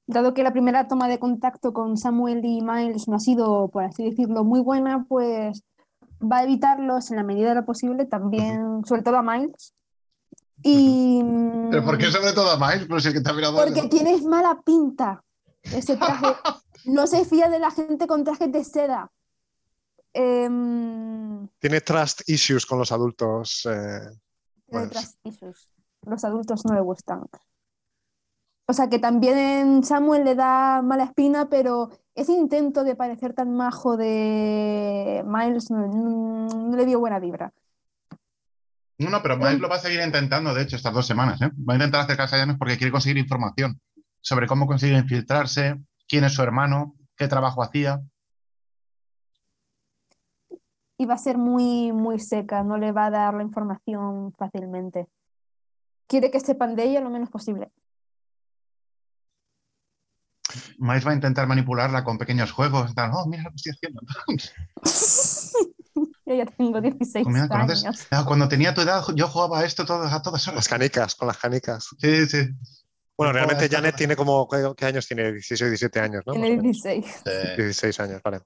dado 0.08 0.34
que 0.34 0.42
la 0.42 0.52
primera 0.52 0.88
toma 0.88 1.08
de 1.08 1.20
contacto 1.20 1.74
con 1.74 1.98
Samuel 1.98 2.44
y 2.44 2.62
Miles 2.62 3.08
no 3.08 3.18
ha 3.18 3.20
sido, 3.20 3.70
por 3.70 3.84
así 3.84 4.10
decirlo, 4.10 4.44
muy 4.44 4.62
buena, 4.62 5.06
pues 5.08 5.64
va 6.20 6.38
a 6.40 6.44
evitarlos 6.46 7.12
en 7.12 7.18
la 7.18 7.24
medida 7.24 7.50
de 7.50 7.56
lo 7.56 7.66
posible, 7.66 8.06
también, 8.08 8.84
sobre 8.86 9.04
todo 9.04 9.18
a 9.18 9.22
Miles. 9.24 9.76
Y 10.64 11.22
¿Pero 11.72 11.84
por 11.84 11.98
qué 11.98 12.08
mm, 12.08 12.12
sobre 12.12 12.34
todo 12.34 12.52
a 12.52 12.58
Miles? 12.58 12.88
Pero 12.88 13.00
si 13.00 13.08
el 13.10 13.14
que 13.24 13.34
mirado 13.34 13.56
porque 13.56 13.88
tienes 13.88 14.24
mala 14.24 14.62
pinta. 14.64 15.24
Ese 15.64 15.96
traje 15.98 16.36
no 16.86 17.08
se 17.08 17.26
fía 17.26 17.50
de 17.50 17.60
la 17.60 17.72
gente 17.72 18.08
con 18.08 18.24
trajes 18.24 18.52
de 18.52 18.64
seda. 18.64 19.12
Em, 20.14 21.48
Tiene 21.60 21.82
trust 21.82 22.22
issues 22.28 22.66
con 22.66 22.80
los 22.80 22.92
adultos. 22.92 23.66
eh, 23.66 24.00
tiene 24.70 24.86
Miles. 24.86 24.92
trust 24.92 25.16
issues. 25.24 25.70
Los 26.04 26.24
adultos 26.24 26.66
no 26.66 26.74
le 26.74 26.82
gustan. 26.82 27.24
O 28.68 28.74
sea 28.74 28.90
que 28.90 29.00
también 29.00 29.84
Samuel 29.84 30.24
le 30.24 30.36
da 30.36 30.82
mala 30.82 31.04
espina, 31.06 31.50
pero 31.50 31.90
ese 32.16 32.32
intento 32.34 32.84
de 32.84 32.96
parecer 32.96 33.34
tan 33.34 33.54
majo 33.54 33.98
de 33.98 35.24
Miles 35.26 35.70
no, 35.72 35.88
no- 35.88 36.48
no 36.48 36.76
le 36.78 36.86
dio 36.86 37.00
buena 37.00 37.20
vibra. 37.20 37.54
No, 39.02 39.10
no, 39.10 39.24
pero 39.24 39.36
Miles 39.36 39.60
lo 39.60 39.68
va 39.68 39.78
a 39.78 39.80
seguir 39.80 40.00
intentando, 40.00 40.54
de 40.54 40.62
hecho, 40.62 40.76
estas 40.76 40.94
dos 40.94 41.08
semanas. 41.08 41.42
¿eh? 41.42 41.50
Va 41.68 41.74
a 41.74 41.78
intentar 41.78 42.02
acercarse 42.02 42.36
a 42.36 42.40
Janet 42.40 42.58
porque 42.60 42.78
quiere 42.78 42.92
conseguir 42.92 43.18
información 43.18 43.82
sobre 44.22 44.46
cómo 44.46 44.68
conseguir 44.68 44.96
infiltrarse, 44.96 45.82
quién 46.08 46.24
es 46.24 46.34
su 46.34 46.44
hermano, 46.44 46.96
qué 47.18 47.28
trabajo 47.28 47.64
hacía. 47.64 48.00
Y 51.00 51.06
va 51.08 51.16
a 51.16 51.18
ser 51.18 51.40
muy, 51.40 51.92
muy 51.92 52.20
seca, 52.20 52.64
no 52.64 52.78
le 52.78 52.92
va 52.92 53.08
a 53.08 53.10
dar 53.10 53.34
la 53.34 53.42
información 53.42 54.34
fácilmente. 54.38 55.08
Quiere 56.06 56.30
que 56.30 56.40
sepan 56.40 56.76
de 56.76 56.84
ella 56.84 57.02
lo 57.02 57.10
menos 57.10 57.32
posible. 57.32 57.72
Miles 60.78 61.08
va 61.08 61.12
a 61.12 61.16
intentar 61.16 61.48
manipularla 61.48 62.04
con 62.04 62.20
pequeños 62.20 62.52
juegos. 62.52 62.94
tal, 62.94 63.10
Oh, 63.16 63.26
mira 63.26 63.44
lo 63.44 63.50
que 63.50 63.56
estoy 63.56 63.72
haciendo. 63.72 64.02
Yo 66.32 66.38
ya 66.38 66.46
tengo 66.46 66.80
16 66.80 67.28
Mira, 67.28 67.48
¿conoces? 67.50 67.84
años. 67.84 68.08
Ah, 68.10 68.24
Cuando 68.26 68.48
tenía 68.48 68.74
tu 68.74 68.80
edad, 68.82 69.04
yo 69.16 69.28
jugaba 69.28 69.60
a 69.60 69.66
esto 69.66 69.86
todo- 69.86 70.04
a 70.04 70.22
todas 70.22 70.46
las 70.48 70.54
horas. 70.54 70.68
canicas, 70.70 71.16
con 71.16 71.28
las 71.28 71.38
canicas. 71.38 71.90
Sí, 72.00 72.26
sí. 72.26 72.48
Bueno, 73.18 73.34
realmente 73.34 73.68
Janet 73.68 73.92
todas- 73.92 73.96
tiene 73.98 74.16
como, 74.16 74.48
¿qué, 74.48 74.86
años 74.86 75.06
tiene? 75.08 75.32
16 75.34 75.62
o 75.62 75.66
17 75.66 76.00
años, 76.00 76.24
¿no? 76.26 76.32
Tiene 76.34 76.50
menos. 76.52 76.64
16, 76.64 77.06
Sí. 77.26 77.32
16 77.58 78.00
años, 78.00 78.22
vale. 78.24 78.40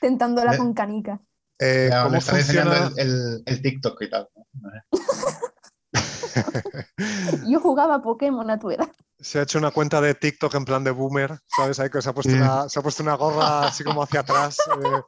tentándola 0.00 0.56
con 0.56 0.74
canicas. 0.74 1.20
Eh, 1.58 1.88
Ya, 1.90 2.02
¿Cómo 2.02 2.12
le 2.14 2.18
estaré 2.18 2.42
funciona? 2.42 2.70
enseñando 2.88 3.00
el, 3.00 3.08
el- 3.08 3.42
el 3.46 3.62
TikTok 3.62 4.02
y 4.02 4.10
tal. 4.10 4.28
Yo 7.48 7.60
jugaba 7.60 8.02
Pokémon 8.02 8.48
a 8.50 8.58
tu 8.58 8.70
edad. 8.70 8.88
Se 9.18 9.38
ha 9.38 9.42
hecho 9.42 9.58
una 9.58 9.70
cuenta 9.70 10.00
de 10.00 10.14
TikTok 10.14 10.54
en 10.54 10.64
plan 10.64 10.84
de 10.84 10.90
boomer, 10.90 11.38
¿sabes? 11.56 11.78
Ahí 11.80 11.88
que 11.88 12.02
se 12.02 12.10
ha 12.10 12.12
puesto, 12.12 12.32
Sí. 12.32 12.36
una, 12.38 12.68
se 12.68 12.78
ha 12.78 12.82
puesto 12.82 13.02
una 13.02 13.14
gorra 13.14 13.66
así 13.68 13.84
como 13.84 14.02
hacia 14.02 14.20
atrás. 14.20 14.56
eh, 14.82 15.02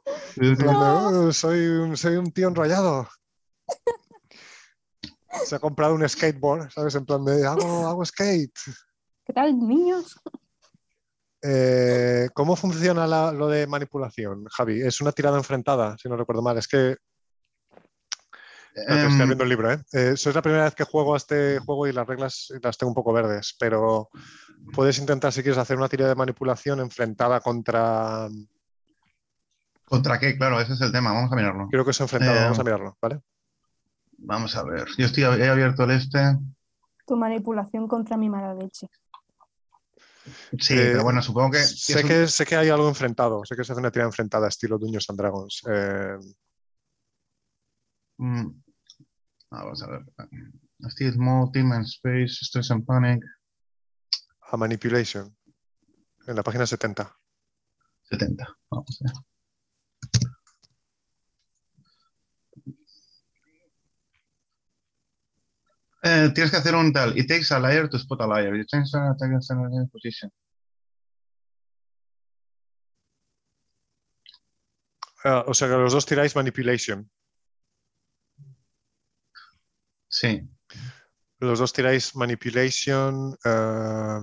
"Oh, 0.65 1.31
soy, 1.31 1.67
un, 1.67 1.97
soy 1.97 2.15
un 2.15 2.31
tío 2.31 2.47
enrollado. 2.47 3.07
Se 5.45 5.55
ha 5.55 5.59
comprado 5.59 5.93
un 5.93 6.07
skateboard, 6.07 6.71
¿sabes? 6.71 6.95
En 6.95 7.05
plan 7.05 7.23
de, 7.25 7.45
hago, 7.45 7.87
hago 7.87 8.03
skate. 8.05 8.57
¿Qué 9.25 9.33
tal, 9.33 9.57
niños? 9.59 10.15
Eh, 11.43 12.29
¿Cómo 12.33 12.55
funciona 12.55 13.05
la- 13.05 13.31
lo 13.31 13.47
de 13.47 13.67
manipulación, 13.67 14.45
Javi? 14.49 14.81
Es 14.81 14.99
una 15.01 15.11
tirada 15.11 15.37
enfrentada, 15.37 15.95
si 16.01 16.09
no 16.09 16.17
recuerdo 16.17 16.41
mal. 16.41 16.57
Es 16.57 16.67
que 16.67 16.95
Estoy 18.77 18.95
Em, 18.99 19.21
abriendo 19.21 19.43
el 19.43 19.49
libro, 19.49 19.71
¿eh? 19.71 19.79
Eh, 19.91 20.11
eso 20.13 20.29
es 20.29 20.35
la 20.35 20.41
primera 20.43 20.65
vez 20.65 20.75
que 20.75 20.83
juego 20.83 21.15
a 21.15 21.17
este 21.17 21.57
juego 21.59 21.87
y 21.87 21.93
las 21.93 22.05
reglas 22.05 22.53
las 22.61 22.77
tengo 22.77 22.91
un 22.91 22.95
poco 22.95 23.11
verdes, 23.11 23.55
pero 23.59 24.09
puedes 24.73 24.99
intentar 24.99 25.33
si 25.33 25.41
quieres 25.41 25.57
hacer 25.57 25.77
una 25.77 25.89
tirada 25.89 26.09
de 26.09 26.15
manipulación 26.15 26.79
enfrentada 26.79 27.39
contra... 27.39 28.27
¿Contra 29.85 30.19
qué? 30.19 30.37
Claro, 30.37 30.59
ese 30.61 30.73
es 30.73 30.81
el 30.81 30.91
tema. 30.91 31.11
Vamos 31.13 31.31
a 31.31 31.35
mirarlo. 31.35 31.67
Creo 31.71 31.85
que 31.85 31.91
es 31.91 32.01
enfrentado, 32.01 32.37
Eh, 32.37 32.43
vamos 32.43 32.59
a 32.59 32.63
mirarlo, 32.63 32.97
¿vale? 33.01 33.21
Vamos 34.17 34.55
a 34.55 34.63
ver. 34.63 34.85
Yo 34.97 35.05
estoy, 35.05 35.23
he 35.23 35.47
abierto 35.47 35.83
el 35.85 35.91
este. 35.91 36.19
Tu 37.05 37.15
manipulación 37.15 37.87
contra 37.87 38.17
mi 38.17 38.29
mala 38.29 38.53
leche. 38.53 38.89
Sí, 40.59 40.73
Eh, 40.73 40.89
pero 40.91 41.03
bueno, 41.03 41.21
supongo 41.21 41.51
que. 41.51 41.59
sé, 41.59 42.03
que 42.03 42.27
sé 42.27 42.45
que 42.45 42.57
hay 42.57 42.67
algo 42.69 42.89
enfrentado, 42.89 43.45
sé 43.45 43.55
que 43.55 43.63
se 43.63 43.71
hace 43.71 43.79
una 43.79 43.91
tirada 43.91 44.09
enfrentada 44.09 44.49
estilo 44.49 44.77
Dungeons 44.77 45.09
and 45.09 45.17
Dragons. 45.19 45.61
Eh, 45.69 46.17
Mm, 49.51 49.57
Vamos 49.57 49.83
a 49.83 49.87
ver. 49.87 50.05
Steel 50.89 51.13
Small, 51.13 51.51
Team 51.51 51.71
and 51.71 51.85
Space, 51.85 52.45
Stress 52.45 52.71
and 52.71 52.85
Panic. 52.85 53.23
a 54.49 54.57
Manipulation, 54.57 55.35
en 56.25 56.35
la 56.35 56.43
página 56.43 56.65
70. 56.65 57.13
70. 58.09 58.47
Vamos 58.71 59.01
a 59.01 59.05
ver. 59.05 59.23
Eh, 66.03 66.31
tienes 66.33 66.51
que 66.51 66.57
hacer 66.57 66.75
un 66.75 66.93
tal. 66.93 67.17
It 67.17 67.27
takes 67.27 67.51
a 67.51 67.59
liar 67.59 67.89
to 67.89 67.97
spot 67.97 68.21
a 68.21 68.27
liar. 68.27 68.55
You 68.55 68.65
change 68.65 68.93
an 68.93 69.11
attack 69.11 69.31
and 69.31 69.91
position. 69.91 70.31
Ah, 75.23 75.43
o 75.47 75.53
sea 75.53 75.67
que 75.67 75.73
los 75.73 75.91
dos 75.91 76.05
tiráis 76.05 76.35
Manipulation. 76.35 77.09
Sí. 80.09 80.41
Los 81.39 81.59
dos 81.59 81.73
tiráis 81.73 82.15
Manipulation. 82.15 83.37
eh, 83.45 84.19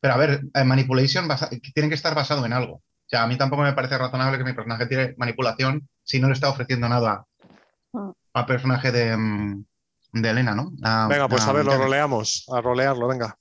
Pero 0.00 0.14
a 0.14 0.16
ver, 0.16 0.42
eh, 0.54 0.64
manipulation 0.64 1.26
basa- 1.26 1.50
tiene 1.74 1.88
que 1.88 1.94
estar 1.96 2.14
basado 2.14 2.46
en 2.46 2.52
algo. 2.52 2.74
O 2.76 2.82
sea, 3.08 3.22
a 3.22 3.26
mí 3.26 3.36
tampoco 3.36 3.62
me 3.62 3.72
parece 3.72 3.98
razonable 3.98 4.38
que 4.38 4.44
mi 4.44 4.52
personaje 4.52 4.86
tire 4.86 5.14
manipulación 5.18 5.88
si 6.04 6.20
no 6.20 6.28
le 6.28 6.34
está 6.34 6.48
ofreciendo 6.50 6.88
nada 6.88 7.24
Ah. 7.94 8.12
al 8.34 8.46
personaje 8.46 8.92
de, 8.92 9.16
mm, 9.16 9.64
de 10.12 10.30
Elena, 10.30 10.54
¿no? 10.54 10.70
A- 10.84 11.08
venga, 11.08 11.28
pues 11.28 11.42
a 11.46 11.52
ver, 11.52 11.64
lo 11.64 11.72
Janet. 11.72 11.84
roleamos, 11.86 12.46
a 12.52 12.60
rolearlo, 12.60 13.08
venga. 13.08 13.36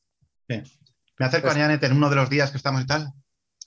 Me 0.48 1.26
acerco 1.26 1.50
a 1.50 1.54
Janet 1.54 1.84
en 1.84 1.94
uno 1.98 2.10
de 2.10 2.16
los 2.16 2.30
días 2.30 2.50
que 2.52 2.58
estamos 2.58 2.82
y 2.82 2.86
tal. 2.88 3.12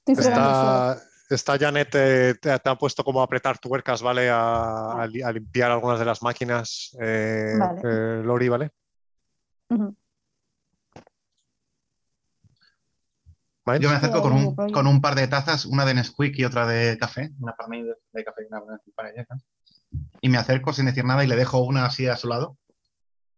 Está, 0.07 0.97
está 1.35 1.59
Janet, 1.59 1.95
eh, 1.95 2.35
te, 2.41 2.59
te 2.59 2.69
ha 2.71 2.75
puesto 2.77 3.05
como 3.05 3.21
a 3.21 3.25
apretar 3.25 3.59
tuercas, 3.59 4.03
¿vale? 4.03 4.29
A, 4.31 5.03
a 5.03 5.07
li- 5.07 5.23
a 5.23 5.31
limpiar 5.33 5.71
algunas 5.71 5.99
de 5.99 6.05
las 6.05 6.23
máquinas, 6.23 6.97
eh, 7.01 7.57
Vale. 7.59 7.81
eh, 7.85 8.23
Lori, 8.25 8.49
¿vale? 8.49 8.71
Yo 13.79 13.89
me 13.89 13.95
acerco 13.95 14.21
con 14.23 14.33
un, 14.33 14.57
con 14.73 15.01
par 15.01 15.15
de 15.15 15.29
tazas, 15.29 15.65
una 15.65 15.85
de 15.85 15.95
Nesquik 15.95 16.37
y 16.39 16.45
otra 16.45 16.67
de 16.67 16.99
café. 16.99 17.31
Una 17.39 17.53
para 17.55 17.69
mí 17.69 17.83
de, 17.83 17.95
de 18.13 18.25
café 18.25 18.43
y 18.43 18.47
una 18.53 18.63
para 18.97 19.11
ella. 19.11 19.27
Y 20.21 20.29
me 20.29 20.39
acerco 20.39 20.73
sin 20.73 20.87
decir 20.87 21.05
nada 21.05 21.23
y 21.23 21.29
le 21.29 21.37
dejo 21.37 21.61
una 21.61 21.87
así 21.87 22.07
a 22.09 22.17
su 22.17 22.27
lado. 22.29 22.57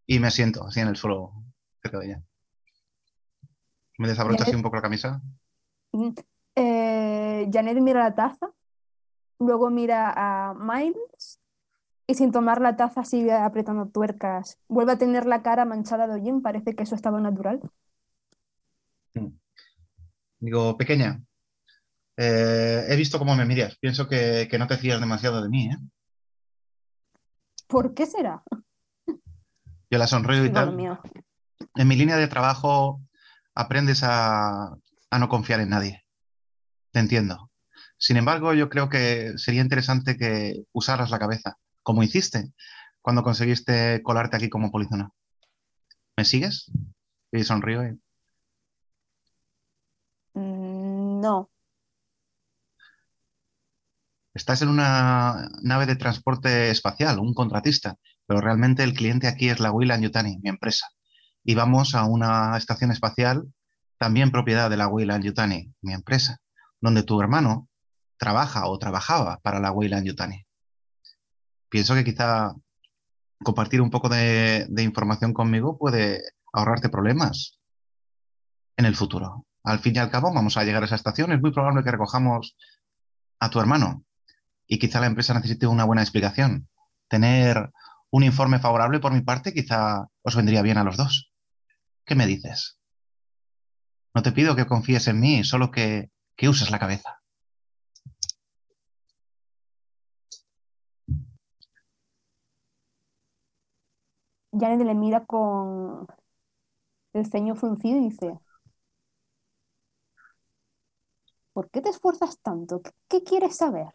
Y 0.06 0.20
me 0.20 0.30
siento 0.30 0.66
así 0.66 0.80
en 0.80 0.88
el 0.88 0.96
suelo 0.96 1.32
cerca 1.82 1.98
de 1.98 2.06
ella. 2.06 2.22
Me 3.98 4.08
desabrocho 4.08 4.44
así 4.44 4.54
un 4.56 4.62
poco 4.62 4.76
la 4.76 4.82
camisa. 4.82 5.20
Eh, 6.54 7.48
Janet 7.52 7.78
mira 7.80 8.00
la 8.00 8.14
taza, 8.14 8.50
luego 9.38 9.70
mira 9.70 10.12
a 10.14 10.54
Miles 10.54 11.40
y 12.06 12.14
sin 12.14 12.30
tomar 12.30 12.60
la 12.60 12.76
taza 12.76 13.04
sigue 13.04 13.32
apretando 13.32 13.88
tuercas. 13.88 14.58
Vuelve 14.68 14.92
a 14.92 14.98
tener 14.98 15.26
la 15.26 15.42
cara 15.42 15.64
manchada 15.64 16.06
de 16.06 16.14
hollín, 16.14 16.42
parece 16.42 16.74
que 16.74 16.82
eso 16.82 16.94
estaba 16.94 17.20
natural. 17.20 17.60
Digo, 20.40 20.76
pequeña, 20.76 21.22
eh, 22.16 22.84
he 22.88 22.96
visto 22.96 23.18
cómo 23.18 23.36
me 23.36 23.46
miras. 23.46 23.78
Pienso 23.78 24.08
que, 24.08 24.48
que 24.50 24.58
no 24.58 24.66
te 24.66 24.76
fías 24.76 25.00
demasiado 25.00 25.40
de 25.42 25.48
mí, 25.48 25.70
¿eh? 25.70 25.78
¿Por 27.68 27.94
qué 27.94 28.06
será? 28.06 28.42
Yo 29.90 29.98
la 29.98 30.06
sonrío 30.06 30.44
y 30.44 30.50
tal. 30.50 30.74
mío. 30.74 30.98
En 31.74 31.88
mi 31.88 31.96
línea 31.96 32.16
de 32.16 32.28
trabajo 32.28 33.00
aprendes 33.54 34.02
a, 34.02 34.76
a 35.10 35.18
no 35.18 35.28
confiar 35.28 35.60
en 35.60 35.70
nadie. 35.70 36.01
Te 36.92 37.00
entiendo. 37.00 37.50
Sin 37.98 38.16
embargo, 38.16 38.54
yo 38.54 38.68
creo 38.68 38.88
que 38.88 39.32
sería 39.38 39.62
interesante 39.62 40.16
que 40.16 40.64
usaras 40.72 41.10
la 41.10 41.18
cabeza, 41.18 41.56
como 41.82 42.02
hiciste 42.02 42.52
cuando 43.00 43.22
conseguiste 43.24 44.02
colarte 44.02 44.36
aquí 44.36 44.48
como 44.48 44.70
polizona. 44.70 45.10
¿Me 46.16 46.24
sigues? 46.24 46.70
Y 47.32 47.44
sonrío. 47.44 47.84
y- 47.86 48.00
Mm, 50.34 51.20
No, 51.22 51.50
Estás 54.34 54.60
en 54.62 54.68
una 54.68 55.48
nave 55.62 55.86
de 55.86 55.96
transporte 55.96 56.70
espacial, 56.70 57.18
un 57.18 57.32
contratista, 57.34 57.96
pero 58.26 58.40
realmente 58.40 58.82
el 58.82 58.94
cliente 58.94 59.26
aquí 59.26 59.48
es 59.48 59.60
la 59.60 59.70
Weyland 59.72 60.02
Yutani, 60.04 60.38
mi 60.42 60.50
empresa. 60.50 60.86
Y 61.44 61.54
vamos 61.54 61.94
a 61.94 62.04
una 62.04 62.56
estación 62.58 62.90
espacial, 62.92 63.44
también 63.98 64.30
propiedad 64.30 64.70
de 64.70 64.76
la 64.78 64.88
Weyland 64.88 65.24
Yutani, 65.24 65.72
mi 65.82 65.92
empresa, 65.94 66.38
donde 66.82 67.04
tu 67.04 67.18
hermano 67.20 67.68
trabaja 68.18 68.66
o 68.66 68.78
trabajaba 68.78 69.38
para 69.40 69.60
la 69.60 69.72
Weyland 69.72 70.06
Yutani. 70.06 70.44
Pienso 71.70 71.94
que 71.94 72.04
quizá 72.04 72.52
compartir 73.42 73.80
un 73.80 73.90
poco 73.90 74.10
de, 74.10 74.66
de 74.68 74.82
información 74.82 75.32
conmigo 75.32 75.78
puede 75.78 76.22
ahorrarte 76.52 76.90
problemas 76.90 77.58
en 78.76 78.84
el 78.84 78.94
futuro. 78.94 79.46
Al 79.64 79.78
fin 79.78 79.96
y 79.96 79.98
al 80.00 80.10
cabo, 80.10 80.34
vamos 80.34 80.56
a 80.56 80.64
llegar 80.64 80.82
a 80.82 80.86
esa 80.86 80.96
estación. 80.96 81.32
Es 81.32 81.40
muy 81.40 81.52
probable 81.52 81.84
que 81.84 81.92
recojamos 81.92 82.56
a 83.38 83.48
tu 83.48 83.60
hermano 83.60 84.04
y 84.66 84.78
quizá 84.78 85.00
la 85.00 85.06
empresa 85.06 85.34
necesite 85.34 85.66
una 85.66 85.84
buena 85.84 86.02
explicación. 86.02 86.68
Tener 87.08 87.70
un 88.10 88.24
informe 88.24 88.58
favorable 88.58 89.00
por 89.00 89.12
mi 89.12 89.20
parte 89.20 89.54
quizá 89.54 90.06
os 90.22 90.36
vendría 90.36 90.62
bien 90.62 90.78
a 90.78 90.84
los 90.84 90.96
dos. 90.96 91.32
¿Qué 92.04 92.14
me 92.14 92.26
dices? 92.26 92.78
No 94.14 94.22
te 94.22 94.32
pido 94.32 94.56
que 94.56 94.66
confíes 94.66 95.08
en 95.08 95.20
mí, 95.20 95.44
solo 95.44 95.70
que, 95.70 96.11
que 96.36 96.48
uses 96.48 96.70
la 96.70 96.78
cabeza. 96.78 97.22
Janet 104.52 104.86
le 104.86 104.94
mira 104.94 105.24
con 105.24 106.06
el 107.14 107.26
ceño 107.26 107.54
fruncido 107.54 107.98
y 107.98 108.10
dice, 108.10 108.38
¿por 111.52 111.70
qué 111.70 111.80
te 111.80 111.90
esfuerzas 111.90 112.38
tanto? 112.40 112.82
¿Qué, 113.08 113.22
quieres 113.22 113.56
saber? 113.56 113.94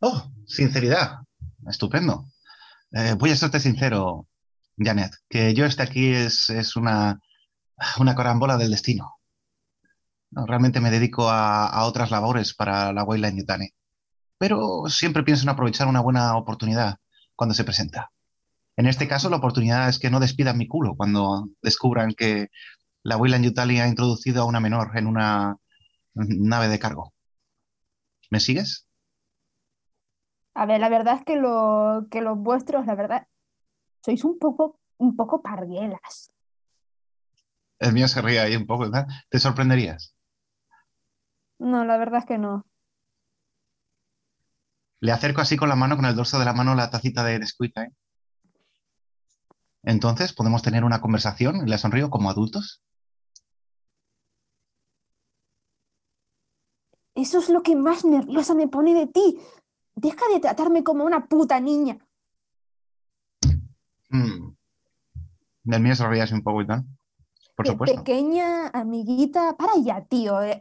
Oh, 0.00 0.30
sinceridad. 0.46 1.20
Estupendo. 1.68 2.26
Eh, 2.92 3.14
voy 3.18 3.30
a 3.30 3.36
serte 3.36 3.60
sincero, 3.60 4.26
Janet, 4.78 5.12
que 5.28 5.54
yo 5.54 5.66
esté 5.66 5.82
aquí 5.82 6.12
es, 6.12 6.48
es 6.50 6.76
una, 6.76 7.20
una 7.98 8.14
carambola 8.14 8.56
del 8.56 8.70
destino. 8.70 9.16
No, 10.30 10.46
realmente 10.46 10.80
me 10.80 10.90
dedico 10.90 11.28
a, 11.28 11.66
a 11.68 11.84
otras 11.84 12.10
labores 12.10 12.54
para 12.54 12.92
la 12.92 13.04
Weyland 13.04 13.38
Yutani. 13.38 13.68
Pero 14.38 14.84
siempre 14.88 15.22
pienso 15.22 15.44
en 15.44 15.50
aprovechar 15.50 15.88
una 15.88 16.00
buena 16.00 16.36
oportunidad 16.36 16.96
cuando 17.34 17.54
se 17.54 17.64
presenta. 17.64 18.10
En 18.76 18.86
este 18.86 19.08
caso, 19.08 19.30
la 19.30 19.36
oportunidad 19.36 19.88
es 19.88 19.98
que 19.98 20.10
no 20.10 20.20
despidan 20.20 20.58
mi 20.58 20.68
culo 20.68 20.94
cuando 20.96 21.48
descubran 21.62 22.12
que 22.12 22.48
la 23.02 23.16
Weyland 23.16 23.44
Yutani 23.44 23.80
ha 23.80 23.88
introducido 23.88 24.42
a 24.42 24.46
una 24.46 24.60
menor 24.60 24.96
en 24.96 25.06
una 25.06 25.56
nave 26.14 26.68
de 26.68 26.78
cargo. 26.78 27.14
¿Me 28.30 28.40
sigues? 28.40 28.86
A 30.54 30.66
ver, 30.66 30.80
la 30.80 30.88
verdad 30.88 31.16
es 31.18 31.24
que, 31.24 31.36
lo, 31.36 32.08
que 32.10 32.20
los 32.20 32.36
vuestros, 32.36 32.84
la 32.86 32.94
verdad, 32.94 33.28
sois 34.04 34.24
un 34.24 34.38
poco, 34.38 34.80
un 34.98 35.14
poco 35.14 35.40
parguelas. 35.40 36.32
El 37.78 37.92
mío 37.92 38.08
se 38.08 38.22
ríe 38.22 38.40
ahí 38.40 38.56
un 38.56 38.66
poco, 38.66 38.84
¿verdad? 38.84 39.06
¿Te 39.28 39.38
sorprenderías? 39.38 40.15
No, 41.58 41.84
la 41.84 41.96
verdad 41.96 42.20
es 42.20 42.26
que 42.26 42.38
no. 42.38 42.64
Le 45.00 45.12
acerco 45.12 45.40
así 45.40 45.56
con 45.56 45.68
la 45.68 45.76
mano, 45.76 45.96
con 45.96 46.06
el 46.06 46.16
dorso 46.16 46.38
de 46.38 46.44
la 46.44 46.52
mano, 46.52 46.74
la 46.74 46.90
tacita 46.90 47.22
de 47.22 47.38
Nesquik. 47.38 47.76
¿eh? 47.78 47.90
Entonces, 49.82 50.32
¿podemos 50.32 50.62
tener 50.62 50.84
una 50.84 51.00
conversación? 51.00 51.66
y 51.66 51.70
Le 51.70 51.78
sonrío 51.78 52.10
como 52.10 52.30
adultos. 52.30 52.82
Eso 57.14 57.38
es 57.38 57.48
lo 57.48 57.62
que 57.62 57.76
más 57.76 58.04
nerviosa 58.04 58.54
me 58.54 58.68
pone 58.68 58.94
de 58.94 59.06
ti. 59.06 59.38
Deja 59.94 60.26
de 60.32 60.40
tratarme 60.40 60.84
como 60.84 61.04
una 61.04 61.26
puta 61.26 61.60
niña. 61.60 61.98
Mm. 64.10 64.54
Del 65.64 65.80
mío 65.80 65.96
se 65.96 66.34
un 66.34 66.42
poco 66.42 66.62
y 66.62 66.66
tal. 66.66 66.84
Por 67.56 67.64
Qué 67.64 67.72
supuesto. 67.72 67.96
pequeña 67.96 68.68
amiguita. 68.68 69.56
Para 69.56 69.72
ya, 69.82 70.04
tío. 70.04 70.42
eh. 70.42 70.60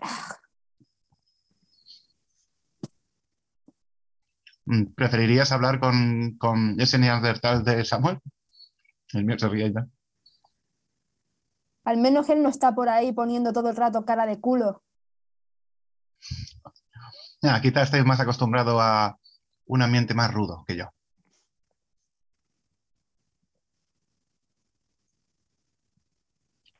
¿Preferirías 4.95 5.51
hablar 5.51 5.79
con, 5.79 6.37
con 6.37 6.79
ese 6.79 6.97
neandertal 6.97 7.63
de 7.63 7.85
Samuel? 7.85 8.19
El 9.13 9.25
mío 9.25 9.37
se 9.37 9.47
ríe 9.47 9.67
y 9.67 9.73
tal. 9.73 9.91
Al 11.83 11.97
menos 11.97 12.29
él 12.29 12.41
no 12.41 12.49
está 12.49 12.73
por 12.73 12.89
ahí 12.89 13.13
poniendo 13.13 13.53
todo 13.53 13.69
el 13.69 13.75
rato 13.75 14.05
cara 14.05 14.25
de 14.25 14.39
culo. 14.39 14.83
Ah, 17.43 17.61
quizás 17.61 17.83
estáis 17.83 18.05
más 18.05 18.19
acostumbrado 18.19 18.81
a 18.81 19.19
un 19.67 19.81
ambiente 19.83 20.15
más 20.15 20.33
rudo 20.33 20.63
que 20.67 20.77
yo. 20.77 20.85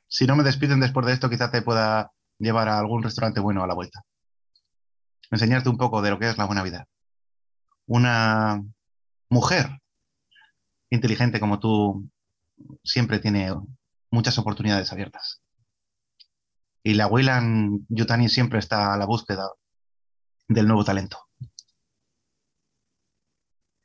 Si 0.08 0.26
no 0.26 0.36
me 0.36 0.44
despiden 0.44 0.80
después 0.80 1.06
de 1.06 1.14
esto, 1.14 1.30
quizás 1.30 1.52
te 1.52 1.62
pueda 1.62 2.12
llevar 2.40 2.70
a 2.70 2.80
algún 2.80 3.04
restaurante 3.04 3.40
bueno 3.40 3.64
a 3.64 3.68
la 3.68 3.76
vuelta. 3.76 4.02
Enseñarte 5.30 5.70
un 5.70 5.78
poco 5.78 6.02
de 6.02 6.10
lo 6.10 6.18
que 6.18 6.30
es 6.30 6.38
la 6.38 6.46
buena 6.46 6.64
vida. 6.64 6.88
Una 7.88 8.64
mujer 9.30 9.68
inteligente 10.90 11.40
como 11.40 11.60
tú 11.60 12.10
siempre 12.84 13.20
tiene 13.20 13.54
muchas 14.12 14.38
oportunidades 14.38 14.92
abiertas. 14.92 15.42
Y 16.84 16.94
la 16.94 17.08
Weyland 17.08 17.86
Yutani 17.90 18.30
siempre 18.30 18.60
está 18.60 18.94
a 18.94 18.98
la 18.98 19.06
búsqueda 19.06 19.50
del 20.48 20.68
nuevo 20.68 20.84
talento. 20.84 21.18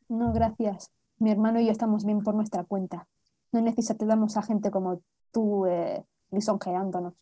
No, 0.09 0.33
gracias. 0.33 0.91
Mi 1.19 1.31
hermano 1.31 1.61
y 1.61 1.67
yo 1.67 1.73
estamos 1.73 2.05
bien 2.05 2.21
por 2.21 2.35
nuestra 2.35 2.65
cuenta. 2.65 3.07
No 3.53 3.61
necesitamos 3.61 4.37
a 4.37 4.43
gente 4.43 4.71
como 4.71 5.03
tú 5.33 5.67
eh, 5.67 6.05
lisonjeándonos. 6.31 7.15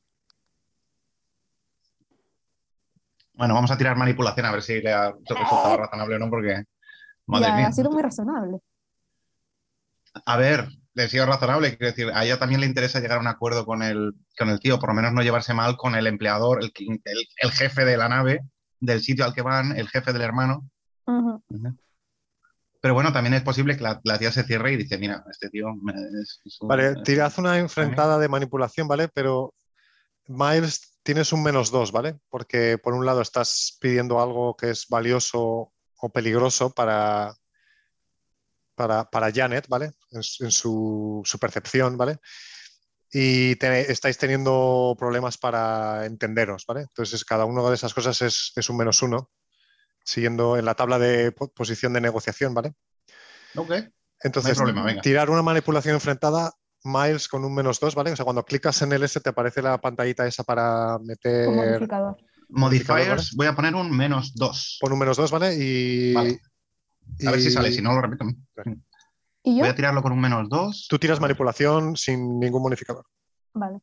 Bueno, 3.38 3.54
vamos 3.54 3.70
a 3.70 3.78
tirar 3.78 3.96
manipulación 3.96 4.44
a 4.46 4.52
ver 4.52 4.62
si 4.62 4.80
le 4.82 4.92
ha 4.92 5.12
resultado 5.12 5.76
razonable 5.76 6.16
o 6.16 6.18
no, 6.18 6.28
porque. 6.28 6.64
Madre 7.26 7.46
Ya, 7.48 7.54
mía. 7.56 7.66
ha 7.68 7.72
sido 7.72 7.90
muy 7.90 8.02
razonable. 8.02 8.58
A 10.26 10.36
ver, 10.36 10.68
le 10.94 11.02
ha 11.04 11.08
sido 11.08 11.24
razonable. 11.24 11.76
Quiero 11.76 11.92
decir, 11.94 12.10
a 12.12 12.24
ella 12.24 12.38
también 12.38 12.60
le 12.60 12.66
interesa 12.66 12.98
llegar 12.98 13.18
a 13.18 13.20
un 13.20 13.28
acuerdo 13.28 13.64
con 13.64 13.82
el, 13.82 14.14
con 14.36 14.48
el 14.48 14.58
tío, 14.58 14.80
por 14.80 14.88
lo 14.88 14.94
menos 14.96 15.12
no 15.12 15.22
llevarse 15.22 15.54
mal 15.54 15.76
con 15.76 15.94
el 15.94 16.06
empleador, 16.08 16.62
el, 16.64 16.72
el- 16.76 17.26
el 17.36 17.50
jefe 17.52 17.84
de 17.84 17.96
la 17.96 18.08
nave, 18.08 18.40
del 18.80 19.00
sitio 19.00 19.24
al 19.24 19.34
que 19.34 19.42
van, 19.42 19.76
el 19.76 19.88
jefe 19.88 20.12
del 20.12 20.22
hermano. 20.22 20.68
Pero 22.80 22.94
bueno, 22.94 23.12
también 23.12 23.34
es 23.34 23.42
posible 23.42 23.76
que 23.76 23.82
la, 23.82 24.00
la 24.04 24.18
tía 24.18 24.32
se 24.32 24.42
cierre 24.44 24.72
y 24.72 24.76
dice, 24.76 24.98
mira, 24.98 25.22
este 25.30 25.48
tío 25.50 25.74
me- 25.80 25.92
es, 25.92 26.40
es 26.44 26.60
un- 26.60 26.68
Vale, 26.68 26.94
tirad 27.04 27.32
una 27.38 27.58
enfrentada 27.58 28.18
de 28.18 28.28
manipulación, 28.28 28.88
¿vale? 28.88 29.08
Pero 29.08 29.52
Miles, 30.26 30.97
tienes 31.08 31.32
un 31.32 31.42
menos 31.42 31.70
dos, 31.70 31.90
¿vale? 31.90 32.18
Porque 32.28 32.76
por 32.76 32.92
un 32.92 33.06
lado 33.06 33.22
estás 33.22 33.78
pidiendo 33.80 34.20
algo 34.20 34.54
que 34.58 34.68
es 34.68 34.88
valioso 34.88 35.72
o 35.96 36.08
peligroso 36.12 36.68
para, 36.74 37.34
para, 38.74 39.08
para 39.08 39.32
Janet, 39.32 39.66
¿vale? 39.68 39.92
En, 40.10 40.22
su- 40.22 40.44
en 40.44 40.50
su, 40.50 41.22
su 41.24 41.38
percepción, 41.38 41.96
¿vale? 41.96 42.18
Y 43.10 43.56
te- 43.56 43.90
estáis 43.90 44.18
teniendo 44.18 44.94
problemas 44.98 45.38
para 45.38 46.04
entenderos, 46.04 46.66
¿vale? 46.66 46.82
Entonces, 46.82 47.24
cada 47.24 47.46
una 47.46 47.66
de 47.70 47.74
esas 47.74 47.94
cosas 47.94 48.20
es, 48.20 48.52
es 48.54 48.68
un 48.68 48.76
menos 48.76 49.00
uno, 49.00 49.30
siguiendo 50.04 50.58
en 50.58 50.66
la 50.66 50.74
tabla 50.74 50.98
de 50.98 51.32
po- 51.32 51.48
posición 51.54 51.94
de 51.94 52.02
negociación, 52.02 52.52
¿vale? 52.52 52.74
Ok. 53.56 53.72
Entonces, 54.20 54.58
problema, 54.58 54.82
tirar 55.00 55.30
una 55.30 55.40
manipulación 55.40 55.94
enfrentada, 55.94 56.52
Miles 56.84 57.28
con 57.28 57.44
un 57.44 57.54
menos 57.54 57.80
2, 57.80 57.94
¿vale? 57.94 58.12
O 58.12 58.16
sea, 58.16 58.24
cuando 58.24 58.44
clicas 58.44 58.80
en 58.82 58.92
el 58.92 59.02
S 59.02 59.20
te 59.20 59.30
aparece 59.30 59.62
la 59.62 59.78
pantallita 59.78 60.26
esa 60.26 60.44
para 60.44 60.94
Con 60.96 61.06
meter. 61.06 61.48
modificador. 61.48 62.16
Modifiers, 62.50 63.34
voy 63.36 63.46
a 63.46 63.54
poner 63.54 63.74
un 63.74 63.94
menos 63.94 64.32
2. 64.34 64.78
Pon 64.80 64.92
un 64.92 64.98
menos 64.98 65.16
2, 65.16 65.30
¿vale? 65.30 65.54
Y. 65.54 66.14
Vale. 66.14 66.40
A 67.26 67.30
ver 67.30 67.40
si 67.40 67.50
sale, 67.50 67.72
si 67.72 67.82
no 67.82 67.92
lo 67.94 68.02
repito. 68.02 68.24
¿Y 69.42 69.56
yo? 69.56 69.60
Voy 69.60 69.68
a 69.68 69.74
tirarlo 69.74 70.02
con 70.02 70.12
un 70.12 70.20
menos 70.20 70.48
2. 70.48 70.86
Tú 70.88 70.98
tiras 70.98 71.20
manipulación 71.20 71.96
sin 71.96 72.38
ningún 72.38 72.62
bonificador. 72.62 73.04
Vale. 73.54 73.80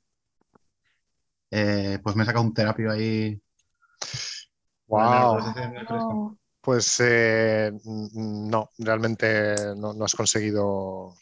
Eh, 1.52 2.00
pues 2.04 2.16
me 2.16 2.24
he 2.24 2.26
sacado 2.26 2.46
un 2.46 2.54
terapio 2.54 2.92
ahí. 2.92 3.40
¡Wow! 4.88 6.38
Pues 6.62 7.00
eh, 7.00 7.72
no, 7.86 8.70
realmente 8.80 9.56
no, 9.76 9.94
no 9.94 10.06
has 10.06 10.16
conseguido. 10.16 11.16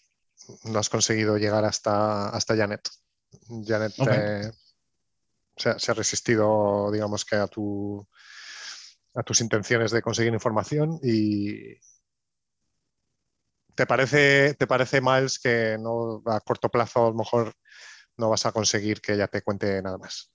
No 0.65 0.79
has 0.79 0.89
conseguido 0.89 1.37
llegar 1.37 1.63
hasta, 1.65 2.29
hasta 2.29 2.55
Janet. 2.55 2.87
Janet 3.65 3.93
eh, 4.11 4.51
se, 5.57 5.69
ha- 5.69 5.79
se 5.79 5.91
ha 5.91 5.93
resistido, 5.93 6.91
digamos 6.91 7.25
que 7.25 7.35
a 7.35 7.47
tu 7.47 8.07
a 9.15 9.21
tus 9.21 9.41
intenciones 9.41 9.91
de 9.91 10.01
conseguir 10.01 10.33
información 10.33 10.99
y 11.03 11.75
te 13.75 13.85
parece, 13.85 14.55
te 14.55 14.65
parece 14.65 15.01
Miles 15.01 15.37
que 15.39 15.77
no 15.79 16.21
a 16.25 16.39
corto 16.41 16.69
plazo 16.69 17.05
a 17.07 17.09
lo 17.09 17.15
mejor 17.15 17.53
no 18.17 18.29
vas 18.29 18.45
a 18.47 18.51
conseguir 18.51 19.01
que 19.01 19.13
ella 19.13 19.27
te 19.27 19.41
cuente 19.43 19.81
nada 19.83 19.97
más. 19.99 20.31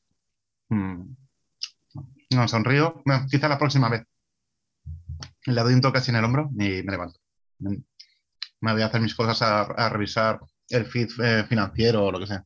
Hmm. 0.68 1.14
No, 2.30 2.46
sonrío. 2.46 3.02
Bueno, 3.04 3.26
quizá 3.28 3.48
la 3.48 3.58
próxima 3.58 3.88
vez. 3.88 4.04
Le 5.46 5.62
doy 5.62 5.74
un 5.74 5.80
toque 5.80 5.98
así 5.98 6.10
en 6.10 6.16
el 6.18 6.24
hombro 6.24 6.50
y 6.52 6.82
me 6.82 6.92
levanto. 6.92 7.18
Me 8.60 8.72
voy 8.72 8.82
a 8.82 8.86
hacer 8.86 9.00
mis 9.00 9.14
cosas 9.14 9.40
a, 9.42 9.62
a 9.62 9.88
revisar 9.88 10.40
el 10.68 10.86
feed 10.86 11.08
eh, 11.22 11.44
financiero 11.48 12.06
o 12.06 12.12
lo 12.12 12.18
que 12.20 12.26
sea. 12.26 12.44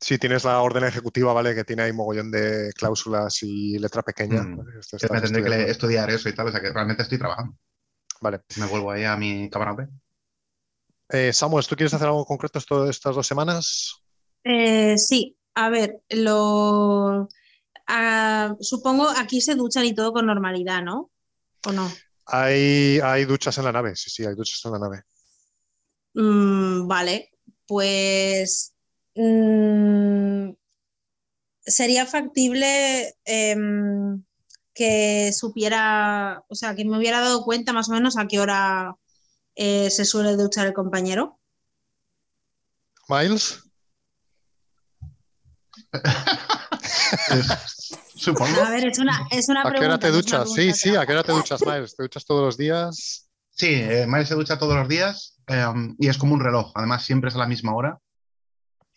Sí, 0.00 0.18
tienes 0.18 0.44
la 0.44 0.60
orden 0.60 0.82
ejecutiva, 0.84 1.32
¿vale? 1.32 1.54
Que 1.54 1.62
tiene 1.64 1.82
ahí 1.82 1.92
mogollón 1.92 2.30
de 2.32 2.72
cláusulas 2.76 3.40
y 3.42 3.78
letra 3.78 4.02
pequeña. 4.02 4.42
Mm. 4.42 4.56
¿vale? 4.56 4.70
Esto 4.80 4.96
Que 4.96 5.06
me 5.12 5.18
estás 5.18 5.32
tendré 5.32 5.64
que 5.64 5.70
estudiar 5.70 6.10
eso 6.10 6.28
y 6.28 6.34
tal, 6.34 6.48
o 6.48 6.50
sea 6.50 6.60
que 6.60 6.72
realmente 6.72 7.02
estoy 7.04 7.18
trabajando. 7.18 7.56
Vale. 8.20 8.40
Me 8.56 8.66
vuelvo 8.66 8.90
ahí 8.90 9.04
a 9.04 9.16
mi 9.16 9.48
camarote. 9.48 9.88
Eh, 11.08 11.32
Samuel, 11.32 11.66
¿tú 11.66 11.76
quieres 11.76 11.94
hacer 11.94 12.08
algo 12.08 12.24
concreto 12.24 12.58
esto- 12.58 12.88
estas 12.88 13.14
dos 13.14 13.26
semanas? 13.26 14.02
Eh, 14.44 14.96
sí, 14.98 15.36
a 15.54 15.68
ver, 15.70 16.00
lo 16.08 17.28
ah, 17.86 18.56
supongo 18.60 19.08
aquí 19.08 19.40
se 19.40 19.54
duchan 19.54 19.84
y 19.84 19.94
todo 19.94 20.12
con 20.12 20.26
normalidad, 20.26 20.82
¿no? 20.82 21.10
¿O 21.66 21.72
no? 21.72 21.88
Hay, 22.26 23.00
hay 23.02 23.24
duchas 23.24 23.58
en 23.58 23.64
la 23.64 23.72
nave, 23.72 23.96
sí, 23.96 24.10
sí, 24.10 24.24
hay 24.24 24.34
duchas 24.34 24.60
en 24.64 24.72
la 24.72 24.78
nave. 24.78 25.02
Mm, 26.14 26.86
vale, 26.86 27.30
pues 27.66 28.72
mm, 29.14 30.50
sería 31.64 32.06
factible 32.06 33.14
em, 33.24 34.22
que 34.74 35.32
supiera, 35.32 36.44
o 36.48 36.54
sea, 36.54 36.74
que 36.74 36.84
me 36.84 36.96
hubiera 36.98 37.20
dado 37.20 37.44
cuenta 37.44 37.72
más 37.72 37.88
o 37.88 37.92
menos 37.92 38.16
a 38.16 38.26
qué 38.26 38.40
hora 38.40 38.96
eh, 39.54 39.90
se 39.90 40.04
suele 40.04 40.36
duchar 40.36 40.66
el 40.66 40.72
compañero. 40.74 41.38
Miles, 43.08 43.62
Es- 47.28 47.98
Supongo. 48.22 48.60
A 48.62 48.70
ver, 48.70 48.86
es 48.86 48.98
una, 48.98 49.26
es 49.30 49.48
una 49.48 49.60
¿a 49.60 49.64
qué 49.64 49.68
hora 49.84 49.98
pregunta. 49.98 49.98
te 49.98 50.10
no 50.12 50.18
es 50.18 50.26
una 50.26 50.38
duchas? 50.38 50.48
Sí, 50.50 50.54
pregunta 50.56 50.76
sí, 50.78 50.96
¿a 50.96 51.06
qué 51.06 51.12
hora 51.12 51.22
te 51.24 51.32
duchas, 51.32 51.60
Miles? 51.66 51.96
¿Te 51.96 52.02
duchas 52.02 52.24
todos 52.24 52.42
los 52.44 52.56
días? 52.56 53.28
Sí, 53.50 53.66
eh, 53.74 54.06
Miles 54.08 54.28
se 54.28 54.34
ducha 54.34 54.58
todos 54.58 54.76
los 54.76 54.88
días 54.88 55.38
eh, 55.48 55.66
y 55.98 56.08
es 56.08 56.16
como 56.18 56.34
un 56.34 56.40
reloj. 56.40 56.72
Además, 56.74 57.04
siempre 57.04 57.28
es 57.28 57.34
a 57.34 57.38
la 57.38 57.46
misma 57.46 57.74
hora. 57.74 57.98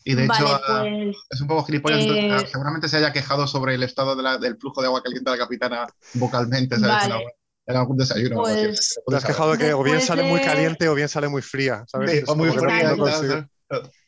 Y 0.08 0.14
de 0.14 0.28
Vale, 0.28 0.44
hecho, 0.44 0.54
ah, 0.68 0.84
pues 0.84 1.16
es 1.32 1.42
un 1.42 1.48
poco 1.48 1.64
gilipollas. 1.66 2.00
eh, 2.04 2.20
entonces, 2.20 2.52
seguramente 2.52 2.88
se 2.88 2.98
haya 2.98 3.12
quejado 3.12 3.48
sobre 3.48 3.74
el 3.74 3.82
estado 3.82 4.16
de 4.16 4.22
la- 4.22 4.38
del 4.38 4.56
flujo 4.58 4.80
de 4.82 4.88
agua 4.88 5.02
caliente 5.02 5.30
de 5.32 5.36
la 5.38 5.44
capitana 5.44 5.88
vocalmente. 6.14 6.78
¿sabes? 6.78 7.10
Vale. 7.10 7.26
En 7.66 7.76
algún- 7.76 7.98
desayuno. 7.98 8.42
Pues- 8.44 9.00
Te 9.08 9.16
has 9.16 9.26
quejado 9.26 9.54
de 9.54 9.58
que 9.58 9.74
o 9.74 9.82
bien 9.82 10.00
sale 10.02 10.22
muy 10.22 10.40
de- 10.40 10.46
caliente 10.46 10.88
o 10.88 10.94
bien 10.94 11.10
sale 11.10 11.28
muy 11.28 11.42
fría, 11.42 11.84
¿sabes? 11.88 12.12
Sí, 12.12 12.24
o 12.28 12.36
muy 12.36 12.52
fría 12.52 12.94
no. 12.96 13.06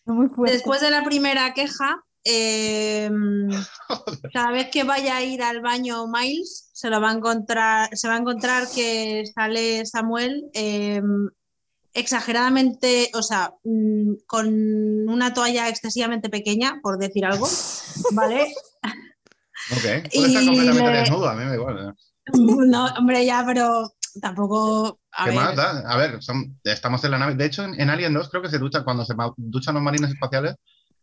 Muy. 0.06 0.30
Después 0.52 0.80
de 0.82 0.92
la 0.92 1.04
primera 1.04 1.54
queja, 1.56 2.04
eh, 2.28 3.10
cada 4.34 4.52
vez 4.52 4.68
que 4.72 4.84
vaya 4.84 5.18
a 5.18 5.24
ir 5.24 5.42
al 5.42 5.62
baño 5.62 6.08
Miles, 6.08 6.70
se 6.74 6.90
lo 6.90 7.00
va 7.02 7.12
a 7.12 7.14
encontrar, 7.14 7.90
se 7.96 8.08
va 8.08 8.16
a 8.16 8.20
encontrar 8.20 8.68
que 8.76 9.24
sale 9.34 9.86
Samuel 9.86 10.46
eh, 10.54 11.02
exageradamente, 11.94 13.10
o 13.16 13.22
sea, 13.24 13.54
mm, 13.64 14.14
con 14.28 14.48
una 15.10 15.34
toalla 15.34 15.68
excesivamente 15.70 16.30
pequeña, 16.30 16.80
por 16.84 16.98
decir 16.98 17.26
algo, 17.26 17.48
¿vale? 18.14 18.54
Ok. 19.72 19.82
Puede 19.82 20.08
Y 20.12 20.26
estar 20.28 20.46
completamente 20.46 20.92
le- 20.92 20.98
desnudo, 21.00 21.28
a 21.30 21.34
mí 21.34 21.44
me 21.44 21.50
da 21.50 21.56
igual. 21.56 21.90
¿eh? 21.90 21.94
No, 22.34 22.86
hombre, 22.98 23.26
ya, 23.26 23.44
pero 23.46 23.90
tampoco. 24.22 25.00
A 25.14 25.24
¿Qué 25.24 25.30
ver, 25.32 25.40
más 25.40 25.56
da? 25.56 25.80
A 25.90 25.98
ver, 25.98 26.22
son- 26.22 26.60
estamos 26.64 27.04
en 27.04 27.12
la 27.12 27.18
nave. 27.20 27.36
De 27.36 27.46
hecho, 27.46 27.64
en, 27.64 27.80
en 27.80 27.90
Alien 27.90 28.14
2 28.14 28.30
creo 28.30 28.42
que 28.42 28.50
se 28.50 28.60
duchan 28.60 28.84
cuando 28.84 29.06
se 29.06 29.16
duchan 29.38 29.74
los 29.76 29.84
marines 29.84 30.12
espaciales. 30.12 30.56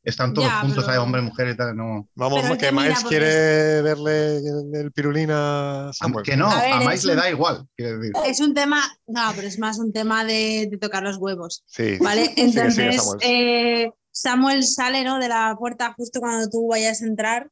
Están 0.04 0.34
todos 0.34 0.48
Ya, 0.48 0.60
juntos, 0.60 0.84
pero- 0.84 0.92
hay 0.92 0.98
hombre, 1.02 1.22
mujer 1.22 1.48
y 1.48 1.56
tal. 1.56 1.74
No. 1.76 2.06
Vamos, 2.14 2.42
Pero 2.42 2.58
que 2.58 2.70
Miles 2.72 3.00
porque- 3.02 3.08
quiere 3.16 3.82
verle 3.82 4.36
el, 4.80 4.92
pirulín 4.92 5.30
a 5.32 5.90
Samuel. 5.94 6.24
Que 6.24 6.36
no, 6.36 6.46
A 6.50 6.60
ver, 6.60 6.72
a 6.74 6.78
es 6.80 6.84
Miles 6.86 7.04
le 7.06 7.12
un- 7.14 7.18
da 7.18 7.30
igual. 7.30 7.66
quiero 7.74 7.98
decir. 7.98 8.12
es 8.26 8.40
un 8.40 8.52
tema. 8.54 8.82
No, 9.06 9.32
pero 9.34 9.48
es 9.48 9.58
más 9.58 9.78
un 9.78 9.92
tema 9.92 10.24
de, 10.24 10.68
de 10.70 10.76
tocar 10.78 11.02
los 11.02 11.16
huevos. 11.16 11.64
Sí. 11.66 11.96
¿Vale? 12.00 12.26
Sigue, 12.34 12.34
sigue, 12.34 12.42
Entonces, 12.60 12.96
Samuel. 13.02 13.18
eh, 13.22 13.92
Samuel 14.10 14.62
sale 14.64 15.04
¿no? 15.04 15.18
de 15.18 15.28
la 15.28 15.56
puerta 15.58 15.94
justo 15.96 16.20
cuando 16.20 16.48
tú 16.50 16.68
vayas 16.68 17.00
a 17.02 17.06
entrar 17.06 17.50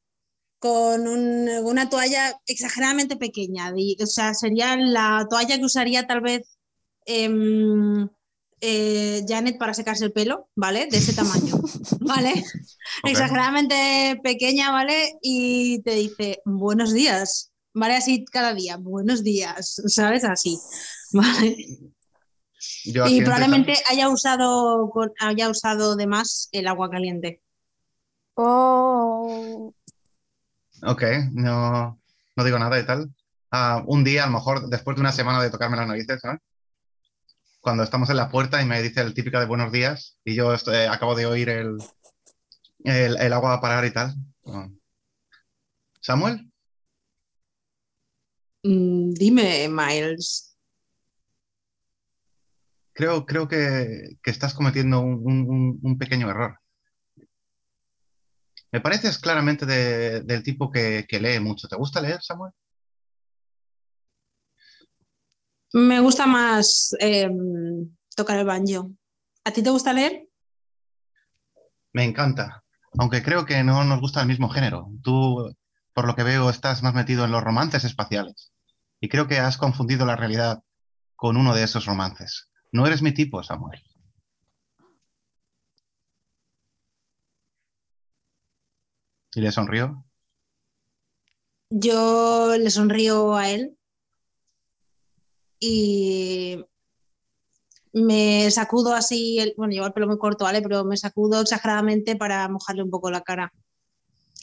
con 0.58 1.08
un- 1.08 1.48
una 1.64 1.88
toalla 1.90 2.36
exageradamente 2.46 3.16
pequeña. 3.16 3.72
O 4.00 4.06
sea, 4.06 4.34
sería 4.34 4.76
la 4.76 5.26
toalla 5.28 5.56
que 5.58 5.64
usaría 5.64 6.06
tal 6.06 6.20
vez 6.20 6.42
em, 7.06 8.08
eh, 8.62 9.24
Janet 9.28 9.58
para 9.58 9.74
secarse 9.74 10.06
el 10.06 10.12
pelo, 10.12 10.48
¿vale? 10.56 10.86
De 10.86 10.96
ese 10.98 11.12
tamaño, 11.12 11.60
¿vale? 12.00 12.32
Exageradamente 13.04 14.20
pequeña, 14.22 14.70
¿vale? 14.70 15.18
Y 15.20 15.82
te 15.82 15.94
dice, 15.96 16.40
buenos 16.46 16.94
días, 16.94 17.52
¿vale? 17.74 17.96
Así 17.96 18.24
cada 18.24 18.54
día, 18.54 18.78
buenos 18.78 19.22
días, 19.22 19.82
¿sabes? 19.88 20.24
Así, 20.24 20.58
¿vale? 21.12 21.56
Yo 22.84 23.06
Y 23.08 23.20
probablemente 23.22 23.74
haya 23.90 24.08
usado, 24.08 24.90
haya 25.18 25.50
usado 25.50 25.96
de 25.96 26.06
más 26.06 26.48
el 26.52 26.68
agua 26.68 26.88
caliente. 26.88 27.42
Oh, 28.34 29.74
Ok, 30.84 31.02
no, 31.32 32.00
no 32.36 32.44
digo 32.44 32.58
nada 32.58 32.78
y 32.78 32.86
tal. 32.86 33.10
Ah, 33.50 33.82
un 33.86 34.04
día, 34.04 34.24
a 34.24 34.26
lo 34.26 34.32
mejor 34.32 34.68
después 34.68 34.96
de 34.96 35.00
una 35.00 35.12
semana 35.12 35.42
de 35.42 35.50
tocarme 35.50 35.76
las 35.76 35.86
narices, 35.86 36.20
¿sabes? 36.20 36.40
Cuando 37.62 37.84
estamos 37.84 38.10
en 38.10 38.16
la 38.16 38.28
puerta 38.28 38.60
y 38.60 38.66
me 38.66 38.82
dice 38.82 39.00
el 39.02 39.14
típico 39.14 39.38
de 39.38 39.46
buenos 39.46 39.70
días 39.70 40.18
y 40.24 40.34
yo 40.34 40.52
estoy- 40.52 40.86
acabo 40.86 41.14
de 41.14 41.26
oír 41.26 41.48
el, 41.48 41.76
el, 42.82 43.16
el 43.16 43.32
agua 43.32 43.60
parar 43.60 43.84
y 43.84 43.92
tal. 43.92 44.14
¿Samuel? 46.00 46.50
Mm, 48.64 49.12
dime, 49.12 49.68
Miles. 49.68 50.56
Creo, 52.94 53.24
creo 53.24 53.46
que, 53.46 54.16
que 54.20 54.30
estás 54.32 54.54
cometiendo 54.54 54.98
un, 55.00 55.20
un- 55.24 55.48
un- 55.48 55.80
un 55.82 55.98
pequeño 55.98 56.28
error. 56.28 56.58
Me 58.72 58.80
pareces 58.80 59.18
claramente 59.18 59.66
de- 59.66 60.22
del 60.22 60.42
tipo 60.42 60.68
que, 60.72 61.06
que 61.08 61.20
lee 61.20 61.38
mucho. 61.38 61.68
¿Te 61.68 61.76
gusta 61.76 62.00
leer, 62.00 62.20
Samuel? 62.22 62.52
Me 65.72 66.00
gusta 66.00 66.26
más 66.26 66.94
em, 67.00 67.96
tocar 68.14 68.38
el 68.38 68.44
banjo. 68.44 68.90
¿A 69.44 69.50
ti 69.50 69.62
te 69.62 69.70
gusta 69.70 69.92
leer? 69.92 70.28
Me 71.94 72.04
encanta, 72.04 72.62
aunque 72.98 73.22
creo 73.22 73.46
que 73.46 73.62
no 73.64 73.82
nos 73.84 74.00
gusta 74.00 74.20
el 74.20 74.28
mismo 74.28 74.50
género. 74.50 74.90
Tú, 75.02 75.54
por 75.94 76.06
lo 76.06 76.14
que 76.14 76.24
veo, 76.24 76.50
estás 76.50 76.82
más 76.82 76.94
metido 76.94 77.24
en 77.24 77.32
los 77.32 77.42
romances 77.42 77.84
espaciales. 77.84 78.52
Y 79.00 79.08
creo 79.08 79.26
que 79.28 79.38
has 79.38 79.56
confundido 79.56 80.04
la 80.04 80.16
realidad 80.16 80.62
con 81.16 81.36
uno 81.36 81.54
de 81.54 81.64
esos 81.64 81.86
romances. 81.86 82.50
No 82.70 82.86
eres 82.86 83.00
mi 83.00 83.12
tipo, 83.12 83.42
Samuel. 83.42 83.82
Y 89.34 89.40
le 89.40 89.50
sonrió. 89.50 90.04
Yo 91.70 92.54
le 92.58 92.68
sonrío 92.68 93.34
a 93.34 93.48
él 93.48 93.78
y 95.64 96.64
me 97.92 98.50
sacudo 98.50 98.94
así, 98.94 99.38
el- 99.38 99.54
bueno, 99.56 99.72
llevo 99.72 99.86
el 99.86 99.92
pelo 99.92 100.08
muy 100.08 100.18
corto, 100.18 100.44
¿vale? 100.44 100.60
Pero 100.60 100.84
me 100.84 100.96
sacudo 100.96 101.40
exageradamente 101.42 102.16
para 102.16 102.48
mojarle 102.48 102.82
un 102.82 102.90
poco 102.90 103.10
la 103.12 103.20
cara. 103.20 103.52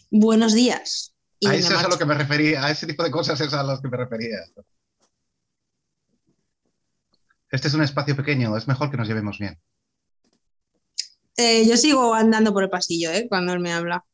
Buenos 0.10 0.54
días. 0.54 1.14
Y 1.42 1.48
a 1.48 1.56
eso 1.56 1.76
es 1.76 1.84
a 1.84 1.90
lo 1.90 1.98
que 1.98 2.06
me 2.06 2.14
refería, 2.14 2.64
a 2.64 2.72
ese 2.72 2.88
tipo 2.88 3.04
de 3.04 3.12
cosas 3.12 3.40
es 3.42 3.54
a 3.54 3.64
las 3.64 3.82
que 3.82 3.90
me 3.90 3.98
refería. 3.98 4.38
Este 7.52 7.68
es 7.68 7.74
un 7.74 7.82
espacio 7.84 8.16
pequeño, 8.16 8.56
es 8.56 8.68
mejor 8.68 8.90
que 8.92 8.98
nos 8.98 9.08
llevemos 9.10 9.40
bien. 9.40 9.60
Eh, 11.36 11.68
yo 11.68 11.76
sigo 11.76 12.14
andando 12.14 12.54
por 12.54 12.64
el 12.64 12.70
pasillo, 12.70 13.12
¿eh? 13.12 13.28
Cuando 13.28 13.52
él 13.54 13.60
me 13.60 13.74
habla. 13.74 14.06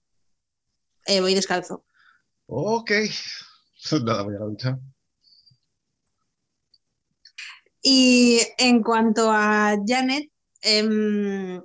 Eh, 1.06 1.22
voy 1.22 1.36
descalzo. 1.36 1.86
Ok. 2.48 2.92
Nada, 4.04 4.24
voy 4.24 4.36
a 4.36 4.40
la 4.40 4.46
ducha. 4.46 4.80
Y 7.88 8.40
en 8.58 8.82
cuanto 8.82 9.30
a 9.32 9.76
Janet, 9.86 10.32
em, 10.64 11.62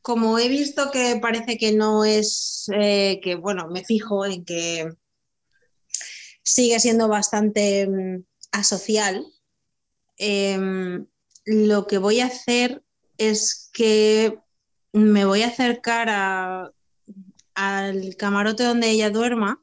como 0.00 0.38
he 0.38 0.46
visto 0.48 0.92
que 0.92 1.18
parece 1.20 1.58
que 1.58 1.72
no 1.72 2.04
es, 2.04 2.66
eh, 2.72 3.18
que 3.20 3.34
bueno, 3.34 3.66
me 3.68 3.84
fijo 3.84 4.24
en 4.24 4.44
que 4.44 4.94
sigue 6.44 6.78
siendo 6.78 7.08
bastante 7.08 7.80
em, 7.80 8.22
asocial, 8.52 9.26
em, 10.18 11.04
lo 11.46 11.88
que 11.88 11.98
voy 11.98 12.20
a 12.20 12.26
hacer 12.26 12.84
es 13.18 13.68
que 13.72 14.38
me 14.92 15.24
voy 15.24 15.42
a 15.42 15.48
acercar 15.48 16.08
a- 16.10 16.70
al 17.54 18.14
camarote 18.16 18.62
donde 18.62 18.88
ella 18.90 19.10
duerma, 19.10 19.60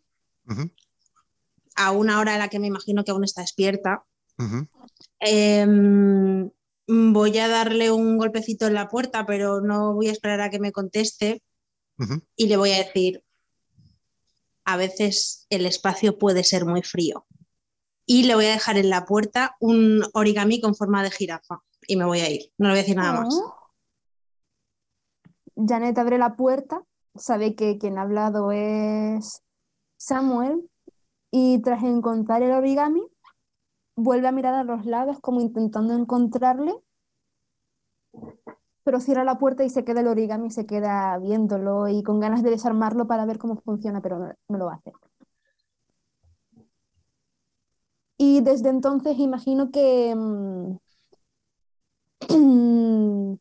a 1.76 1.92
una 1.92 2.20
hora 2.20 2.34
en 2.34 2.40
la 2.40 2.50
que 2.50 2.60
me 2.60 2.68
imagino 2.68 3.06
que 3.06 3.12
aún 3.12 3.24
está 3.24 3.40
despierta. 3.40 4.04
ujú. 4.38 4.68
Em, 5.26 6.50
voy 6.88 7.38
a 7.38 7.48
darle 7.48 7.92
un 7.92 8.18
golpecito 8.18 8.68
en 8.68 8.74
la 8.74 8.90
puerta, 8.90 9.26
pero 9.26 9.62
no 9.62 9.94
voy 9.94 10.08
a 10.08 10.12
esperar 10.12 10.42
a 10.42 10.50
que 10.50 10.60
me 10.60 10.72
conteste 10.72 11.42
y 12.36 12.48
le 12.48 12.58
voy 12.58 12.72
a 12.72 12.80
decir, 12.80 13.24
a 14.66 14.78
veces 14.78 15.46
el 15.50 15.66
espacio 15.66 16.18
puede 16.18 16.44
ser 16.44 16.66
muy 16.66 16.82
frío. 16.82 17.26
Y 18.06 18.24
le 18.24 18.36
voy 18.36 18.46
a 18.46 18.52
dejar 18.52 18.78
en 18.78 18.90
la 18.90 19.06
puerta 19.06 19.56
un 19.60 20.04
origami 20.14 20.60
con 20.60 20.76
forma 20.76 21.04
de 21.04 21.12
jirafa 21.12 21.60
y 21.88 21.96
me 21.96 22.06
voy 22.06 22.20
a 22.20 22.30
ir. 22.30 22.52
No 22.58 22.68
le 22.68 22.74
voy 22.74 22.80
a 22.80 22.82
decir 22.82 22.98
nada 22.98 23.22
más. 23.22 23.34
oh. 23.34 23.56
Janet 25.56 25.98
abre 25.98 26.18
la 26.18 26.36
puerta, 26.36 26.84
sabe 27.16 27.56
que 27.56 27.78
quien 27.78 27.98
ha 27.98 28.02
hablado 28.02 28.52
es 28.52 29.44
Samuel 29.98 30.70
y 31.32 31.62
tras 31.62 31.84
encontrar 31.84 32.42
el 32.42 32.52
origami, 32.52 33.04
vuelve 33.96 34.28
a 34.28 34.32
mirar 34.32 34.54
a 34.56 34.64
los 34.64 34.86
lados 34.86 35.20
como 35.22 35.42
intentando 35.42 35.94
encontrarle, 35.94 36.74
pero 38.84 39.00
cierra 39.00 39.24
la 39.24 39.38
puerta 39.38 39.64
y 39.64 39.70
se 39.70 39.84
queda 39.86 40.02
el 40.02 40.08
origami, 40.08 40.52
se 40.52 40.66
queda 40.66 41.18
viéndolo 41.20 41.88
y 41.88 42.04
con 42.04 42.20
ganas 42.20 42.44
de 42.44 42.50
desarmarlo 42.52 43.08
para 43.08 43.26
ver 43.26 43.38
cómo 43.38 43.56
funciona, 43.58 44.02
pero 44.02 44.20
no, 44.20 44.34
no 44.50 44.58
lo 44.58 44.70
hace. 44.70 44.92
Y 48.18 48.42
desde 48.42 48.70
entonces 48.70 49.20
imagino 49.20 49.70
que, 49.72 50.14
mm, 50.16 50.78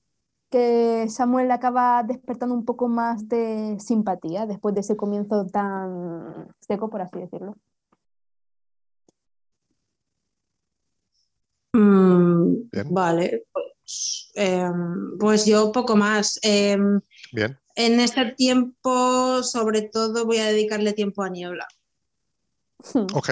que 0.50 1.06
Samuel 1.08 1.50
acaba 1.50 2.02
despertando 2.02 2.54
un 2.54 2.64
poco 2.64 2.88
más 2.88 3.28
de 3.28 3.76
simpatía 3.80 4.46
después 4.46 4.74
de 4.74 4.80
ese 4.82 4.96
comienzo 4.96 5.46
tan 5.46 6.48
seco, 6.60 6.90
por 6.90 7.02
así 7.02 7.18
decirlo. 7.18 7.56
Mm, 11.72 12.68
Bien. 12.70 12.86
vale, 12.90 13.44
pues, 13.52 14.30
em, 14.34 15.16
pues 15.18 15.46
yo 15.46 15.72
poco 15.72 15.96
más. 15.96 16.38
Em, 16.42 17.00
Bien. 17.32 17.58
en 17.74 18.00
este 18.00 18.32
tiempo, 18.32 19.42
sobre 19.42 19.82
todo, 19.82 20.26
voy 20.26 20.38
a 20.38 20.46
dedicarle 20.46 20.92
tiempo 20.92 21.22
a 21.22 21.30
Niebla. 21.30 21.66
Ok, 23.14 23.30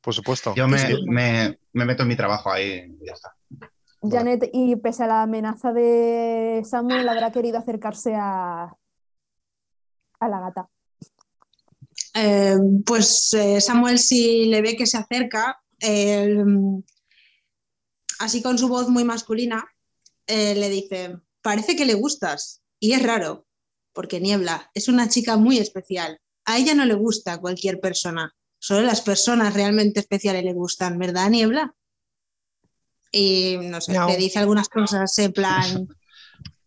por 0.00 0.14
supuesto. 0.14 0.54
Yo 0.54 0.66
me, 0.68 0.78
Sí. 0.78 0.94
me- 1.06 1.58
me 1.72 1.84
meto 1.84 2.02
en 2.02 2.08
mi 2.08 2.16
trabajo 2.16 2.50
ahí 2.50 2.96
y 3.00 3.06
ya 3.06 3.12
está. 3.12 3.34
Janet, 4.02 4.48
y 4.52 4.76
pese 4.76 5.04
a 5.04 5.06
la 5.08 5.22
amenaza 5.22 5.72
de 5.74 6.62
Samuel, 6.64 7.06
habrá 7.08 7.30
querido 7.32 7.58
acercarse 7.58 8.14
a, 8.14 8.74
a 10.20 10.28
la 10.28 10.40
gata. 10.40 10.68
Eh, 12.14 12.56
pues 12.86 13.34
eh, 13.34 13.60
Samuel, 13.60 13.98
si 13.98 14.46
le 14.46 14.62
ve 14.62 14.74
que 14.76 14.86
se 14.86 14.96
acerca, 14.96 15.60
eh, 15.80 16.44
así 18.18 18.42
con 18.42 18.58
su 18.58 18.68
voz 18.68 18.88
muy 18.88 19.04
masculina, 19.04 19.66
eh, 20.26 20.54
le 20.54 20.68
dice, 20.68 21.18
parece 21.42 21.76
que 21.76 21.86
le 21.86 21.94
gustas. 21.94 22.62
Y 22.78 22.92
es 22.92 23.02
raro, 23.02 23.46
porque 23.92 24.20
Niebla 24.20 24.70
es 24.74 24.88
una 24.88 25.08
chica 25.08 25.36
muy 25.36 25.58
especial. 25.58 26.20
A 26.44 26.58
ella 26.58 26.74
no 26.74 26.84
le 26.84 26.94
gusta 26.94 27.40
cualquier 27.40 27.80
persona, 27.80 28.34
solo 28.58 28.82
las 28.82 29.00
personas 29.00 29.54
realmente 29.54 30.00
especiales 30.00 30.44
le 30.44 30.52
gustan, 30.52 30.98
¿verdad, 30.98 31.30
Niebla? 31.30 31.74
Y 33.12 33.58
no 33.62 33.80
sé, 33.80 33.92
le 33.92 34.16
dice 34.16 34.38
algunas 34.38 34.68
cosas 34.68 35.18
en 35.18 35.32
plan... 35.32 35.88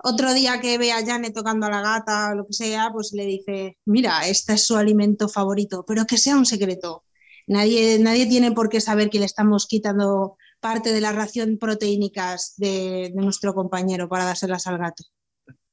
Otro 0.06 0.34
día 0.34 0.60
que 0.60 0.78
ve 0.78 0.92
a 0.92 1.06
Janet 1.06 1.34
tocando 1.34 1.66
a 1.66 1.70
la 1.70 1.82
gata 1.82 2.32
o 2.32 2.36
lo 2.36 2.46
que 2.46 2.52
sea, 2.52 2.90
pues 2.92 3.14
le 3.14 3.26
dice, 3.26 3.78
mira, 3.86 4.28
este 4.28 4.52
es 4.52 4.68
su 4.68 4.76
alimento 4.76 5.30
favorito, 5.30 5.86
pero 5.88 6.06
que 6.06 6.18
sea 6.18 6.36
un 6.36 6.46
secreto. 6.46 7.06
Nadie, 7.48 8.00
nadie 8.00 8.28
tiene 8.28 8.52
por 8.52 8.70
qué 8.70 8.82
saber 8.82 9.10
que 9.10 9.20
le 9.20 9.26
estamos 9.26 9.68
quitando 9.68 10.38
parte 10.60 10.94
de 10.94 11.02
la 11.02 11.12
ración 11.12 11.58
proteínicas 11.58 12.54
de, 12.58 13.12
de 13.14 13.22
nuestro 13.22 13.54
compañero 13.54 14.08
para 14.08 14.26
dárselas 14.26 14.68
al 14.68 14.78
gato. 14.78 15.04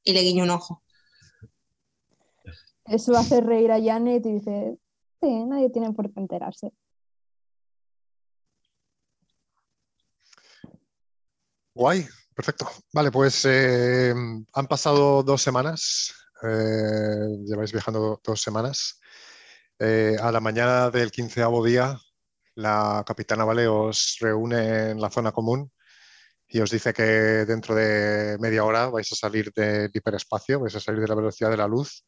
Y 0.02 0.12
le 0.12 0.22
guiño 0.22 0.44
un 0.44 0.50
ojo. 0.50 0.82
Eso 2.86 3.16
hace 3.16 3.40
reír 3.40 3.70
a 3.70 3.82
Janet 3.82 4.26
y 4.26 4.32
dice, 4.32 4.78
sí, 5.20 5.44
nadie 5.44 5.70
tiene 5.70 5.92
por 5.92 6.12
qué 6.12 6.20
enterarse. 6.20 6.72
Guay, 11.74 12.06
Perfecto. 12.34 12.70
Vale, 12.92 13.10
pues 13.10 13.44
eh, 13.44 14.14
han 14.54 14.66
pasado 14.66 15.22
dos 15.22 15.42
semanas. 15.42 16.14
eh, 16.42 17.36
lleváis 17.44 17.72
viajando 17.72 18.20
dos 18.24 18.40
semanas. 18.40 18.99
Eh, 19.82 20.14
a 20.20 20.30
la 20.30 20.40
mañana 20.40 20.90
del 20.90 21.10
quinceavo 21.10 21.64
día, 21.64 21.98
la 22.56 23.02
capitana 23.06 23.46
Vale 23.46 23.66
os 23.66 24.18
reúne 24.20 24.90
en 24.90 25.00
la 25.00 25.08
zona 25.10 25.32
común 25.32 25.72
y 26.48 26.60
os 26.60 26.70
dice 26.70 26.92
que 26.92 27.02
dentro 27.46 27.74
de 27.74 28.36
media 28.40 28.64
hora 28.64 28.90
vais 28.90 29.10
a 29.12 29.16
salir 29.16 29.50
del 29.54 29.90
hiperespacio, 29.94 30.60
vais 30.60 30.74
a 30.76 30.80
salir 30.80 31.00
de 31.00 31.08
la 31.08 31.14
velocidad 31.14 31.50
de 31.50 31.56
la 31.56 31.66
luz, 31.66 32.04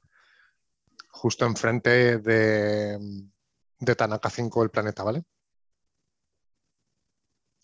justo 1.13 1.47
enfrente 1.47 2.19
de, 2.19 2.99
Tanaka 3.97 4.29
5, 4.31 4.65
el 4.65 4.71
planeta, 4.71 5.03
¿vale? 5.05 5.23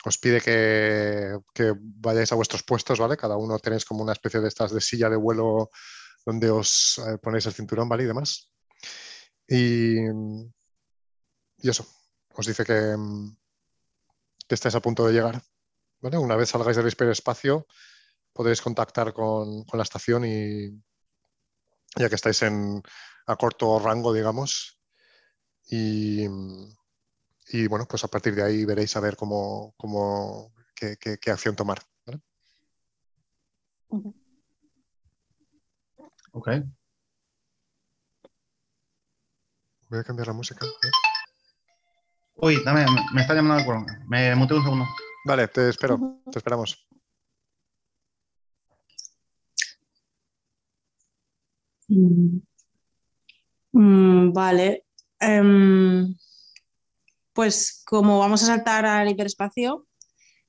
Os 0.07 0.17
pide 0.17 0.41
que, 0.41 1.39
que 1.53 1.75
vayáis 1.79 2.33
a 2.33 2.37
vuestros 2.37 2.63
puestos, 2.63 2.99
¿vale? 2.99 3.17
Cada 3.19 3.37
uno 3.37 3.59
tenéis 3.59 3.85
como 3.85 4.03
una 4.03 4.13
especie 4.13 4.41
de 4.41 4.49
estas 4.49 4.73
de 4.73 4.81
silla 4.81 5.11
de 5.11 5.17
vuelo 5.17 5.71
donde 6.25 6.51
os 6.51 6.99
eh, 6.99 7.19
ponéis 7.19 7.45
el 7.47 7.53
cinturón, 7.53 7.89
¿vale? 7.91 8.05
Y 8.05 8.07
demás. 8.07 8.51
Y, 9.49 9.99
y 11.59 11.69
eso, 11.69 11.87
os 12.35 12.47
dice 12.47 12.65
que, 12.65 12.97
mm, 12.97 13.37
que 14.47 14.55
estáis 14.55 14.75
a 14.75 14.81
punto 14.81 15.07
de 15.07 15.13
llegar. 15.13 15.43
¿vale? 16.01 16.19
Una 16.19 16.37
vez 16.37 16.51
salgáis 16.51 16.77
del 16.77 16.89
hiperespacio, 16.89 17.67
podréis 18.33 18.61
contactar 18.63 19.13
con, 19.13 19.65
con 19.65 19.79
la 19.79 19.83
estación 19.83 20.25
y 20.25 20.71
ya 21.97 22.09
que 22.09 22.15
estáis 22.15 22.43
en, 22.43 22.83
a 23.27 23.37
corto 23.37 23.79
rango, 23.79 24.13
digamos. 24.13 24.81
Y, 25.71 26.25
y, 27.51 27.67
bueno, 27.67 27.87
pues 27.89 28.05
a 28.05 28.09
partir 28.09 28.35
de 28.35 28.43
ahí 28.43 28.65
veréis 28.65 28.97
a 28.97 29.01
ver 29.01 29.17
cómo, 29.17 29.75
cómo 29.77 30.53
qué, 30.75 30.97
qué- 30.99 31.19
qué 31.19 31.31
acción 31.31 31.57
tomar. 31.57 31.79
¿vale? 32.07 32.21
Ok. 36.33 36.49
Voy 39.91 40.01
a 40.01 40.05
cambiar 40.05 40.29
la 40.29 40.35
música. 40.35 40.67
¿eh? 40.67 40.91
Uy, 42.37 42.63
dame, 42.65 42.85
me, 43.15 43.21
está 43.23 43.35
llamando 43.35 43.61
el 43.61 43.65
cuerno. 43.65 43.87
Me 44.07 44.35
muteo 44.35 44.59
un 44.59 44.63
segundo. 44.63 44.85
Vale, 45.25 45.49
te 45.49 45.71
espero, 45.71 46.21
te 46.31 46.39
esperamos. 46.39 46.87
Mm. 51.89 52.39
Mm, 53.73 54.33
vale. 54.33 54.85
Em, 55.19 56.15
pues 57.33 57.83
como 57.87 58.19
vamos 58.19 58.43
a 58.43 58.47
saltar 58.47 58.85
al 58.85 59.09
hiperespacio, 59.09 59.88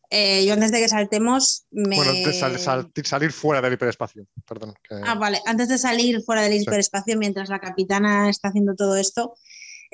eh, 0.09 0.45
yo 0.45 0.53
antes 0.53 0.71
de 0.71 0.79
que 0.79 0.89
saltemos 0.89 1.65
me... 1.71 1.95
Bueno, 1.95 2.11
de 2.13 2.33
sal- 2.33 2.57
sal- 2.59 2.91
salir 3.03 3.31
fuera 3.31 3.61
del 3.61 3.73
hiperespacio, 3.73 4.25
perdón. 4.47 4.73
que- 4.87 4.95
Ah, 5.05 5.15
vale. 5.15 5.39
Antes 5.45 5.67
de 5.69 5.77
salir 5.77 6.21
fuera 6.23 6.41
del 6.41 6.53
Sí. 6.53 6.61
hiperespacio, 6.63 7.17
mientras 7.17 7.49
la 7.49 7.59
capitana 7.59 8.29
está 8.29 8.47
haciendo 8.49 8.75
todo 8.75 8.95
esto, 8.95 9.35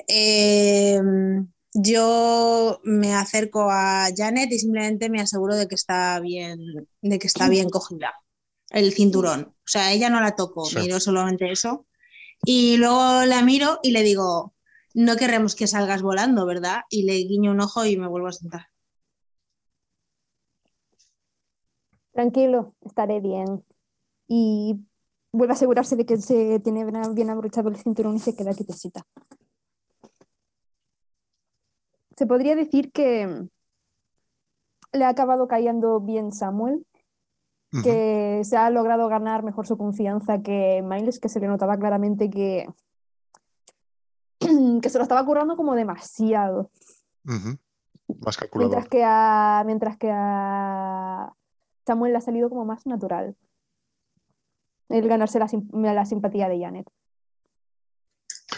eh, 0.08 1.00
yo 1.74 2.80
me 2.84 3.14
acerco 3.14 3.68
a 3.70 4.08
Janet 4.16 4.50
y 4.52 4.58
simplemente 4.58 5.10
me 5.10 5.20
aseguro 5.20 5.54
de 5.56 5.68
que 5.68 5.74
está 5.74 6.18
bien, 6.20 6.58
de 7.02 7.18
que 7.18 7.26
está 7.26 7.48
bien 7.48 7.68
cogida 7.68 8.14
el 8.70 8.92
cinturón. 8.92 9.52
O 9.54 9.68
sea, 9.68 9.92
ella 9.92 10.08
no 10.10 10.20
la 10.20 10.34
toco, 10.36 10.64
Sí. 10.64 10.78
miro 10.78 10.98
solamente 11.00 11.50
eso. 11.50 11.86
Y 12.44 12.76
luego 12.78 13.24
la 13.26 13.42
miro 13.42 13.78
y 13.82 13.90
le 13.90 14.02
digo, 14.02 14.54
no 14.94 15.16
querremos 15.16 15.54
que 15.54 15.66
salgas 15.66 16.02
volando, 16.02 16.46
¿verdad? 16.46 16.80
Y 16.88 17.02
le 17.04 17.14
guiño 17.16 17.50
un 17.50 17.60
ojo 17.60 17.84
y 17.84 17.96
me 17.96 18.08
vuelvo 18.08 18.28
a 18.28 18.32
sentar. 18.32 18.66
Tranquilo, 22.16 22.72
estaré 22.80 23.20
bien. 23.20 23.62
Y 24.26 24.80
vuelve 25.32 25.52
a 25.52 25.54
asegurarse 25.54 25.96
de 25.96 26.06
que 26.06 26.16
se 26.16 26.60
tiene 26.60 26.86
bien 27.12 27.28
abrochado 27.28 27.68
el 27.68 27.76
cinturón 27.76 28.16
y 28.16 28.20
se 28.20 28.34
queda 28.34 28.54
quietecita. 28.54 29.02
Se 32.16 32.26
podría 32.26 32.56
decir 32.56 32.90
que 32.90 33.46
le 34.92 35.04
ha 35.04 35.10
acabado 35.10 35.46
cayendo 35.46 36.00
bien 36.00 36.32
Samuel, 36.32 36.86
que 37.82 38.40
se 38.44 38.56
ha 38.56 38.70
logrado 38.70 39.08
ganar 39.08 39.42
mejor 39.42 39.66
su 39.66 39.76
confianza 39.76 40.40
que 40.40 40.82
Miles, 40.82 41.20
que 41.20 41.28
se 41.28 41.38
le 41.38 41.48
notaba 41.48 41.76
claramente 41.76 42.30
que, 42.30 42.66
que 44.80 44.88
se 44.88 44.96
lo 44.96 45.02
estaba 45.02 45.26
currando 45.26 45.54
como 45.54 45.74
demasiado. 45.74 46.70
Más 47.24 48.38
calculador. 48.38 48.70
Mientras 48.70 48.88
que 48.88 49.02
a, 49.04 49.62
mientras 49.66 49.98
que 49.98 50.10
a 50.10 51.30
Samuel 51.86 52.12
le 52.12 52.18
ha 52.18 52.20
salido 52.20 52.48
como 52.48 52.64
más 52.64 52.84
natural 52.86 53.36
el 54.88 55.08
ganarse 55.08 55.38
la, 55.38 55.48
sim- 55.48 55.68
la 55.72 56.04
simpatía 56.04 56.48
de 56.48 56.60
Janet. 56.60 56.88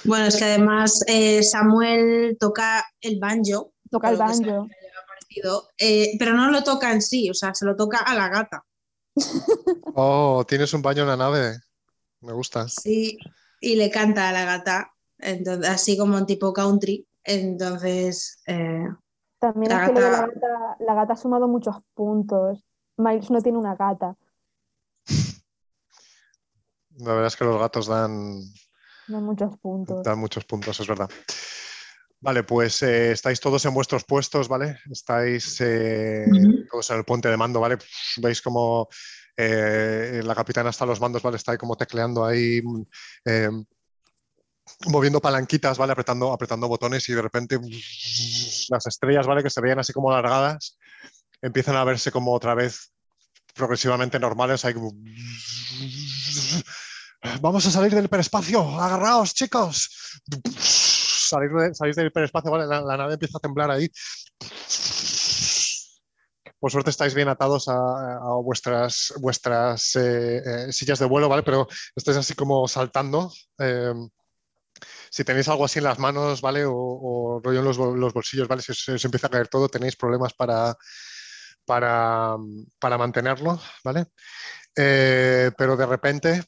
Bueno, 0.05 0.27
es 0.27 0.37
que 0.37 0.45
además 0.45 1.03
eh, 1.07 1.43
Samuel 1.43 2.37
toca 2.39 2.85
el 3.01 3.19
banjo. 3.19 3.73
Toca 3.91 4.11
el 4.11 4.17
banjo. 4.17 4.69
eh, 5.79 6.17
pero 6.19 6.33
no 6.33 6.51
lo 6.51 6.63
toca 6.63 6.93
en 6.93 7.01
sí, 7.03 7.31
o 7.31 7.35
sea, 7.35 7.55
se 7.55 7.65
lo 7.67 7.77
toca 7.77 7.99
a 7.99 8.15
la 8.15 8.29
gata. 8.29 8.65
Oh, 10.01 10.45
tienes 10.47 10.73
un 10.75 10.83
baño 10.83 11.03
en 11.03 11.09
la 11.09 11.17
nave. 11.17 11.57
Me 12.21 12.33
gusta. 12.33 12.69
Sí, 12.69 13.19
y 13.61 13.75
le 13.75 13.91
canta 13.91 14.29
a 14.29 14.33
la 14.33 14.45
gata, 14.45 14.93
entonces, 15.19 15.69
así 15.69 15.99
como 15.99 16.17
en 16.19 16.27
tipo 16.27 16.53
country. 16.53 17.05
Entonces, 17.25 18.41
eh, 18.47 18.87
También 19.41 19.73
La 19.73 19.85
es 19.85 19.91
que 19.91 19.95
gata, 20.01 20.77
la 20.79 20.95
gata 20.95 21.13
ha 21.15 21.17
sumado 21.17 21.49
muchos 21.49 21.77
puntos. 21.95 22.68
Miles 22.99 23.31
no 23.31 23.41
tiene 23.41 23.59
una 23.59 23.77
gata, 23.77 24.17
La 26.99 27.13
verdad 27.13 27.29
es 27.29 27.37
que 27.37 27.45
los 27.45 27.61
gatos 27.61 27.87
dan, 27.87 28.41
no 29.07 29.21
muchos 29.21 29.57
puntos. 29.59 30.03
dan 30.03 30.19
muchos 30.19 30.45
puntos, 30.45 30.79
es 30.81 30.87
verdad. 30.87 31.09
Vale, 32.21 32.43
pues 32.43 32.83
eh, 32.83 33.13
estáis 33.13 33.39
todos 33.39 33.65
en 33.65 33.73
vuestros 33.73 34.03
puestos, 34.05 34.49
¿vale? 34.49 34.81
Estáis 34.91 35.61
eh, 35.61 36.27
todos 36.69 36.91
en 36.91 36.97
el 36.97 37.05
puente 37.05 37.29
de 37.29 37.37
mando, 37.37 37.61
¿vale? 37.61 37.79
Veis 38.17 38.43
como 38.43 38.89
eh, 39.37 40.21
la 40.25 40.35
capitana 40.35 40.71
está 40.71 40.83
a 40.83 40.89
los 40.89 41.01
mandos, 41.01 41.23
¿vale? 41.23 41.37
Está 41.37 41.53
ahí 41.53 41.59
como 41.59 41.77
tecleando 41.77 42.25
ahí, 42.25 42.61
moviendo 44.89 45.21
palanquitas, 45.21 45.79
¿vale? 45.79 45.93
Apretando, 45.93 46.33
apretando 46.33 46.67
botones 46.67 47.09
y 47.09 47.13
de 47.13 47.23
repente 47.23 47.61
las 48.71 48.87
estrellas, 48.87 49.27
¿vale? 49.29 49.45
Que 49.45 49.51
se 49.51 49.61
veían 49.61 49.79
así 49.79 49.93
como 49.93 50.11
alargadas, 50.11 50.78
empiezan 51.43 51.77
a 51.77 51.85
verse 51.85 52.11
como 52.11 52.33
otra 52.33 52.55
vez 52.55 52.93
progresivamente 53.55 54.19
normales. 54.19 54.63
Vamos 57.41 57.67
a 57.67 57.71
salir 57.71 57.95
del 57.95 58.05
hiperespacio, 58.05 58.61
agarraos, 58.81 59.35
chicos. 59.35 60.21
Salir 60.59 61.51
de- 61.51 61.75
salís 61.75 61.97
del 61.97 62.07
hiperespacio, 62.07 62.51
¿vale? 62.51 62.67
La, 62.67 62.97
nave 62.97 63.15
empieza 63.15 63.39
a 63.39 63.41
temblar 63.41 63.71
ahí. 63.71 63.89
Por 66.61 66.73
suerte 66.73 66.91
estáis 66.91 67.15
bien 67.15 67.29
atados 67.29 67.69
a, 67.69 67.75
vuestras, 68.43 69.13
vuestras 69.21 69.95
eh, 69.97 70.43
eh, 70.69 70.73
sillas 70.73 70.99
de 70.99 71.07
vuelo, 71.07 71.29
¿vale? 71.29 71.43
Pero 71.45 71.69
estáis 71.95 72.17
así 72.17 72.35
como 72.35 72.67
saltando. 72.67 73.33
eh, 73.59 73.93
si 75.11 75.25
tenéis 75.25 75.49
algo 75.49 75.65
así 75.65 75.79
en 75.79 75.85
las 75.85 75.99
manos, 75.99 76.41
¿vale? 76.41 76.65
O, 76.67 77.41
rollo 77.43 77.59
en 77.61 77.65
los, 77.65 77.79
bol- 77.79 77.99
los 77.99 78.13
bolsillos, 78.13 78.49
¿vale? 78.49 78.63
Si 78.63 78.73
os 78.93 79.05
empieza 79.05 79.27
a 79.27 79.31
caer 79.31 79.49
todo, 79.49 79.69
tenéis 79.69 79.97
problemas 79.97 80.35
para, 80.35 80.77
para, 81.69 82.37
para 82.81 82.99
mantenerlo, 82.99 83.61
¿vale? 83.85 84.07
Eh, 84.77 85.53
pero 85.59 85.77
de 85.77 85.87
repente 85.87 86.45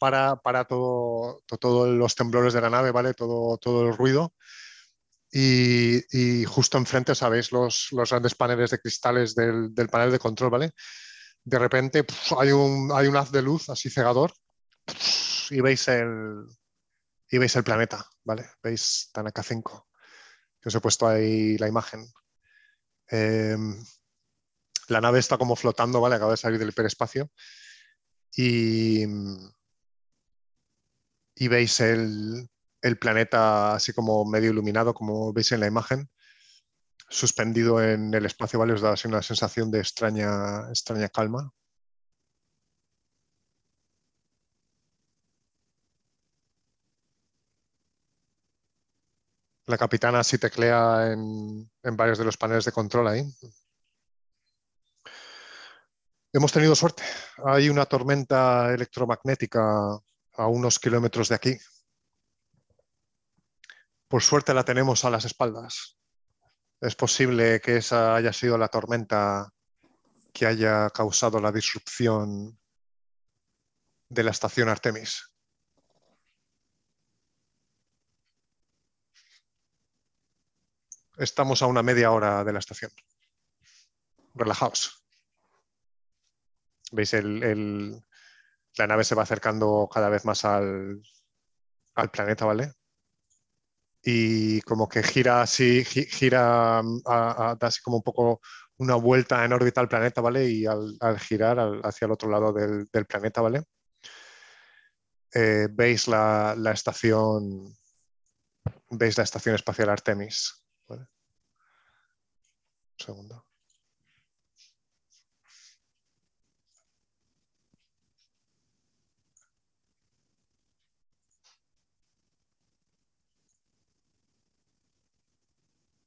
para, 0.00 0.36
para 0.36 0.64
todo, 0.66 1.42
to- 1.46 1.58
todos 1.58 1.88
los 1.90 2.14
temblores 2.16 2.52
de 2.54 2.60
la 2.62 2.70
nave, 2.70 2.90
¿vale? 2.92 3.14
Todo, 3.14 3.58
todo 3.58 3.88
el 3.88 3.96
ruido. 3.96 4.34
Y, 5.34 6.00
y 6.18 6.44
justo 6.44 6.76
enfrente, 6.78 7.14
¿sabéis? 7.14 7.52
Los, 7.52 7.88
los 7.92 8.10
grandes 8.10 8.34
paneles 8.34 8.70
de 8.70 8.78
cristales 8.80 9.34
del, 9.34 9.74
del 9.74 9.88
panel 9.88 10.10
de 10.12 10.18
control, 10.18 10.50
¿vale? 10.50 10.72
De 11.44 11.58
repente 11.58 12.04
hay 12.38 12.52
un, 12.52 12.90
hay 12.94 13.06
un 13.08 13.16
haz 13.16 13.32
de 13.32 13.42
luz 13.42 13.70
así 13.70 13.90
cegador 13.90 14.32
y 15.50 15.60
veis 15.60 15.88
el, 15.88 16.44
y 17.30 17.38
veis 17.38 17.56
el 17.56 17.64
planeta, 17.64 18.04
¿vale? 18.24 18.46
Veis 18.62 19.10
Tanaka 19.12 19.42
5, 19.42 19.88
que 20.60 20.68
os 20.68 20.74
he 20.74 20.80
puesto 20.80 21.06
ahí 21.06 21.56
la 21.58 21.68
imagen. 21.68 22.04
Em, 23.08 23.76
la 24.92 25.00
nave 25.00 25.18
está 25.18 25.38
como 25.38 25.56
flotando, 25.56 26.00
¿vale? 26.00 26.16
Acaba 26.16 26.32
de 26.32 26.36
salir 26.36 26.58
del 26.58 26.70
hiperespacio. 26.70 27.30
Y, 28.36 29.04
y 31.34 31.48
veis 31.48 31.80
el, 31.80 32.48
el 32.82 32.98
planeta 32.98 33.74
así 33.74 33.92
como 33.92 34.24
medio 34.24 34.50
iluminado, 34.50 34.94
como 34.94 35.32
veis 35.32 35.52
en 35.52 35.60
la 35.60 35.66
imagen, 35.66 36.10
suspendido 37.08 37.82
en 37.82 38.12
el 38.14 38.26
espacio, 38.26 38.58
¿vale? 38.58 38.72
Os 38.74 38.80
da 38.80 38.92
así 38.92 39.08
una 39.08 39.22
sensación 39.22 39.70
de 39.70 39.80
extraña, 39.80 40.68
extraña 40.70 41.08
calma. 41.08 41.52
La 49.66 49.76
capitana 49.78 50.22
sí 50.22 50.38
teclea 50.38 51.12
en, 51.12 51.68
en 51.82 51.96
varios 51.96 52.18
de 52.18 52.24
los 52.24 52.36
paneles 52.36 52.64
de 52.64 52.72
control 52.72 53.08
ahí. 53.08 53.24
Hemos 56.34 56.50
tenido 56.50 56.74
suerte. 56.74 57.02
Hay 57.44 57.68
una 57.68 57.84
tormenta 57.84 58.72
electromagnética 58.72 59.60
a 60.32 60.46
unos 60.46 60.78
kilómetros 60.78 61.28
de 61.28 61.34
aquí. 61.34 61.58
Por 64.08 64.22
suerte 64.22 64.54
la 64.54 64.64
tenemos 64.64 65.04
a 65.04 65.10
las 65.10 65.26
espaldas. 65.26 65.98
Es 66.80 66.96
posible 66.96 67.60
que 67.60 67.76
esa 67.76 68.14
haya 68.14 68.32
sido 68.32 68.56
la 68.56 68.68
tormenta 68.68 69.52
que 70.32 70.46
haya 70.46 70.88
causado 70.88 71.38
la 71.38 71.52
disrupción 71.52 72.58
de 74.08 74.22
la 74.22 74.30
estación 74.30 74.70
Artemis. 74.70 75.34
Estamos 81.18 81.60
a 81.60 81.66
una 81.66 81.82
media 81.82 82.10
hora 82.10 82.42
de 82.42 82.52
la 82.54 82.58
estación. 82.58 82.90
Relajaos. 84.34 85.01
¿Veis? 86.92 87.14
El, 87.14 87.42
el- 87.42 88.02
la 88.78 88.86
nave 88.86 89.04
se 89.04 89.14
va 89.16 89.22
acercando 89.24 89.88
cada 89.92 90.08
vez 90.10 90.24
más 90.24 90.44
al, 90.44 91.02
al 91.96 92.10
planeta, 92.10 92.44
¿vale? 92.46 92.72
Y 94.04 94.60
como 94.62 94.88
que 94.88 95.02
gira 95.02 95.42
así, 95.42 95.84
gi- 95.84 96.06
gira, 96.06 96.82
mm, 96.82 97.02
da 97.04 97.56
así 97.68 97.80
como 97.82 97.98
un 97.98 98.02
poco 98.02 98.40
una 98.78 98.96
vuelta 98.96 99.44
en 99.44 99.52
órbita 99.52 99.80
al 99.80 99.88
planeta, 99.88 100.20
¿vale? 100.20 100.48
Y 100.48 100.66
al, 100.66 100.96
al 101.00 101.18
girar 101.20 101.58
al- 101.60 101.80
hacia 101.84 102.06
el 102.06 102.12
otro 102.12 102.28
lado 102.30 102.52
del, 102.52 102.86
del 102.92 103.06
planeta, 103.06 103.40
¿vale? 103.40 103.62
Eh, 105.34 105.68
veis 105.70 106.06
la, 106.08 106.54
la 106.56 106.72
estación, 106.72 107.74
veis 108.90 109.16
la 109.18 109.24
estación 109.24 109.54
espacial 109.56 109.88
Artemis, 109.90 110.64
¿vale? 110.88 111.02
Un 111.02 111.08
segundo. 113.04 113.44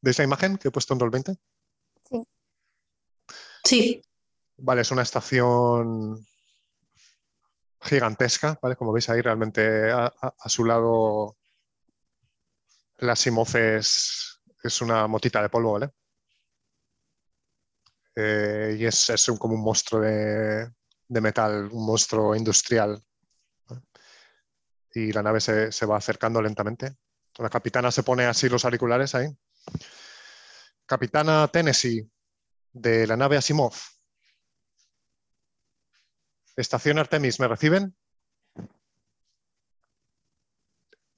¿Veis 0.06 0.20
la 0.20 0.24
imagen 0.30 0.58
que 0.60 0.68
he 0.68 0.72
puesto 0.72 0.94
en 0.94 1.00
Roll20? 1.00 1.36
Sí, 3.64 4.02
Vale, 4.58 4.82
es 4.82 4.92
una 4.92 5.02
estación 5.02 6.26
gigantesca, 7.82 8.58
¿vale? 8.62 8.76
Como 8.76 8.94
veis 8.94 9.10
ahí, 9.10 9.22
realmente 9.22 9.92
a, 9.92 10.06
a- 10.06 10.34
a 10.40 10.50
su 10.50 10.64
lado 10.64 11.36
la 13.00 13.14
Asimov 13.14 13.56
es, 13.58 14.40
es 14.64 14.82
una 14.82 15.08
motita 15.08 15.42
de 15.42 15.50
polvo, 15.50 15.74
¿vale? 15.74 15.90
Eh, 18.16 18.78
y 18.80 18.86
es, 18.86 19.10
es 19.10 19.28
un- 19.30 19.38
como 19.38 19.56
un 19.56 19.64
monstruo 19.64 20.02
de, 20.02 20.70
de 21.08 21.22
metal, 21.22 21.68
un 21.72 21.86
monstruo 21.86 22.36
industrial. 22.36 23.04
¿vale? 23.68 23.82
Y 24.94 25.12
la 25.12 25.22
nave 25.24 25.42
se, 25.42 25.72
se 25.72 25.86
va 25.86 25.98
acercando 25.98 26.42
lentamente. 26.42 26.96
La 27.38 27.50
capitana 27.50 27.92
se 27.92 28.04
pone 28.04 28.26
así 28.26 28.48
los 28.50 28.64
auriculares 28.66 29.14
ahí. 29.16 29.28
Capitana 30.86 31.48
Tennessee, 31.48 32.10
de 32.72 33.08
la 33.08 33.18
nave 33.18 33.38
Asimov. 33.38 33.74
Estación 36.56 37.00
Artemis, 37.00 37.40
¿me 37.40 37.48
reciben? 37.48 37.96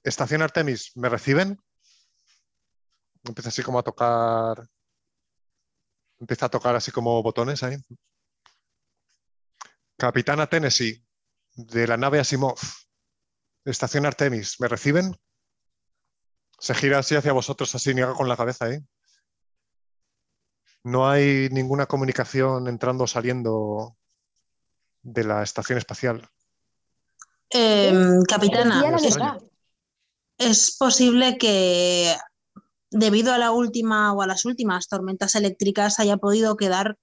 Estación 0.02 0.42
Artemis, 0.42 0.96
¿me 0.96 1.08
reciben? 1.08 1.62
Empieza 3.24 3.50
así 3.50 3.62
como 3.62 3.78
a 3.78 3.82
tocar. 3.82 4.68
Empieza 6.18 6.46
a 6.46 6.48
tocar 6.48 6.74
así 6.74 6.90
como 6.90 7.22
botones 7.22 7.62
ahí. 7.62 7.76
Capitana 9.96 10.48
Tennessee, 10.48 11.04
de 11.54 11.86
la 11.86 11.96
nave 11.96 12.20
Asimov. 12.20 12.58
Estación 13.64 14.06
Artemis, 14.06 14.60
¿me 14.60 14.68
reciben? 14.68 15.14
Se 16.58 16.74
gira 16.74 16.98
así 16.98 17.14
hacia 17.14 17.32
vosotros, 17.32 17.74
así 17.74 17.94
niega 17.94 18.14
con 18.14 18.28
la 18.28 18.36
cabeza 18.36 18.66
ahí. 18.66 18.78
No 20.84 21.08
hay 21.08 21.48
ninguna 21.50 21.86
comunicación 21.86 22.68
entrando 22.68 23.04
o 23.04 23.06
saliendo 23.06 23.96
de 25.02 25.24
la 25.24 25.42
estación 25.42 25.78
espacial. 25.78 26.28
Em, 27.50 28.22
capitana, 28.24 28.82
la 28.90 28.96
es- 28.96 29.14
verdad. 29.14 29.38
es 30.38 30.76
posible 30.78 31.38
que 31.38 32.14
debido 32.90 33.32
a 33.32 33.38
la 33.38 33.50
última 33.52 34.12
o 34.12 34.22
a 34.22 34.26
las 34.26 34.44
últimas 34.44 34.88
tormentas 34.88 35.34
eléctricas 35.34 35.98
haya 35.98 36.16
podido 36.16 36.56
quedar 36.56 36.96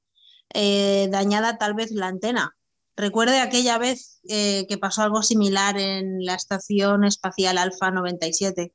eh, 0.53 1.07
dañada 1.11 1.57
tal 1.57 1.73
vez 1.73 1.91
la 1.91 2.07
antena. 2.07 2.55
Recuerde 2.95 3.39
aquella 3.41 3.77
vez 3.77 4.19
eh, 4.29 4.65
que 4.69 4.77
pasó 4.77 5.01
algo 5.01 5.21
similar 5.23 5.77
en 5.77 6.23
la 6.23 6.35
estación 6.35 7.03
espacial 7.03 7.57
Alfa 7.57 7.91
97. 7.91 8.73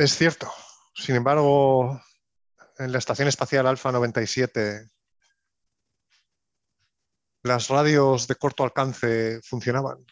Es 0.00 0.16
cierto. 0.16 0.50
Sin 0.94 1.14
embargo, 1.14 2.00
en 2.78 2.90
la 2.90 2.96
Estación 2.96 3.28
Espacial 3.28 3.66
Alfa 3.66 3.92
97, 3.92 4.88
las 7.42 7.68
radios 7.68 8.26
de 8.26 8.34
corto 8.36 8.64
alcance 8.64 9.42
funcionaban. 9.42 10.06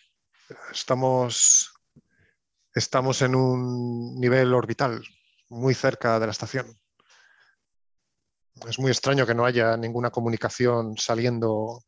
Estamos, 0.71 1.73
estamos 2.75 3.23
en 3.23 3.35
un 3.35 4.21
nivel 4.21 4.53
orbital 4.53 5.03
muy 5.49 5.73
cerca 5.73 6.21
de 6.21 6.27
la 6.27 6.33
estación. 6.33 6.79
Es 8.69 8.79
muy 8.79 8.91
extraño 8.91 9.25
que 9.25 9.35
no 9.35 9.47
haya 9.47 9.75
ninguna 9.79 10.11
comunicación 10.11 10.99
saliendo 10.99 11.83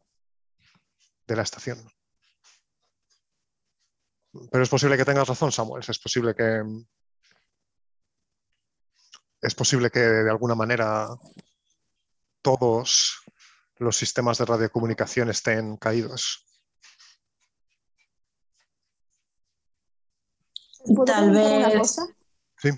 de 1.27 1.37
la 1.37 1.43
estación. 1.43 1.87
Pero 4.51 4.65
es 4.65 4.71
posible 4.71 4.97
que 4.97 5.05
tengas 5.05 5.29
razón, 5.29 5.53
Samuel. 5.53 5.85
Es 5.87 5.99
posible 5.99 6.35
que, 6.35 6.63
es 9.51 9.55
posible 9.57 9.91
que 9.91 9.99
de 9.99 10.31
alguna 10.31 10.55
manera 10.55 11.09
todos 12.41 13.21
los 13.79 13.97
sistemas 13.97 14.39
de 14.39 14.45
radiocomunicación 14.45 15.29
estén 15.29 15.77
caídos. 15.77 16.47
¿Puedo 20.95 21.05
Tal 21.05 21.31
una 21.31 21.69
vez- 21.69 21.79
cosa? 21.79 22.07
Sí. 22.59 22.71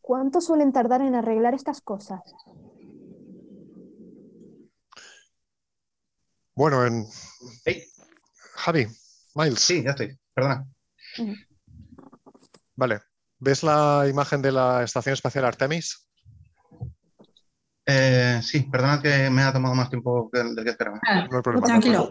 ¿Cuánto 0.00 0.40
suelen 0.40 0.72
tardar 0.72 1.02
en 1.02 1.16
arreglar 1.16 1.54
estas 1.54 1.80
cosas? 1.82 2.20
Bueno, 6.54 6.86
en... 6.86 7.06
Hey. 7.64 7.82
Javi, 8.54 8.86
Miles, 9.34 9.60
Sí, 9.60 9.82
ya 9.82 9.90
estoy. 9.90 10.16
Perdona. 10.34 10.66
vale. 12.76 13.00
¿Ves 13.38 13.62
la 13.62 14.06
imagen 14.08 14.42
de 14.42 14.52
la 14.52 14.82
Estación 14.82 15.12
Espacial 15.12 15.44
Artemis? 15.44 16.08
Eh, 17.86 18.40
sí, 18.42 18.60
perdona 18.70 19.00
que 19.00 19.30
me 19.30 19.42
ha 19.42 19.52
tomado 19.52 19.74
más 19.74 19.88
tiempo 19.88 20.28
del 20.32 20.54
que 20.62 20.70
esperaba. 20.70 21.00
No 21.30 21.36
hay 21.36 21.42
problema. 21.42 21.66
Tranquilo. 21.66 22.10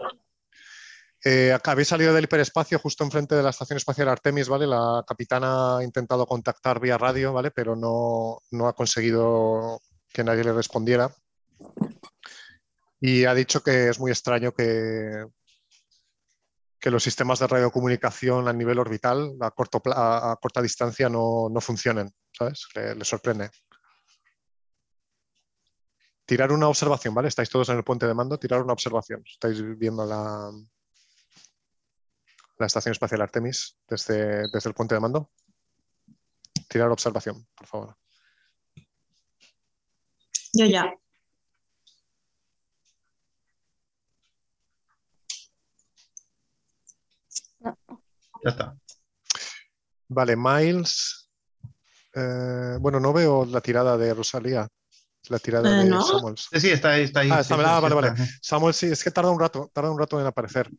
Eh, 1.24 1.56
habéis 1.64 1.88
salido 1.88 2.14
del 2.14 2.24
hiperespacio 2.24 2.78
justo 2.78 3.04
enfrente 3.04 3.34
de 3.34 3.42
la 3.42 3.50
Estación 3.50 3.76
Espacial 3.76 4.08
Artemis, 4.08 4.48
¿vale? 4.48 4.66
La 4.66 5.04
capitana 5.06 5.78
ha 5.78 5.84
intentado 5.84 6.26
contactar 6.26 6.80
vía 6.80 6.96
radio, 6.96 7.32
¿vale? 7.32 7.50
Pero 7.50 7.76
no, 7.76 8.38
no 8.52 8.68
ha 8.68 8.72
conseguido 8.74 9.80
que 10.12 10.24
nadie 10.24 10.44
le 10.44 10.52
respondiera. 10.52 11.10
Y 13.00 13.24
ha 13.24 13.34
dicho 13.34 13.62
que 13.62 13.88
es 13.88 14.00
muy 14.00 14.10
extraño 14.10 14.52
que, 14.52 15.26
que 16.80 16.90
los 16.90 17.02
sistemas 17.02 17.38
de 17.40 17.46
radiocomunicación 17.46 18.48
a 18.48 18.52
nivel 18.52 18.78
orbital, 18.78 19.36
a, 19.40 19.50
corto 19.50 19.82
a, 19.86 20.38
corta 20.40 20.62
distancia, 20.62 21.08
no, 21.08 21.48
no 21.50 21.60
funcionen, 21.60 22.12
¿sabes? 22.32 22.68
Le, 22.74 22.94
le 22.94 23.04
sorprende. 23.04 23.50
Tirar 26.24 26.52
una 26.52 26.68
observación, 26.68 27.14
¿vale? 27.14 27.28
Estáis 27.28 27.48
todos 27.48 27.68
en 27.70 27.78
el 27.78 27.84
puente 27.84 28.06
de 28.06 28.14
mando, 28.14 28.38
tirar 28.38 28.62
una 28.62 28.74
observación. 28.74 29.22
Estáis 29.26 29.62
viendo 29.78 30.04
la, 30.04 30.52
la 32.58 32.66
Estación 32.66 32.92
Espacial 32.92 33.22
Artemis 33.22 33.78
desde, 33.88 34.48
desde 34.48 34.68
el 34.68 34.74
puente 34.74 34.94
de 34.94 35.00
mando. 35.00 35.30
Tirar 36.68 36.90
observación, 36.90 37.46
por 37.56 37.66
favor. 37.66 37.96
Yo 40.52 40.66
ya. 40.66 40.94
Ya 48.44 48.50
está. 48.50 48.76
Vale, 50.08 50.36
Miles. 50.36 51.30
eh, 52.14 52.76
bueno, 52.80 52.98
no 53.00 53.12
veo 53.12 53.44
la 53.44 53.60
tirada 53.60 53.96
de 53.96 54.14
Rosalía. 54.14 54.66
La 55.28 55.38
tirada 55.38 55.70
Eh, 55.70 55.84
de 55.84 55.90
¿no? 55.90 56.00
Samuels. 56.02 56.48
Sí, 56.50 56.60
sí, 56.60 56.70
está 56.70 56.90
ahí. 56.92 57.02
Está 57.02 57.20
ahí. 57.20 57.30
Ah, 57.30 57.40
está- 57.40 57.56
sí, 57.56 57.62
ah, 57.64 57.76
sí, 57.76 57.82
vale, 57.82 57.94
está. 58.08 58.14
vale. 58.14 58.30
Samuel 58.40 58.74
sí, 58.74 58.86
es 58.86 59.04
que 59.04 59.10
tarda 59.10 59.30
un 59.30 59.38
rato, 59.40 59.70
tarda 59.74 59.90
un 59.90 59.98
rato 59.98 60.18
en 60.20 60.26
aparecer. 60.26 60.70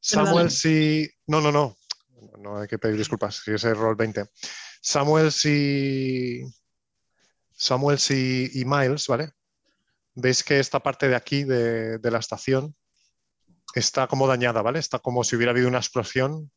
Samuel 0.00 0.50
sí. 0.50 1.10
No, 1.26 1.40
no, 1.40 1.50
no. 1.50 1.76
No 2.38 2.58
hay 2.60 2.68
que 2.68 2.78
pedir 2.78 2.96
disculpas. 2.96 3.36
Si 3.44 3.50
es 3.52 3.64
error 3.64 3.96
20. 3.96 4.26
Samuel 4.80 5.32
sí. 5.32 6.44
Samuel 7.52 7.98
sí 7.98 8.50
y 8.54 8.64
Miles, 8.64 9.06
¿vale? 9.08 9.32
veis 10.20 10.42
que 10.42 10.58
esta 10.58 10.80
parte 10.80 11.08
de 11.08 11.14
aquí 11.14 11.44
de, 11.44 11.98
de 11.98 12.10
la 12.10 12.18
estación 12.18 12.74
está 13.74 14.08
como 14.08 14.26
dañada, 14.26 14.62
¿vale? 14.62 14.80
Está 14.80 14.98
como 14.98 15.22
si 15.22 15.36
hubiera 15.36 15.52
habido 15.52 15.68
una 15.68 15.78
explosión 15.78 16.50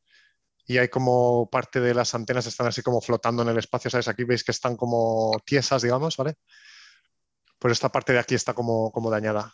y 0.68 0.78
hay 0.78 0.90
como 0.90 1.50
parte 1.50 1.80
de 1.80 1.94
las 1.94 2.14
antenas 2.16 2.46
están 2.46 2.68
así 2.68 2.82
como 2.82 3.02
flotando 3.02 3.44
en 3.44 3.50
el 3.50 3.58
espacio, 3.58 3.90
¿sabes? 3.90 4.08
Aquí 4.08 4.24
veis 4.24 4.44
que 4.44 4.52
están 4.52 4.76
como 4.78 5.42
tiesas, 5.46 5.82
digamos, 5.82 6.18
¿vale? 6.18 6.36
Pues 7.60 7.74
esta 7.74 7.90
parte 7.90 8.14
de 8.14 8.20
aquí 8.20 8.36
está 8.36 8.54
como, 8.54 8.92
como 8.92 9.10
dañada. 9.10 9.54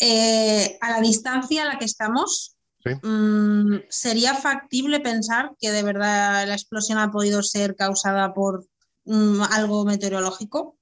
Eh, 0.00 0.78
a 0.80 0.90
la 0.90 1.00
distancia 1.00 1.62
a 1.62 1.66
la 1.66 1.78
que 1.78 1.84
estamos, 1.84 2.54
Sí. 2.84 2.94
mm, 3.02 3.80
¿sería 3.90 4.34
factible 4.34 5.00
pensar 5.00 5.50
que 5.58 5.72
de 5.72 5.82
verdad 5.82 6.46
la 6.46 6.54
explosión 6.54 6.98
ha 6.98 7.10
podido 7.10 7.42
ser 7.42 7.74
causada 7.74 8.32
por 8.32 8.66
mm, 9.04 9.42
algo 9.50 9.84
meteorológico? 9.84 10.78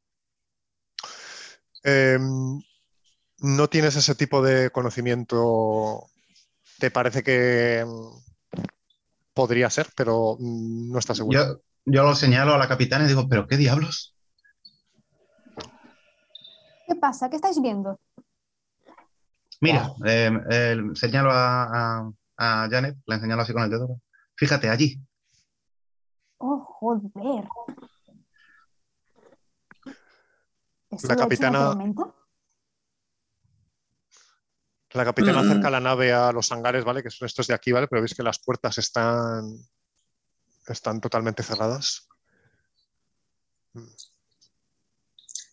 Eh, 1.84 2.18
no 3.38 3.68
tienes 3.68 3.96
ese 3.96 4.14
tipo 4.14 4.42
de 4.42 4.70
conocimiento. 4.70 6.10
Te 6.78 6.90
parece 6.90 7.22
que 7.22 7.84
mm, 7.86 8.25
podría 9.36 9.68
ser, 9.68 9.86
pero 9.94 10.36
mm, 10.40 10.90
no 10.90 10.98
estás 10.98 11.18
seguro. 11.18 11.38
Yo, 11.38 11.60
yo 11.84 12.02
lo 12.02 12.14
señalo 12.14 12.54
a 12.54 12.58
la 12.58 12.66
capitana 12.68 13.04
y 13.04 13.08
digo, 13.08 13.28
¿pero 13.28 13.46
qué 13.46 13.58
diablos? 13.58 14.16
¿Qué 16.88 16.94
pasa? 16.98 17.28
¿Qué 17.28 17.36
estáis 17.36 17.60
viendo? 17.60 18.00
Mira, 19.60 19.92
eh, 20.06 20.30
eh, 20.50 20.76
señalo 20.94 21.30
a, 21.32 21.64
a- 21.64 22.10
a 22.38 22.68
Janet, 22.70 22.96
la 23.06 23.20
señalo 23.20 23.42
así 23.42 23.52
con 23.52 23.62
el 23.64 23.70
dedo. 23.70 24.00
Fíjate, 24.36 24.68
allí. 24.70 24.98
Oh, 26.38 26.58
joder. 26.80 27.10
¿Eso 30.90 31.08
La 31.08 31.16
capitana- 31.16 31.68
tormenta? 31.70 32.14
La 34.96 35.04
capitana 35.04 35.40
acerca 35.40 35.68
la 35.68 35.78
nave 35.78 36.10
a 36.10 36.32
los 36.32 36.50
hangares, 36.50 36.82
¿vale? 36.82 37.02
Que 37.02 37.10
son 37.10 37.26
estos 37.26 37.46
de 37.46 37.52
aquí, 37.52 37.70
¿vale? 37.70 37.86
Pero 37.86 38.00
veis 38.00 38.14
que 38.14 38.22
las 38.22 38.38
puertas 38.38 38.78
están, 38.78 39.58
están 40.66 41.02
totalmente 41.02 41.42
cerradas. 41.42 42.08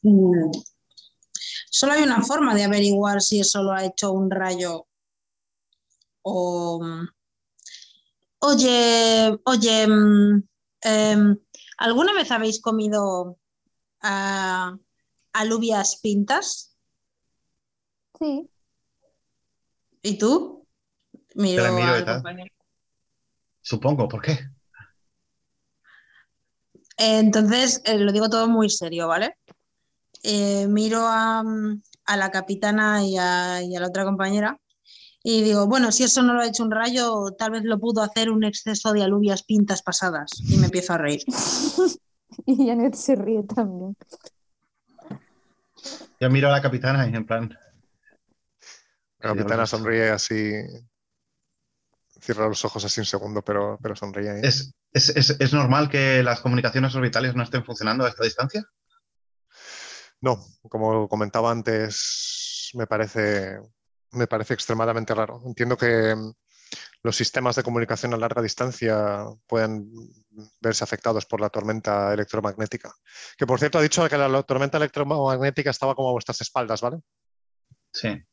Mm. 0.01 0.51
Solo 1.69 1.91
hay 1.91 2.03
una 2.03 2.21
forma 2.21 2.55
de 2.55 2.63
averiguar 2.63 3.21
si 3.21 3.41
eso 3.41 3.61
lo 3.61 3.73
ha 3.73 3.83
hecho 3.83 4.13
un 4.13 4.31
rayo 4.31 4.87
o... 6.21 6.81
Oye, 8.39 9.39
oye, 9.43 9.87
mm, 9.87 10.43
em, 10.81 11.37
¿alguna 11.77 12.13
vez 12.13 12.31
habéis 12.31 12.61
comido 12.61 13.37
ah, 14.01 14.77
alubias 15.33 15.97
pintas? 16.01 16.77
Sí. 18.19 18.49
¿Y 20.03 20.17
tú? 20.17 20.67
Miro 21.35 21.73
miro 21.73 21.87
al 21.87 22.05
compañero. 22.05 22.53
Supongo, 23.61 24.07
¿por 24.07 24.21
qué? 24.21 24.39
Entonces, 26.97 27.81
eh, 27.85 27.97
lo 27.97 28.11
digo 28.11 28.29
todo 28.29 28.47
muy 28.47 28.69
serio, 28.69 29.07
¿vale? 29.07 29.37
Eh, 30.21 30.67
miro 30.67 30.99
a, 31.01 31.43
a 32.05 32.17
la 32.17 32.29
capitana 32.29 33.03
y 33.03 33.17
a, 33.17 33.63
y 33.63 33.75
a 33.75 33.79
la 33.79 33.87
otra 33.87 34.03
compañera 34.03 34.59
y 35.25 35.41
digo, 35.41 35.67
bueno, 35.67 35.93
si 35.93 36.03
eso 36.03 36.21
no 36.21 36.33
lo 36.33 36.41
ha 36.41 36.47
hecho 36.47 36.63
un 36.63 36.71
rayo, 36.71 37.31
tal 37.37 37.51
vez 37.51 37.63
lo 37.63 37.79
pudo 37.79 38.01
hacer 38.01 38.29
un 38.29 38.43
exceso 38.43 38.91
de 38.91 39.03
alubias 39.03 39.43
pintas 39.43 39.81
pasadas. 39.81 40.31
Y 40.49 40.57
me 40.57 40.65
empiezo 40.65 40.93
a 40.93 40.97
reír. 40.97 41.23
Y 42.47 42.67
Janet 42.67 42.95
se 42.95 43.13
ríe 43.13 43.43
también. 43.43 43.95
Yo 46.19 46.29
miro 46.31 46.47
a 46.47 46.51
la 46.51 46.63
capitana 46.63 47.07
y 47.07 47.13
en 47.15 47.27
plan, 47.27 47.55
La 49.23 49.29
capitana 49.29 49.65
sonríe 49.65 50.09
así. 50.09 50.53
Cierra 52.21 52.47
los 52.47 52.63
ojos 52.65 52.83
así 52.85 52.99
un 53.01 53.05
segundo, 53.05 53.41
pero, 53.41 53.77
pero 53.81 53.95
sonríe. 53.95 54.39
¿es, 54.43 54.73
es, 54.91 55.09
es- 55.09 55.37
es 55.39 55.53
normal 55.53 55.89
que 55.89 56.21
las 56.23 56.41
comunicaciones 56.41 56.93
orbitales 56.95 57.35
no 57.35 57.43
estén 57.43 57.63
funcionando 57.65 58.05
a 58.05 58.09
esta 58.09 58.23
distancia? 58.23 58.63
No, 60.21 60.37
como 60.69 61.07
comentaba 61.09 61.51
antes, 61.51 62.69
me 62.75 62.87
parece, 62.87 63.59
me 64.11 64.27
parece 64.27 64.53
extremadamente 64.53 65.13
raro. 65.13 65.41
Entiendo 65.45 65.75
que 65.77 66.15
mm, 66.15 66.31
los 67.03 67.15
sistemas 67.15 67.55
de 67.57 67.63
comunicación 67.63 68.13
a 68.13 68.17
larga 68.17 68.41
distancia 68.41 69.25
pueden 69.47 69.91
verse 70.61 70.83
afectados 70.83 71.25
por 71.25 71.41
la 71.41 71.49
tormenta 71.49 72.13
electromagnética. 72.13 72.93
Que 73.37 73.45
por 73.45 73.59
cierto 73.59 73.79
ha 73.79 73.81
dicho 73.81 74.07
que 74.07 74.17
la 74.17 74.43
tormenta 74.43 74.77
electromagnética 74.77 75.71
estaba 75.71 75.95
como 75.95 76.09
a 76.09 76.13
vuestras 76.13 76.39
espaldas, 76.41 76.79
¿vale? 76.81 76.99
Sí. 77.91 78.23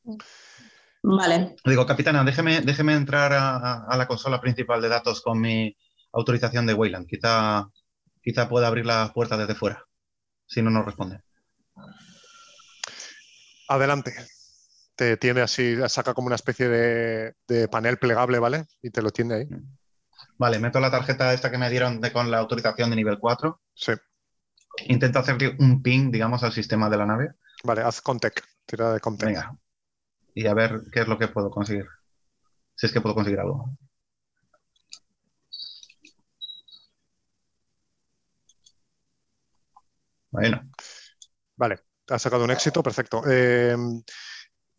Vale, 1.02 1.56
Digo, 1.64 1.86
capitana, 1.86 2.22
déjeme, 2.24 2.60
déjeme 2.60 2.92
entrar 2.94 3.32
a, 3.32 3.96
la 3.96 4.06
consola 4.06 4.40
principal 4.40 4.82
de 4.82 4.88
datos 4.88 5.22
con 5.22 5.40
mi 5.40 5.74
autorización 6.12 6.66
de 6.66 6.74
Wayland. 6.74 7.06
Quizá, 7.06 7.66
quizá 8.22 8.48
pueda 8.48 8.66
abrir 8.66 8.84
la 8.84 9.10
puerta 9.14 9.36
desde 9.38 9.54
fuera, 9.54 9.84
si 10.46 10.60
no 10.60 10.70
nos 10.70 10.84
responde. 10.84 11.20
Adelante. 13.68 14.14
Te 14.94 15.16
tiene 15.16 15.40
así, 15.40 15.76
saca 15.88 16.12
como 16.12 16.26
una 16.26 16.36
especie 16.36 16.68
de, 16.68 17.34
de 17.48 17.68
panel 17.68 17.96
plegable, 17.98 18.38
¿vale? 18.38 18.66
Y 18.82 18.90
te 18.90 19.00
lo 19.00 19.10
tiene 19.10 19.34
ahí. 19.34 19.48
Vale, 20.36 20.58
meto 20.58 20.80
la 20.80 20.90
tarjeta 20.90 21.32
esta 21.32 21.50
que 21.50 21.56
me 21.56 21.70
dieron 21.70 22.00
de- 22.00 22.12
con 22.12 22.30
la 22.30 22.38
autorización 22.38 22.90
de 22.90 22.96
nivel 22.96 23.18
4. 23.18 23.62
Sí. 23.74 23.92
Intento 24.88 25.18
hacerle 25.18 25.56
un 25.58 25.82
ping, 25.82 26.10
digamos, 26.10 26.42
al 26.42 26.52
sistema 26.52 26.90
de 26.90 26.96
la 26.98 27.06
nave. 27.06 27.30
Vale, 27.64 27.80
haz 27.82 28.02
Contec. 28.02 28.44
Tira 28.66 28.92
de 28.92 29.00
Contec. 29.00 29.28
Venga. 29.28 29.56
Y 30.34 30.46
a 30.46 30.54
ver 30.54 30.82
qué 30.92 31.00
es 31.00 31.08
lo 31.08 31.18
que 31.18 31.28
puedo 31.28 31.50
conseguir. 31.50 31.86
Si 32.76 32.86
es 32.86 32.92
que 32.92 33.00
puedo 33.00 33.14
conseguir 33.14 33.40
algo. 33.40 33.76
Bueno, 40.30 40.62
Vale, 41.56 41.80
has 42.08 42.22
sacado 42.22 42.44
un 42.44 42.50
éxito, 42.52 42.82
perfecto. 42.82 43.22
Eh, 43.30 43.76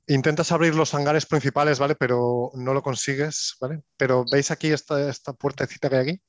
intentas 0.07 0.51
abrir 0.51 0.75
los 0.75 0.93
hangares 0.93 1.25
principales, 1.25 1.79
¿vale? 1.79 1.95
Pero 1.95 2.51
no 2.55 2.73
lo 2.73 2.81
consigues, 2.81 3.55
¿vale? 3.61 3.83
Pero 3.97 4.25
veis 4.25 4.51
aquí 4.51 4.71
esta, 4.71 5.09
esta 5.09 5.33
puertecita 5.33 5.89
que 5.89 5.95
hay 5.97 6.01
aquí, 6.09 6.21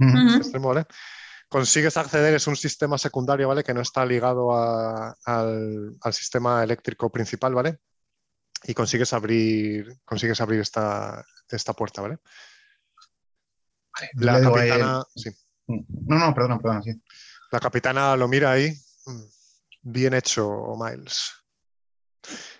Ujú. 0.00 0.18
Ujú. 0.18 0.36
extremo, 0.38 0.68
¿vale? 0.68 0.86
Consigues 1.48 1.96
acceder, 1.96 2.34
es 2.34 2.46
un 2.46 2.56
sistema 2.56 2.98
secundario, 2.98 3.48
¿vale? 3.48 3.64
Que 3.64 3.74
no 3.74 3.80
está 3.80 4.04
ligado 4.06 4.52
a- 4.54 5.14
al, 5.24 5.96
al 6.00 6.12
sistema 6.12 6.62
eléctrico 6.62 7.10
principal, 7.10 7.54
¿vale? 7.54 7.78
Y 8.64 8.74
consigues 8.74 9.12
abrir, 9.12 9.98
consigues 10.04 10.40
abrir 10.40 10.60
esta, 10.60 11.24
esta 11.48 11.72
puerta, 11.72 12.02
¿vale? 12.02 12.18
La 14.14 14.40
capitana, 14.40 15.04
sí. 15.14 15.30
No, 15.66 16.18
no, 16.18 16.34
perdona, 16.34 16.58
perdona, 16.58 16.82
sí. 16.82 17.00
La 17.50 17.60
capitana 17.60 18.16
lo 18.16 18.28
mira 18.28 18.52
ahí. 18.52 18.72
Bien 19.82 20.14
hecho, 20.14 20.74
Miles. 20.78 21.32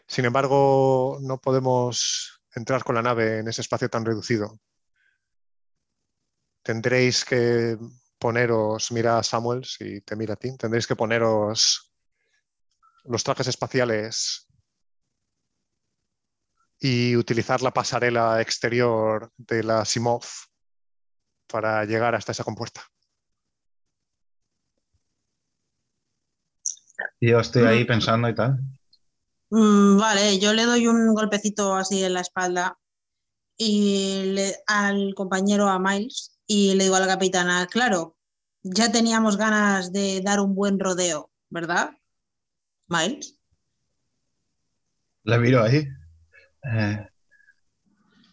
Sin 0.07 0.25
embargo, 0.25 1.19
no 1.21 1.39
podemos 1.39 2.41
entrar 2.55 2.83
con 2.83 2.95
la 2.95 3.03
nave 3.03 3.39
en 3.39 3.49
ese 3.49 3.61
espacio 3.61 3.89
tan 3.89 4.05
reducido. 4.05 4.59
Tendréis 6.63 7.25
que 7.25 7.79
poneros, 8.19 8.93
mira 8.93 9.19
a 9.19 9.23
Samuels 9.23 9.77
y 9.81 10.01
te 10.03 10.17
mira 10.17 10.35
a 10.35 10.37
ti, 10.37 10.57
tendréis 10.57 10.87
que 10.87 10.97
poneros 10.97 11.93
los 13.05 13.25
trajes 13.25 13.47
espaciales 13.47 14.50
y 16.81 17.15
utilizar 17.17 17.61
la 17.63 17.73
pasarela 17.73 18.41
exterior 18.41 19.31
de 19.37 19.63
la 19.63 19.85
Simov 19.85 20.25
para 21.47 21.85
llegar 21.85 22.15
hasta 22.15 22.33
esa 22.33 22.45
compuerta. 22.45 22.83
Y 27.21 27.31
yo 27.31 27.41
estoy 27.41 27.65
ahí 27.65 27.85
pensando 27.85 28.29
y 28.29 28.35
tal. 28.35 28.59
Mm, 29.51 29.99
vale, 29.99 30.39
yo 30.39 30.53
le 30.55 30.65
doy 30.65 30.87
un 30.87 31.13
golpecito 31.15 31.75
así 31.75 32.03
en 32.03 32.15
la 32.15 32.21
espalda 32.21 32.79
y 33.59 34.33
le- 34.35 34.57
al 34.67 35.15
compañero, 35.15 35.69
a 35.69 35.79
Miles, 35.79 36.39
y 36.47 36.75
le 36.75 36.85
digo 36.85 36.97
a 36.97 37.01
la 37.01 37.07
capitana, 37.07 37.67
claro, 37.67 38.17
ya 38.63 38.91
teníamos 38.91 39.37
ganas 39.37 39.93
de 39.93 40.21
dar 40.23 40.41
un 40.41 40.55
buen 40.55 40.79
rodeo, 40.79 41.31
¿verdad? 41.51 41.91
Miles. 42.89 43.37
La 45.25 45.39
miro 45.39 45.63
ahí. 45.63 45.87
Eh, 46.63 47.07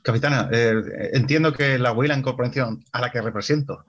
capitana, 0.03 0.49
eh, 0.51 0.73
entiendo 1.13 1.53
que 1.53 1.77
la 1.77 1.91
Weyland 1.91 2.23
Corporation 2.23 2.83
a 2.91 3.01
la 3.01 3.11
que 3.11 3.21
represento 3.21 3.85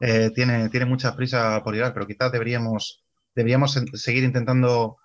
eh, 0.00 0.30
tiene, 0.34 0.68
tiene 0.68 0.86
mucha 0.86 1.14
prisa 1.16 1.62
por 1.62 1.74
llegar, 1.74 1.94
pero 1.94 2.06
quizás 2.06 2.30
deberíamos, 2.32 3.04
deberíamos 3.34 3.78
seguir 3.94 4.24
intentando 4.24 4.98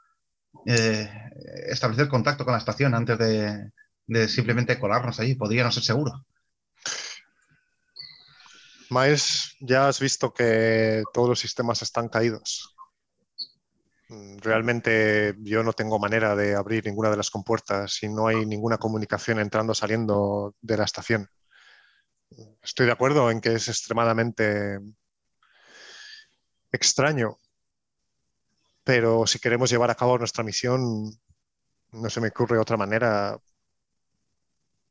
establecer 0.66 2.10
contacto 2.10 2.44
con 2.44 2.52
la 2.52 2.58
estación 2.58 2.94
antes 2.94 3.18
de, 3.18 3.72
de 4.08 4.28
simplemente 4.28 4.80
colarnos 4.80 5.20
allí. 5.20 5.36
Podría 5.36 5.64
no 5.64 5.72
ser 5.72 5.84
seguro. 5.84 6.26
Miles, 8.90 9.56
ya 9.60 9.88
has 9.88 10.00
visto 10.00 10.34
que 10.34 11.04
todos 11.14 11.30
los 11.30 11.40
sistemas 11.40 11.82
están 11.82 12.10
caídos. 12.10 12.77
Mm, 14.10 14.38
Realmente 14.40 15.36
yo 15.40 15.64
no 15.64 15.74
tengo 15.74 16.00
manera 16.00 16.36
de 16.36 16.56
abrir 16.56 16.86
ninguna 16.86 17.10
de 17.10 17.18
las 17.18 17.30
compuertas 17.30 18.02
y 18.04 18.10
no 18.10 18.28
hay 18.28 18.46
ninguna 18.46 18.78
comunicación 18.78 19.40
entrando 19.40 19.72
o 19.72 19.76
saliendo 19.76 20.56
de 20.62 20.78
la 20.78 20.86
estación. 20.86 21.30
Estoy 22.62 22.86
de 22.86 22.92
acuerdo 22.92 23.32
en 23.32 23.42
que 23.42 23.54
es 23.54 23.68
extremadamente 23.68 24.80
extraño, 26.72 27.38
pero 28.84 29.26
si 29.28 29.40
queremos 29.40 29.70
llevar 29.70 29.90
a 29.92 29.96
cabo 29.96 30.18
nuestra 30.18 30.44
misión, 30.44 31.10
no 31.92 32.10
se 32.10 32.22
me 32.22 32.30
ocurre 32.30 32.58
otra 32.58 32.78
manera 32.78 33.38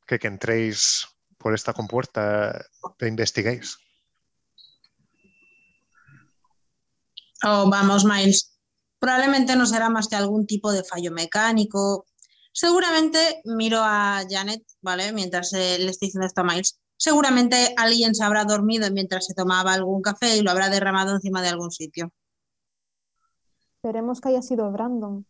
que 0.05 0.19
que 0.19 0.27
entréis 0.27 1.07
por 1.37 1.53
esta 1.53 1.73
compuerta 1.73 2.65
e 2.99 3.07
investiguéis. 3.07 3.77
Oh, 7.43 7.69
vamos, 7.69 8.03
Miles. 8.03 8.56
Probablemente 8.99 9.55
no 9.55 9.65
será 9.65 9.89
más 9.89 10.07
que 10.07 10.15
algún 10.15 10.45
tipo 10.45 10.71
de 10.71 10.83
fallo 10.83 11.11
mecánico. 11.11 12.05
Seguramente 12.51 13.41
miro 13.45 13.79
a 13.83 14.23
Janet, 14.29 14.63
¿vale? 14.81 15.13
Mientras 15.13 15.53
eh, 15.53 15.77
le 15.79 15.91
estoy 15.91 16.07
diciendo 16.07 16.25
esto 16.25 16.41
a 16.41 16.43
Miles. 16.43 16.79
Seguramente 16.97 17.75
alguien 17.77 18.15
se 18.15 18.23
habrá 18.23 18.43
dormido 18.43 18.91
mientras 18.91 19.27
se 19.27 19.35
tomaba 19.35 19.73
algún 19.73 20.01
café 20.01 20.37
y 20.37 20.41
lo 20.41 20.49
habrá 20.49 20.69
derramado 20.69 21.13
encima 21.13 21.43
de 21.43 21.49
algún 21.49 21.69
sitio. 21.69 22.11
Esperemos 23.75 24.19
que 24.19 24.29
haya 24.29 24.41
sido 24.41 24.71
Brandon. 24.71 25.25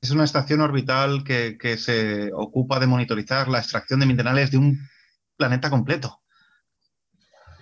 Es 0.00 0.10
una 0.10 0.24
estación 0.24 0.60
orbital 0.60 1.22
que, 1.24 1.56
que 1.56 1.78
se 1.78 2.32
ocupa 2.34 2.80
de 2.80 2.88
monitorizar 2.88 3.48
la 3.48 3.60
extracción 3.60 4.00
de 4.00 4.06
minerales 4.06 4.50
de 4.50 4.58
un 4.58 4.78
planeta 5.36 5.70
completo. 5.70 6.20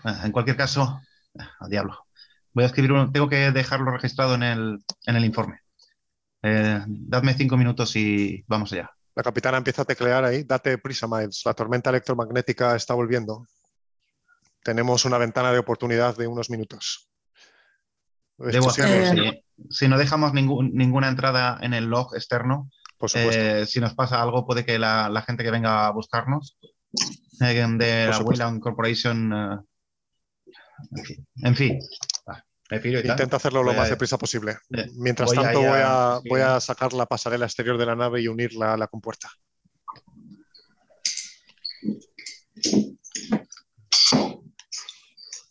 Ah, 0.05 0.23
En 0.25 0.33
cualquier 0.33 0.57
caso, 0.57 1.01
ah, 1.39 1.51
al 1.61 1.71
diablo. 1.71 2.07
Voy 2.55 2.65
a 2.65 2.67
escribir 2.67 2.93
uno, 2.93 3.11
tengo 3.11 3.29
que 3.29 3.51
dejarlo 3.51 3.91
registrado 3.91 4.35
en 4.35 4.43
el, 4.43 4.85
en 5.07 5.17
el 5.17 5.25
informe. 5.25 5.61
Eh, 6.43 6.81
dadme 6.87 7.35
cinco 7.35 7.57
minutos 7.57 7.95
y 7.97 8.45
vamos 8.47 8.73
allá. 8.73 8.91
La 9.15 9.23
capitana 9.23 9.59
empieza 9.59 9.83
a 9.83 9.85
teclear 9.85 10.25
ahí. 10.25 10.43
Date 10.45 10.79
prisa, 10.79 11.07
Miles. 11.07 11.43
La 11.45 11.55
tormenta 11.55 11.91
electromagnética 11.91 12.75
está 12.77 12.95
volviendo. 12.95 13.47
Tenemos 14.63 15.05
una 15.05 15.19
ventana 15.19 15.53
de 15.53 15.59
oportunidad 15.59 16.17
de 16.17 16.27
unos 16.27 16.51
minutos. 16.51 17.09
Debo 18.39 18.71
hacerlo. 18.71 19.33
Si, 19.71 19.75
si 19.85 19.89
no 19.89 19.99
dejamos 19.99 20.33
ningún- 20.33 20.73
ninguna 20.75 21.09
entrada 21.09 21.59
en 21.63 21.75
el 21.75 21.85
log 21.87 22.15
externo, 22.15 22.71
por 22.99 23.11
eh, 23.15 23.67
si 23.67 23.81
nos 23.81 23.95
pasa 23.95 24.21
algo, 24.23 24.47
puede 24.47 24.65
que 24.65 24.79
la, 24.79 25.09
la 25.09 25.23
gente 25.23 25.43
que 25.45 25.51
venga 25.51 25.87
a 25.87 25.91
buscarnos 25.93 26.57
eh, 27.41 27.67
de 27.79 28.07
la. 28.07 28.19
Wayland 28.19 28.61
Corporation. 28.61 29.33
eh, 29.33 29.59
en 31.43 31.55
fin. 31.55 31.79
Me 32.73 32.81
piro 32.81 33.01
y 33.01 33.03
tal. 33.03 33.11
Intenta 33.11 33.37
hacerlo 33.37 33.63
lo 33.63 33.69
Voy 33.73 33.77
más 33.77 33.87
a- 33.89 33.91
deprisa 33.91 34.17
posible. 34.17 34.53
eh, 34.71 34.91
Mientras 34.95 35.29
voy 35.29 35.37
tanto, 35.37 35.59
ahí 35.59 35.65
a- 35.67 35.69
voy, 35.71 35.81
a, 35.83 36.21
sí. 36.23 36.29
voy 36.31 36.41
a 36.41 36.59
sacar 36.61 36.95
la 36.95 37.05
pasarela 37.05 37.45
exterior 37.45 37.77
de 37.77 37.85
la 37.85 37.95
nave 37.95 38.23
y 38.23 38.29
unirla 38.29 38.73
a 38.73 38.77
la 38.79 38.87
compuerta. 38.87 39.31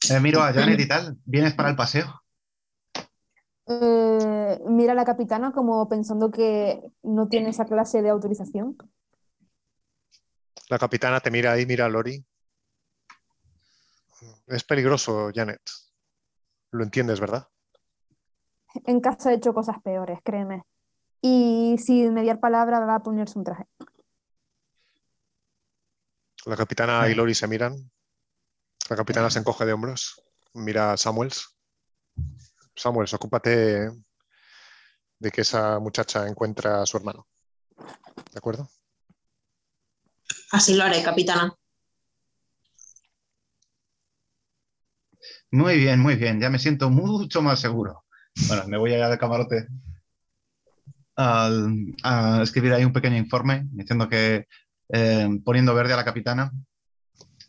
Eh, 0.09 0.19
miro 0.19 0.41
a 0.41 0.51
Janet 0.51 0.79
y 0.79 0.87
tal. 0.87 1.17
¿Vienes 1.25 1.53
para 1.53 1.69
el 1.69 1.75
paseo? 1.75 2.21
Eh, 3.67 4.59
mira 4.65 4.93
a 4.93 4.95
la 4.95 5.05
capitana 5.05 5.51
como 5.51 5.87
pensando 5.87 6.31
que 6.31 6.81
no 7.03 7.27
tiene 7.29 7.49
esa 7.49 7.65
clase 7.65 8.01
de 8.01 8.09
autorización. 8.09 8.77
La 10.69 10.79
capitana 10.79 11.19
te 11.19 11.29
mira 11.31 11.51
ahí, 11.51 11.65
mira 11.65 11.85
a 11.85 11.89
Lori. 11.89 12.25
Es 14.47 14.63
peligroso, 14.63 15.29
Janet. 15.33 15.61
Lo 16.71 16.83
entiendes, 16.83 17.19
¿verdad? 17.19 17.47
En 18.85 19.01
casa 19.01 19.31
he 19.31 19.35
hecho 19.35 19.53
cosas 19.53 19.81
peores, 19.83 20.19
créeme. 20.23 20.63
Y 21.21 21.75
sin 21.77 22.13
mediar 22.13 22.39
palabra 22.39 22.79
va 22.79 22.95
a 22.95 23.03
ponerse 23.03 23.37
un 23.37 23.45
traje. 23.45 23.65
La 26.45 26.55
capitana 26.55 27.07
y. 27.09 27.13
Lori 27.13 27.35
se 27.35 27.47
miran. 27.47 27.91
La 28.89 28.95
capitana 28.95 29.29
se 29.29 29.39
encoge 29.39 29.65
de 29.65 29.73
hombros. 29.73 30.23
Mira 30.53 30.93
a 30.93 30.97
Samuels. 30.97 31.55
Samuels, 32.75 33.13
ocúpate 33.13 33.91
de 35.19 35.31
que 35.31 35.41
esa 35.41 35.79
muchacha 35.79 36.27
encuentre 36.27 36.69
a 36.69 36.85
su 36.85 36.97
hermano. 36.97 37.27
¿De 37.77 38.37
acuerdo? 38.37 38.67
Así 40.51 40.73
lo 40.73 40.83
haré, 40.83 41.03
capitana. 41.03 41.55
Muy 45.51 45.77
bien, 45.77 45.99
muy 45.99 46.15
bien. 46.15 46.39
Ya 46.39 46.49
me 46.49 46.59
siento 46.59 46.89
mucho 46.89 47.41
más 47.41 47.59
seguro. 47.59 48.03
Bueno, 48.47 48.63
me 48.67 48.77
voy 48.77 48.93
allá 48.93 49.09
de 49.09 49.17
camarote 49.17 49.67
al- 51.15 51.93
a 52.03 52.41
escribir 52.41 52.73
ahí 52.73 52.85
un 52.85 52.93
pequeño 52.93 53.17
informe 53.17 53.67
diciendo 53.71 54.07
que 54.07 54.47
eh, 54.93 55.29
poniendo 55.43 55.73
verde 55.73 55.93
a 55.93 55.97
la 55.97 56.05
capitana 56.05 56.51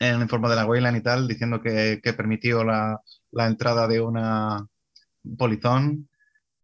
en 0.00 0.16
el 0.16 0.22
informe 0.22 0.48
de 0.48 0.56
la 0.56 0.66
Weyland 0.66 0.96
y 0.96 1.00
tal, 1.02 1.28
diciendo 1.28 1.60
que, 1.62 2.00
que 2.02 2.12
permitió 2.12 2.64
la, 2.64 3.00
la 3.30 3.46
entrada 3.46 3.86
de 3.86 4.00
una 4.00 4.66
polizón 5.38 6.08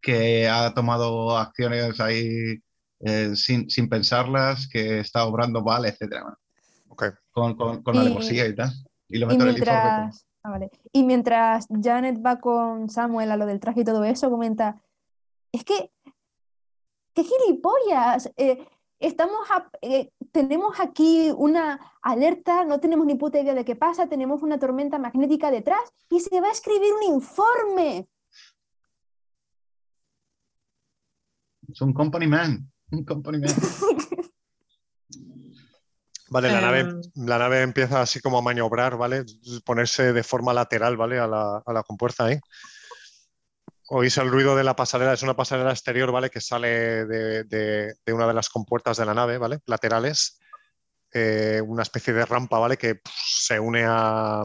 que 0.01 0.49
ha 0.49 0.75
tomado 0.75 1.39
acciones 1.39 2.01
ahí 2.01 2.61
eh, 3.01 3.31
sin, 3.37 3.71
sin 3.71 3.89
pensarlas, 3.89 4.69
que 4.69 4.99
está 5.01 5.25
obrando 5.25 5.63
mal, 5.63 5.85
etcétera. 5.85 6.23
Bueno, 6.23 6.37
Ok. 6.89 7.05
con, 7.31 7.55
con, 7.57 7.83
con 7.85 7.95
la 7.95 8.03
Y- 8.03 8.07
alevosía 8.07 8.47
y 8.47 8.55
tal. 8.57 8.73
Y 9.09 9.19
lo 9.19 9.27
Y 9.27 9.29
meto 9.31 9.45
en 9.45 9.51
el 9.51 9.59
informe. 9.59 10.11
Ah, 10.43 10.51
vale. 10.51 10.71
Y 10.93 11.05
mientras 11.05 11.67
Janet 11.83 12.25
va 12.25 12.39
con 12.41 12.89
Samuel 12.89 13.31
a 13.31 13.37
lo 13.37 13.47
del 13.47 13.61
traje 13.61 13.81
y 13.81 13.85
todo 13.85 14.05
eso, 14.05 14.31
comenta, 14.31 14.81
es 15.53 15.65
que, 15.65 15.91
qué 17.15 17.25
gilipollas, 17.25 18.31
eh, 18.37 18.67
estamos 19.01 19.51
a- 19.51 19.71
eh, 19.83 20.13
tenemos 20.33 20.79
aquí 20.81 21.33
una 21.37 21.79
alerta, 22.03 22.65
no 22.65 22.81
tenemos 22.81 23.07
ni 23.07 23.15
puta 23.15 23.41
idea 23.41 23.55
de 23.55 23.65
qué 23.65 23.77
pasa, 23.77 24.09
tenemos 24.09 24.43
una 24.43 24.59
tormenta 24.59 24.99
magnética 24.99 25.51
detrás 25.51 25.81
y 26.11 26.21
se 26.21 26.41
va 26.41 26.49
a 26.49 26.53
escribir 26.53 26.93
un 26.95 27.15
informe. 27.15 28.09
Es 31.69 31.81
un 31.83 31.93
company 31.93 32.27
man. 32.27 32.71
Un 32.91 33.05
company 33.05 33.39
man. 33.39 33.51
Vale, 36.31 36.49
la, 36.51 36.59
Em. 36.59 36.63
nave, 36.89 37.01
la 37.15 37.39
nave 37.39 37.63
empieza 37.63 38.01
así 38.03 38.21
como 38.21 38.39
a 38.39 38.43
maniobrar, 38.43 38.97
¿vale? 38.97 39.25
Ponerse 39.65 40.13
de 40.13 40.23
forma 40.23 40.53
lateral, 40.53 40.97
¿vale? 40.97 41.19
A 41.19 41.27
la, 41.27 41.63
a 41.65 41.73
la 41.73 41.83
compuerta 41.83 42.25
ahí. 42.27 42.39
Oís 43.91 44.19
el 44.19 44.31
ruido 44.31 44.55
de 44.55 44.65
la 44.65 44.77
pasarela, 44.77 45.15
es 45.15 45.23
una 45.23 45.35
pasarela 45.37 45.71
exterior, 45.71 46.13
¿vale? 46.13 46.29
Que 46.29 46.41
sale 46.43 47.07
de, 47.07 47.45
de- 47.45 47.95
de 48.05 48.13
una 48.13 48.27
de 48.27 48.35
las 48.35 48.51
compuertas 48.51 48.99
de 48.99 49.07
la 49.07 49.15
nave, 49.15 49.39
¿vale? 49.39 49.61
Laterales. 49.67 50.39
Eh, 51.11 51.63
una 51.67 51.83
especie 51.85 52.13
de 52.13 52.27
rampa, 52.27 52.59
¿vale? 52.59 52.77
Que 52.77 52.97
pff, 52.97 53.11
se 53.15 53.59
une 53.59 53.85
a, 53.87 54.45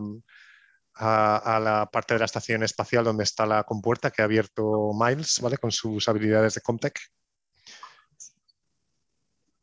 a, 0.95 1.55
a 1.55 1.59
la 1.59 1.89
parte 1.91 2.13
de 2.13 2.19
la 2.19 2.25
estación 2.25 2.63
espacial 2.63 3.03
donde 3.03 3.25
está 3.25 3.45
la 3.45 3.63
compuerta 3.65 4.11
que 4.11 4.21
ha 4.21 4.25
abierto 4.25 4.91
Miles, 4.93 5.39
¿vale? 5.41 5.57
Con 5.57 5.71
sus 5.73 6.07
habilidades 6.07 6.53
de 6.53 6.61
Comtech. 6.61 6.97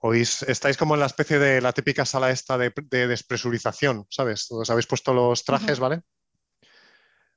Oís, 0.02 0.43
estáis 0.44 0.78
como 0.78 0.94
en 0.94 1.01
la 1.01 1.06
especie 1.06 1.39
de 1.39 1.60
la 1.60 1.72
típica 1.72 2.06
sala 2.06 2.31
esta 2.31 2.56
de, 2.56 2.72
de 2.74 3.06
despresurización, 3.06 4.06
¿sabes? 4.09 4.51
Os 4.51 4.70
habéis 4.70 4.86
puesto 4.86 5.12
los 5.12 5.44
trajes, 5.44 5.78
¿vale? 5.78 6.01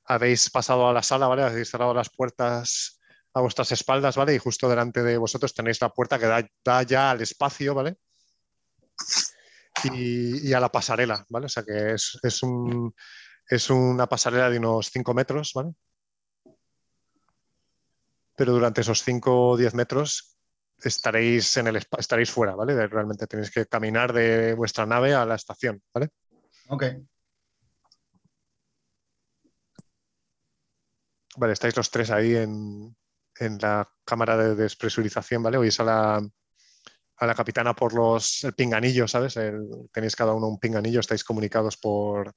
Habéis 0.06 0.48
pasado 0.48 0.88
a 0.88 0.92
la 0.92 1.02
sala, 1.02 1.26
¿vale? 1.26 1.42
Habéis 1.42 1.70
cerrado 1.70 1.92
las 1.92 2.08
puertas 2.08 3.00
a 3.34 3.40
vuestras 3.40 3.70
espaldas, 3.72 4.16
¿vale? 4.16 4.34
Y 4.34 4.38
justo 4.38 4.66
delante 4.68 5.02
de 5.02 5.18
vosotros 5.18 5.52
tenéis 5.52 5.78
la 5.82 5.90
puerta 5.90 6.18
que 6.18 6.26
da, 6.26 6.48
da 6.64 6.82
ya 6.84 7.10
al 7.10 7.20
espacio, 7.20 7.74
¿vale? 7.74 7.98
Y, 9.92 10.48
y 10.48 10.52
a 10.54 10.60
la 10.60 10.72
pasarela, 10.72 11.26
¿vale? 11.28 11.46
O 11.46 11.50
sea 11.50 11.64
que 11.64 11.92
es, 11.92 12.18
es, 12.22 12.42
un, 12.42 12.94
es 13.46 13.68
una 13.68 14.06
pasarela 14.06 14.48
de 14.48 14.58
unos 14.58 14.88
5 14.90 15.12
metros, 15.12 15.52
¿vale? 15.52 15.74
Pero 18.36 18.52
durante 18.52 18.80
esos 18.80 19.02
5 19.02 19.50
o 19.50 19.56
10 19.58 19.74
metros 19.74 20.33
estaréis, 20.88 21.56
en 21.56 21.66
el, 21.68 21.76
estaréis 21.76 22.30
fuera, 22.30 22.54
¿vale? 22.54 22.86
Realmente 22.88 23.26
tenéis 23.26 23.50
que 23.50 23.66
caminar 23.66 24.12
de 24.12 24.54
vuestra 24.54 24.86
nave 24.86 25.14
a 25.14 25.24
la 25.24 25.34
estación, 25.34 25.82
¿vale? 25.92 26.10
Ok. 26.68 26.84
Vale, 31.36 31.52
estáis 31.52 31.76
los 31.76 31.90
tres 31.90 32.10
ahí 32.10 32.36
en, 32.36 32.96
en 33.38 33.58
la 33.60 33.88
cámara 34.04 34.36
de 34.36 34.54
despresurización, 34.54 35.42
¿vale? 35.42 35.56
Oís 35.58 35.80
a 35.80 35.84
la, 35.84 36.16
a 37.16 37.26
la 37.26 37.34
capitana 37.34 37.74
por 37.74 37.92
los, 37.94 38.44
el 38.44 38.54
pinganillo, 38.54 39.08
¿sabes? 39.08 39.36
El- 39.36 39.88
tenéis 39.92 40.14
cada 40.16 40.32
uno 40.32 40.46
un 40.48 40.58
pinganillo, 40.60 41.00
estáis 41.00 41.24
comunicados 41.24 41.76
por, 41.76 42.32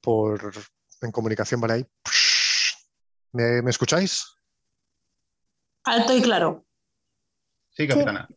por 0.00 0.52
en 1.00 1.12
comunicación, 1.12 1.60
¿vale? 1.60 1.74
Ahí. 1.74 1.86
¿Me, 3.32 3.62
me 3.62 3.70
escucháis? 3.70 4.37
Alto 5.88 6.12
y 6.14 6.22
claro. 6.22 6.64
Sí, 7.70 7.86
capitana. 7.88 8.28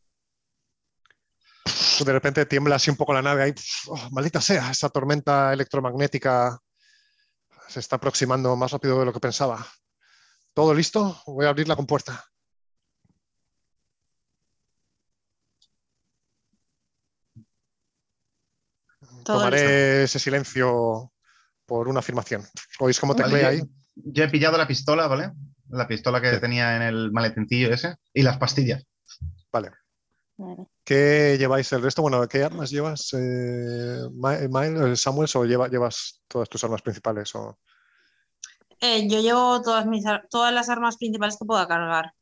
De 2.05 2.11
repente 2.13 2.45
tiembla 2.45 2.75
así 2.77 2.89
un 2.89 2.97
poco 2.97 3.13
la 3.13 3.21
nave 3.21 3.43
ahí. 3.43 3.53
Oh, 3.87 4.09
maldita 4.11 4.41
sea, 4.41 4.71
esa 4.71 4.89
tormenta 4.89 5.53
electromagnética 5.53 6.57
se 7.67 7.79
está 7.79 7.97
aproximando 7.97 8.55
más 8.55 8.71
rápido 8.71 8.99
de 8.99 9.05
lo 9.05 9.13
que 9.13 9.19
pensaba. 9.19 9.65
¿Todo 10.53 10.73
listo? 10.73 11.21
Voy 11.27 11.45
a 11.45 11.49
abrir 11.49 11.67
la 11.67 11.75
compuerta. 11.75 12.23
Todo 19.23 19.37
Tomaré 19.37 20.03
ese 20.03 20.19
silencio 20.19 21.11
por 21.65 21.87
una 21.87 21.99
afirmación. 21.99 22.43
¿Oís 22.79 22.99
cómo 22.99 23.13
Vale, 23.13 23.23
teclea 23.23 23.51
yo- 23.53 23.59
ahí? 23.63 23.71
Yo 23.95 24.23
he 24.23 24.29
pillado 24.29 24.57
la 24.57 24.67
pistola, 24.67 25.07
¿vale? 25.07 25.31
La 25.71 25.87
pistola 25.87 26.21
que 26.21 26.33
Sí. 26.35 26.41
tenía 26.41 26.75
en 26.75 26.81
el 26.81 27.11
maletincillo 27.11 27.73
ese 27.73 27.95
y 28.13 28.21
las 28.23 28.37
pastillas. 28.37 28.83
Vale. 29.51 29.71
Vale. 30.37 30.67
¿Qué 30.83 31.37
lleváis 31.37 31.71
el 31.71 31.81
resto? 31.81 32.01
Bueno, 32.01 32.27
¿qué 32.27 32.43
armas 32.43 32.71
llevas, 32.71 33.13
eh, 33.13 34.01
Miles, 34.11 35.01
Samuel, 35.01 35.29
o 35.35 35.45
lleva- 35.45 35.67
llevas 35.69 36.21
todas 36.27 36.49
tus 36.49 36.63
armas 36.63 36.81
principales? 36.81 37.33
O... 37.35 37.57
Eh, 38.79 39.07
yo 39.07 39.19
llevo 39.21 39.61
todas, 39.61 39.85
mis, 39.85 40.05
ar- 40.05 40.27
todas 40.29 40.51
las 40.53 40.67
armas 40.69 40.97
principales 40.97 41.37
que 41.37 41.45
pueda 41.45 41.67
cargar. 41.67 42.13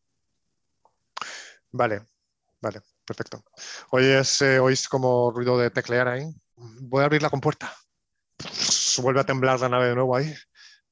Vale, 1.72 2.02
vale, 2.62 2.82
perfecto. 3.06 3.44
Oyes, 3.92 4.42
eh, 4.42 4.60
oís 4.60 4.88
como 4.88 5.32
ruido 5.32 5.58
de 5.58 5.70
teclear 5.72 6.08
ahí. 6.08 6.26
Voy 6.56 7.02
a 7.02 7.06
abrir 7.06 7.22
la 7.22 7.30
compuerta. 7.30 7.74
Vuelve 9.02 9.22
a 9.22 9.26
temblar 9.26 9.60
la 9.62 9.70
nave 9.70 9.88
de 9.88 9.96
nuevo 9.96 10.16
ahí. 10.16 10.34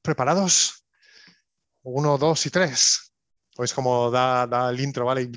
¿Preparados? 0.02 0.86
Uno, 1.90 2.18
dos 2.18 2.46
y 2.46 2.50
tres. 2.50 3.14
Oís 3.58 3.74
como 3.74 4.12
da, 4.12 4.46
da 4.46 4.70
el 4.70 4.80
intro, 4.80 5.06
¿vale? 5.06 5.24
Y 5.24 5.32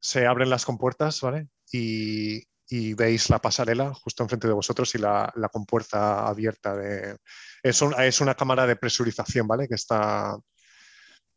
se 0.00 0.26
abren 0.26 0.50
las 0.50 0.64
compuertas, 0.64 1.20
¿vale? 1.20 1.48
Y, 1.72 2.42
y 2.68 2.94
veis 2.94 3.30
la 3.30 3.40
pasarela 3.40 3.94
justo 3.94 4.22
enfrente 4.24 4.46
de 4.48 4.52
vosotros 4.54 4.92
y 4.94 4.98
la, 4.98 5.32
la 5.36 5.48
compuerta 5.48 6.26
abierta 6.26 6.74
de... 6.76 7.16
Es, 7.62 7.80
un- 7.82 7.94
es 8.00 8.20
una 8.20 8.34
cámara 8.34 8.66
de 8.66 8.76
presurización, 8.76 9.46
¿vale? 9.46 9.68
Que 9.68 9.74
está 9.76 10.36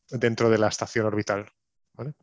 dentro 0.10 0.50
de 0.50 0.58
la 0.58 0.68
estación 0.70 1.06
orbital. 1.06 1.48
Vale. 1.94 2.14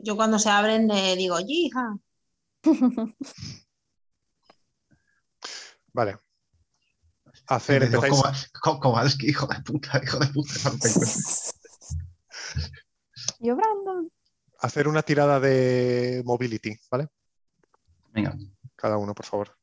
Yo 0.00 0.16
cuando 0.16 0.38
se 0.38 0.48
abren 0.50 0.88
le 0.88 1.16
digo, 1.16 1.38
¡yija! 1.40 1.96
Vale. 5.92 6.18
Hacer, 7.46 7.82
Le 7.82 7.88
digo, 7.88 8.04
empezáis, 8.04 8.22
"Kowa- 8.22 8.60
Ko- 8.60 8.80
Kowalski, 8.80 9.28
hijo 9.28 9.46
de 9.46 9.60
puta, 9.62 10.00
hijo 10.02 10.18
de 10.18 10.26
puta. 10.28 10.52
no 10.64 10.78
te 10.78 10.88
encuentro". 10.88 11.20
Yo, 13.40 13.56
Brandon. 13.56 14.10
hacer 14.60 14.88
una 14.88 15.02
tirada 15.02 15.40
de 15.40 16.22
mobility, 16.24 16.76
¿vale? 16.90 17.08
Venga, 18.12 18.36
Cada 18.76 18.96
uno, 18.98 19.14
por 19.14 19.24
favor. 19.26 19.56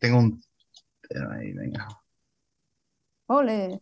tengo 0.00 0.18
un. 0.18 0.42
Ahí, 1.30 1.52
venga. 1.52 1.86
Ole. 3.26 3.80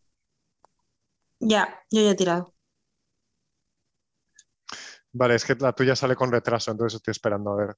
Ya, 1.41 1.83
yo 1.91 2.03
ya 2.03 2.11
he 2.11 2.15
tirado. 2.15 2.55
Vale, 5.13 5.35
es 5.35 5.45
que 5.45 5.55
la 5.57 5.73
tuya 5.73 5.97
sale 5.97 6.15
con 6.17 6.31
retraso, 6.33 6.71
entonces 6.71 6.97
estoy 6.97 7.13
esperando 7.13 7.53
a 7.53 7.57
ver. 7.57 7.77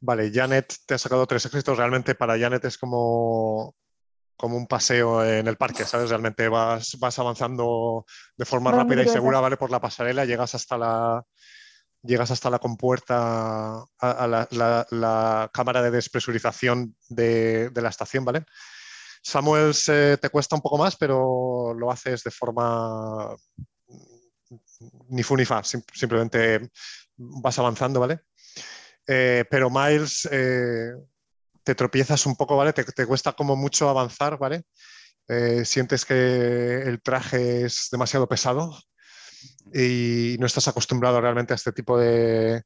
Vale, 0.00 0.30
Janet 0.32 0.74
te 0.86 0.94
ha 0.94 0.98
sacado 0.98 1.26
tres 1.26 1.44
éxitos. 1.44 1.76
Realmente 1.76 2.14
para 2.14 2.38
Janet 2.38 2.64
es 2.64 2.78
como, 2.78 3.74
como 4.36 4.56
un 4.56 4.66
paseo 4.66 5.22
en 5.24 5.46
el 5.46 5.56
parque, 5.56 5.84
¿sabes? 5.84 6.08
Realmente 6.08 6.48
vas, 6.48 6.98
vas 6.98 7.18
avanzando 7.18 8.06
de 8.36 8.44
forma 8.46 8.70
rápida 8.72 9.02
y 9.02 9.04
segura, 9.12 9.40
¿vale? 9.40 9.56
Por 9.58 9.70
la 9.70 9.80
pasarela, 9.80 10.24
llegas 10.24 10.54
hasta 10.54 10.78
la, 10.78 11.22
llegas 12.02 12.30
hasta 12.30 12.48
la 12.48 12.58
compuerta, 12.58 13.72
a, 13.76 13.84
a 13.98 14.26
la, 14.26 14.48
la- 14.52 14.86
la 14.90 15.50
cámara 15.52 15.82
de 15.82 15.90
despresurización 15.90 16.96
de, 17.10 17.68
de 17.68 17.82
la 17.82 17.90
estación, 17.90 18.24
¿vale? 18.24 18.46
Samuel 19.22 19.74
se- 19.74 20.16
te 20.18 20.30
cuesta 20.30 20.56
un 20.56 20.62
poco 20.62 20.78
más, 20.78 20.96
pero 20.96 21.74
lo 21.74 21.90
haces 21.90 22.22
de 22.24 22.30
forma 22.30 23.36
ni 25.08 25.22
fu 25.22 25.36
ni 25.36 25.44
fa, 25.44 25.62
sim- 25.62 25.82
simplemente 25.92 26.70
vas 27.16 27.58
avanzando, 27.58 28.00
¿vale? 28.00 28.20
Eh, 29.06 29.44
pero 29.50 29.70
Miles, 29.70 30.28
eh, 30.30 30.92
te 31.62 31.74
tropiezas 31.74 32.26
un 32.26 32.36
poco, 32.36 32.56
¿vale? 32.56 32.72
Te, 32.72 32.84
te 32.84 33.06
cuesta 33.06 33.32
como 33.32 33.56
mucho 33.56 33.88
avanzar, 33.88 34.38
¿vale? 34.38 34.64
Eh, 35.28 35.64
sientes 35.64 36.04
que 36.04 36.82
el 36.82 37.00
traje 37.02 37.64
es 37.66 37.88
demasiado 37.92 38.28
pesado 38.28 38.76
y 39.72 40.36
no 40.40 40.46
estás 40.46 40.68
acostumbrado 40.68 41.20
realmente 41.20 41.52
a 41.52 41.56
este 41.56 41.72
tipo 41.72 41.98
de, 41.98 42.62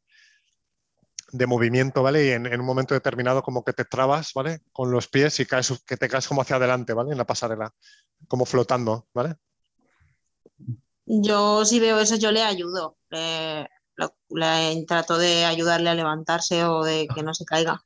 de 1.37 1.47
movimiento, 1.47 2.03
¿vale? 2.03 2.27
Y 2.27 2.31
en, 2.31 2.47
en 2.47 2.61
un 2.61 2.67
momento 2.67 2.95
determinado 2.95 3.43
como 3.43 3.65
que 3.65 3.73
te 3.73 3.85
trabas, 3.85 4.33
¿vale? 4.35 4.61
Con 4.73 4.91
los 4.93 5.09
pies 5.09 5.41
y 5.41 5.47
caes, 5.47 5.73
que 5.87 5.97
te 5.97 6.09
caes 6.09 6.29
como 6.29 6.43
hacia 6.43 6.57
adelante, 6.57 6.93
¿vale? 6.95 7.13
En 7.13 7.19
la 7.19 7.27
pasarela, 7.27 7.75
como 8.29 8.47
flotando, 8.47 9.09
¿vale? 9.15 9.37
Yo 11.07 11.65
si 11.65 11.81
veo 11.81 11.99
eso, 12.01 12.17
yo 12.17 12.31
le 12.33 12.43
ayudo. 12.43 12.97
Le, 13.11 13.67
lo- 13.97 14.15
le 14.31 14.85
trato 14.87 15.17
de 15.19 15.45
ayudarle 15.47 15.91
a 15.91 15.95
levantarse 15.95 16.65
o 16.65 16.83
de 16.85 17.09
que 17.15 17.23
no 17.23 17.33
se 17.35 17.45
caiga. 17.47 17.83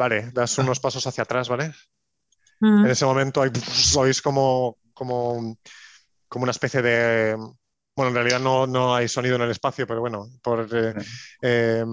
Vale, 0.00 0.18
das 0.36 0.58
unos 0.62 0.80
pasos 0.84 1.06
hacia 1.06 1.24
atrás, 1.24 1.48
¿vale? 1.48 1.66
En 2.82 2.90
ese 2.90 3.04
momento 3.04 3.42
hay, 3.42 3.50
oís 3.98 4.22
como, 4.22 4.78
como, 4.94 5.56
como 6.28 6.42
una 6.44 6.52
especie 6.52 6.82
de... 6.82 7.36
Bueno, 7.94 8.10
en 8.10 8.14
realidad 8.14 8.40
no, 8.40 8.66
no 8.66 8.94
hay 8.94 9.08
sonido 9.08 9.36
en 9.36 9.42
el 9.42 9.50
espacio, 9.50 9.86
pero 9.86 10.00
bueno, 10.00 10.28
por... 10.42 10.68
eh, 10.72 10.94
eh. 11.42 11.84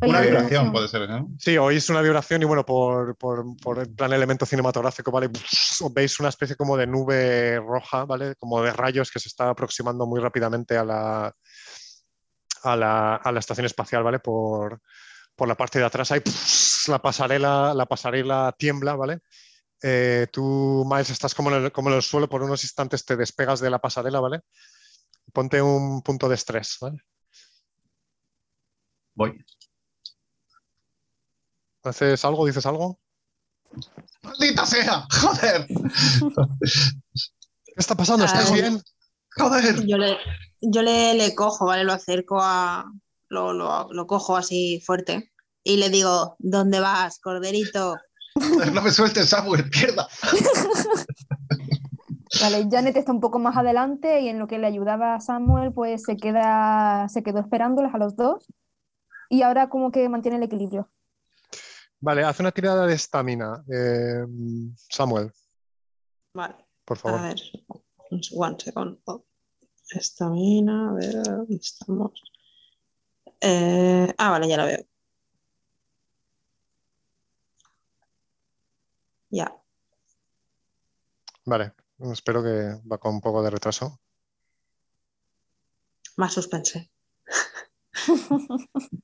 Una 0.00 0.20
vibración 0.20 0.70
puede 0.70 0.86
ser, 0.86 1.08
¿no? 1.08 1.28
Sí, 1.38 1.58
oís 1.58 1.88
una 1.90 2.00
vibración 2.02 2.40
y 2.42 2.44
bueno, 2.44 2.64
por, 2.64 3.16
por, 3.16 3.44
por 3.60 3.80
el 3.80 3.92
plan 3.92 4.12
elemento 4.12 4.46
cinematográfico, 4.46 5.10
¿vale? 5.10 5.28
Veis 5.90 6.20
una 6.20 6.28
especie 6.28 6.54
como 6.54 6.76
de 6.76 6.86
nube 6.86 7.58
roja, 7.58 8.04
¿vale? 8.04 8.36
Como 8.36 8.62
de 8.62 8.72
rayos 8.72 9.10
que 9.10 9.18
se 9.18 9.28
está 9.28 9.50
aproximando 9.50 10.06
muy 10.06 10.20
rápidamente 10.20 10.76
a 10.76 10.84
la, 10.84 11.34
a 12.62 12.76
la, 12.76 13.16
a 13.16 13.32
la 13.32 13.40
estación 13.40 13.66
espacial, 13.66 14.04
¿vale? 14.04 14.20
Por, 14.20 14.80
por 15.34 15.48
la 15.48 15.56
parte 15.56 15.80
de 15.80 15.84
atrás 15.86 16.12
hay 16.12 16.22
la 16.86 17.00
pasarela, 17.00 17.74
la 17.74 17.86
pasarela 17.86 18.54
tiembla, 18.56 18.94
¿vale? 18.94 19.18
Eh, 19.82 20.28
tú, 20.30 20.86
Miles, 20.88 21.10
estás 21.10 21.34
como 21.34 21.50
en, 21.50 21.64
el, 21.64 21.72
como 21.72 21.90
en 21.90 21.96
el 21.96 22.02
suelo, 22.02 22.28
por 22.28 22.42
unos 22.42 22.62
instantes 22.62 23.04
te 23.04 23.16
despegas 23.16 23.60
de 23.60 23.70
la 23.70 23.78
pasarela, 23.80 24.20
¿vale? 24.20 24.40
Ponte 25.32 25.62
un 25.62 26.02
punto 26.02 26.28
de 26.28 26.34
estrés, 26.34 26.76
¿vale? 26.80 26.98
Voy. 29.14 29.44
¿Haces 31.84 32.24
algo? 32.24 32.46
¿Dices 32.46 32.66
algo? 32.66 32.98
¡Maldita 34.22 34.66
sea! 34.66 35.06
¡Joder! 35.10 35.66
¿Qué 35.66 35.74
está 37.76 37.94
pasando? 37.94 38.24
¿Estás 38.24 38.50
Ah, 38.50 38.54
bien? 38.54 38.82
¡Joder! 39.36 39.86
Yo 39.86 39.96
le, 39.98 40.16
yo 40.60 40.82
le, 40.82 41.14
le 41.14 41.34
cojo, 41.34 41.66
¿vale? 41.66 41.84
Lo 41.84 41.92
acerco 41.92 42.38
a. 42.40 42.84
Lo, 43.30 43.52
lo, 43.52 43.88
lo 43.92 44.06
cojo 44.06 44.36
así 44.36 44.82
fuerte 44.84 45.32
y 45.62 45.76
le 45.76 45.90
digo: 45.90 46.36
¿Dónde 46.38 46.80
vas, 46.80 47.18
corderito? 47.20 47.96
No 48.72 48.82
me 48.82 48.90
sueltes, 48.92 49.28
Samuel, 49.30 49.68
pierda. 49.68 50.08
Vale, 52.40 52.68
Janet 52.70 52.96
está 52.96 53.12
un 53.12 53.20
poco 53.20 53.38
más 53.38 53.56
adelante 53.56 54.20
y 54.20 54.28
en 54.28 54.38
lo 54.38 54.46
que 54.46 54.58
le 54.58 54.66
ayudaba 54.66 55.14
a 55.14 55.20
Samuel, 55.20 55.72
pues 55.72 56.02
se 56.02 56.16
queda, 56.16 57.08
se 57.08 57.22
quedó 57.22 57.40
esperándoles 57.40 57.94
a 57.94 57.98
los 57.98 58.16
dos 58.16 58.46
y 59.28 59.42
ahora 59.42 59.68
como 59.68 59.90
que 59.90 60.08
mantiene 60.08 60.36
el 60.36 60.42
equilibrio. 60.44 60.90
Vale, 62.00 62.22
haz 62.24 62.38
una 62.40 62.52
tirada 62.52 62.86
de 62.86 62.94
estamina. 62.94 63.64
eh, 63.72 64.24
Samuel, 64.88 65.32
Vale, 66.34 66.54
por 66.84 66.96
a 66.98 67.00
favor. 67.00 67.20
ver. 67.22 67.36
un 68.10 68.20
s- 68.20 68.34
One 68.36 68.56
second. 68.58 68.98
Oh, 69.06 69.24
Estamina, 69.90 70.90
a 70.90 70.92
ver, 70.92 71.14
¿dónde 71.24 71.56
estamos? 71.56 72.22
Eh, 73.40 74.14
ah, 74.18 74.30
vale, 74.30 74.48
ya 74.48 74.56
la 74.58 74.66
veo. 74.66 74.78
Ya. 79.30 79.52
Vale, 81.46 81.72
espero 82.12 82.42
que 82.42 82.80
va 82.90 82.98
con 82.98 83.14
un 83.14 83.20
poco 83.20 83.42
de 83.42 83.50
retraso. 83.50 84.00
Más 86.16 86.32
suspense. 86.32 86.90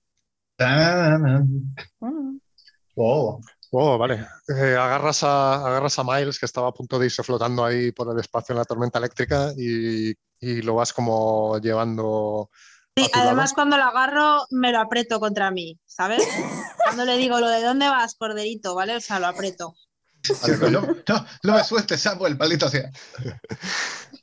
Oh, 2.96 3.40
Oh, 3.76 3.98
vale. 3.98 4.24
Eh, 4.46 4.76
agarras, 4.76 5.24
a, 5.24 5.66
agarras 5.66 5.98
a 5.98 6.04
Miles, 6.04 6.38
que 6.38 6.46
estaba 6.46 6.68
a 6.68 6.72
punto 6.72 6.96
de 6.96 7.06
irse 7.06 7.24
flotando 7.24 7.64
ahí 7.64 7.90
por 7.90 8.08
el 8.08 8.20
espacio 8.20 8.52
en 8.52 8.58
la 8.58 8.64
tormenta 8.64 9.00
eléctrica, 9.00 9.52
y, 9.56 10.14
y 10.38 10.62
lo 10.62 10.76
vas 10.76 10.92
como 10.92 11.58
llevando. 11.58 12.50
Sí, 12.96 13.10
además 13.12 13.50
lado. 13.50 13.54
cuando 13.56 13.76
lo 13.76 13.82
agarro 13.82 14.44
me 14.50 14.70
lo 14.70 14.78
aprieto 14.78 15.18
contra 15.18 15.50
mí, 15.50 15.80
¿sabes? 15.86 16.22
Cuando 16.84 17.04
le 17.04 17.16
digo 17.16 17.40
lo 17.40 17.48
de 17.48 17.62
dónde 17.62 17.88
vas, 17.88 18.14
corderito, 18.14 18.76
¿vale? 18.76 18.94
O 18.94 19.00
sea, 19.00 19.18
lo 19.18 19.26
aprieto. 19.26 19.74
No, 20.70 20.80
no, 20.80 21.26
no 21.42 21.54
me 21.54 21.64
sueltes, 21.64 22.00
Samuel, 22.00 22.36
maldito 22.36 22.68
sea. 22.68 22.90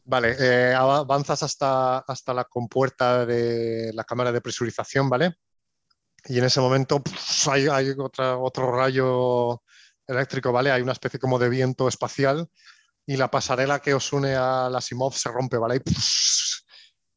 Vale, 0.05 0.35
eh, 0.39 0.73
avanzas 0.73 1.43
hasta, 1.43 1.99
hasta 1.99 2.33
la 2.33 2.45
compuerta 2.45 3.25
de 3.25 3.91
la 3.93 4.03
cámara 4.03 4.31
de 4.31 4.41
presurización, 4.41 5.09
¿vale? 5.09 5.35
Y 6.25 6.37
en 6.37 6.45
ese 6.45 6.59
momento 6.59 7.01
hay, 7.49 7.67
otro 7.67 8.71
rayo 8.71 9.61
eléctrico, 10.07 10.51
¿vale? 10.51 10.71
Hay 10.71 10.81
una 10.81 10.91
especie 10.91 11.19
como 11.19 11.39
de 11.39 11.49
viento 11.49 11.87
espacial 11.87 12.47
y 13.05 13.17
la 13.17 13.31
pasarela 13.31 13.79
que 13.79 13.93
os 13.93 14.11
une 14.13 14.35
a 14.35 14.69
la 14.69 14.81
Simov 14.81 15.13
se 15.15 15.29
rompe, 15.29 15.57
¿vale? 15.57 15.77
Y, 15.77 15.81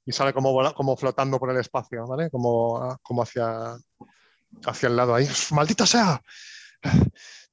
y 0.06 0.12
sale 0.12 0.32
como, 0.32 0.74
como 0.74 0.96
flotando 0.96 1.38
por 1.38 1.50
el 1.50 1.56
espacio, 1.58 2.06
¿vale? 2.06 2.30
Como, 2.30 2.98
como 3.02 3.22
hacia, 3.22 3.74
hacia 4.64 4.88
el 4.88 4.96
lado 4.96 5.14
ahí. 5.14 5.28
¡Maldita 5.50 5.86
sea! 5.86 6.20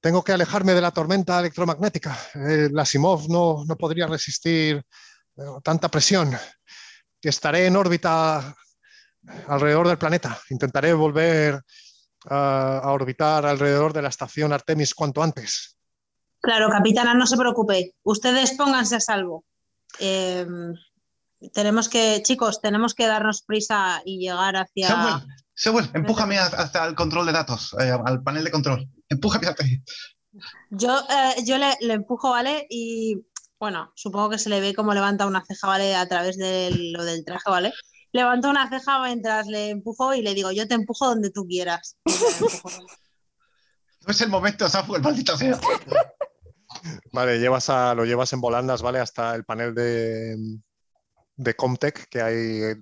Tengo 0.01 0.23
que 0.23 0.33
alejarme 0.33 0.73
de 0.73 0.81
la 0.81 0.91
tormenta 0.91 1.39
electromagnética. 1.39 2.17
Eh, 2.33 2.69
la 2.71 2.85
Simov 2.85 3.29
no, 3.29 3.63
no 3.65 3.75
podría 3.77 4.07
resistir 4.07 4.77
eh, 5.37 5.41
tanta 5.63 5.89
presión. 5.89 6.35
Estaré 7.21 7.67
en 7.67 7.75
órbita 7.75 8.55
alrededor 9.47 9.87
del 9.87 9.99
planeta. 9.99 10.39
Intentaré 10.49 10.93
volver 10.93 11.61
a, 12.29 12.79
a 12.79 12.91
orbitar 12.91 13.45
alrededor 13.45 13.93
de 13.93 14.01
la 14.01 14.09
estación 14.09 14.51
Artemis 14.51 14.95
cuanto 14.95 15.21
antes. 15.21 15.77
Claro, 16.41 16.69
capitana, 16.69 17.13
no 17.13 17.27
se 17.27 17.37
preocupe. 17.37 17.93
Ustedes 18.01 18.53
pónganse 18.57 18.95
a 18.95 18.99
salvo. 18.99 19.45
Eh, 19.99 20.47
tenemos 21.53 21.89
que, 21.89 22.21
chicos, 22.23 22.61
tenemos 22.61 22.95
que 22.95 23.07
darnos 23.07 23.43
prisa 23.43 24.01
y 24.05 24.17
llegar 24.19 24.55
hacia. 24.55 24.87
Samuel, 24.87 25.27
Samuel, 25.53 25.89
empújame 25.93 26.39
hasta 26.39 26.87
el 26.87 26.95
control 26.95 27.27
de 27.27 27.31
datos, 27.31 27.75
eh, 27.79 27.91
al 27.91 28.23
panel 28.23 28.43
de 28.43 28.51
control. 28.51 28.89
Empújame 29.11 29.47
hasta 29.47 29.63
ahí. 29.63 29.83
Yo, 30.69 30.97
eh, 31.09 31.43
yo 31.43 31.57
le, 31.57 31.75
le 31.81 31.93
empujo, 31.93 32.29
¿vale? 32.29 32.65
Y 32.69 33.17
bueno, 33.59 33.91
supongo 33.95 34.29
que 34.29 34.39
se 34.39 34.49
le 34.49 34.61
ve 34.61 34.73
cómo 34.73 34.93
levanta 34.93 35.27
una 35.27 35.43
ceja, 35.45 35.67
¿vale? 35.67 35.95
A 35.95 36.07
través 36.07 36.37
de 36.37 36.71
lo 36.93 37.03
del 37.03 37.25
traje, 37.25 37.49
¿vale? 37.49 37.73
Levanto 38.13 38.49
una 38.49 38.69
ceja 38.69 39.03
mientras 39.03 39.47
le 39.47 39.69
empujo 39.69 40.13
y 40.13 40.21
le 40.21 40.33
digo, 40.33 40.51
yo 40.51 40.67
te 40.67 40.75
empujo 40.75 41.07
donde 41.07 41.29
tú 41.29 41.45
quieras. 41.45 41.97
No 44.03 44.13
es 44.13 44.21
el 44.21 44.29
momento, 44.29 44.67
Samuel, 44.67 45.03
maldito 45.03 45.37
sea. 45.37 45.59
Vale, 47.13 47.37
llevas 47.37 47.69
a, 47.69 47.93
lo 47.93 48.03
llevas 48.03 48.33
en 48.33 48.41
volandas, 48.41 48.81
¿vale? 48.81 48.97
Hasta 48.97 49.35
el 49.35 49.45
panel 49.45 49.75
de, 49.75 50.35
de 51.35 51.53
Comtech 51.55 52.07
que 52.09 52.19
hay 52.19 52.79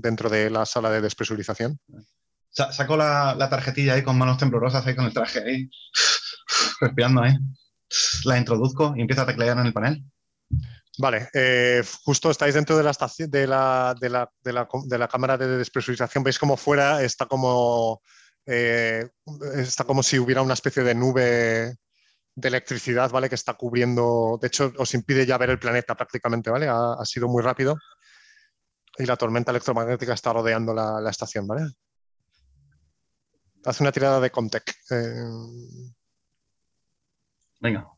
dentro 0.00 0.30
de 0.30 0.48
la 0.48 0.64
sala 0.64 0.88
de 0.88 1.02
despresurización. 1.02 1.78
Sa- 2.52 2.70
saco 2.70 2.96
la, 2.96 3.34
la 3.34 3.48
tarjetilla 3.48 3.94
ahí 3.94 4.02
con 4.02 4.18
manos 4.18 4.38
temblorosas 4.38 4.86
ahí 4.86 4.94
con 4.94 5.06
el 5.06 5.14
traje 5.14 5.40
ahí. 5.40 5.70
Respirando 6.80 7.22
ahí. 7.22 7.34
La 8.24 8.38
introduzco 8.38 8.94
y 8.96 9.00
empiezo 9.00 9.22
a 9.22 9.26
teclear 9.26 9.58
en 9.58 9.66
el 9.66 9.72
panel. 9.72 10.04
Vale, 10.98 11.30
eh, 11.32 11.82
justo 12.04 12.30
estáis 12.30 12.54
dentro 12.54 12.76
de 12.76 12.82
la 12.82 12.90
estación 12.90 13.30
de 13.30 13.46
la, 13.46 13.94
de 13.98 14.10
la, 14.10 14.30
de 14.42 14.52
la, 14.52 14.68
de 14.84 14.98
la 14.98 15.08
cámara 15.08 15.38
de 15.38 15.56
despresurización. 15.56 16.22
Veis 16.22 16.38
como 16.38 16.56
fuera 16.56 17.02
está 17.02 17.26
como 17.26 18.02
eh, 18.44 19.08
está 19.56 19.84
como 19.84 20.02
si 20.02 20.18
hubiera 20.18 20.42
una 20.42 20.54
especie 20.54 20.82
de 20.82 20.94
nube 20.94 21.76
de 22.34 22.48
electricidad, 22.48 23.10
¿vale? 23.10 23.28
Que 23.30 23.36
está 23.36 23.54
cubriendo. 23.54 24.38
De 24.40 24.48
hecho, 24.48 24.72
os 24.78 24.92
impide 24.94 25.24
ya 25.24 25.38
ver 25.38 25.50
el 25.50 25.58
planeta 25.58 25.94
prácticamente, 25.94 26.50
¿vale? 26.50 26.68
Ha, 26.68 27.04
sido 27.04 27.28
muy 27.28 27.42
rápido. 27.42 27.76
Y 28.98 29.06
la 29.06 29.16
tormenta 29.16 29.50
electromagnética 29.50 30.12
está 30.12 30.32
rodeando 30.34 30.74
la 30.74 31.08
estación, 31.10 31.46
¿vale? 31.46 31.64
Hace 33.64 33.82
una 33.82 33.92
tirada 33.92 34.20
de 34.20 34.30
Comtech. 34.30 34.74
Eh, 34.90 35.24
Venga. 37.60 37.88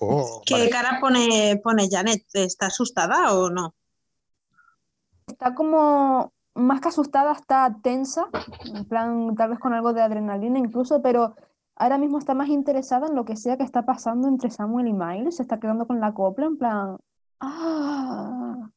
oh, 0.00 0.42
¿Qué 0.44 0.54
vale. 0.54 0.70
cara 0.70 0.98
pone, 1.00 1.60
pone 1.62 1.88
Janet? 1.88 2.24
¿Está 2.32 2.66
asustada 2.66 3.32
o 3.34 3.50
no? 3.50 3.74
Está 5.28 5.54
como 5.54 6.32
más 6.54 6.80
que 6.80 6.88
asustada, 6.88 7.32
está 7.32 7.76
tensa, 7.82 8.28
en 8.64 8.84
plan, 8.84 9.34
tal 9.36 9.50
vez 9.50 9.58
con 9.58 9.74
algo 9.74 9.92
de 9.92 10.02
adrenalina 10.02 10.58
incluso, 10.58 11.02
pero 11.02 11.36
ahora 11.76 11.98
mismo 11.98 12.18
está 12.18 12.34
más 12.34 12.48
interesada 12.48 13.08
en 13.08 13.14
lo 13.14 13.24
que 13.24 13.36
sea 13.36 13.56
que 13.56 13.64
está 13.64 13.84
pasando 13.84 14.28
entre 14.28 14.50
Samuel 14.50 14.88
y 14.88 14.92
Miles. 14.92 15.36
Se 15.36 15.42
está 15.42 15.58
quedando 15.58 15.86
con 15.86 16.00
la 16.00 16.12
copla, 16.14 16.46
en 16.46 16.56
plan, 16.56 16.98
ah, 17.40 18.70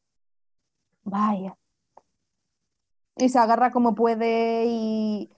vaya. 1.03 1.57
Y 3.17 3.29
se 3.29 3.39
agarra 3.39 3.71
como 3.71 3.95
puede 3.95 4.65
y. 4.67 5.29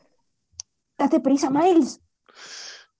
¡Date 0.98 1.22
prisa, 1.22 1.50
Miles! 1.50 2.02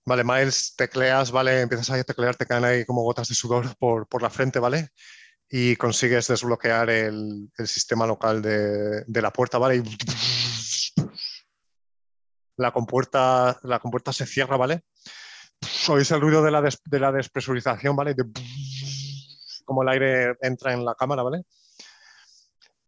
Vale, 0.06 0.24
Miles, 0.24 0.74
tecleas, 0.76 1.30
¿vale? 1.30 1.60
Empiezas 1.60 1.90
a 1.90 2.02
teclear, 2.02 2.34
te 2.34 2.46
caen 2.46 2.64
ahí 2.64 2.84
como 2.86 3.02
gotas 3.02 3.28
de 3.28 3.34
sudor 3.34 3.76
por, 3.76 4.08
por 4.08 4.22
la 4.22 4.30
frente, 4.30 4.58
¿vale? 4.58 4.88
Y 5.48 5.76
consigues 5.76 6.28
desbloquear 6.28 6.88
el, 6.88 7.50
el 7.56 7.68
sistema 7.68 8.06
local 8.06 8.40
de, 8.40 9.04
de 9.06 9.22
la 9.22 9.32
puerta, 9.32 9.58
¿vale? 9.58 9.76
Y 9.76 9.82
la 12.60 12.72
compuerta, 12.72 13.58
la 13.62 13.78
compuerta 13.78 14.12
se 14.12 14.26
cierra, 14.26 14.56
¿vale? 14.56 14.82
Oís 15.88 16.10
el 16.10 16.20
ruido 16.20 16.42
de 16.42 16.50
la, 16.50 16.60
de 16.60 17.00
la 17.00 17.10
despresurización, 17.10 17.96
¿vale? 17.96 18.14
De 18.14 18.24
como 19.64 19.82
el 19.82 19.88
aire 19.88 20.36
entra 20.42 20.72
en 20.72 20.84
la 20.84 20.94
cámara, 20.94 21.22
¿vale? 21.22 21.42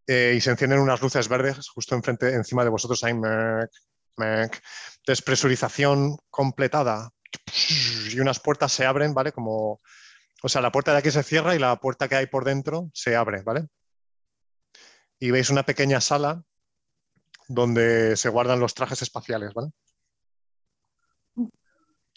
Eh, 0.07 0.35
y 0.37 0.41
se 0.41 0.51
encienden 0.51 0.81
unas 0.81 1.01
luces 1.01 1.29
verdes 1.29 1.69
justo 1.69 1.95
enfrente, 1.95 2.35
encima 2.35 2.65
de 2.65 2.71
vosotros. 2.71 3.03
Ahí, 3.05 3.15
mec, 3.15 3.71
mec. 4.17 4.63
Despresurización 5.07 6.19
completada. 6.29 7.11
Y 8.11 8.21
unas 8.21 8.41
puertas 8.41 8.73
se 8.73 8.85
abren, 8.85 9.15
¿vale? 9.15 9.33
Como, 9.33 9.81
o 10.43 10.49
sea, 10.49 10.61
la 10.61 10.73
puerta 10.73 10.93
de 10.93 10.99
aquí 10.99 11.11
se 11.11 11.23
cierra 11.23 11.55
y 11.55 11.59
la 11.59 11.77
puerta 11.77 12.09
que 12.09 12.17
hay 12.17 12.27
por 12.27 12.45
dentro 12.45 12.91
se 12.93 13.17
abre, 13.17 13.43
¿vale? 13.43 13.69
Y 15.19 15.31
veis 15.31 15.49
una 15.49 15.63
pequeña 15.63 16.01
sala 16.01 16.43
donde 17.49 18.17
se 18.17 18.29
guardan 18.29 18.61
los 18.61 18.75
trajes 18.75 19.03
espaciales, 19.03 19.53
¿vale? 19.55 19.71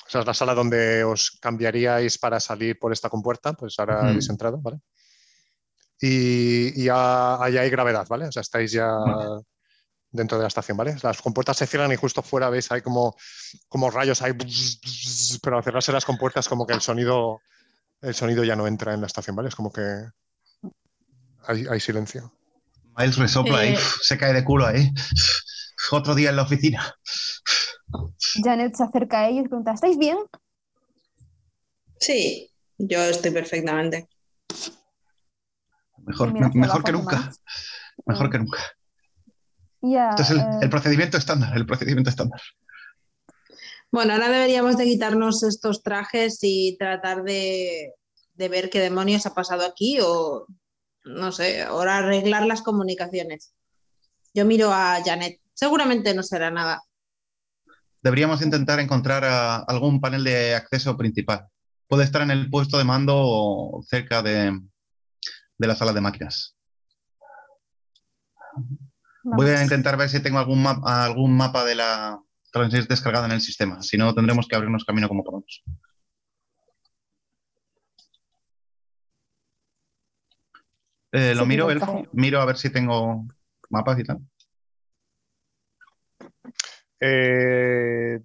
O 0.06 0.10
sea, 0.10 0.22
es 0.22 0.28
la 0.28 0.34
sala 0.34 0.54
donde 0.54 1.04
os 1.04 1.32
cambiaríais 1.42 2.18
para 2.20 2.40
salir 2.40 2.78
por 2.78 2.94
esta 2.94 3.10
compuerta, 3.10 3.54
pues 3.54 3.80
ahora 3.80 4.02
Ujú. 4.02 4.10
habéis 4.10 4.30
entrado, 4.30 4.60
¿vale? 4.62 4.80
Y, 6.00 6.84
y 6.84 6.90
hay 6.90 7.70
gravedad, 7.70 8.06
¿vale? 8.08 8.28
O 8.28 8.32
sea, 8.32 8.42
estáis 8.42 8.72
ya 8.72 8.88
Vale. 8.88 9.44
dentro 10.12 10.38
de 10.38 10.44
la 10.44 10.48
estación, 10.48 10.78
¿vale? 10.78 10.96
Las 11.02 11.22
compuertas 11.22 11.58
se 11.58 11.66
cierran 11.66 11.92
y 11.92 11.96
justo 11.96 12.22
fuera 12.22 12.50
veis 12.50 12.72
hay 12.72 12.82
como, 12.82 13.16
como 13.68 13.90
rayos, 13.90 14.22
hay 14.22 14.34
pero 15.42 15.58
al 15.58 15.64
cerrarse 15.64 15.92
las 15.92 16.06
compuertas 16.06 16.48
como 16.48 16.68
que 16.68 16.74
el 16.74 16.82
sonido, 16.82 17.42
el 18.02 18.14
sonido 18.14 18.44
ya 18.44 18.56
no 18.56 18.68
entra 18.68 18.94
en 18.94 19.02
la 19.02 19.08
estación, 19.08 19.36
¿vale? 19.36 19.50
Es 19.50 19.56
como 19.56 19.72
que 19.72 19.82
hay, 21.48 21.66
hay 21.68 21.80
silencio. 21.80 22.32
Miles 22.98 23.18
resopla 23.18 23.60
ahí, 23.60 23.74
Eh. 23.74 23.80
se 24.02 24.18
cae 24.18 24.34
de 24.34 24.44
culo 24.44 24.66
ahí. 24.66 24.90
Otro 25.92 26.16
día 26.16 26.30
en 26.30 26.36
la 26.38 26.44
oficina. 26.44 26.96
Janet 28.44 28.76
se 28.76 28.84
acerca 28.84 29.20
a 29.22 29.30
ellos 29.30 29.46
y 29.46 29.50
pregunta, 29.50 29.74
¿estáis 29.74 29.98
bien? 29.98 30.18
Sí, 32.00 32.52
yo 32.78 33.00
estoy 33.04 33.32
perfectamente. 33.32 34.08
Mejor, 36.00 36.30
Y 36.30 36.58
mejor 36.58 36.84
que 36.84 36.92
nunca. 36.92 37.32
Mejor 38.06 38.30
que 38.30 38.40
nunca. 38.40 38.60
Es 40.18 40.30
el, 40.32 40.40
eh, 40.40 40.44
el 40.64 40.70
procedimiento 40.70 41.18
estándar, 41.18 41.56
el 41.56 41.66
procedimiento 41.66 42.10
estándar. 42.10 42.42
Bueno, 43.92 44.14
ahora 44.14 44.30
deberíamos 44.30 44.78
de 44.78 44.86
quitarnos 44.86 45.44
estos 45.44 45.84
trajes 45.84 46.40
y 46.42 46.76
tratar 46.78 47.24
de, 47.24 47.94
de 48.34 48.50
ver 48.50 48.70
qué 48.70 48.80
demonios 48.80 49.26
ha 49.26 49.34
pasado 49.34 49.64
aquí 49.66 50.00
o, 50.02 50.48
no 51.06 51.32
sé, 51.32 51.62
ahora 51.64 51.98
arreglar 51.98 52.46
las 52.46 52.62
comunicaciones. 52.62 53.54
Yo 54.34 54.46
miro 54.46 54.72
a 54.74 55.00
Janet. 55.04 55.40
Seguramente 55.54 56.14
no 56.14 56.24
será 56.24 56.52
nada. 56.52 56.82
Deberíamos 58.02 58.42
intentar 58.42 58.80
encontrar 58.80 59.24
ah, 59.26 59.64
algún 59.68 60.02
panel 60.02 60.24
de 60.24 60.54
acceso 60.56 60.98
principal. 60.98 61.48
Puede 61.88 62.04
estar 62.04 62.22
en 62.22 62.32
el 62.32 62.50
puesto 62.50 62.78
de 62.78 62.84
mando 62.84 63.14
o 63.18 63.84
cerca 63.88 64.22
de, 64.22 64.60
de 65.58 65.68
la 65.68 65.76
sala 65.76 65.94
de 65.94 66.02
máquinas. 66.02 66.56
Voy 69.24 69.50
a 69.50 69.64
intentar 69.64 69.98
ver 69.98 70.10
si 70.10 70.22
tengo 70.22 70.40
algún, 70.40 70.64
map- 70.64 70.86
algún 70.86 71.36
mapa 71.36 71.64
de 71.66 71.76
la 71.76 72.20
Transit 72.52 72.88
descargado 72.88 73.26
en 73.26 73.32
el 73.32 73.42
sistema. 73.42 73.82
Si 73.82 73.98
no, 73.98 74.14
tendremos 74.14 74.48
que 74.48 74.56
abrirnos 74.56 74.86
camino 74.86 75.08
como 75.10 75.24
podamos. 75.24 75.64
Eh, 81.18 81.34
lo 81.34 81.44
Sí, 81.44 81.48
miro, 81.48 81.72
Elfo. 81.72 81.86
café. 81.86 82.10
Miro 82.12 82.42
a 82.42 82.46
ver 82.46 82.58
si 82.58 82.70
tengo 82.70 83.26
mapas 83.70 83.98
y 84.00 84.04
tal. 84.04 84.20
Eh, 87.00 88.20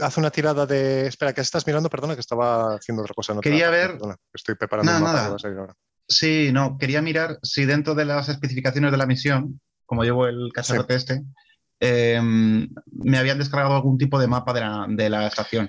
haz 0.00 0.16
una 0.16 0.30
tirada 0.30 0.66
de. 0.66 1.06
Espera, 1.06 1.32
¿qué 1.32 1.40
estás 1.40 1.66
mirando? 1.66 1.88
Perdona, 1.90 2.14
que 2.14 2.20
estaba 2.20 2.76
haciendo 2.76 3.02
otra 3.02 3.14
cosa. 3.14 3.32
en 3.32 3.38
otra 3.38 3.50
Quería 3.50 3.70
ver- 3.70 3.92
perdona, 3.92 4.16
estoy 4.32 4.54
preparando 4.54 4.92
Nada, 4.92 4.98
un 4.98 5.04
mapa 5.04 5.16
nada. 5.16 5.26
que 5.26 5.30
va 5.30 5.36
a 5.36 5.38
salir 5.40 5.58
ahora. 5.58 5.74
Sí, 6.08 6.50
no, 6.52 6.78
quería 6.78 7.02
mirar 7.02 7.38
si 7.42 7.64
dentro 7.66 7.94
de 7.94 8.04
las 8.06 8.28
especificaciones 8.28 8.90
de 8.90 8.96
la 8.96 9.06
misión, 9.06 9.60
como 9.84 10.04
llevo 10.04 10.26
el 10.26 10.50
cacharrote 10.54 10.94
este, 10.94 11.22
eh, 11.80 12.20
me 12.22 13.18
habían 13.18 13.38
descargado 13.38 13.74
algún 13.76 13.98
tipo 13.98 14.18
de 14.18 14.26
mapa 14.26 14.52
de 14.54 14.60
la, 14.60 14.86
de 14.88 15.10
la 15.10 15.26
estación. 15.26 15.68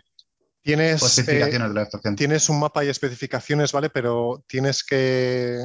Tienes, 0.62 1.02
especificaciones 1.02 1.66
eh, 1.66 1.70
de 1.70 1.74
la 1.74 1.84
estación. 1.84 2.16
tienes 2.16 2.50
un 2.50 2.60
mapa 2.60 2.84
y 2.84 2.90
especificaciones, 2.90 3.72
¿vale? 3.72 3.90
Pero 3.90 4.44
tienes 4.48 4.84
que 4.84 5.60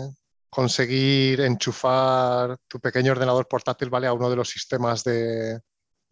conseguir 0.49 1.41
enchufar 1.41 2.57
tu 2.69 2.79
pequeño 2.79 3.13
ordenador 3.13 3.49
portátil, 3.49 3.91
¿vale? 3.91 4.07
A 4.07 4.13
uno 4.13 4.31
de 4.31 4.37
los 4.37 4.49
sistemas 4.49 5.03
de, 5.03 5.61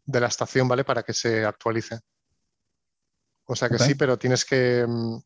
de 0.05 0.21
la 0.21 0.27
estación, 0.27 0.67
¿vale? 0.67 0.85
Para 0.85 1.03
que 1.03 1.13
se 1.13 1.45
actualice. 1.45 2.01
O 3.45 3.57
sea 3.57 3.69
que 3.69 3.79
sí, 3.79 3.95
pero 3.95 4.19
tienes 4.19 4.45
que, 4.45 4.85
mm, 4.87 5.19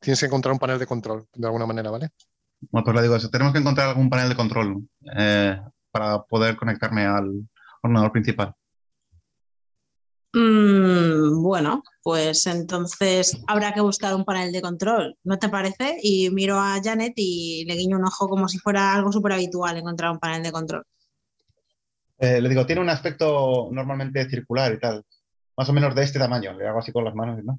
tienes 0.00 0.20
que 0.20 0.26
encontrar 0.26 0.52
un 0.52 0.58
panel 0.58 0.78
de 0.78 0.86
control 0.86 1.26
de 1.32 1.46
alguna 1.46 1.66
manera, 1.66 1.90
¿vale? 1.90 2.10
Bueno, 2.70 2.84
pues 2.84 2.96
le 2.96 3.02
digo 3.02 3.16
eso. 3.16 3.30
Tenemos 3.30 3.52
que 3.52 3.58
encontrar 3.58 3.88
algún 3.88 4.10
panel 4.10 4.28
de 4.28 4.36
control 4.36 4.88
eh, 5.16 5.60
para 5.90 6.22
poder 6.22 6.56
conectarme 6.56 7.04
al 7.06 7.48
ordenador 7.82 8.12
principal. 8.12 8.54
Mm, 10.34 11.42
bueno, 11.42 11.82
pues 12.02 12.46
entonces 12.46 13.38
habrá 13.46 13.74
que 13.74 13.82
buscar 13.82 14.14
un 14.14 14.24
panel 14.24 14.50
de 14.50 14.62
control, 14.62 15.16
¿no 15.24 15.38
te 15.38 15.50
parece? 15.50 15.98
Y 16.02 16.30
miro 16.30 16.58
a 16.58 16.80
Janet 16.82 17.12
y 17.16 17.64
le 17.66 17.74
guiño 17.74 17.98
un 17.98 18.06
ojo 18.06 18.28
como 18.28 18.48
si 18.48 18.58
fuera 18.58 18.94
algo 18.94 19.12
súper 19.12 19.32
habitual 19.32 19.76
encontrar 19.76 20.10
un 20.10 20.18
panel 20.18 20.42
de 20.42 20.52
control. 20.52 20.84
Eh, 22.18 22.40
le 22.40 22.48
digo, 22.48 22.64
tiene 22.64 22.80
un 22.80 22.88
aspecto 22.88 23.68
normalmente 23.72 24.28
circular 24.28 24.72
y 24.72 24.78
tal. 24.78 25.04
Más 25.56 25.68
o 25.68 25.72
menos 25.72 25.94
de 25.94 26.04
este 26.04 26.18
tamaño. 26.18 26.54
Le 26.54 26.66
hago 26.66 26.78
así 26.78 26.92
con 26.92 27.04
las 27.04 27.14
manos 27.14 27.40
no. 27.44 27.58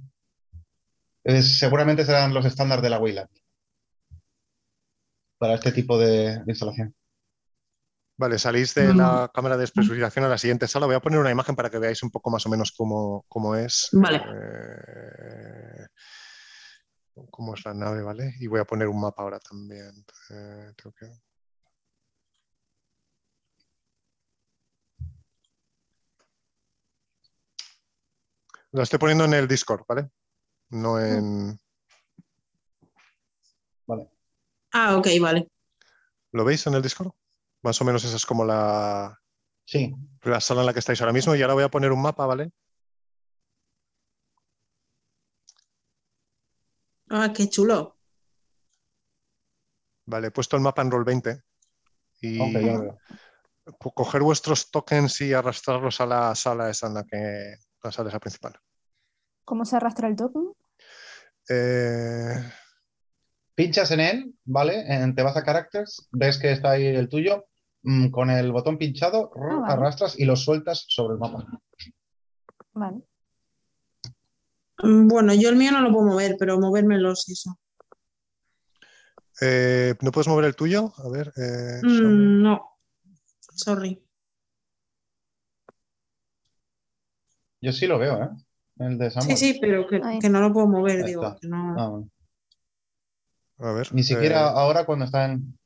Seguramente 1.42 2.06
serán 2.06 2.34
los 2.34 2.46
estándares 2.46 2.84
de 2.84 2.90
la 2.90 3.00
Wayland 3.00 3.30
para 5.38 5.56
este 5.56 5.74
tipo 5.74 5.98
de 5.98 6.42
instalación. 6.48 6.96
Vale, 8.16 8.38
salís 8.38 8.76
de 8.76 8.94
Mm. 8.94 8.98
la 8.98 9.32
cámara 9.34 9.58
de 9.58 9.64
especificación 9.64 10.26
a 10.26 10.30
la 10.30 10.38
siguiente 10.38 10.68
sala. 10.68 10.86
Voy 10.86 10.96
a 10.96 11.00
poner 11.00 11.20
una 11.20 11.32
imagen 11.32 11.56
para 11.56 11.70
que 11.70 11.80
veáis 11.80 12.04
un 12.04 12.12
poco 12.12 12.30
más 12.30 12.46
o 12.46 12.50
menos 12.50 12.72
cómo, 12.72 13.26
cómo 13.28 13.56
es. 13.56 13.90
Vale. 13.92 14.18
eh, 14.18 15.88
cómo 17.32 17.54
es 17.56 17.66
la 17.66 17.74
nave, 17.74 18.02
¿vale? 18.02 18.34
Y 18.40 18.48
voy 18.48 18.60
a 18.60 18.66
poner 18.66 18.88
un 18.88 19.00
mapa 19.02 19.24
ahora 19.24 19.40
también. 19.40 20.06
Eh, 20.30 20.72
tengo 20.76 20.94
que- 20.98 21.12
Lo 28.72 28.82
estoy 28.82 28.98
poniendo 29.00 29.26
en 29.26 29.34
el 29.36 29.48
Discord, 29.48 29.86
¿vale? 29.88 30.10
No 30.70 31.00
en... 31.00 31.60
Ah, 34.72 34.98
ok, 34.98 35.08
vale. 35.22 35.48
¿Lo 36.32 36.44
veis 36.44 36.66
en 36.66 36.74
el 36.74 36.82
Discord? 36.82 37.12
Más 37.64 37.80
o 37.82 37.86
menos 37.86 38.04
esa 38.04 38.16
es 38.18 38.26
como 38.26 38.44
la, 38.46 39.18
Sí, 39.66 39.96
la 40.24 40.40
sala 40.42 40.62
en 40.62 40.66
la 40.68 40.74
que 40.74 40.80
estáis 40.80 41.00
ahora 41.02 41.14
mismo. 41.14 41.34
Y 41.36 41.42
ahora 41.42 41.54
voy 41.54 41.64
a 41.64 41.70
poner 41.72 41.92
un 41.92 42.02
mapa, 42.02 42.26
¿vale? 42.26 42.52
Ah, 47.10 47.32
qué 47.36 47.50
chulo. 47.50 47.98
Vale, 50.06 50.28
he 50.28 50.32
puesto 50.32 50.58
el 50.58 50.62
mapa 50.62 50.82
en 50.82 50.92
Roll20 50.92 51.42
y 52.22 52.40
ok, 52.42 52.54
ya 52.66 52.74
lo 52.74 52.82
veo. 52.82 53.00
co- 53.80 53.92
coger 53.94 54.22
vuestros 54.22 54.70
tokens 54.70 55.22
y 55.22 55.32
arrastrarlos 55.34 56.02
a 56.02 56.06
la 56.06 56.36
sala 56.36 56.70
esa 56.70 56.88
en 56.88 56.94
la 56.96 57.04
que 57.06 57.56
la 57.82 57.92
sala 57.92 58.10
esa 58.10 58.20
principal. 58.20 58.60
¿Cómo 59.46 59.64
se 59.66 59.78
arrastra 59.78 60.08
el 60.10 60.16
token? 60.18 60.52
Eh, 61.50 62.36
Pinchas 63.56 63.92
en 63.92 64.00
él, 64.00 64.36
¿vale? 64.44 64.84
En- 64.94 65.16
te 65.16 65.22
vas 65.24 65.38
a 65.38 65.44
Characters, 65.44 66.08
ves 66.12 66.38
que 66.40 66.52
está 66.52 66.72
ahí 66.72 66.86
el 66.88 67.08
tuyo. 67.08 67.46
Mm, 67.84 68.10
Con 68.10 68.30
el 68.30 68.52
botón 68.52 68.78
pinchado, 68.78 69.32
rrr, 69.36 69.52
Ah, 69.52 69.60
vale. 69.60 69.74
arrastras 69.74 70.20
y 70.20 70.26
lo 70.26 70.36
sueltas 70.36 70.86
sobre 70.88 71.14
el 71.14 71.20
mapa. 71.20 71.46
Vale. 72.74 73.02
Mm, 74.84 75.08
Bueno, 75.08 75.34
yo 75.34 75.50
el 75.50 75.56
mío 75.56 75.72
no 75.72 75.82
lo 75.82 75.92
puedo 75.92 76.08
mover, 76.08 76.36
pero 76.40 76.60
movérmelo 76.60 77.16
sí 77.16 77.34
eso. 77.34 77.58
eh, 79.42 79.96
¿No 80.02 80.12
puedes 80.12 80.28
mover 80.28 80.46
el 80.46 80.56
tuyo? 80.56 80.94
A 80.98 81.10
ver. 81.10 81.32
eh. 81.38 81.82
Mm, 81.84 82.42
no, 82.42 82.78
sorry. 83.56 84.04
Yo 87.62 87.72
sí 87.72 87.88
lo 87.88 87.98
veo, 87.98 88.22
¿eh? 88.24 88.30
El 88.80 88.98
de 88.98 89.10
Sí, 89.10 89.14
Samuel. 89.14 89.38
sí, 89.38 89.58
pero 89.62 89.88
que, 89.88 90.02
que 90.20 90.30
no 90.30 90.42
lo 90.42 90.52
puedo 90.52 90.68
mover, 90.68 90.98
Ahí 90.98 91.06
digo. 91.06 91.24
está. 91.26 91.40
que 91.40 91.48
no- 91.48 91.76
Ah, 91.80 91.88
bueno. 91.88 92.10
A 93.60 93.72
ver. 93.72 93.94
Ni 93.94 94.04
siquiera 94.04 94.48
eh, 94.48 94.54
ahora 94.56 94.86
cuando 94.86 95.06
está 95.06 95.26
en... 95.26 95.58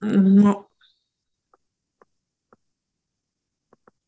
No. 0.00 0.68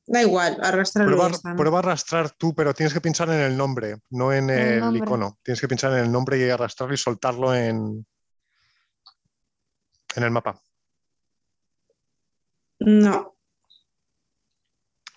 Da 0.07 0.21
igual, 0.23 0.59
arrastrarlo. 0.63 1.17
prueba, 1.17 1.57
prueba 1.57 1.79
a 1.79 1.81
arrastrar 1.81 2.31
tú, 2.31 2.55
pero 2.55 2.75
tienes 2.75 2.93
que 2.93 3.01
pinchar 3.01 3.29
en 3.31 3.41
el 3.41 3.57
nombre, 3.57 3.97
no 4.11 4.33
en 4.33 4.51
el 4.51 4.97
icono. 4.97 5.39
Tienes 5.43 5.61
que 5.61 5.69
pinchar 5.69 5.93
en 5.93 6.01
el 6.01 6.13
nombre 6.13 6.39
y 6.39 6.49
arrastrarlo 6.51 6.95
y 6.95 6.99
soltarlo 6.99 7.55
en, 7.55 8.07
en 10.17 10.23
el 10.23 10.31
mapa. 10.31 10.61
No. 12.81 13.35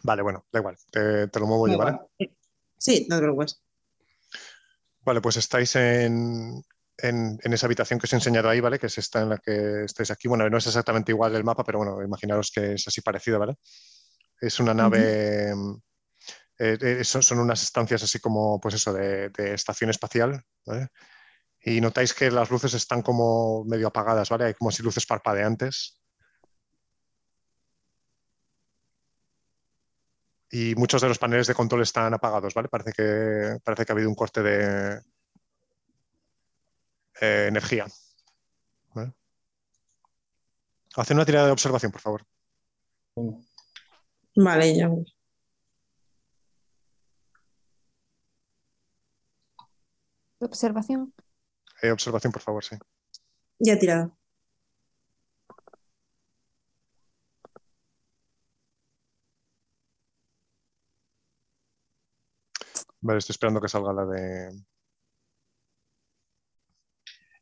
Vale, 0.04 0.22
bueno, 0.22 0.46
da 0.52 0.60
igual. 0.60 0.78
Te, 0.90 1.28
te 1.28 1.40
lo 1.40 1.48
muevo 1.48 1.68
yo, 1.68 1.78
¿vale? 1.78 2.00
Sí, 2.78 3.06
no 3.10 3.18
te 3.18 3.22
preocupes. 3.24 3.62
Vale, 5.02 5.20
pues 5.22 5.38
estáis 5.38 5.76
en, 5.76 6.64
en- 6.98 7.40
en 7.44 7.54
esa 7.54 7.66
habitación 7.66 8.00
que 8.00 8.06
os 8.06 8.14
he 8.14 8.18
enseñado 8.18 8.50
ahí, 8.50 8.60
¿vale? 8.62 8.80
Que 8.80 8.88
es 8.88 8.98
esta 8.98 9.22
en 9.22 9.30
la 9.30 9.38
que 9.38 9.84
estáis 9.84 10.12
aquí. 10.12 10.28
Bueno, 10.28 10.50
no 10.50 10.58
es 10.58 10.68
exactamente 10.68 11.12
igual 11.12 11.36
el 11.36 11.44
mapa, 11.44 11.64
pero 11.64 11.80
bueno, 11.80 12.02
imaginaros 12.02 12.52
que 12.52 12.74
es 12.74 12.88
así 12.88 13.02
parecido, 13.02 13.40
¿vale? 13.40 13.56
Es 14.40 14.60
una 14.60 14.74
nave, 14.74 15.52
eh, 16.60 16.78
eh, 16.82 17.04
son, 17.04 17.24
son 17.24 17.40
unas 17.40 17.62
estancias 17.64 18.04
así 18.04 18.20
como, 18.20 18.60
pues 18.60 18.76
eso, 18.76 18.94
de, 18.94 19.30
de 19.30 19.54
estación 19.54 19.90
espacial, 19.90 20.44
¿vale? 20.66 20.90
Y 21.62 21.82
notáis 21.82 22.14
que 22.14 22.32
las 22.32 22.50
luces 22.50 22.74
están 22.74 23.02
como 23.02 23.64
medio 23.66 23.88
apagadas, 23.88 24.30
¿vale? 24.30 24.46
Hay 24.46 24.54
como 24.54 24.72
si 24.72 24.84
luces 24.84 25.06
parpadeantes. 25.06 26.00
Y 30.50 30.76
muchos 30.76 31.02
de 31.02 31.10
los 31.10 31.20
paneles 31.20 31.48
de 31.48 31.54
control 31.54 31.82
están 31.82 32.14
apagados, 32.14 32.54
¿vale? 32.54 32.70
Parece 32.70 32.94
que, 32.94 33.58
parece 33.64 33.86
que 33.86 33.92
ha 33.92 33.96
habido 33.96 34.10
un 34.10 34.16
corte 34.16 34.42
de 34.42 35.02
eh, 37.22 37.46
energía. 37.50 37.86
¿vale? 38.94 39.14
Haced 40.96 41.16
una 41.16 41.26
tirada 41.26 41.48
de 41.48 41.52
observación, 41.52 41.92
por 41.92 42.02
favor. 42.02 42.26
Vale, 44.38 44.76
ya. 44.76 44.88
voy. 44.88 45.06
Observación. 50.40 51.14
Eh, 51.82 51.92
observación, 51.92 52.32
por 52.32 52.42
favor, 52.42 52.64
sí. 52.64 52.76
Ya 53.60 53.74
he 53.74 53.78
tirado. 53.78 54.16
Vale, 63.02 63.20
estoy 63.20 63.34
esperando 63.34 63.62
que 63.62 63.70
salga 63.70 63.94
la 63.94 64.06
de. 64.06 64.64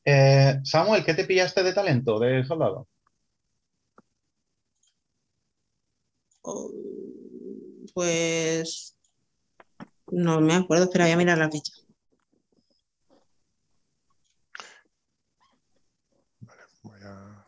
Eh, 0.06 0.60
Samuel, 0.64 1.04
¿qué 1.04 1.14
te 1.14 1.26
pillaste 1.26 1.64
de 1.64 1.74
talento 1.74 2.20
de 2.20 2.44
soldado? 2.46 2.88
Pues 7.94 8.96
no 10.12 10.42
me 10.42 10.54
acuerdo, 10.54 10.86
espera, 10.86 11.06
voy 11.06 11.14
a 11.14 11.18
mirar 11.18 11.38
la 11.38 11.50
ficha. 11.50 11.72
Voy 16.84 17.00
a- 17.04 17.46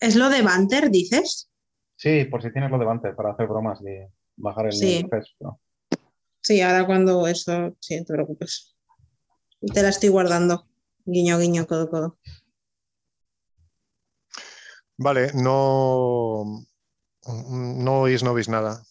¿Es 0.00 0.16
lo 0.16 0.28
de 0.28 0.42
Banter, 0.42 0.90
dices? 0.90 1.50
Sí, 1.96 2.24
por 2.26 2.42
si 2.42 2.52
tienes 2.52 2.70
lo 2.70 2.78
de 2.78 2.84
Banter 2.84 3.16
para 3.16 3.32
hacer 3.32 3.46
bromas 3.48 3.80
y 3.80 4.06
bajar 4.36 4.66
el 4.66 4.72
Sí. 4.72 5.04
Sí, 6.40 6.60
ahora 6.60 6.86
cuando 6.86 7.26
eso, 7.26 7.76
sí, 7.80 7.96
no 7.98 8.04
te 8.04 8.12
preocupes. 8.14 8.76
Te 9.74 9.82
la 9.82 9.88
estoy 9.88 10.08
guardando. 10.08 10.66
Guiño, 11.10 11.38
guiño, 11.38 11.66
codo, 11.66 11.88
codo. 11.88 12.18
Vale, 14.98 15.32
no. 15.32 16.44
No 17.86 17.92
oís, 18.04 18.22
no 18.22 18.34
veis 18.34 18.48
nada. 18.48 18.84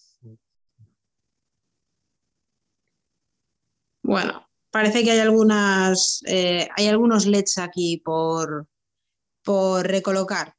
Bueno, 4.02 4.48
parece 4.72 5.04
que 5.04 5.12
hay 5.12 5.20
algunas, 5.20 6.24
eh, 6.26 6.68
hay 6.76 6.88
algunos 6.88 7.28
LEDs 7.28 7.60
aquí 7.60 8.02
por, 8.04 8.68
por 9.44 9.86
recolocar. 9.86 10.56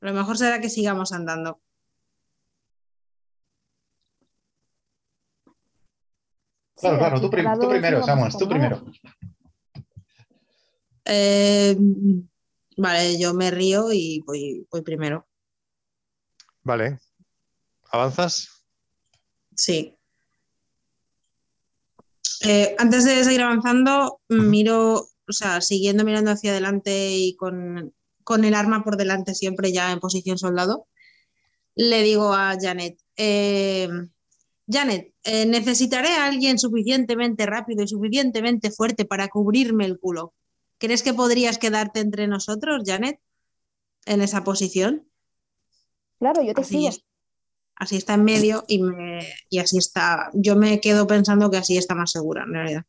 Lo 0.00 0.12
mejor 0.12 0.36
será 0.36 0.60
que 0.60 0.68
sigamos 0.68 1.12
andando. 1.12 1.62
Claro, 6.76 6.98
claro, 6.98 7.20
tú, 7.20 7.30
tú 7.30 7.70
primero, 7.70 8.02
Samuel, 8.02 8.32
tú 8.38 8.46
primero. 8.46 8.84
Eh, 11.08 11.76
vale, 12.76 13.18
yo 13.18 13.34
me 13.34 13.50
río 13.50 13.92
y 13.92 14.22
voy, 14.26 14.66
voy 14.70 14.82
primero. 14.82 15.26
Vale. 16.62 16.98
¿Avanzas? 17.90 18.48
Sí. 19.56 19.96
Eh, 22.42 22.76
antes 22.78 23.04
de 23.04 23.24
seguir 23.24 23.40
avanzando, 23.40 24.20
miro, 24.28 24.94
o 24.98 25.32
sea, 25.32 25.60
siguiendo 25.60 26.04
mirando 26.04 26.30
hacia 26.30 26.52
adelante 26.52 27.10
y 27.10 27.34
con, 27.36 27.94
con 28.22 28.44
el 28.44 28.54
arma 28.54 28.84
por 28.84 28.96
delante 28.96 29.34
siempre 29.34 29.72
ya 29.72 29.90
en 29.90 29.98
posición 29.98 30.38
soldado, 30.38 30.86
le 31.74 32.02
digo 32.02 32.34
a 32.34 32.56
Janet, 32.60 32.98
eh, 33.16 33.88
Janet, 34.70 35.14
eh, 35.24 35.46
necesitaré 35.46 36.10
a 36.10 36.26
alguien 36.26 36.58
suficientemente 36.58 37.46
rápido 37.46 37.82
y 37.82 37.88
suficientemente 37.88 38.70
fuerte 38.70 39.04
para 39.04 39.28
cubrirme 39.28 39.86
el 39.86 39.98
culo. 39.98 40.34
¿Crees 40.78 41.02
que 41.02 41.14
podrías 41.14 41.58
quedarte 41.58 42.00
entre 42.00 42.26
nosotros, 42.28 42.82
Janet, 42.86 43.20
en 44.06 44.22
esa 44.22 44.44
posición? 44.44 45.08
Claro, 46.18 46.42
yo 46.42 46.54
te 46.54 46.60
Así 46.62 46.76
sigo. 46.78 46.88
es. 46.88 47.04
Así 47.76 47.96
está 47.96 48.14
en 48.14 48.24
medio 48.24 48.64
y, 48.66 48.82
me- 48.82 49.24
y 49.50 49.58
así 49.58 49.78
está. 49.78 50.30
Yo 50.34 50.56
me 50.56 50.80
quedo 50.80 51.06
pensando 51.06 51.48
que 51.50 51.58
así 51.58 51.76
está 51.76 51.94
más 51.94 52.10
segura, 52.10 52.42
en 52.44 52.52
realidad. 52.52 52.82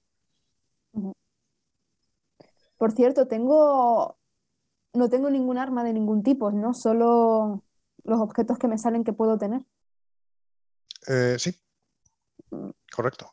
Por 2.77 2.91
cierto, 2.93 3.27
tengo. 3.27 4.17
No 4.93 5.09
tengo 5.09 5.29
ningún 5.29 5.57
arma 5.59 5.83
de 5.83 5.93
ningún 5.93 6.23
tipo, 6.23 6.51
¿no? 6.51 6.73
Solo 6.73 7.63
los 8.03 8.19
objetos 8.19 8.57
que 8.57 8.67
me 8.67 8.79
salen 8.79 9.03
que 9.03 9.13
puedo 9.13 9.37
tener. 9.37 9.61
Eh, 11.07 11.35
sí. 11.37 11.53
Correcto. 12.91 13.31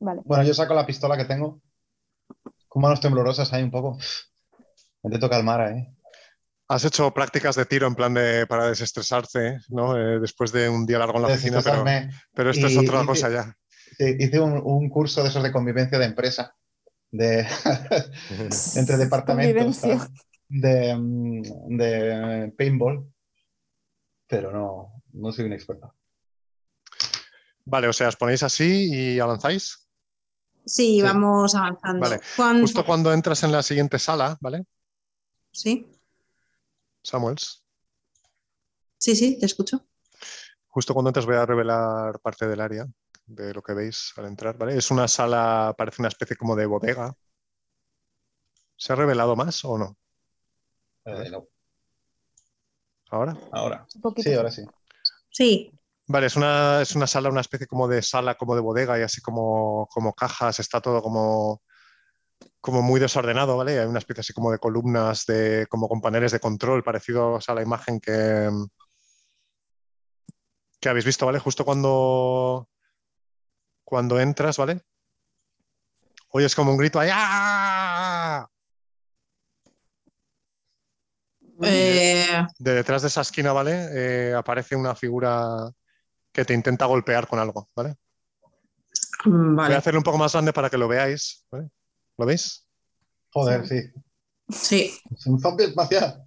Vale. 0.00 0.20
Bueno, 0.26 0.44
yo 0.44 0.52
saco 0.52 0.74
la 0.74 0.84
pistola 0.84 1.16
que 1.16 1.24
tengo. 1.24 1.62
Con 2.76 2.82
manos 2.82 3.00
temblorosas 3.00 3.50
ahí 3.54 3.62
un 3.62 3.70
poco. 3.70 3.96
Me 5.02 5.08
intento 5.08 5.30
calmar, 5.30 5.72
¿eh? 5.72 5.96
Has 6.68 6.84
hecho 6.84 7.10
prácticas 7.14 7.56
de 7.56 7.64
tiro 7.64 7.86
en 7.86 7.94
plan 7.94 8.12
de 8.12 8.46
para 8.46 8.68
desestresarte, 8.68 9.60
¿no? 9.70 9.96
Eh, 9.96 10.20
después 10.20 10.52
de 10.52 10.68
un 10.68 10.84
día 10.84 10.98
largo 10.98 11.16
en 11.16 11.22
la 11.22 11.28
oficina, 11.28 11.62
pero, 11.64 11.82
pero 12.34 12.50
esto 12.50 12.66
es 12.66 12.76
otra 12.76 13.02
cosa 13.06 13.30
ya. 13.30 13.56
Hice 13.98 14.40
un, 14.40 14.60
un 14.62 14.90
curso 14.90 15.22
de 15.22 15.30
esos 15.30 15.42
de 15.42 15.52
convivencia 15.52 15.98
de 15.98 16.04
empresa. 16.04 16.54
De, 17.10 17.46
entre 18.76 18.98
departamentos. 18.98 19.80
De, 20.46 20.94
mm, 20.94 21.78
de 21.78 22.52
paintball. 22.58 23.10
Pero 24.26 24.52
no, 24.52 25.02
no 25.14 25.32
soy 25.32 25.46
un 25.46 25.54
experto. 25.54 25.94
Vale, 27.64 27.88
o 27.88 27.94
sea, 27.94 28.08
os 28.08 28.16
ponéis 28.16 28.42
así 28.42 28.90
y 28.92 29.18
avanzáis. 29.18 29.85
Sí, 30.66 30.96
Sí. 30.96 31.02
vamos 31.02 31.54
avanzando. 31.54 32.00
Vale, 32.00 32.20
Cuando- 32.36 32.60
Justo 32.62 32.84
cuando 32.84 33.12
entras 33.12 33.42
en 33.44 33.52
la 33.52 33.62
siguiente 33.62 33.98
sala, 33.98 34.36
¿vale? 34.40 34.64
Sí, 35.52 35.90
Samuels, 37.02 37.64
sí, 38.98 39.14
sí, 39.16 39.38
te 39.38 39.46
escucho. 39.46 39.86
justo 40.68 40.92
cuando 40.92 41.08
entras 41.08 41.24
voy 41.24 41.36
a 41.36 41.46
revelar 41.46 42.18
parte 42.20 42.46
del 42.46 42.60
área 42.60 42.86
de 43.26 43.54
lo 43.54 43.62
que 43.62 43.72
veis 43.72 44.12
al 44.16 44.26
entrar, 44.26 44.58
¿vale? 44.58 44.76
Es 44.76 44.90
una 44.90 45.08
sala, 45.08 45.74
parece 45.78 46.02
una 46.02 46.08
especie 46.08 46.36
como 46.36 46.54
de 46.56 46.66
bodega. 46.66 47.14
¿Se 48.76 48.92
ha 48.92 48.96
revelado 48.96 49.34
más 49.36 49.64
o 49.64 49.78
no? 49.78 49.96
Eh, 51.06 51.30
no, 51.30 51.46
¿Ahora? 53.10 53.36
ahora. 53.52 53.86
Un 53.94 54.00
poquito. 54.02 54.28
Sí, 54.28 54.34
ahora 54.34 54.50
sí. 54.50 54.66
Sí, 55.30 55.72
Vale, 56.08 56.26
es 56.26 56.36
una, 56.36 56.82
es 56.82 56.94
una 56.94 57.06
sala, 57.08 57.30
una 57.30 57.40
especie 57.40 57.66
como 57.66 57.88
de 57.88 58.00
sala, 58.00 58.36
como 58.36 58.54
de 58.54 58.60
bodega 58.60 58.98
y 58.98 59.02
así 59.02 59.20
como, 59.20 59.88
como 59.90 60.12
cajas, 60.14 60.60
está 60.60 60.80
todo 60.80 61.02
como, 61.02 61.62
como 62.60 62.80
muy 62.80 63.00
desordenado, 63.00 63.56
¿vale? 63.56 63.80
Hay 63.80 63.86
una 63.86 63.98
especie 63.98 64.20
así 64.20 64.32
como 64.32 64.52
de 64.52 64.58
columnas, 64.58 65.26
de, 65.26 65.66
como 65.68 65.88
con 65.88 66.00
paneles 66.00 66.30
de 66.30 66.38
control 66.38 66.84
parecidos 66.84 67.48
a 67.48 67.54
la 67.54 67.62
imagen 67.62 67.98
que, 67.98 68.48
que 70.80 70.88
habéis 70.88 71.04
visto, 71.04 71.26
¿vale? 71.26 71.40
Justo 71.40 71.64
cuando, 71.64 72.68
cuando 73.84 74.20
entras, 74.20 74.58
¿vale? 74.58 74.82
Oyes 76.30 76.54
como 76.54 76.70
un 76.70 76.76
grito 76.76 77.00
ahí, 77.00 77.10
¡ah! 77.12 78.48
eh, 81.62 82.46
De 82.60 82.74
detrás 82.74 83.02
de 83.02 83.08
esa 83.08 83.22
esquina, 83.22 83.52
¿vale? 83.52 83.88
Eh, 83.92 84.34
aparece 84.34 84.76
una 84.76 84.94
figura 84.94 85.72
que 86.36 86.44
te 86.44 86.52
intenta 86.54 86.84
golpear 86.84 87.26
con 87.26 87.38
algo, 87.38 87.70
¿vale? 87.74 87.96
mm, 89.24 89.56
Voy 89.56 89.72
a 89.72 89.78
hacerlo 89.78 90.00
un 90.00 90.04
poco 90.04 90.18
más 90.18 90.32
grande 90.34 90.52
para 90.52 90.68
que 90.68 90.76
lo 90.76 90.86
veáis. 90.86 91.46
¿vale? 91.50 91.70
¿Lo 92.18 92.26
veis? 92.26 92.66
Joder, 93.32 93.66
sí. 93.66 93.80
Sí, 94.48 95.00
Es 95.10 95.26
un 95.26 95.40
zombie 95.40 95.66
espacial. 95.66 96.22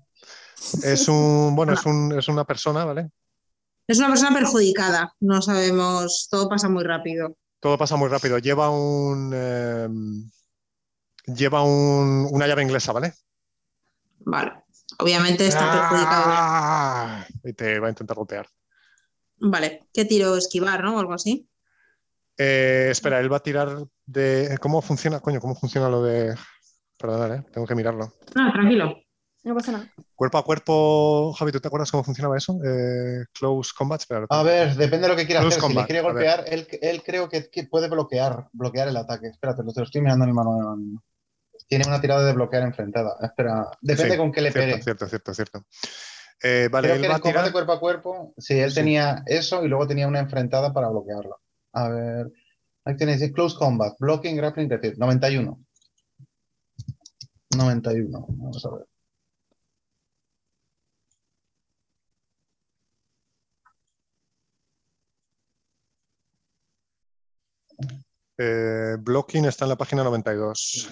Es 0.84 1.08
un, 1.08 1.56
bueno, 1.56 1.74
es, 1.74 1.86
un, 1.86 2.18
es 2.18 2.28
una 2.28 2.44
persona, 2.44 2.84
¿vale? 2.86 3.12
es 3.88 3.98
una 4.00 4.10
persona 4.10 4.34
perjudicada. 4.34 5.14
No 5.20 5.42
sabemos, 5.42 6.28
todo 6.30 6.50
pasa 6.50 6.68
muy 6.70 6.84
rápido. 6.84 7.38
Todo 7.60 7.78
pasa 7.78 7.96
muy 7.96 8.10
rápido. 8.10 8.38
Lleva 8.40 8.70
un 8.72 9.32
eh, 9.34 9.88
lleva 11.28 11.62
un- 11.64 12.28
una 12.32 12.48
llave 12.48 12.64
inglesa, 12.64 12.92
¿vale? 12.94 13.14
Vale. 14.20 14.64
Obviamente 14.98 15.48
está 15.48 15.72
perjudicado. 15.72 16.26
¡Ah! 16.28 17.26
Y 17.44 17.54
te 17.54 17.80
va 17.80 17.88
a 17.88 17.90
intentar 17.92 18.18
golpear. 18.18 18.48
Vale. 19.42 19.88
¿Qué 19.94 20.06
tiro? 20.06 20.36
Esquivar, 20.36 20.84
¿no? 20.84 20.98
O 20.98 21.00
algo 21.00 21.14
así. 21.14 21.48
Eh, 22.38 22.88
espera, 22.92 23.20
él 23.20 23.32
va 23.32 23.38
a 23.38 23.44
tirar 23.44 23.86
de. 24.06 24.58
¿Cómo 24.62 24.82
funciona? 24.82 25.20
Coño, 25.20 25.40
¿cómo 25.40 25.56
funciona 25.56 25.90
lo 25.90 26.04
de. 26.04 26.36
Perdonad, 26.98 27.36
¿eh? 27.38 27.46
tengo 27.52 27.66
que 27.68 27.76
mirarlo. 27.76 28.14
No, 28.36 28.52
tranquilo. 28.52 28.96
No 29.44 29.56
pasa 29.56 29.72
nada. 29.72 29.90
Cuerpo 30.16 30.38
a 30.38 30.44
cuerpo, 30.44 31.32
Javi, 31.34 31.54
¿tú 31.54 31.62
te 31.62 31.68
acuerdas 31.70 31.90
cómo 31.90 32.04
funcionaba 32.04 32.36
eso? 32.38 32.60
Eh, 32.66 33.24
close 33.34 33.72
combat, 33.78 34.02
espera. 34.02 34.26
A 34.30 34.44
ver, 34.44 34.76
depende 34.76 35.08
de 35.08 35.14
lo 35.14 35.16
que 35.16 35.26
quiera 35.26 35.40
Close 35.40 35.58
hacer. 35.58 35.62
Si 35.62 35.68
le 35.70 35.74
combat, 35.76 35.86
quiere 35.88 36.02
golpear, 36.02 36.44
él, 36.48 36.68
él 36.82 37.02
creo 37.04 37.30
que, 37.30 37.50
que 37.50 37.64
puede 37.64 37.88
bloquear, 37.88 38.50
bloquear 38.52 38.90
el 38.90 38.98
ataque. 38.98 39.28
Espérate, 39.28 39.64
lo, 39.64 39.72
te 39.72 39.80
lo 39.80 39.86
estoy 39.86 40.02
mirando 40.02 40.26
en 40.26 40.32
mi 40.32 40.36
mano. 40.36 41.02
Tiene 41.68 41.86
una 41.88 42.02
tirada 42.02 42.26
de 42.26 42.34
bloquear 42.34 42.64
enfrentada. 42.64 43.16
Espera, 43.22 43.70
depende 43.80 44.12
Sí, 44.14 44.18
con 44.18 44.32
qué 44.34 44.42
le 44.42 44.52
Cierto, 44.52 44.72
pegue. 44.72 44.84
cierto, 44.84 45.08
cierto, 45.08 45.34
cierto. 45.34 45.66
Eh, 46.42 46.70
vale, 46.72 46.88
Creo 46.88 46.96
él 46.96 47.02
que 47.02 47.08
va 47.10 47.16
el 47.16 47.22
combate 47.22 47.42
tirar. 47.42 47.52
cuerpo 47.52 47.72
a 47.74 47.80
cuerpo, 47.80 48.34
sí, 48.38 48.58
él 48.58 48.70
Sí. 48.70 48.76
tenía 48.78 49.24
eso 49.26 49.64
y 49.64 49.68
luego 49.68 49.88
tenía 49.88 50.08
una 50.08 50.20
enfrentada 50.20 50.72
para 50.74 50.88
bloquearlo. 50.90 51.42
A 51.74 51.90
ver, 51.90 52.32
ahí 52.86 52.96
tenéis 52.96 53.32
Close 53.34 53.58
Combat, 53.58 53.96
Blocking, 54.00 54.38
Grappling, 54.38 54.70
Defeat, 54.70 54.96
91. 54.98 55.60
91, 57.56 58.26
vamos 58.30 58.66
a 58.66 58.70
ver. 58.76 58.86
Eh, 68.38 68.96
blocking 69.00 69.46
está 69.46 69.66
en 69.66 69.70
la 69.70 69.76
página 69.76 70.04
92. 70.04 70.90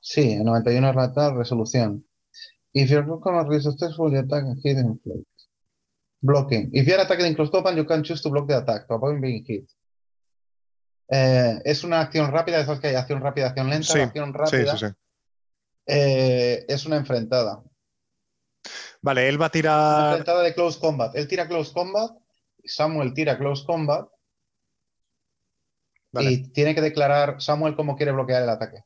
Sí, 0.00 0.32
en 0.32 0.44
91 0.44 0.92
rata, 0.92 1.32
resolución. 1.32 2.06
If 2.72 2.90
your 2.90 3.04
combat 3.20 3.52
is 3.52 3.64
successful, 3.64 4.12
you 4.12 4.18
attack 4.20 4.44
and 4.44 4.60
hit 4.62 4.78
in 4.78 4.98
place. 4.98 5.24
Blocking. 6.22 6.70
If 6.72 6.86
you 6.86 6.94
are 6.94 7.00
attacking 7.02 7.26
in 7.26 7.34
close 7.34 7.50
combat, 7.50 7.74
you 7.76 7.84
can 7.84 8.02
choose 8.04 8.22
to 8.22 8.30
block 8.30 8.46
the 8.46 8.58
attack 8.58 8.86
to 8.88 8.94
avoid 8.94 9.20
being 9.20 9.44
hit. 9.44 9.68
Eh, 11.12 11.60
es 11.64 11.82
una 11.82 12.00
acción 12.00 12.30
rápida, 12.30 12.64
sabes 12.64 12.80
que 12.80 12.88
hay 12.88 12.94
acción 12.94 13.20
rápida, 13.20 13.48
acción 13.48 13.68
lenta, 13.68 13.92
Sí, 13.92 13.98
acción 14.00 14.32
rápida 14.32 14.76
sí, 14.76 14.86
sí. 14.86 14.92
eh, 15.86 16.64
es 16.68 16.86
una 16.86 16.96
enfrentada. 16.96 17.62
Vale, 19.02 19.28
él 19.28 19.40
va 19.40 19.46
a 19.46 19.48
Una 19.48 19.50
tirar. 19.52 20.08
enfrentada 20.10 20.42
de 20.42 20.54
close 20.54 20.78
combat. 20.78 21.16
Él 21.16 21.26
tira 21.26 21.48
close 21.48 21.72
combat, 21.72 22.12
Samuel 22.64 23.12
tira 23.14 23.36
close 23.38 23.64
combat 23.66 24.06
Vale, 26.12 26.30
y 26.30 26.52
tiene 26.52 26.74
que 26.74 26.80
declarar 26.80 27.40
Samuel 27.40 27.74
cómo 27.74 27.96
quiere 27.96 28.12
bloquear 28.12 28.42
el 28.42 28.50
ataque. 28.50 28.84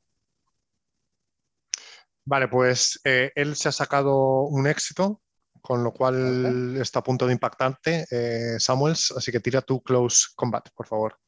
Vale 2.25 2.49
pues 2.49 3.01
eh, 3.05 3.31
él 3.35 3.57
se 3.57 3.69
ha 3.69 3.73
sacado 3.73 4.43
un 4.43 4.67
éxito, 4.67 5.20
con 5.61 5.83
lo 5.83 5.93
cual 5.93 6.77
está 6.81 6.99
a 6.99 7.03
punto 7.03 7.27
de 7.27 7.33
impactarte, 7.33 8.07
eh, 8.11 8.59
Samuels, 8.59 9.12
así 9.17 9.33
que 9.33 9.41
tira 9.41 9.62
tu 9.62 9.83
close 9.83 10.27
combat, 10.36 10.69
por 10.75 10.86
favor. 10.86 11.19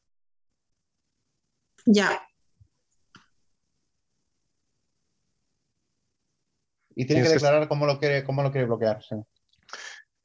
Ya. 1.86 2.20
Y 6.94 7.06
tiene 7.06 7.22
que 7.22 7.28
que- 7.28 7.34
declarar 7.34 7.68
cómo 7.68 7.86
lo 7.86 7.98
quiere, 7.98 8.24
cómo 8.24 8.42
lo 8.42 8.50
quiere 8.50 8.66
bloquear. 8.66 9.02
sí. 9.02 9.16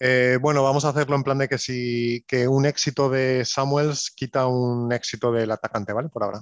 Eh, 0.03 0.39
bueno, 0.41 0.63
vamos 0.63 0.83
a 0.83 0.89
hacerlo 0.89 1.15
en 1.15 1.21
plan 1.21 1.37
de 1.37 1.47
que 1.47 1.59
si 1.59 2.23
que 2.27 2.47
un 2.47 2.65
éxito 2.65 3.07
de 3.07 3.45
Samuels 3.45 4.09
quita 4.15 4.47
un 4.47 4.91
éxito 4.91 5.31
del 5.31 5.51
atacante, 5.51 5.93
¿vale? 5.93 6.09
Por 6.09 6.23
ahora. 6.23 6.41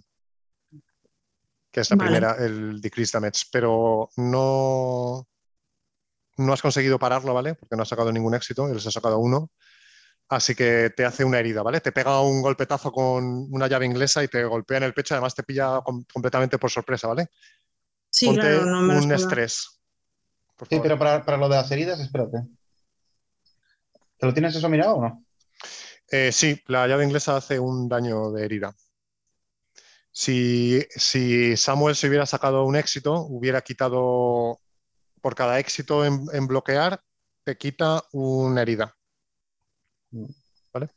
Que 1.71 1.81
es 1.81 1.89
la 1.91 1.97
Vale. 1.97 2.09
primera, 2.09 2.35
el 2.39 2.81
decrease 2.81 3.11
damage. 3.17 3.45
Pero 3.51 4.09
no, 4.17 5.27
no 6.37 6.53
has 6.53 6.61
conseguido 6.61 6.97
pararlo, 6.97 7.33
¿vale? 7.33 7.55
Porque 7.55 7.75
no 7.75 7.83
has 7.83 7.89
sacado 7.89 8.11
ningún 8.11 8.35
éxito, 8.35 8.67
él 8.67 8.79
se 8.81 8.89
ha 8.89 8.91
sacado 8.91 9.19
uno. 9.19 9.51
Así 10.29 10.53
que 10.53 10.91
te 10.95 11.05
hace 11.05 11.23
una 11.25 11.39
herida, 11.39 11.63
¿vale? 11.63 11.81
Te 11.81 11.91
pega 11.91 12.21
un 12.21 12.41
golpetazo 12.43 12.91
con 12.91 13.47
una 13.51 13.67
llave 13.67 13.87
inglesa 13.87 14.23
y 14.23 14.27
te 14.27 14.43
golpea 14.43 14.77
en 14.77 14.83
el 14.83 14.93
pecho, 14.93 15.15
además 15.15 15.33
te 15.33 15.41
pilla 15.43 15.81
com- 15.83 16.05
completamente 16.13 16.59
por 16.59 16.69
sorpresa, 16.69 17.07
¿vale? 17.07 17.29
Sí, 18.11 18.27
Ponte 18.27 18.41
claro, 18.41 18.65
no 18.67 18.81
me 18.81 18.93
lo 18.93 18.99
un 18.99 19.11
estrés. 19.11 19.81
por 20.55 20.67
Sí, 20.67 20.79
pero 20.81 20.99
para, 20.99 21.25
para 21.25 21.37
lo 21.37 21.49
de 21.49 21.55
las 21.55 21.71
heridas, 21.71 21.99
espérate. 21.99 22.43
¿Te 24.17 24.25
lo 24.25 24.33
tienes 24.33 24.55
eso 24.55 24.69
mirado 24.69 24.95
o 24.97 25.01
no? 25.01 25.25
Eh, 26.11 26.31
sí, 26.31 26.61
la 26.67 26.87
llave 26.87 27.05
inglesa 27.05 27.37
hace 27.37 27.59
un 27.59 27.87
daño 27.87 28.31
de 28.31 28.45
herida. 28.45 28.75
Si, 30.19 30.81
si 30.97 31.55
Samuel 31.55 31.95
se 31.95 32.09
hubiera 32.09 32.25
sacado 32.25 32.65
un 32.65 32.75
éxito, 32.75 33.21
hubiera 33.21 33.61
quitado 33.61 34.59
por 35.21 35.33
cada 35.33 35.59
éxito 35.59 36.03
en, 36.03 36.25
en 36.33 36.45
bloquear, 36.45 37.01
te 37.45 37.55
quita 37.55 38.03
una 38.11 38.61
herida. 38.61 38.93
Vale. 40.73 40.89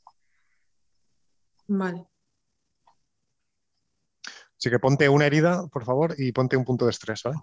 Así 4.58 4.70
que 4.70 4.80
ponte 4.80 5.08
una 5.08 5.26
herida, 5.26 5.68
por 5.68 5.84
favor, 5.84 6.16
y 6.18 6.32
ponte 6.32 6.56
un 6.56 6.64
punto 6.64 6.86
de 6.86 6.90
estrés, 6.90 7.22
¿vale? 7.22 7.38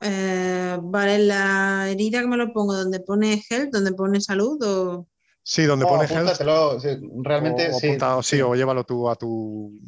Eh, 0.00 0.78
vale, 0.80 1.18
la 1.18 1.90
herida 1.90 2.22
que 2.22 2.28
me 2.28 2.38
lo 2.38 2.50
pongo, 2.50 2.72
donde 2.74 3.00
pone 3.00 3.42
health, 3.50 3.70
donde 3.74 3.92
pone 3.92 4.22
salud 4.22 4.56
o... 4.62 5.06
Sí, 5.42 5.64
donde 5.64 5.84
No, 5.84 5.90
pone 5.90 6.06
health, 6.06 6.40
sí, 6.80 6.88
realmente 7.22 7.68
o, 7.70 7.78
sí. 7.78 7.86
apunta- 7.88 8.22
sí, 8.22 8.40
o 8.40 8.54
llévalo 8.54 8.84
tú 8.84 9.10
a 9.10 9.14
tu. 9.14 9.78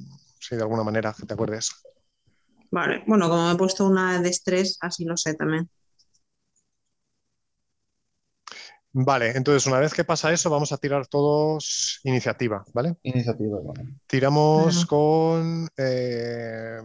Sí, 0.48 0.54
de 0.54 0.62
alguna 0.62 0.84
manera, 0.84 1.12
que 1.18 1.26
te 1.26 1.34
acuerdes. 1.34 1.72
Vale, 2.70 3.02
bueno, 3.06 3.28
como 3.28 3.46
me 3.48 3.52
he 3.54 3.56
puesto 3.56 3.84
una 3.86 4.20
de 4.20 4.28
estrés, 4.28 4.78
así 4.80 5.04
lo 5.04 5.16
sé 5.16 5.34
también. 5.34 5.68
Vale, 8.92 9.32
entonces 9.36 9.66
una 9.66 9.78
vez 9.80 9.92
que 9.92 10.04
pasa 10.04 10.32
eso, 10.32 10.48
vamos 10.48 10.70
a 10.72 10.78
tirar 10.78 11.06
todos 11.08 12.00
iniciativa, 12.04 12.64
¿vale? 12.72 12.96
Iniciativa, 13.02 13.58
vale. 13.62 13.88
Tiramos 14.06 14.76
Ajá. 14.78 14.86
con. 14.86 15.68
eh, 15.76 16.78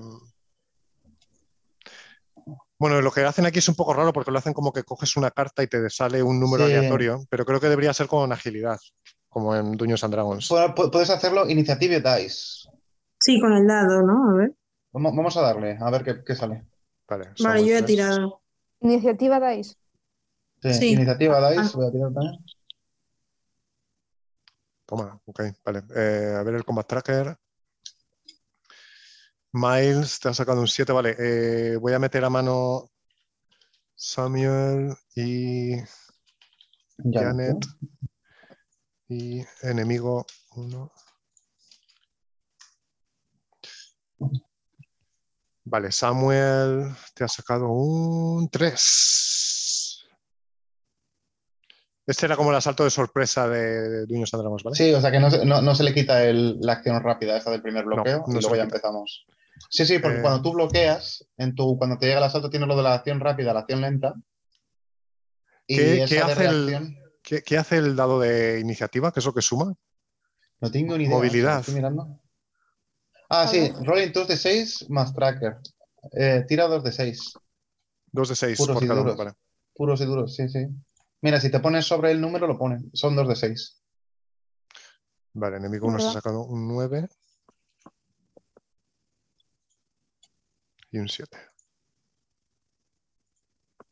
Bueno, 2.79 2.99
lo 2.99 3.11
que 3.11 3.21
hacen 3.21 3.45
aquí 3.45 3.59
es 3.59 3.69
un 3.69 3.75
poco 3.75 3.93
raro 3.93 4.11
porque 4.11 4.31
lo 4.31 4.39
hacen 4.39 4.53
como 4.53 4.73
que 4.73 4.83
coges 4.83 5.15
una 5.15 5.29
carta 5.29 5.61
y 5.61 5.67
te 5.67 5.87
sale 5.91 6.23
un 6.23 6.39
número 6.39 6.65
Sí. 6.67 6.73
aleatorio, 6.73 7.23
pero 7.29 7.45
creo 7.45 7.59
que 7.59 7.69
debería 7.69 7.93
ser 7.93 8.07
con 8.07 8.31
agilidad, 8.33 8.79
como 9.29 9.55
en 9.55 9.77
Dungeons 9.77 10.03
and 10.03 10.13
Dragons. 10.13 10.49
Pu- 10.49 10.73
pu- 10.73 10.91
Puedes 10.91 11.11
hacerlo 11.11 11.47
Initiative 11.47 12.01
Dice. 12.01 12.67
Sí, 13.21 13.39
con 13.39 13.53
el 13.53 13.67
dado, 13.67 14.01
¿no? 14.01 14.29
A 14.31 14.33
ver. 14.33 14.53
Vamos, 14.91 15.15
vamos 15.15 15.37
a 15.37 15.41
darle, 15.41 15.77
a 15.79 15.89
ver 15.89 16.03
qué, 16.03 16.23
qué 16.25 16.35
sale. 16.35 16.65
Vale, 17.07 17.33
yo 17.65 17.73
he 17.75 17.77
tres. 17.77 17.85
tirado. 17.85 18.41
Iniciativa 18.81 19.39
dais. 19.39 19.77
Sí, 20.61 20.73
Sí. 20.73 20.91
Iniciativa 20.93 21.51
Dice, 21.51 21.63
Ah. 21.65 21.71
voy 21.75 21.87
a 21.87 21.91
tirar 21.91 22.13
también. 22.13 22.45
Toma, 24.85 25.21
ok, 25.25 25.41
vale. 25.63 25.83
Eh, 25.95 26.35
a 26.37 26.43
ver 26.43 26.55
el 26.55 26.65
combat 26.65 26.87
tracker. 26.87 27.37
Miles, 29.53 30.19
te 30.19 30.29
ha 30.29 30.33
sacado 30.33 30.61
un 30.61 30.67
7, 30.67 30.91
vale. 30.93 31.15
Eh, 31.19 31.77
voy 31.77 31.93
a 31.93 31.99
meter 31.99 32.23
a 32.25 32.29
mano 32.29 32.89
Samuel 33.95 34.93
y 35.15 35.75
Janet. 36.97 37.57
Y 39.09 39.43
enemigo 39.61 40.25
1. 40.55 40.91
Vale, 45.63 45.91
Samuel, 45.91 46.89
te 47.13 47.23
ha 47.23 47.27
sacado 47.27 47.69
un 47.69 48.49
3. 48.49 50.05
Este 52.07 52.25
era 52.25 52.35
como 52.35 52.49
el 52.49 52.55
asalto 52.57 52.83
de 52.83 52.89
sorpresa 52.89 53.47
de 53.47 54.01
Dungeons 54.05 54.33
and 54.33 54.41
Dragons, 54.41 54.63
¿vale? 54.63 54.75
Sí, 54.75 54.91
o 54.93 54.99
sea 54.99 55.11
que 55.11 55.19
no, 55.19 55.29
se- 55.29 55.45
no- 55.45 55.61
no 55.61 55.75
se 55.75 55.83
le 55.83 55.93
quita 55.93 56.23
el- 56.25 56.59
la 56.59 56.73
acción 56.73 57.01
rápida 57.01 57.37
esta 57.37 57.51
del 57.51 57.61
primer 57.61 57.85
bloqueo 57.85 58.23
no 58.27 58.37
y 58.37 58.41
luego 58.41 58.55
ya 58.55 58.63
empezamos. 58.63 59.25
Sí, 59.69 59.85
sí, 59.85 59.99
porque 59.99 60.17
Eh. 60.17 60.21
cuando 60.21 60.41
tú 60.41 60.51
bloqueas, 60.53 61.25
en 61.37 61.53
tu, 61.55 61.77
cuando 61.77 61.97
te 61.97 62.07
llega 62.07 62.17
el 62.17 62.23
asalto 62.25 62.49
tienes 62.49 62.67
lo 62.67 62.75
de 62.75 62.83
la 62.83 62.95
acción 62.95 63.19
rápida, 63.19 63.53
la 63.53 63.59
acción 63.61 63.81
lenta. 63.81 64.15
Y 65.67 65.77
¿Qué- 65.77 66.03
hace 66.03 66.17
el- 66.45 66.67
reacción, 66.67 66.97
¿Qué, 67.23 67.43
qué 67.43 67.57
hace 67.59 67.77
el 67.77 67.95
dado 67.95 68.19
de 68.19 68.59
iniciativa? 68.59 69.11
¿Qué 69.13 69.19
es 69.19 69.25
lo 69.25 69.33
que 69.33 69.43
suma? 69.43 69.73
no 70.59 70.69
tengo 70.71 70.97
ni 70.97 71.05
idea. 71.05 71.15
Movilidad. 71.15 71.59
Estoy 71.61 71.75
mirando. 71.75 72.19
Ah, 73.33 73.47
sí, 73.47 73.71
rolling 73.85 74.11
2 74.11 74.27
de 74.27 74.35
6 74.35 74.89
más 74.89 75.13
tracker. 75.13 75.55
Eh, 76.11 76.43
tira 76.49 76.67
2 76.67 76.83
de 76.83 76.91
6. 76.91 77.33
2 78.11 78.29
de 78.29 78.35
6 78.35 78.57
Puros 78.57 78.73
por 78.73 78.83
y 78.83 78.87
cada 78.87 79.01
uno, 79.01 79.11
duros. 79.11 79.25
vale. 79.25 79.37
Puros 79.73 80.01
y 80.01 80.05
duros, 80.05 80.35
sí, 80.35 80.49
sí. 80.49 80.67
Mira, 81.21 81.39
si 81.39 81.49
te 81.49 81.61
pones 81.61 81.85
sobre 81.85 82.11
el 82.11 82.19
número, 82.19 82.45
lo 82.45 82.57
ponen. 82.57 82.91
Son 82.93 83.15
2 83.15 83.29
de 83.29 83.35
6. 83.37 83.81
Vale, 85.31 85.57
enemigo 85.57 85.87
1 85.87 85.99
se 85.99 86.07
ha 86.07 86.11
sacado 86.11 86.43
un 86.43 86.67
9 86.67 87.07
y 90.91 90.97
un 90.97 91.07
7. 91.07 91.37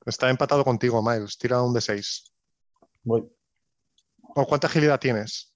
Está 0.05 0.29
empatado 0.29 0.65
contigo, 0.65 1.01
Miles. 1.01 1.37
Tira 1.37 1.61
un 1.61 1.73
de 1.73 1.79
6. 1.79 2.25
Voy. 3.03 3.25
¿O 4.35 4.45
cuánta 4.45 4.67
agilidad 4.67 4.99
tienes? 4.99 5.53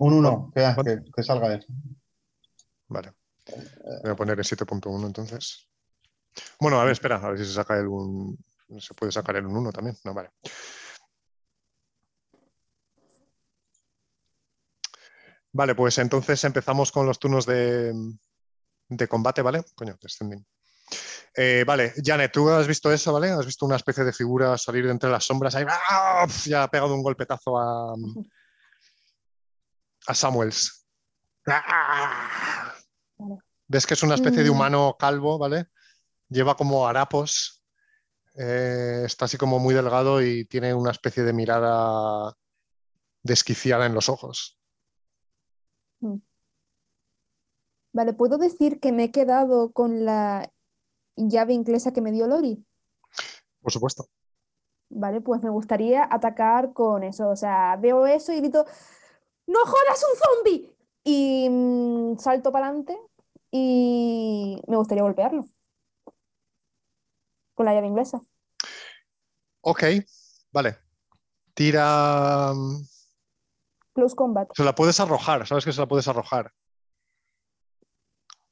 Un 0.00 0.14
1, 0.14 0.52
que, 0.52 0.74
que, 0.82 1.10
que 1.14 1.22
salga 1.22 1.50
de 1.50 1.56
eso. 1.58 1.68
Vale. 2.88 3.12
Voy 4.02 4.12
a 4.12 4.16
poner 4.16 4.38
el 4.38 4.44
7.1 4.44 5.06
entonces. 5.06 5.68
Bueno, 6.60 6.80
a 6.80 6.84
ver, 6.84 6.92
espera, 6.92 7.16
a 7.16 7.30
ver 7.30 7.38
si 7.38 7.44
se 7.46 7.54
saca 7.54 7.76
el 7.78 7.86
un. 7.86 8.36
Se 8.78 8.94
puede 8.94 9.12
sacar 9.12 9.36
el 9.36 9.46
un 9.46 9.56
1 9.56 9.72
también. 9.72 9.96
No, 10.04 10.12
vale. 10.14 10.30
Vale, 15.52 15.74
pues 15.74 15.98
entonces 15.98 16.44
empezamos 16.44 16.92
con 16.92 17.06
los 17.06 17.18
turnos 17.18 17.46
de, 17.46 17.92
de 18.88 19.08
combate, 19.08 19.42
¿vale? 19.42 19.64
Coño, 19.74 19.96
descending. 20.00 20.46
Eh, 21.34 21.64
vale, 21.66 21.94
Janet, 22.04 22.32
tú 22.32 22.48
has 22.50 22.66
visto 22.66 22.92
eso, 22.92 23.12
¿vale? 23.12 23.30
Has 23.30 23.46
visto 23.46 23.64
una 23.64 23.76
especie 23.76 24.04
de 24.04 24.12
figura 24.12 24.58
salir 24.58 24.84
de 24.84 24.92
entre 24.92 25.10
las 25.10 25.24
sombras 25.24 25.54
ahí. 25.54 25.64
¡ah! 25.68 26.26
Ya 26.44 26.64
ha 26.64 26.70
pegado 26.70 26.94
un 26.94 27.02
golpetazo 27.02 27.58
a, 27.58 27.94
a 30.06 30.14
Samuels. 30.14 30.86
¡Ah! 31.46 32.67
Ves 33.68 33.86
que 33.86 33.94
es 33.94 34.02
una 34.02 34.14
especie 34.14 34.42
de 34.42 34.50
Mm. 34.50 34.54
humano 34.54 34.96
calvo, 34.98 35.38
¿vale? 35.38 35.66
Lleva 36.28 36.56
como 36.56 36.86
harapos. 36.88 37.54
eh, 38.40 39.02
está 39.04 39.24
así 39.24 39.36
como 39.36 39.58
muy 39.58 39.74
delgado 39.74 40.22
y 40.22 40.44
tiene 40.44 40.72
una 40.72 40.92
especie 40.92 41.24
de 41.24 41.32
mirada 41.32 42.36
desquiciada 43.24 43.84
en 43.86 43.94
los 43.94 44.08
ojos. 44.08 44.56
Vale, 47.92 48.12
¿puedo 48.12 48.38
decir 48.38 48.78
que 48.78 48.92
me 48.92 49.04
he 49.04 49.10
quedado 49.10 49.72
con 49.72 50.04
la 50.04 50.52
llave 51.16 51.52
inglesa 51.52 51.92
que 51.92 52.00
me 52.00 52.12
dio 52.12 52.28
Lori? 52.28 52.64
Por 53.60 53.72
supuesto. 53.72 54.06
Vale, 54.90 55.20
pues 55.20 55.42
me 55.42 55.50
gustaría 55.50 56.06
atacar 56.08 56.72
con 56.72 57.02
eso. 57.02 57.28
O 57.30 57.36
sea, 57.36 57.76
veo 57.76 58.06
eso 58.06 58.32
y 58.32 58.36
grito, 58.36 58.64
¡No 59.46 59.60
jodas 59.64 60.04
un 60.04 60.18
zombie! 60.44 60.76
Y 61.02 61.48
mm, 61.50 62.18
salto 62.18 62.52
para 62.52 62.66
adelante 62.68 62.96
y 63.50 64.60
me 64.66 64.76
gustaría 64.76 65.02
golpearlo. 65.02 65.46
Con 67.54 67.66
la 67.66 67.74
llave 67.74 67.86
inglesa. 67.88 68.20
Ok, 69.60 69.84
vale. 70.52 70.78
Tira. 71.54 72.52
mm, 72.54 72.82
Close 73.94 74.14
combat 74.14 74.48
Se 74.54 74.62
la 74.62 74.74
puedes 74.74 75.00
arrojar, 75.00 75.46
sabes 75.46 75.64
que 75.64 75.72
se 75.72 75.80
la 75.80 75.88
puedes 75.88 76.06
arrojar. 76.08 76.52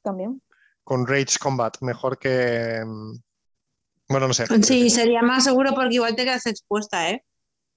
también. 0.02 0.42
Con 0.82 1.06
Rage 1.06 1.38
Combat, 1.40 1.76
mejor 1.80 2.18
que. 2.18 2.82
mm, 2.84 3.16
Bueno, 4.08 4.28
no 4.28 4.34
sé. 4.34 4.46
Sí, 4.62 4.90
sería 4.90 5.22
más 5.22 5.44
seguro 5.44 5.72
porque 5.74 5.94
igual 5.96 6.14
te 6.16 6.24
quedas 6.24 6.46
expuesta, 6.46 7.10
¿eh? 7.10 7.24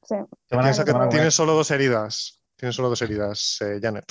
Sí. 0.03 0.15
Piensa 0.48 0.85
que 0.85 0.93
tienes 1.09 1.33
solo 1.33 1.53
dos 1.53 1.69
heridas. 1.72 2.41
Tienes 2.56 2.75
solo 2.75 2.89
dos 2.89 3.01
heridas, 3.01 3.57
eh, 3.61 3.80
Janet. 3.81 4.06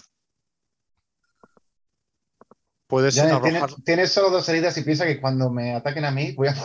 Puedes 2.89 3.15
Ya, 3.15 3.41
tiene- 3.41 3.58
arrojar. 3.58 3.83
tienes 3.84 4.10
solo 4.10 4.31
dos 4.31 4.49
heridas 4.49 4.76
y 4.78 4.83
piensa 4.83 5.05
que 5.05 5.20
cuando 5.20 5.50
me 5.50 5.75
ataquen 5.75 6.05
a 6.07 6.10
mí 6.10 6.33
voy 6.33 6.49
a. 6.49 6.55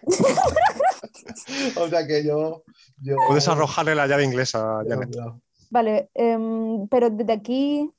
O 1.76 1.88
sea 1.88 2.06
que 2.06 2.24
yo. 2.24 2.64
yo- 3.00 3.16
Puedes 3.28 3.48
arrojarle 3.48 3.94
la 3.94 4.06
llave 4.06 4.24
inglesa 4.24 4.82
Janet. 4.86 5.16
Vale, 5.70 6.10
em, 6.14 6.88
pero 6.88 7.08
desde 7.10 7.32
aquí 7.32 7.90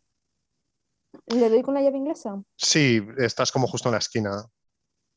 le 1.28 1.50
doy 1.50 1.62
con 1.62 1.74
la 1.74 1.82
llave 1.82 1.98
inglesa. 1.98 2.42
Sí, 2.58 3.02
estás 3.18 3.52
como 3.52 3.68
justo 3.68 3.88
en 3.90 3.94
la 3.94 4.00
esquina. 4.00 4.46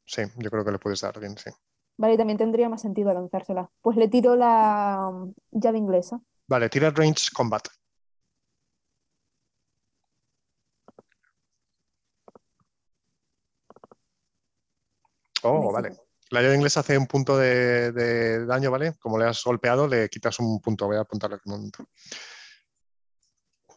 Sí, 0.07 0.23
yo 0.37 0.51
creo 0.51 0.65
que 0.65 0.71
le 0.73 0.79
puedes 0.79 1.01
dar 1.01 1.19
bien, 1.19 1.37
sí. 1.37 1.51
Vale, 1.97 2.15
y 2.15 2.17
también 2.17 2.39
tendría 2.39 2.69
más 2.69 2.83
sentido 2.83 3.13
lanzársela. 3.13 3.71
Pues 3.81 3.97
le 3.97 4.09
tiro 4.09 4.37
la 4.37 5.11
mm, 5.13 5.33
llave 5.59 5.79
inglesa. 5.79 6.21
Vale, 6.47 6.69
tira 6.69 6.91
Range 6.91 7.31
Combat. 7.35 7.67
Oh, 15.45 15.73
vale. 15.73 15.93
La 16.31 16.41
llave 16.43 16.55
inglesa 16.57 16.81
hace 16.81 16.97
un 16.99 17.07
punto 17.07 17.37
de, 17.37 17.93
de 17.93 18.47
daño, 18.47 18.71
¿vale? 18.71 18.95
Como 18.99 19.19
le 19.19 19.27
has 19.27 19.43
golpeado, 19.45 19.87
le 19.87 20.09
quitas 20.09 20.39
un 20.41 20.61
punto. 20.61 20.87
Voy 20.87 20.97
a 20.97 21.01
apuntarle 21.01 21.37
un 21.45 21.53
momento. 21.53 21.85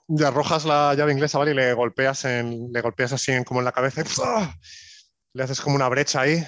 Y 0.08 0.24
arrojas 0.24 0.64
la 0.66 0.94
llave 0.96 1.12
inglesa, 1.12 1.38
¿vale? 1.38 1.52
Y 1.52 1.56
le 1.56 1.74
golpeas, 1.74 2.24
en, 2.26 2.72
le 2.72 2.82
golpeas 2.82 3.12
así 3.14 3.32
en- 3.34 3.44
como 3.44 3.60
en 3.60 3.66
la 3.66 3.72
cabeza. 3.74 4.02
¡ah! 4.24 4.56
Le 5.34 5.44
haces 5.44 5.60
como 5.62 5.76
una 5.76 5.90
brecha 5.90 6.22
ahí. 6.22 6.44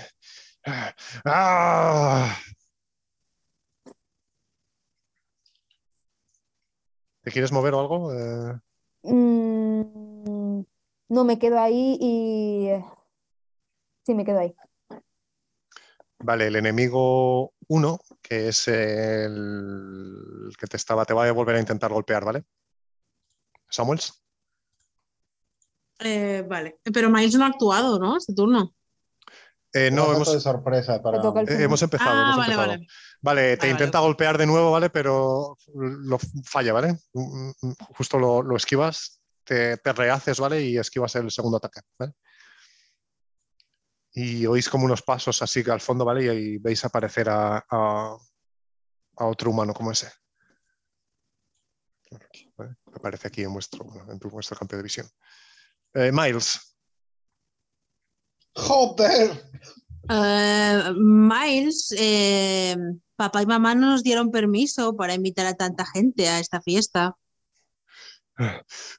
¡Ah! 1.25 2.35
¿Te 7.21 7.31
quieres 7.31 7.51
mover 7.51 7.73
o 7.73 7.79
algo? 7.81 8.13
Eh, 8.13 8.59
Mm, 9.03 10.61
no, 11.09 11.23
me 11.23 11.39
quedo 11.39 11.57
ahí 11.59 11.97
y... 12.01 12.69
Sí, 14.05 14.13
me 14.13 14.25
quedo 14.25 14.39
ahí. 14.39 14.53
Vale, 16.21 16.47
el 16.47 16.55
enemigo 16.57 17.53
1, 17.67 17.99
que 18.21 18.49
es 18.49 18.67
el 18.67 20.51
que 20.59 20.67
te 20.67 20.77
estaba, 20.77 21.05
te 21.05 21.13
va 21.13 21.25
a 21.25 21.31
volver 21.31 21.55
a 21.55 21.59
intentar 21.59 21.91
golpear, 21.91 22.25
¿vale? 22.25 22.43
Samuels. 23.69 24.21
Eh, 25.99 26.45
vale. 26.47 26.79
Pero 26.93 27.09
Miles 27.09 27.35
no 27.35 27.45
ha 27.45 27.49
actuado, 27.49 27.99
¿no? 27.99 28.17
Este 28.17 28.33
turno. 28.33 28.73
Eh, 29.71 29.91
no, 29.91 30.11
hemos, 30.13 30.33
de 30.33 30.39
sorpresa 30.39 31.01
para. 31.01 31.19
Eh, 31.19 31.63
hemos 31.63 31.81
empezado. 31.81 32.11
Ah, 32.11 32.21
hemos 32.23 32.37
vale, 32.37 32.53
empezado. 32.53 32.67
vale. 32.67 32.87
Vale, 33.21 33.57
te 33.57 33.67
Vale, 33.67 33.71
intenta 33.71 33.99
golpear 33.99 34.37
de 34.37 34.45
nuevo, 34.47 34.71
¿vale? 34.71 34.89
Pero 34.89 35.57
lo 35.75 36.17
falla, 36.43 36.73
¿vale? 36.73 36.97
Mm, 37.13 37.49
mm, 37.61 37.73
Justo 37.95 38.17
lo, 38.17 38.41
lo 38.41 38.55
esquivas, 38.55 39.21
te, 39.43 39.77
te 39.77 39.93
rehaces, 39.93 40.39
¿vale? 40.39 40.61
Y 40.63 40.77
esquivas 40.77 41.15
el 41.15 41.29
segundo 41.29 41.57
ataque, 41.57 41.81
¿vale? 41.99 42.13
Y 44.21 44.45
oís 44.45 44.67
como 44.67 44.83
unos 44.83 45.01
pasos 45.01 45.41
así 45.41 45.63
que 45.63 45.71
al 45.71 45.79
fondo, 45.79 46.03
¿vale? 46.03 46.25
Y 46.25 46.27
ahí 46.27 46.57
veis 46.57 46.83
aparecer 46.83 47.29
a, 47.29 47.57
a- 47.69 48.17
a 49.17 49.25
otro 49.25 49.51
humano 49.51 49.73
como 49.73 49.91
ese. 49.91 50.11
¿Vale? 52.57 52.75
Aparece 52.93 53.27
aquí 53.29 53.43
en 53.43 53.53
vuestro, 53.53 53.85
bueno, 53.85 54.11
en 54.11 54.19
vuestro 54.19 54.57
campo 54.57 54.75
de 54.75 54.83
visión. 54.83 55.07
Eh, 55.93 56.11
Miles, 56.11 56.75
¡Joder! 58.55 59.41
Eh, 60.09 60.83
Miles, 60.97 61.93
eh, 61.97 62.75
papá 63.15 63.41
y 63.41 63.45
mamá 63.45 63.73
no 63.75 63.91
nos 63.91 64.03
dieron 64.03 64.31
permiso 64.31 64.95
para 64.97 65.13
invitar 65.13 65.45
a 65.45 65.53
tanta 65.55 65.85
gente 65.85 66.27
a 66.27 66.39
esta 66.39 66.61
fiesta. 66.61 67.15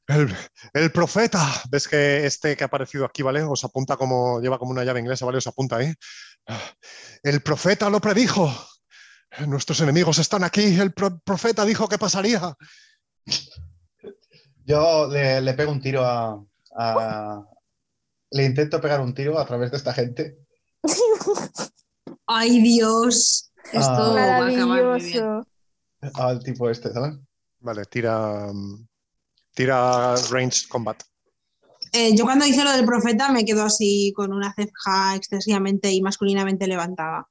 El, 0.08 0.36
el 0.74 0.92
profeta. 0.92 1.46
¿Ves 1.70 1.88
que 1.88 2.26
este 2.26 2.56
que 2.56 2.64
ha 2.64 2.66
aparecido 2.66 3.04
aquí, 3.04 3.22
¿vale? 3.22 3.42
Os 3.42 3.64
apunta 3.64 3.96
como, 3.96 4.40
lleva 4.40 4.58
como 4.58 4.70
una 4.72 4.84
llave 4.84 5.00
inglesa, 5.00 5.24
¿vale? 5.26 5.38
Os 5.38 5.46
apunta 5.46 5.76
ahí. 5.76 5.92
El 7.22 7.42
profeta 7.42 7.88
lo 7.90 8.00
predijo. 8.00 8.52
Nuestros 9.46 9.80
enemigos 9.80 10.18
están 10.18 10.44
aquí. 10.44 10.78
El 10.80 10.92
pro- 10.92 11.20
profeta 11.20 11.64
dijo 11.64 11.88
que 11.88 11.98
pasaría. 11.98 12.54
Yo 14.64 15.08
le, 15.08 15.40
le 15.40 15.54
pego 15.54 15.72
un 15.72 15.80
tiro 15.80 16.04
a, 16.04 16.42
a- 16.76 17.44
Le 18.32 18.44
intento 18.44 18.80
pegar 18.80 19.00
un 19.00 19.14
tiro 19.14 19.38
a 19.38 19.46
través 19.46 19.70
de 19.70 19.76
esta 19.76 19.92
gente. 19.92 20.38
¡Ay, 22.26 22.60
Dios! 22.62 23.52
Esto 23.72 23.90
Ah. 23.90 24.12
va 24.14 24.20
a 24.22 24.36
acabar 24.36 24.44
muy 24.44 24.54
bien. 24.54 24.68
Maravilloso. 24.68 25.46
Al 26.14 26.42
tipo 26.42 26.70
este, 26.70 26.92
¿sabes? 26.92 27.14
Vale, 27.58 27.84
tira. 27.86 28.50
Tira 29.60 30.16
range 30.30 30.68
combat. 30.70 31.02
Eh, 31.92 32.16
yo 32.16 32.24
cuando 32.24 32.46
hice 32.46 32.64
lo 32.64 32.72
del 32.72 32.86
profeta 32.86 33.30
me 33.30 33.44
quedo 33.44 33.62
así 33.62 34.10
con 34.16 34.32
una 34.32 34.54
ceja 34.54 35.14
excesivamente 35.14 35.92
y 35.92 36.00
masculinamente 36.00 36.66
levantada. 36.66 37.28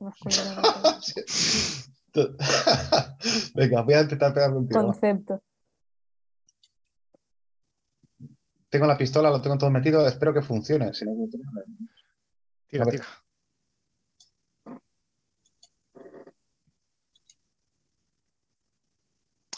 Venga, 3.54 3.82
voy 3.82 3.92
a 3.92 4.00
intentar 4.00 4.32
pegarle 4.32 4.56
un 4.56 4.68
tiro. 4.68 4.84
Concepto. 4.84 5.42
Tengo 8.70 8.86
la 8.86 8.96
pistola, 8.96 9.28
lo 9.28 9.42
tengo 9.42 9.58
todo 9.58 9.68
metido, 9.68 10.08
espero 10.08 10.32
que 10.32 10.40
funcione. 10.40 10.94
si 10.94 11.04
no, 11.04 11.12
Tira, 12.68 12.86
tira. 12.86 13.04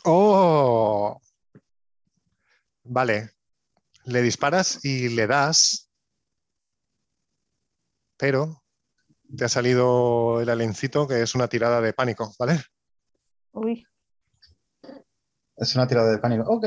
¡Oh! 0.04 1.20
Vale. 2.88 3.30
Le 4.04 4.22
disparas 4.22 4.84
y 4.84 5.10
le 5.10 5.26
das. 5.26 5.90
Pero 8.16 8.62
te 9.36 9.44
ha 9.44 9.48
salido 9.48 10.40
el 10.40 10.48
alencito 10.48 11.06
que 11.06 11.22
es 11.22 11.34
una 11.34 11.48
tirada 11.48 11.80
de 11.80 11.92
pánico, 11.92 12.34
¿vale? 12.38 12.60
Uy, 13.52 13.86
Es 15.56 15.74
una 15.74 15.86
tirada 15.86 16.10
de 16.10 16.18
pánico. 16.18 16.44
Ok. 16.48 16.66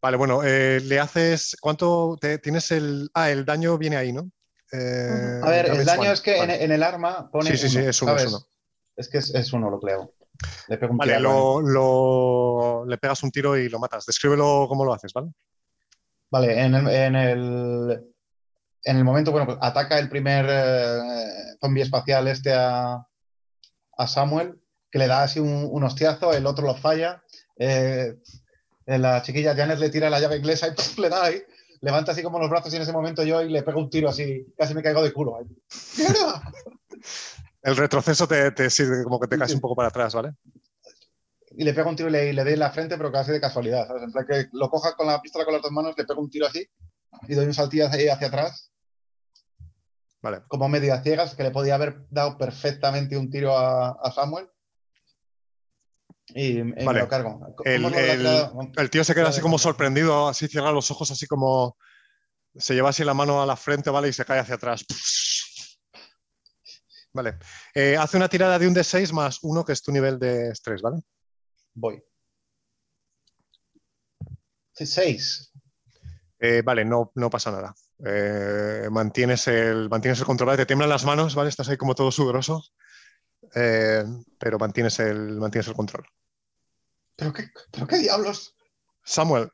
Vale, 0.00 0.16
bueno, 0.16 0.42
eh, 0.42 0.80
le 0.80 0.98
haces. 0.98 1.56
¿Cuánto 1.60 2.16
te- 2.20 2.38
tienes 2.38 2.70
el. 2.72 3.10
Ah, 3.14 3.30
el 3.30 3.44
daño 3.44 3.76
viene 3.78 3.96
ahí, 3.96 4.12
¿no? 4.12 4.30
Eh, 4.72 5.40
A 5.42 5.50
ver, 5.50 5.66
el 5.66 5.84
daño 5.84 6.02
one. 6.02 6.12
es 6.12 6.20
que 6.22 6.32
en, 6.34 6.40
Vale. 6.48 6.64
en 6.64 6.72
el 6.72 6.82
arma 6.82 7.30
pone. 7.30 7.50
Sí, 7.50 7.56
sí, 7.58 7.68
sí, 7.68 7.78
es 7.78 8.00
uno, 8.02 8.16
es 8.16 8.22
¿sabes? 8.22 8.34
uno. 8.34 8.46
Es 8.96 9.08
que 9.08 9.18
es, 9.18 9.34
es 9.34 9.52
uno 9.52 9.70
lo 9.70 9.78
que 9.78 9.94
le 10.68 10.78
pego 10.78 10.92
un 10.92 10.98
Vale, 10.98 11.16
tiro. 11.16 11.60
lo, 11.60 11.60
lo- 11.60 12.84
le 12.86 12.98
pegas 12.98 13.22
un 13.22 13.30
tiro 13.30 13.56
y 13.56 13.68
lo 13.68 13.78
matas. 13.78 14.06
Descríbelo 14.06 14.66
cómo 14.68 14.84
lo 14.84 14.92
haces, 14.94 15.12
¿vale? 15.12 15.30
Vale, 16.30 16.60
en 16.62 16.74
el, 16.74 16.88
en 16.88 17.16
el, 17.16 18.04
en 18.84 18.96
el 18.96 19.04
momento, 19.04 19.30
bueno, 19.32 19.46
pues 19.46 19.58
ataca 19.60 19.98
el 19.98 20.08
primer 20.08 20.46
eh, 20.48 21.56
zombie 21.60 21.82
espacial 21.82 22.26
este 22.28 22.52
a, 22.54 23.06
a 23.98 24.06
Samuel, 24.06 24.58
que 24.90 24.98
le 24.98 25.06
da 25.08 25.22
así 25.24 25.40
un, 25.40 25.68
un 25.70 25.84
hostiazo, 25.84 26.32
el 26.32 26.46
otro 26.46 26.66
lo 26.66 26.74
falla. 26.74 27.22
eh, 27.58 28.14
la 28.86 29.22
chiquilla 29.22 29.54
Janet 29.54 29.78
le 29.78 29.90
tira 29.90 30.10
la 30.10 30.18
llave 30.20 30.36
inglesa 30.38 30.68
y 30.68 30.74
le 31.00 31.08
da 31.08 31.24
ahí. 31.24 31.42
Levanta 31.82 32.12
así 32.12 32.22
como 32.22 32.38
los 32.38 32.48
brazos 32.48 32.72
y 32.72 32.76
en 32.76 32.82
ese 32.82 32.92
momento 32.92 33.24
yo 33.24 33.42
y 33.42 33.48
le 33.50 33.62
pego 33.62 33.80
un 33.80 33.90
tiro 33.90 34.08
así, 34.08 34.46
casi 34.56 34.72
me 34.74 34.82
caigo 34.82 35.02
de 35.02 35.12
culo. 35.12 35.36
ahí. 35.36 35.46
El 37.62 37.76
retroceso 37.76 38.26
te, 38.26 38.50
te 38.50 38.68
sirve 38.70 39.04
como 39.04 39.20
que 39.20 39.28
te 39.28 39.38
caes 39.38 39.54
un 39.54 39.60
poco 39.60 39.76
para 39.76 39.88
atrás, 39.88 40.14
¿vale? 40.14 40.32
Y 41.56 41.64
le 41.64 41.74
pego 41.74 41.90
un 41.90 41.96
tiro 41.96 42.08
y 42.08 42.12
le, 42.12 42.32
le 42.32 42.44
doy 42.44 42.54
en 42.54 42.58
la 42.58 42.70
frente, 42.72 42.96
pero 42.96 43.12
casi 43.12 43.30
de 43.30 43.40
casualidad, 43.40 43.86
¿sabes? 43.86 44.02
En 44.02 44.10
plan 44.10 44.26
que 44.26 44.48
lo 44.52 44.68
coja 44.70 44.96
con 44.96 45.06
la 45.06 45.20
pistola 45.20 45.44
con 45.44 45.54
las 45.54 45.62
dos 45.62 45.70
manos, 45.70 45.94
le 45.96 46.04
pego 46.04 46.20
un 46.20 46.30
tiro 46.30 46.46
así 46.46 46.66
y 47.28 47.34
doy 47.34 47.46
un 47.46 47.54
saltillo 47.54 47.86
hacia, 47.86 48.14
hacia 48.14 48.28
atrás 48.28 48.72
Vale. 50.22 50.42
como 50.48 50.68
medio 50.68 50.94
a 50.94 51.02
ciegas, 51.02 51.34
que 51.34 51.42
le 51.42 51.50
podía 51.50 51.74
haber 51.74 52.06
dado 52.10 52.38
perfectamente 52.38 53.16
un 53.16 53.30
tiro 53.30 53.56
a, 53.56 53.90
a 53.90 54.10
Samuel. 54.12 54.48
Y, 56.28 56.58
y 56.58 56.62
me 56.64 56.84
Vale. 56.84 57.00
lo 57.00 57.08
cargo. 57.08 57.38
¿Cómo 57.56 57.68
El, 57.68 57.82
lo 57.82 58.70
el- 58.76 58.90
tío 58.90 59.04
se 59.04 59.14
queda 59.14 59.28
así 59.28 59.40
como 59.40 59.56
Vale. 59.56 59.62
sorprendido, 59.62 60.28
así 60.28 60.48
cierra 60.48 60.72
los 60.72 60.90
ojos, 60.90 61.10
así 61.10 61.26
como 61.26 61.76
se 62.54 62.74
lleva 62.74 62.90
así 62.90 63.04
la 63.04 63.14
mano 63.14 63.42
a 63.42 63.46
la 63.46 63.56
frente, 63.56 63.90
¿vale? 63.90 64.08
Y 64.08 64.12
se 64.12 64.24
cae 64.24 64.38
hacia 64.38 64.54
atrás. 64.54 64.84
Vale. 67.12 67.38
Eh, 67.74 67.96
hace 67.96 68.16
una 68.16 68.28
tirada 68.28 68.58
de 68.58 68.66
un 68.66 68.74
D6 68.74 69.12
más 69.12 69.38
uno, 69.42 69.64
que 69.64 69.72
es 69.72 69.82
tu 69.82 69.92
nivel 69.92 70.18
de 70.18 70.48
estrés, 70.48 70.80
¿vale? 70.80 71.02
Voy. 71.74 72.02
Sí, 74.72 74.86
Seis. 74.86 75.52
Eh, 76.38 76.62
vale, 76.64 76.84
no, 76.84 77.12
no 77.14 77.30
pasa 77.30 77.50
nada. 77.50 77.74
Eh, 78.04 78.88
mantienes, 78.90 79.46
el, 79.46 79.88
mantienes 79.88 80.18
el 80.18 80.26
control, 80.26 80.48
¿vale? 80.48 80.58
te 80.58 80.66
tiemblan 80.66 80.90
las 80.90 81.04
manos, 81.04 81.34
¿vale? 81.34 81.50
Estás 81.50 81.68
ahí 81.68 81.76
como 81.76 81.94
todo 81.94 82.10
sudoroso, 82.10 82.64
eh, 83.54 84.04
pero 84.38 84.58
mantienes 84.58 84.98
el, 84.98 85.38
mantienes 85.38 85.68
el 85.68 85.74
control. 85.74 86.04
¿Pero 87.14 87.32
qué, 87.32 87.44
pero 87.70 87.86
qué 87.86 87.98
diablos? 87.98 88.56
Samuel, 89.04 89.50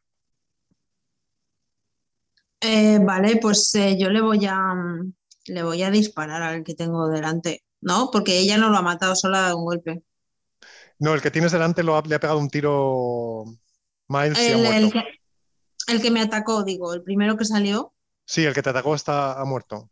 Eh, 2.60 2.98
vale, 3.00 3.38
pues 3.40 3.72
eh, 3.76 3.96
yo 3.98 4.10
le 4.10 4.20
voy 4.20 4.44
a 4.46 4.56
mm, 4.56 5.12
le 5.48 5.62
voy 5.62 5.82
a 5.82 5.90
disparar 5.90 6.42
al 6.42 6.64
que 6.64 6.74
tengo 6.74 7.08
delante, 7.08 7.62
¿no? 7.80 8.10
Porque 8.12 8.38
ella 8.38 8.56
no 8.58 8.70
lo 8.70 8.76
ha 8.78 8.82
matado, 8.82 9.14
solo 9.16 9.36
ha 9.36 9.40
dado 9.42 9.58
un 9.58 9.64
golpe. 9.64 10.02
no, 10.98 11.14
el 11.14 11.22
que 11.22 11.30
tienes 11.30 11.52
delante 11.52 11.82
lo 11.82 11.96
ha- 11.96 12.02
le 12.02 12.14
ha 12.16 12.20
pegado 12.20 12.38
un 12.38 12.48
tiro 12.50 13.44
Miles 14.08 14.38
y 14.38 14.52
ha 14.52 14.56
El, 14.56 14.64
el 14.66 14.82
muerto. 14.82 14.90
que, 15.86 15.92
el 15.92 16.02
que 16.02 16.10
me 16.10 16.20
atacó, 16.20 16.64
digo, 16.64 16.92
el 16.94 17.02
primero 17.02 17.36
que 17.36 17.44
salió. 17.44 17.94
Sí, 18.24 18.44
el 18.44 18.52
que 18.54 18.62
te 18.62 18.70
atacó 18.70 18.94
está, 18.94 19.40
ha 19.40 19.44
muerto. 19.44 19.90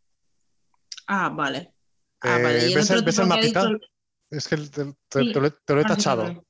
Ah, 1.07 1.29
vale. 1.29 1.73
Ah, 2.21 2.37
Eh, 2.39 2.43
vale. 2.43 2.59
Y 2.59 2.63
el 2.65 2.75
¿ves 2.75 2.89
el- 2.91 2.97
otro 2.97 3.05
ves 3.05 3.19
el 3.19 3.25
tipo 3.25 3.33
que 3.35 3.39
ha 3.39 3.41
mapita? 3.41 3.61
dicho 3.61 3.71
el- 3.71 3.81
Es 4.29 4.47
que 4.47 4.57
te, 4.57 4.85
te- 5.07 5.23
Sí. 5.23 5.31
te 5.33 5.39
lo, 5.39 5.47
he- 5.47 5.51
te 5.51 5.73
lo 5.73 5.81
he 5.81 5.85
tachado. 5.85 6.23
vale. 6.23 6.41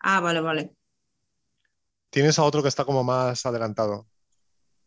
Ah, 0.00 0.20
vale, 0.20 0.40
vale. 0.40 0.76
Tienes 2.10 2.38
a 2.38 2.44
otro 2.44 2.62
que 2.62 2.68
está 2.68 2.84
como 2.84 3.04
más 3.04 3.44
adelantado. 3.44 4.06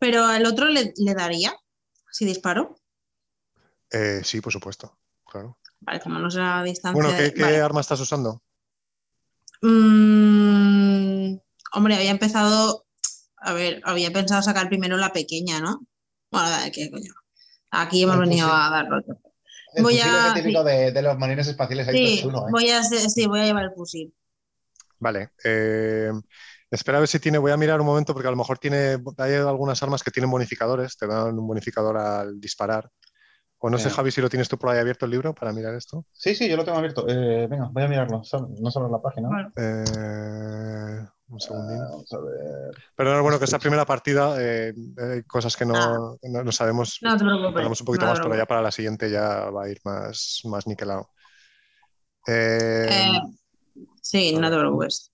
Pero 0.00 0.24
al 0.24 0.44
otro 0.46 0.66
le, 0.66 0.92
le 0.96 1.14
daría 1.14 1.54
si 2.10 2.24
disparo. 2.24 2.79
Eh, 3.92 4.20
sí, 4.24 4.40
por 4.40 4.52
supuesto. 4.52 4.98
Claro. 5.26 5.58
Vale, 5.80 6.00
como 6.00 6.18
no 6.18 6.30
sea 6.30 6.60
a 6.60 6.64
distancia. 6.64 6.92
Bueno, 7.02 7.16
¿qué, 7.16 7.24
de- 7.24 7.34
qué 7.34 7.42
vale. 7.42 7.60
arma 7.60 7.80
estás 7.80 8.00
usando? 8.00 8.42
Mm, 9.62 11.36
hombre, 11.74 11.94
había 11.96 12.10
empezado. 12.10 12.86
A 13.42 13.52
ver, 13.54 13.80
había 13.84 14.10
pensado 14.12 14.42
sacar 14.42 14.68
primero 14.68 14.96
la 14.96 15.12
pequeña, 15.12 15.60
¿no? 15.60 15.80
Bueno, 16.30 16.48
qué 16.72 16.90
coño. 16.90 17.12
Aquí 17.70 18.02
hemos 18.02 18.16
El 18.16 18.20
venido 18.22 18.48
fusil. 18.48 18.62
a 18.62 18.70
darlo. 18.70 19.02
El 19.74 19.82
Voy 19.84 19.94
fusil 19.94 20.10
a- 20.14 20.34
típico 20.34 20.64
de, 20.64 20.92
de 20.92 21.02
los 21.02 21.16
marines 21.18 21.46
espaciales 21.46 21.88
ahí 21.88 21.96
Sí, 21.96 22.20
todo 22.22 22.32
chulo, 22.32 22.48
¿eh? 22.48 22.50
voy 22.52 22.70
a, 22.70 22.82
sí, 22.82 23.26
voy 23.26 23.40
a 23.40 23.44
llevar 23.44 23.64
el 23.64 23.72
fusil. 23.72 24.12
Vale. 24.98 25.30
eh, 25.44 26.10
espera 26.70 26.98
a 26.98 27.00
ver 27.00 27.08
si 27.08 27.18
tiene. 27.20 27.38
Voy 27.38 27.52
a 27.52 27.56
mirar 27.56 27.80
un 27.80 27.86
momento 27.86 28.12
porque 28.12 28.28
a 28.28 28.32
lo 28.32 28.36
mejor 28.36 28.58
tiene. 28.58 28.98
Hay 29.18 29.34
algunas 29.34 29.82
armas 29.82 30.02
que 30.02 30.10
tienen 30.10 30.30
bonificadores, 30.30 30.96
te 30.96 31.06
dan 31.06 31.38
un 31.38 31.46
bonificador 31.46 31.96
al 31.96 32.40
disparar. 32.40 32.90
O 33.62 33.68
no 33.68 33.76
sé, 33.78 33.90
Sí. 33.90 33.96
Javi, 33.96 34.10
si 34.10 34.20
lo 34.22 34.30
tienes 34.30 34.48
tú 34.48 34.58
por 34.58 34.70
ahí 34.70 34.78
abierto 34.78 35.04
el 35.04 35.10
libro 35.10 35.34
para 35.34 35.52
mirar 35.52 35.74
esto. 35.74 36.06
Sí, 36.12 36.34
sí, 36.34 36.48
yo 36.48 36.56
lo 36.56 36.64
tengo 36.64 36.78
abierto. 36.78 37.04
Eh, 37.06 37.46
venga, 37.46 37.68
voy 37.70 37.82
a 37.82 37.88
mirarlo. 37.88 38.22
No 38.58 38.70
solo 38.70 38.88
la 38.90 39.02
página. 39.02 39.28
Bueno. 39.28 39.52
Eh, 39.56 41.06
un 41.28 41.40
segundín. 41.40 41.78
Ah, 41.82 41.88
vamos 41.90 42.12
a 42.12 42.18
ver. 42.20 42.74
Pero 42.96 43.14
no, 43.14 43.22
bueno, 43.22 43.38
que 43.38 43.44
esa 43.44 43.58
primera 43.58 43.84
partida, 43.84 44.34
eh, 44.38 44.72
hay 44.96 45.22
cosas 45.24 45.56
que 45.56 45.66
no, 45.66 46.18
no, 46.22 46.44
no 46.44 46.52
sabemos. 46.52 46.98
No 47.02 47.18
te 47.18 47.24
preocupes. 47.24 47.80
Un 47.80 47.86
poquito 47.86 48.06
no 48.06 48.12
más, 48.12 48.20
pero 48.20 48.34
ya 48.34 48.46
para 48.46 48.62
la 48.62 48.72
siguiente 48.72 49.10
ya 49.10 49.50
va 49.50 49.64
a 49.64 49.68
ir 49.68 49.78
más, 49.84 50.40
más 50.44 50.66
niquelado. 50.66 51.10
Eh, 52.26 52.88
Eh, 52.90 53.20
sí, 54.00 54.36
no 54.36 54.50
te 54.50 54.58
preocupes. 54.58 55.12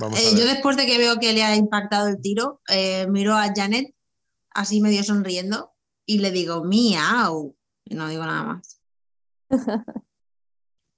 vamos 0.00 0.18
Eh, 0.18 0.36
yo 0.36 0.46
después 0.46 0.76
de 0.76 0.86
que 0.86 0.98
veo 0.98 1.18
que 1.18 1.32
le 1.32 1.44
ha 1.44 1.54
impactado 1.56 2.08
el 2.08 2.20
tiro, 2.20 2.60
eh, 2.68 3.06
miro 3.08 3.34
a 3.34 3.52
Janet 3.54 3.94
así 4.50 4.80
medio 4.80 5.04
sonriendo 5.04 5.72
y 6.04 6.18
le 6.18 6.30
digo, 6.32 6.64
miau. 6.64 7.54
No 7.90 8.08
digo 8.08 8.24
nada 8.24 8.42
más. 8.44 8.80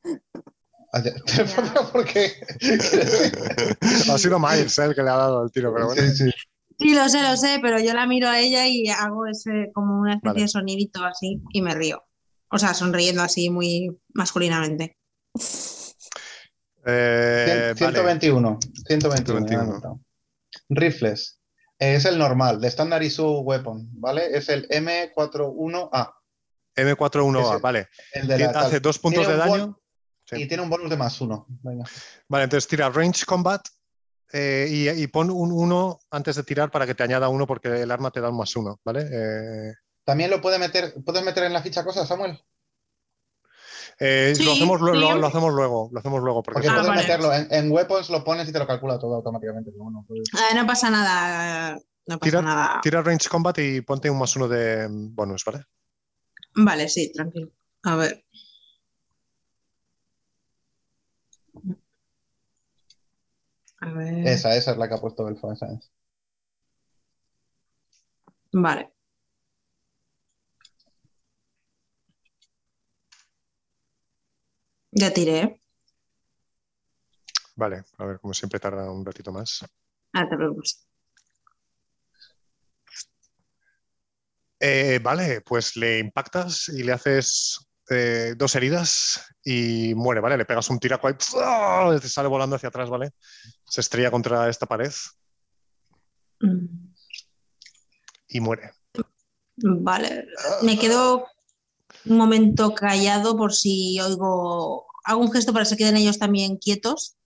Ya- 1.05 1.13
Pero, 1.37 1.93
¿Por 1.93 2.05
qué? 2.05 2.33
ha 4.13 4.19
sido 4.19 4.41
Miles 4.41 4.77
eh, 4.79 4.85
el 4.87 4.95
que 4.97 5.03
le 5.05 5.11
ha 5.11 5.17
dado 5.17 5.45
el 5.45 5.53
tiro, 5.53 5.73
pero 5.73 5.87
bueno. 5.87 6.03
Sí, 6.03 6.11
sí. 6.17 6.31
Sí, 6.81 6.95
lo 6.95 7.09
sé, 7.09 7.23
lo 7.23 7.37
sé, 7.37 7.59
pero 7.63 7.79
yo 7.79 7.93
la 7.95 8.07
miro 8.09 8.27
a 8.29 8.41
ella 8.41 8.67
y 8.67 8.89
hago 8.89 9.27
ese 9.27 9.71
como 9.73 10.01
una 10.01 10.15
especie 10.15 10.31
Vale. 10.33 10.41
de 10.43 10.49
sonidito 10.49 11.05
así 11.05 11.41
y 11.53 11.63
me 11.63 11.75
río. 11.77 12.03
O 12.51 12.59
sea, 12.59 12.75
sonriendo 12.75 13.23
así 13.23 13.51
muy 13.51 13.97
masculinamente. 14.15 14.97
Eh, 16.87 17.73
Cien- 17.77 17.85
vale. 17.85 17.99
121. 18.03 18.59
121. 18.87 18.99
ya 18.99 19.09
me 19.09 19.15
he 19.15 19.17
121. 19.17 19.63
apuntado. 19.63 20.01
Rifles. 20.71 21.39
Eh, 21.79 21.95
Es 21.95 22.05
el 22.05 22.19
normal, 22.19 22.61
de 22.61 22.67
Standard 22.69 23.03
Issue 23.05 23.41
Weapon, 23.43 23.89
¿vale? 23.93 24.37
Es 24.37 24.49
el 24.49 24.67
M41A. 24.69 26.15
M41A, 26.85 27.53
Ese- 27.55 27.61
vale. 27.63 27.89
El 28.13 28.27
de 28.29 28.39
la, 28.39 28.51
Hace 28.51 28.81
dos 28.81 28.99
puntos 28.99 29.27
de 29.27 29.37
daño. 29.37 29.79
Sí. 30.25 30.37
Y 30.43 30.47
tiene 30.49 30.63
un 30.63 30.71
bonus 30.71 30.89
de 30.91 30.97
más 30.97 31.21
uno. 31.21 31.47
Venga. 31.63 31.85
Vale, 32.29 32.45
entonces 32.45 32.69
tira 32.69 32.89
Range 32.89 33.25
Combat 33.27 33.63
eh, 34.33 34.67
y, 34.71 34.89
y 34.89 35.07
pon 35.09 35.29
un 35.31 35.51
1 35.51 35.99
antes 36.13 36.37
de 36.37 36.45
tirar 36.45 36.71
para 36.71 36.87
que 36.87 36.95
te 36.95 37.03
añada 37.03 37.29
uno 37.29 37.47
porque 37.47 37.83
el 37.83 37.91
arma 37.91 38.11
te 38.13 38.21
da 38.21 38.29
un 38.31 38.37
más 38.37 38.55
uno, 38.55 38.79
¿vale? 38.85 39.09
Eh, 39.11 39.75
También 40.05 40.31
lo 40.31 40.41
puede 40.41 40.59
meter, 40.61 40.95
¿puedes 41.05 41.25
meter 41.25 41.43
en 41.45 41.53
la 41.53 41.63
ficha 41.63 41.83
cosas, 41.85 42.07
Samuel? 42.07 42.41
eh, 43.99 44.33
Sí, 44.37 44.45
lo, 44.45 44.53
hacemos, 44.53 44.81
lu- 44.81 44.95
sí. 44.95 45.01
lo, 45.01 45.17
lo 45.17 45.27
hacemos 45.27 45.53
luego, 45.53 45.91
lo 45.93 45.99
hacemos 45.99 46.23
luego. 46.23 46.43
Porque 46.43 46.69
Ah, 46.69 46.73
puedes 46.75 46.87
vale. 46.89 47.01
meterlo 47.03 47.35
en, 47.35 47.49
en 47.51 47.71
Weapons, 47.73 48.09
lo 48.11 48.23
pones 48.25 48.49
y 48.49 48.53
te 48.53 48.59
lo 48.59 48.67
calcula 48.67 48.99
todo 48.99 49.17
automáticamente. 49.17 49.71
bueno, 49.77 50.05
pues- 50.07 50.23
Eh, 50.33 50.55
no 50.55 50.67
pasa 50.67 50.91
nada. 50.91 51.79
No 52.07 52.19
pasa 52.19 52.31
Tira- 52.31 52.43
nada. 52.43 52.81
tira 52.83 53.03
Range 53.03 53.29
Combat 53.29 53.59
y 53.59 53.81
ponte 53.83 54.09
un 54.09 54.19
más 54.19 54.35
uno 54.37 54.49
de 54.49 54.89
mm, 54.89 55.15
bonus, 55.15 55.45
¿vale? 55.45 55.65
Vale, 56.55 56.89
sí, 56.89 57.13
tranquilo. 57.13 57.51
A 57.83 57.97
ver. 57.97 58.25
A 63.81 63.93
ver. 63.93 64.27
Esa, 64.27 64.55
esa 64.57 64.73
es 64.73 64.77
la 64.77 64.89
que 64.89 64.95
ha 64.95 65.01
puesto 65.01 65.25
Belfa, 65.25 65.53
esa 65.53 65.73
es. 65.73 65.91
Vale. 68.53 68.93
Ya 74.93 75.13
tiré. 75.13 75.61
Vale, 77.57 77.85
a 77.99 78.05
ver, 78.05 78.21
como 78.21 78.35
siempre 78.35 78.59
tarda 78.61 78.91
un 78.91 79.05
ratito 79.05 79.33
más. 79.33 79.65
Ah, 80.13 80.29
te 80.29 80.37
preocupes. 80.37 80.90
Eh, 84.61 85.01
vale, 85.03 85.41
pues 85.41 85.75
le 85.77 85.99
impactas 85.99 86.69
y 86.69 86.83
le 86.83 86.93
haces 86.93 87.67
eh, 87.89 88.35
dos 88.37 88.55
heridas 88.55 89.25
y 89.43 89.95
muere, 89.95 90.21
¿vale? 90.21 90.37
Le 90.37 90.45
pegas 90.45 90.69
un 90.69 90.79
tiraco 90.79 91.09
ahí, 91.09 91.15
¡fua! 91.19 91.99
te 92.01 92.09
sale 92.09 92.29
volando 92.29 92.57
hacia 92.57 92.69
atrás, 92.69 92.91
¿vale? 92.91 93.11
Se 93.65 93.81
estrella 93.81 94.11
contra 94.11 94.49
esta 94.51 94.67
pared 94.67 94.93
y 98.29 98.41
muere. 98.41 98.71
Vale. 99.57 100.27
Me 100.63 100.79
quedo 100.79 101.27
un 102.05 102.17
momento 102.17 102.75
callado 102.75 103.37
por 103.37 103.55
si 103.55 103.99
oigo. 104.01 104.87
Hago 105.05 105.21
un 105.21 105.33
gesto 105.33 105.53
para 105.53 105.65
que 105.65 105.71
se 105.71 105.77
queden 105.77 105.97
ellos 105.97 106.19
también 106.19 106.59
quietos. 106.59 107.17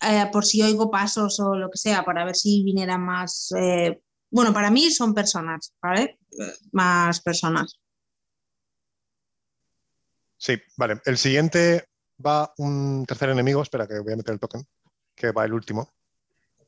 eh, 0.00 0.28
por 0.32 0.44
si 0.44 0.62
oigo 0.62 0.90
pasos 0.90 1.40
o 1.40 1.56
lo 1.56 1.70
que 1.70 1.78
sea, 1.78 2.04
para 2.04 2.24
ver 2.24 2.36
si 2.36 2.62
vinieran 2.62 3.02
más. 3.04 3.52
eh, 3.58 4.00
Bueno, 4.36 4.52
para 4.52 4.70
mí 4.70 4.90
son 4.90 5.14
personas, 5.14 5.72
¿vale? 5.80 6.18
Más 6.72 7.22
personas. 7.22 7.80
Sí, 10.36 10.60
vale. 10.76 11.00
El 11.06 11.16
siguiente 11.16 11.88
va 12.24 12.52
un 12.58 13.06
tercer 13.08 13.30
enemigo. 13.30 13.62
Espera, 13.62 13.88
que 13.88 13.98
voy 13.98 14.12
a 14.12 14.16
meter 14.16 14.34
el 14.34 14.38
token. 14.38 14.62
Que 15.14 15.32
va 15.32 15.46
el 15.46 15.54
último, 15.54 15.90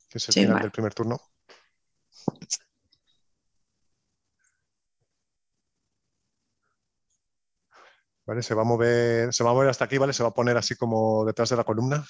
que 0.08 0.16
es 0.16 0.28
el 0.28 0.32
Sí, 0.32 0.40
final 0.40 0.54
vale. 0.54 0.62
del 0.62 0.70
primer 0.70 0.94
turno. 0.94 1.20
Vale, 8.24 8.42
se 8.42 8.54
va 8.54 8.62
a 8.62 8.64
mover, 8.64 9.34
se 9.34 9.44
va 9.44 9.50
a 9.50 9.52
mover 9.52 9.68
hasta 9.68 9.84
aquí, 9.84 9.98
¿vale? 9.98 10.14
Se 10.14 10.22
va 10.22 10.30
a 10.30 10.34
poner 10.34 10.56
así 10.56 10.74
como 10.74 11.26
detrás 11.26 11.50
de 11.50 11.56
la 11.56 11.64
columna, 11.64 12.02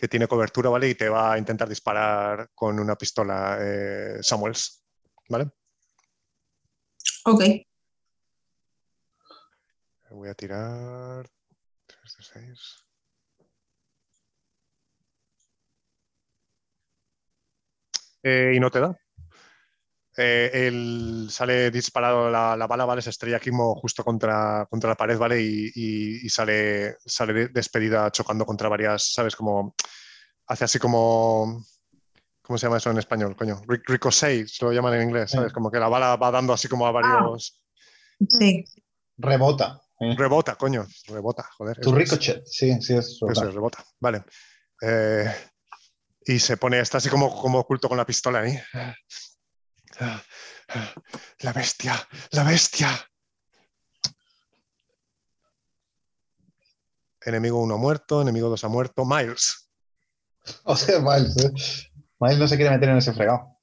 que 0.00 0.08
tiene 0.08 0.26
cobertura, 0.26 0.70
¿vale? 0.70 0.88
Y 0.88 0.94
te 0.94 1.08
va 1.08 1.34
a 1.34 1.38
intentar 1.38 1.68
disparar 1.68 2.50
con 2.54 2.80
una 2.80 2.96
pistola 2.96 3.58
eh, 3.60 4.18
Samuels, 4.22 4.82
¿vale? 5.28 5.50
Ok. 7.26 7.44
Voy 10.10 10.28
a 10.28 10.34
tirar 10.34 11.28
3 11.86 12.16
de 12.16 12.24
6. 12.24 12.84
Eh, 18.22 18.52
y 18.56 18.60
no 18.60 18.70
te 18.70 18.80
da. 18.80 18.96
Eh, 20.22 20.50
él 20.66 21.28
sale 21.30 21.70
disparado 21.70 22.28
la, 22.30 22.54
la 22.54 22.66
bala, 22.66 22.84
¿vale? 22.84 23.00
Se 23.00 23.08
estrella 23.08 23.38
aquí 23.38 23.48
como 23.50 23.74
justo 23.76 24.04
contra, 24.04 24.66
contra 24.70 24.90
la 24.90 24.96
pared, 24.96 25.16
¿vale? 25.16 25.40
Y, 25.40 25.70
y- 25.74 26.26
y 26.26 26.28
sale, 26.28 26.96
sale 27.06 27.32
de- 27.32 27.48
despedida 27.48 28.10
chocando 28.10 28.44
contra 28.44 28.68
varias, 28.68 29.12
¿sabes? 29.14 29.34
Como 29.34 29.74
hace 30.46 30.64
así 30.64 30.78
como. 30.78 31.64
¿Cómo 32.42 32.58
se 32.58 32.66
llama 32.66 32.78
eso 32.78 32.90
en 32.90 32.98
español? 32.98 33.34
Coño. 33.36 33.62
Ric- 33.66 33.84
Ricochet, 33.86 34.46
se 34.48 34.64
lo 34.64 34.72
llaman 34.72 34.94
en 34.94 35.02
inglés, 35.08 35.30
¿sabes? 35.30 35.52
Como 35.52 35.70
que 35.70 35.78
la 35.78 35.88
bala 35.88 36.16
va 36.16 36.30
dando 36.30 36.52
así 36.52 36.68
como 36.68 36.86
a 36.86 36.90
varios. 36.90 37.62
Sí. 38.28 38.64
Rebota. 39.16 39.80
¿eh? 40.00 40.14
Rebota, 40.18 40.56
coño. 40.56 40.86
Rebota, 41.06 41.48
joder. 41.56 41.76
Tu 41.80 41.90
eso 41.90 41.90
es. 41.90 41.96
ricochet, 42.10 42.42
sí, 42.46 42.72
sí, 42.82 42.94
es 42.94 43.06
Eso 43.12 43.26
rebota. 43.26 43.48
es, 43.48 43.54
rebota. 43.54 43.84
Vale. 44.00 44.24
Eh, 44.82 45.32
y 46.26 46.38
se 46.40 46.56
pone, 46.56 46.80
está 46.80 46.98
así 46.98 47.08
como, 47.08 47.40
como 47.40 47.60
oculto 47.60 47.88
con 47.88 47.96
la 47.96 48.04
pistola 48.04 48.40
ahí. 48.40 48.58
La 51.40 51.52
bestia, 51.52 51.94
la 52.32 52.44
bestia. 52.44 52.88
Enemigo 57.22 57.58
1 57.60 57.76
muerto, 57.76 58.22
enemigo 58.22 58.48
2 58.48 58.64
ha 58.64 58.68
muerto. 58.68 59.04
Miles. 59.04 59.66
O 60.64 60.74
sea, 60.74 60.98
Miles, 61.00 61.36
¿eh? 61.36 61.52
Miles 62.18 62.38
no 62.38 62.48
se 62.48 62.56
quiere 62.56 62.70
meter 62.70 62.88
en 62.88 62.96
ese 62.96 63.12
fregado. 63.12 63.58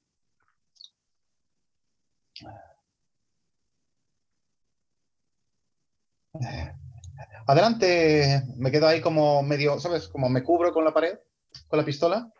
Adelante, 7.46 8.44
me 8.56 8.70
quedo 8.70 8.86
ahí 8.86 9.00
como 9.00 9.42
medio, 9.42 9.80
¿sabes? 9.80 10.08
Como 10.08 10.28
me 10.28 10.42
cubro 10.42 10.72
con 10.72 10.84
la 10.84 10.92
pared, 10.92 11.18
con 11.66 11.78
la 11.78 11.84
pistola. 11.84 12.30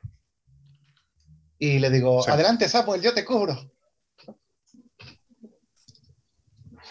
Y 1.59 1.78
le 1.78 1.91
digo, 1.91 2.23
Sí. 2.23 2.31
adelante, 2.31 2.68
Samuel, 2.68 3.01
yo 3.02 3.15
te 3.15 3.25
cubro. 3.25 3.57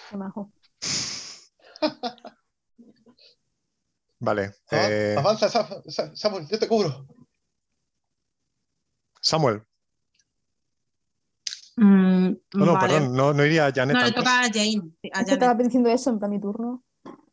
Qué 0.09 0.17
majo. 0.17 0.51
Vale. 4.19 4.55
Eh, 4.71 5.15
Avanza, 5.17 5.47
Sa- 5.47 5.81
Sa- 5.87 6.15
Samuel, 6.15 6.47
yo 6.47 6.57
te 6.57 6.67
cubro. 6.67 7.05
Samuel. 9.21 9.61
Mm, 11.75 12.29
No, 12.55 12.65
no, 12.65 12.73
vale. 12.73 12.87
perdón, 12.87 13.15
no, 13.15 13.33
no 13.33 13.45
iría 13.45 13.67
a 13.67 13.71
Janet 13.71 13.93
No, 13.93 13.99
le 14.01 14.07
antes. 14.07 14.23
toca 14.23 14.39
a 14.41 14.43
Jane. 14.51 14.81
a 15.13 15.17
Janet. 15.19 15.33
estaba 15.33 15.53
diciendo 15.53 15.89
eso 15.89 16.09
en 16.09 16.17
plan 16.17 16.31
mi 16.31 16.41
turno. 16.41 16.83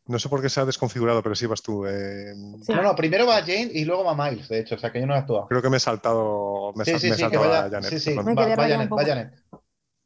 No 0.07 0.19
sé 0.19 0.29
por 0.29 0.39
qué 0.43 0.49
se 0.49 0.59
ha 0.61 0.65
desconfigurado, 0.65 1.23
pero 1.23 1.33
sí 1.33 1.47
vas 1.47 1.63
tú. 1.63 1.87
eh, 1.87 2.35
Sí. 2.61 2.71
No, 2.73 2.83
no, 2.83 2.95
primero 2.95 3.25
va 3.25 3.39
Jane 3.41 3.71
y 3.73 3.83
luego 3.85 4.03
va 4.03 4.13
Miles, 4.29 4.47
de 4.49 4.59
hecho, 4.59 4.75
o 4.75 4.77
sea 4.77 4.91
que 4.91 4.99
yo 4.99 5.07
no 5.07 5.15
he 5.15 5.17
actuado. 5.17 5.47
Creo 5.47 5.63
que 5.63 5.69
me 5.71 5.77
he 5.77 5.79
saltado, 5.79 6.71
me, 6.75 6.85
Sí, 6.85 6.91
sal- 6.91 6.99
sí, 6.99 7.09
me 7.09 7.15
he 7.15 7.17
saltado 7.17 7.49
vaya. 7.49 7.65
a 7.65 7.69
Janet. 7.71 7.89
sí, 7.89 7.99
sí, 7.99 8.13
va, 8.13 8.21
va 8.21 8.35
Janet, 8.45 8.57
un 8.77 8.85
va 8.85 8.87
poco. 8.89 9.01
Janet. 9.03 9.33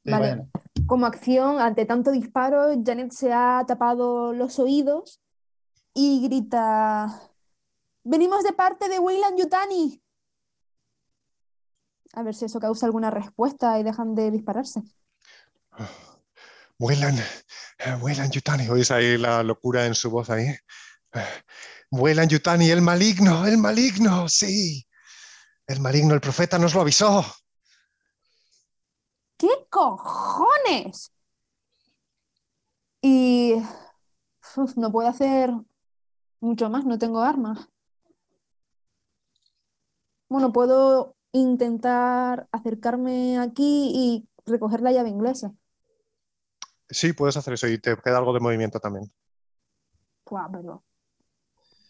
Sí, 0.05 0.11
va 0.11 0.19
Vale. 0.19 0.29
Janet. 0.29 0.47
Como 0.89 1.05
acción, 1.05 1.61
ante 1.61 1.85
tanto 1.85 2.09
disparo, 2.11 2.73
Janet 2.83 3.11
se 3.11 3.31
ha 3.31 3.63
tapado 3.67 4.33
los 4.33 4.57
oídos 4.57 5.21
y 5.93 6.21
grita: 6.23 7.21
Venimos 8.03 8.43
de 8.43 8.53
parte 8.53 8.89
de 8.89 8.97
Weyland 8.97 9.37
Yutani. 9.37 10.01
A 12.13 12.23
ver 12.23 12.33
si 12.33 12.45
eso 12.45 12.59
causa 12.59 12.87
alguna 12.87 13.11
respuesta 13.11 13.77
y 13.79 13.83
dejan 13.83 14.15
de 14.15 14.31
dispararse. 14.31 14.81
Vuelan, 16.79 17.17
eh, 17.17 17.95
vuelan 17.99 18.31
Yutani. 18.31 18.69
¿Oís 18.69 18.89
ahí 18.89 19.17
la 19.17 19.43
locura 19.43 19.85
en 19.85 19.93
su 19.95 20.09
voz 20.09 20.29
ahí? 20.29 20.47
Eh, 21.11 21.25
Vuelan 21.89 22.29
Yutani, 22.29 22.69
el 22.69 22.83
maligno, 22.83 23.47
el 23.47 23.57
maligno, 23.57 24.29
sí. 24.29 24.85
El 25.65 25.79
maligno, 25.79 26.13
el 26.13 26.21
profeta 26.21 26.59
nos 26.59 26.75
lo 26.75 26.81
avisó. 26.81 27.25
¿Qué 29.39 29.47
cojones? 29.71 31.11
Y 33.01 33.55
uf, 34.57 34.77
no 34.77 34.91
puedo 34.91 35.09
hacer 35.09 35.51
mucho 36.41 36.69
más, 36.69 36.85
no 36.85 36.99
tengo 36.99 37.21
armas. 37.21 37.69
Bueno, 40.29 40.51
puedo 40.53 41.15
intentar 41.31 42.47
acercarme 42.51 43.39
aquí 43.39 43.91
y 43.93 44.27
recoger 44.45 44.81
la 44.81 44.91
llave 44.91 45.09
inglesa. 45.09 45.53
Sí, 46.91 47.13
puedes 47.13 47.37
hacer 47.37 47.53
eso 47.55 47.67
y 47.67 47.79
te 47.79 47.95
queda 47.97 48.17
algo 48.19 48.33
de 48.33 48.39
movimiento 48.41 48.79
también. 48.79 49.11
Buah, 50.25 50.47
pero 50.51 50.83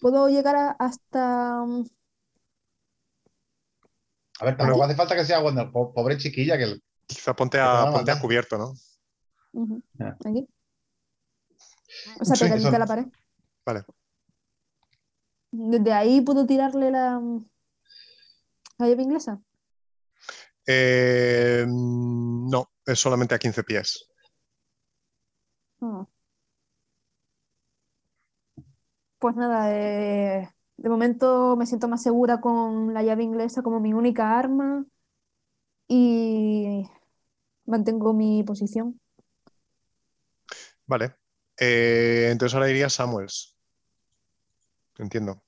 puedo 0.01 0.29
llegar 0.29 0.55
a- 0.55 0.71
hasta 0.79 1.63
mm, 1.65 1.83
A 4.41 4.45
ver, 4.45 4.57
tampoco 4.57 4.83
hace 4.83 4.95
falta 4.95 5.15
que 5.15 5.25
sea 5.25 5.39
Wonder, 5.39 5.71
po- 5.71 5.93
pobre 5.93 6.17
chiquilla 6.17 6.57
que 6.57 6.79
Quizá 7.09 7.33
ponte 7.35 7.59
a, 7.59 7.89
ponte 7.91 8.11
a 8.11 8.21
cubierto, 8.21 8.55
¿no? 8.57 8.73
aquí. 10.25 10.47
O 12.21 12.23
sea, 12.23 12.35
Sí, 12.35 12.43
pegadita 12.45 12.75
a 12.75 12.79
la 12.79 12.85
pared. 12.85 13.07
Vale. 13.65 13.83
Desde 15.51 15.91
ahí 15.91 16.21
puedo 16.21 16.45
tirarle 16.45 16.91
la, 16.91 17.19
la 18.77 18.87
llave 18.87 19.01
inglesa. 19.01 19.41
Eh, 20.67 21.65
no, 21.67 22.69
es 22.85 22.99
solamente 22.99 23.33
a 23.33 23.39
15 23.39 23.63
pies. 23.63 24.07
Ah. 25.81 26.05
Pues 29.17 29.35
nada, 29.35 29.75
eh, 29.75 30.47
de 30.77 30.89
momento 30.89 31.55
me 31.57 31.65
siento 31.65 31.87
más 31.87 32.03
segura 32.03 32.39
con 32.39 32.93
la 32.93 33.01
llave 33.01 33.23
inglesa 33.23 33.63
como 33.63 33.79
mi 33.79 33.93
única 33.93 34.37
arma 34.37 34.85
y 35.87 36.87
mantengo 37.69 38.13
mi 38.13 38.43
posición. 38.43 38.99
Vale. 40.85 41.15
Eh, 41.57 42.29
entonces 42.31 42.55
ahora 42.55 42.69
iría 42.69 42.89
Samuels. 42.89 43.55
Entiendo. 44.97 45.41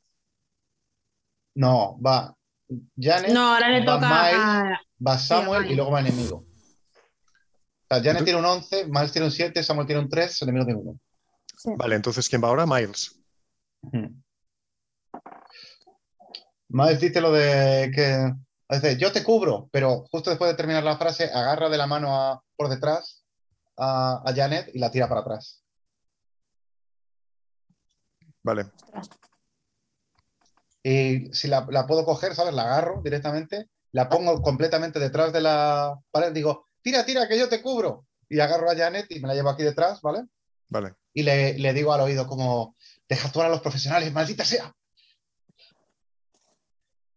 No, 1.55 1.99
va 1.99 2.35
Janet, 2.97 3.33
No, 3.33 3.53
ahora 3.53 3.69
le 3.69 3.85
va 3.85 3.95
toca 3.95 4.07
Miles, 4.07 4.45
a... 4.45 4.81
va 5.05 5.17
Samuel 5.17 5.69
y 5.69 5.75
luego 5.75 5.91
va 5.91 5.99
enemigo. 5.99 6.37
O 6.37 6.45
sea, 7.89 8.01
Janet 8.01 8.23
tiene 8.23 8.39
un 8.39 8.45
11, 8.45 8.85
Miles 8.87 9.11
tiene 9.11 9.25
un 9.27 9.31
7, 9.31 9.63
Samuel 9.63 9.87
tiene 9.87 10.01
un 10.01 10.09
3, 10.09 10.41
enemigo 10.43 10.65
tiene 10.65 10.79
un 10.79 10.87
1. 10.87 10.99
Sí. 11.57 11.69
Vale, 11.77 11.95
entonces 11.95 12.29
¿quién 12.29 12.41
va 12.41 12.47
ahora? 12.47 12.65
Miles. 12.65 13.19
Miles 16.69 17.01
dice 17.01 17.19
lo 17.19 17.33
de 17.33 17.91
que 17.93 18.33
dice, 18.79 18.97
yo 18.97 19.11
te 19.11 19.23
cubro, 19.23 19.67
pero 19.71 20.05
justo 20.11 20.29
después 20.29 20.49
de 20.51 20.57
terminar 20.57 20.83
la 20.83 20.97
frase, 20.97 21.25
agarra 21.25 21.69
de 21.69 21.77
la 21.77 21.87
mano 21.87 22.15
a- 22.15 22.43
por 22.55 22.69
detrás 22.69 23.25
a, 23.77 24.21
a 24.25 24.33
Janet 24.33 24.69
y 24.73 24.79
la 24.79 24.91
tira 24.91 25.09
para 25.09 25.21
atrás. 25.21 25.63
Vale. 28.43 28.71
Y 30.83 31.31
si 31.33 31.47
la, 31.47 31.67
la 31.69 31.85
puedo 31.85 32.05
coger, 32.05 32.33
¿sabes? 32.33 32.53
La 32.53 32.63
agarro 32.63 33.01
directamente, 33.03 33.69
la 33.91 34.09
pongo 34.09 34.41
completamente 34.41 34.99
detrás 34.99 35.31
de 35.31 35.41
la 35.41 35.99
pared, 36.09 36.31
digo, 36.31 36.67
tira, 36.81 37.05
tira, 37.05 37.27
que 37.27 37.37
yo 37.37 37.47
te 37.49 37.61
cubro. 37.61 38.07
Y 38.29 38.39
agarro 38.39 38.71
a 38.71 38.75
Janet 38.75 39.07
y 39.11 39.19
me 39.19 39.27
la 39.27 39.33
llevo 39.35 39.49
aquí 39.49 39.63
detrás, 39.63 40.01
¿vale? 40.01 40.23
Vale. 40.69 40.95
Y 41.13 41.23
le, 41.23 41.59
le 41.59 41.73
digo 41.73 41.93
al 41.93 42.01
oído 42.01 42.25
como, 42.25 42.75
deja 43.07 43.27
actuar 43.27 43.47
a 43.47 43.49
los 43.49 43.61
profesionales, 43.61 44.11
maldita 44.13 44.45
sea. 44.45 44.73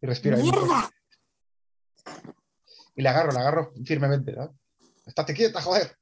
Y 0.02 0.06
respiro 0.06 0.36
ahí. 0.36 0.50
Y 2.96 3.02
le 3.02 3.08
agarro, 3.08 3.32
le 3.32 3.38
agarro 3.38 3.72
firmemente, 3.84 4.34
¿sabes? 4.34 4.50
Estate 5.06 5.34
quieta, 5.34 5.60
joder. 5.60 5.96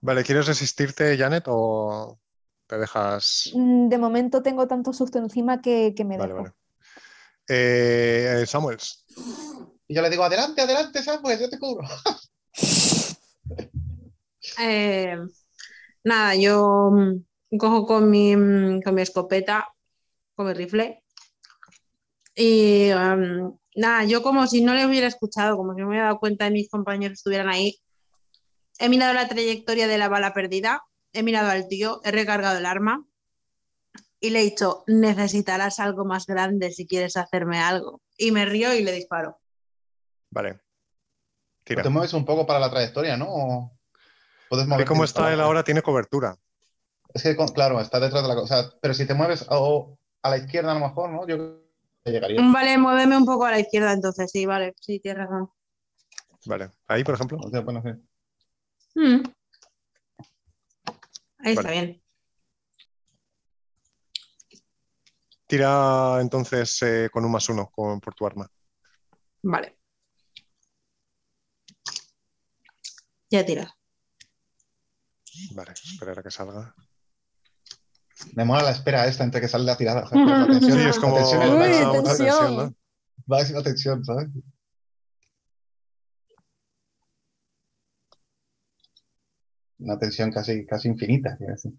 Vale, 0.00 0.22
¿quieres 0.24 0.46
resistirte, 0.46 1.16
Janet, 1.16 1.44
o 1.48 2.18
te 2.66 2.78
dejas? 2.78 3.50
Mm, 3.54 3.88
De 3.88 3.98
momento 3.98 4.42
tengo 4.42 4.66
tanto 4.66 4.92
susto 4.92 5.18
encima 5.18 5.60
que, 5.60 5.94
que 5.96 6.04
me 6.04 6.18
Vale, 6.18 6.32
dejo. 6.32 6.42
vale. 6.44 6.54
Eh, 7.48 8.44
Samuels. 8.46 9.04
Y 9.86 9.94
yo 9.94 10.02
le 10.02 10.10
digo, 10.10 10.24
adelante, 10.24 10.62
adelante, 10.62 11.02
Samuel, 11.02 11.38
yo 11.40 11.48
te 11.50 11.58
cubro. 11.58 11.86
Eh, 14.58 15.16
nada, 16.04 16.34
yo 16.36 16.90
mm, 16.92 17.58
cojo 17.58 17.86
con 17.86 18.10
mi, 18.10 18.36
mm, 18.36 18.82
con 18.82 18.94
mi 18.94 19.02
escopeta, 19.02 19.68
con 20.34 20.46
mi 20.46 20.52
rifle. 20.54 21.02
Y 22.36 22.90
nada, 23.74 24.04
yo 24.04 24.22
como 24.22 24.46
si 24.46 24.62
no 24.62 24.74
le 24.74 24.86
hubiera 24.86 25.06
escuchado, 25.06 25.56
como 25.56 25.74
si 25.74 25.80
no 25.80 25.86
me 25.86 25.90
hubiera 25.92 26.06
dado 26.06 26.20
cuenta 26.20 26.44
de 26.44 26.50
mis 26.50 26.68
compañeros 26.68 27.18
estuvieran 27.18 27.48
ahí. 27.48 27.78
He 28.78 28.88
mirado 28.88 29.14
la 29.14 29.28
trayectoria 29.28 29.86
de 29.86 29.98
la 29.98 30.08
bala 30.08 30.34
perdida, 30.34 30.82
he 31.12 31.22
mirado 31.22 31.50
al 31.50 31.68
tío, 31.68 32.00
he 32.04 32.10
recargado 32.10 32.58
el 32.58 32.66
arma 32.66 33.04
y 34.20 34.30
le 34.30 34.40
he 34.40 34.44
dicho, 34.44 34.84
necesitarás 34.86 35.78
algo 35.80 36.04
más 36.04 36.26
grande 36.26 36.72
si 36.72 36.86
quieres 36.86 37.16
hacerme 37.16 37.58
algo. 37.58 38.00
Y 38.16 38.32
me 38.32 38.46
río 38.46 38.74
y 38.74 38.82
le 38.82 38.92
disparo. 38.92 39.38
Vale. 40.30 40.60
Tira. 41.62 41.82
te 41.82 41.88
mueves 41.88 42.12
un 42.12 42.24
poco 42.24 42.46
para 42.46 42.58
la 42.58 42.70
trayectoria, 42.70 43.16
¿no? 43.16 43.26
O 43.28 43.78
puedes 44.48 44.66
como 44.66 45.00
para 45.00 45.04
está 45.04 45.32
él 45.32 45.40
ahora, 45.40 45.62
tiene 45.62 45.82
cobertura. 45.82 46.36
Es 47.12 47.22
que, 47.22 47.36
con- 47.36 47.48
claro, 47.48 47.80
está 47.80 48.00
detrás 48.00 48.22
de 48.22 48.28
la 48.28 48.34
cosa. 48.34 48.72
pero 48.80 48.92
si 48.94 49.06
te 49.06 49.14
mueves 49.14 49.46
o 49.48 49.98
a 50.22 50.30
la 50.30 50.38
izquierda 50.38 50.72
a 50.72 50.74
lo 50.74 50.80
mejor, 50.88 51.10
¿no? 51.10 51.26
Yo 51.26 51.63
llegaría. 52.10 52.40
Vale, 52.52 52.78
muéveme 52.78 53.16
un 53.16 53.24
poco 53.24 53.44
a 53.44 53.50
la 53.50 53.60
izquierda 53.60 53.92
entonces, 53.92 54.30
sí, 54.30 54.46
vale, 54.46 54.74
sí, 54.80 55.00
tienes 55.00 55.26
razón. 55.28 55.50
Vale. 56.46 56.70
Ahí, 56.88 57.02
por 57.04 57.14
ejemplo. 57.14 57.38
Bueno, 57.38 57.82
sí. 57.82 59.00
Mm. 59.00 59.22
Ahí 61.38 61.52
está 61.52 61.62
Vale. 61.62 61.72
bien. 61.72 62.02
Tira 65.46 66.18
entonces 66.20 66.80
eh, 66.82 67.08
con 67.12 67.24
un 67.24 67.32
más 67.32 67.48
uno 67.48 67.70
con- 67.70 68.00
por 68.00 68.14
tu 68.14 68.26
arma. 68.26 68.48
Vale. 69.42 69.78
Ya 73.30 73.44
tiras. 73.44 73.70
Vale, 75.52 75.72
esperar 75.72 76.18
a 76.18 76.22
que 76.22 76.30
salga. 76.30 76.74
Me 78.34 78.44
mola 78.44 78.62
la 78.62 78.70
espera 78.70 79.06
esta 79.06 79.24
entre 79.24 79.40
que 79.40 79.48
sale 79.48 79.64
la 79.64 79.76
tirada. 79.76 80.08
La 80.12 80.46
tensión, 80.46 80.78
Sí, 80.78 80.88
es 80.88 80.96
la 80.96 81.00
como 81.02 81.14
tensión 81.16 81.42
es 81.42 81.50
Uy, 81.50 81.56
tensión. 81.92 82.04
tensión, 82.04 82.56
¿no? 82.56 82.74
máxima 83.26 83.62
tensión, 83.62 84.04
¿sabes? 84.04 84.28
Una 89.78 89.98
tensión 89.98 90.32
casi, 90.32 90.64
casi 90.66 90.88
infinita. 90.88 91.36
quiero 91.36 91.52
decir. 91.54 91.72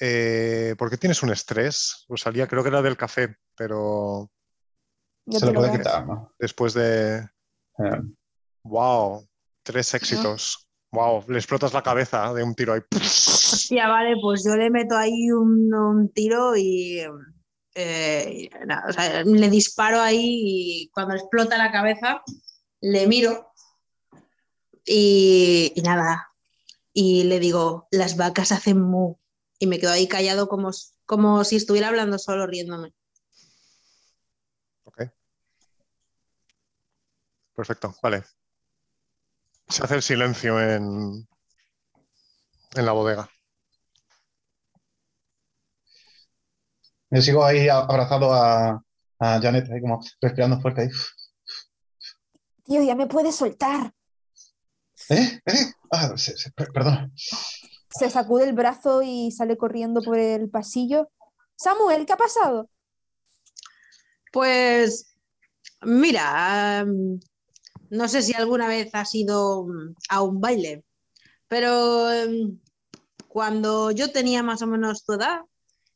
Eh, 0.00 0.74
¿por 0.78 0.90
qué 0.90 0.96
tienes 0.96 1.22
un 1.22 1.30
estrés? 1.30 2.04
Rosalía, 2.08 2.46
creo 2.46 2.62
que 2.62 2.68
era 2.68 2.82
del 2.82 2.96
café, 2.96 3.36
pero 3.56 4.30
Se 5.28 5.46
lo 5.46 5.52
puede 5.54 5.76
quitar, 5.78 6.06
¿no? 6.06 6.32
después 6.38 6.74
de. 6.74 7.18
Eh, 7.78 8.02
¡Wow! 8.68 9.26
Tres 9.62 9.94
éxitos. 9.94 10.68
¡Wow! 10.92 11.24
Le 11.28 11.38
explotas 11.38 11.72
la 11.72 11.82
cabeza 11.82 12.32
de 12.34 12.42
un 12.42 12.54
tiro 12.54 12.74
ahí. 12.74 12.80
Hostia, 12.94 13.88
vale, 13.88 14.14
pues 14.20 14.44
yo 14.44 14.56
le 14.56 14.70
meto 14.70 14.96
ahí 14.96 15.30
un, 15.30 15.72
un 15.72 16.12
tiro 16.12 16.56
y 16.56 17.00
eh, 17.74 18.50
nada, 18.66 18.84
o 18.88 18.92
sea, 18.92 19.22
le 19.24 19.50
disparo 19.50 20.00
ahí 20.00 20.20
y 20.22 20.90
cuando 20.90 21.14
explota 21.14 21.56
la 21.56 21.70
cabeza 21.70 22.22
le 22.80 23.06
miro 23.06 23.52
y, 24.84 25.72
y 25.74 25.80
nada, 25.82 26.28
y 26.92 27.24
le 27.24 27.38
digo, 27.40 27.88
las 27.90 28.16
vacas 28.16 28.52
hacen 28.52 28.80
mu 28.80 29.16
y 29.58 29.66
me 29.66 29.78
quedo 29.78 29.92
ahí 29.92 30.08
callado 30.08 30.48
como, 30.48 30.70
como 31.06 31.44
si 31.44 31.56
estuviera 31.56 31.88
hablando 31.88 32.18
solo 32.18 32.46
riéndome. 32.46 32.94
Ok. 34.84 35.02
Perfecto, 37.54 37.94
vale. 38.02 38.24
Se 39.68 39.84
hace 39.84 39.96
el 39.96 40.02
silencio 40.02 40.60
en, 40.60 41.28
en 42.74 42.86
la 42.86 42.92
bodega. 42.92 43.28
Yo 47.10 47.22
sigo 47.22 47.44
ahí 47.44 47.68
abrazado 47.68 48.32
a, 48.32 48.82
a 49.18 49.40
Janet 49.40 49.70
ahí 49.70 49.80
como 49.80 50.00
respirando 50.20 50.60
fuerte 50.60 50.82
ahí. 50.82 50.88
Tío, 52.64 52.82
ya 52.82 52.94
me 52.94 53.06
puedes 53.06 53.34
soltar. 53.36 53.92
¿Eh? 55.08 55.40
¿Eh? 55.46 55.72
Ah, 55.90 56.12
se- 56.16 56.36
se- 56.36 56.50
per- 56.52 56.70
perdona. 56.72 57.10
Se 57.16 58.10
sacude 58.10 58.44
el 58.44 58.52
brazo 58.52 59.00
y 59.02 59.30
sale 59.32 59.56
corriendo 59.56 60.02
por 60.02 60.18
el 60.18 60.50
pasillo. 60.50 61.10
Samuel, 61.56 62.04
¿qué 62.04 62.12
ha 62.12 62.16
pasado? 62.18 62.68
Pues 64.32 65.14
mira, 65.80 66.84
no 67.90 68.08
sé 68.08 68.22
si 68.22 68.34
alguna 68.34 68.68
vez 68.68 68.90
has 68.94 69.14
ido 69.14 69.66
mm, 69.66 69.94
a 70.10 70.22
un 70.22 70.40
baile, 70.40 70.84
pero 71.48 72.10
em, 72.12 72.58
cuando 73.28 73.90
yo 73.90 74.12
tenía 74.12 74.42
más 74.42 74.62
o 74.62 74.66
menos 74.66 75.04
tu 75.04 75.14
edad, 75.14 75.40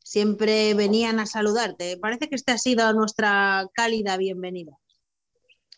siempre 0.04 0.74
venían 0.74 1.20
a 1.20 1.26
saludarte. 1.26 1.96
Parece 1.98 2.28
que 2.28 2.36
esta 2.36 2.54
ha 2.54 2.58
sido 2.58 2.92
nuestra 2.92 3.66
cálida 3.74 4.16
bienvenida. 4.16 4.72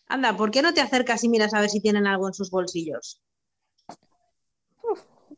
Anda, 0.07 0.37
¿por 0.37 0.51
qué 0.51 0.63
no 0.63 0.75
te 0.75 0.81
acercas 0.81 1.25
y 1.25 1.29
miras 1.29 1.55
a 1.55 1.61
ver 1.61 1.71
si 1.71 1.81
tienen 1.81 2.07
algo 2.07 2.29
en 2.29 2.35
sus 2.35 2.51
bolsillos? 2.51 3.23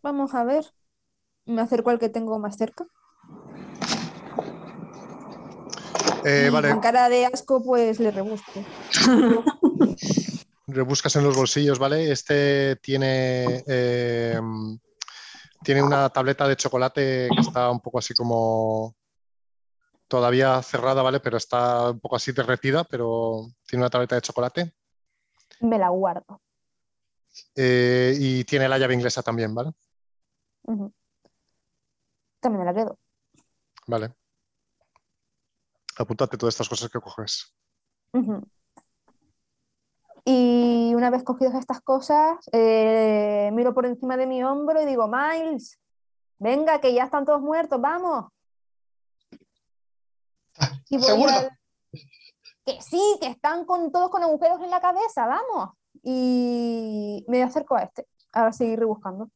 Vamos 0.02 0.34
a 0.34 0.44
ver. 0.44 0.64
Me 1.46 1.62
acerco 1.62 1.90
al 1.90 1.98
que 1.98 2.08
tengo 2.08 2.38
más 2.38 2.56
cerca. 2.56 2.86
Eh, 6.24 6.50
vale, 6.52 6.70
con 6.70 6.80
cara 6.80 7.08
de 7.08 7.26
asco, 7.26 7.62
pues 7.62 8.00
le 8.00 8.10
rebusco. 8.10 8.64
rebuscas 10.66 11.14
en 11.16 11.24
los 11.24 11.36
bolsillos, 11.36 11.78
¿vale? 11.78 12.10
Este 12.10 12.76
tiene, 12.76 13.64
eh, 13.66 14.40
tiene 15.62 15.82
una 15.82 16.08
tableta 16.10 16.48
de 16.48 16.56
chocolate 16.56 17.28
que 17.32 17.40
está 17.40 17.70
un 17.70 17.80
poco 17.80 17.98
así 17.98 18.14
como 18.14 18.94
todavía 20.08 20.62
cerrada, 20.62 21.02
¿vale? 21.02 21.20
Pero 21.20 21.36
está 21.36 21.90
un 21.90 22.00
poco 22.00 22.16
así 22.16 22.32
derretida, 22.32 22.84
pero 22.84 23.46
tiene 23.66 23.82
una 23.82 23.90
tableta 23.90 24.14
de 24.16 24.22
chocolate. 24.22 24.74
Me 25.60 25.78
la 25.78 25.88
guardo. 25.88 26.42
Eh, 27.54 28.16
y 28.18 28.44
tiene 28.44 28.68
la 28.68 28.78
llave 28.78 28.94
inglesa 28.94 29.22
también, 29.22 29.54
¿vale? 29.54 29.72
También 32.40 32.60
me 32.60 32.64
la 32.64 32.74
quedo. 32.74 32.98
Vale. 33.86 34.14
Apúntate 35.98 36.36
todas 36.36 36.54
estas 36.54 36.68
cosas 36.68 36.90
que 36.90 37.00
coges. 37.00 37.54
Y 40.28 40.92
una 40.96 41.08
vez 41.10 41.22
cogidas 41.22 41.54
estas 41.54 41.80
cosas, 41.80 42.36
eh, 42.52 43.48
miro 43.52 43.72
por 43.72 43.86
encima 43.86 44.16
de 44.16 44.26
mi 44.26 44.42
hombro 44.42 44.82
y 44.82 44.84
digo, 44.84 45.06
Miles, 45.08 45.78
venga, 46.38 46.80
que 46.80 46.92
ya 46.92 47.04
están 47.04 47.24
todos 47.24 47.40
muertos, 47.40 47.80
vamos. 47.80 48.26
Y 50.90 50.96
al- 50.96 51.50
Que 52.64 52.80
sí, 52.82 53.00
que 53.20 53.28
están 53.28 53.64
con, 53.64 53.92
todos 53.92 54.10
con 54.10 54.22
agujeros 54.24 54.60
en 54.62 54.70
la 54.70 54.80
cabeza, 54.80 55.26
vamos. 55.26 55.70
Y 56.02 57.24
me 57.28 57.42
acerco 57.44 57.76
a 57.76 57.82
este, 57.82 58.06
a 58.32 58.52
seguir 58.52 58.80
rebuscando. 58.80 59.30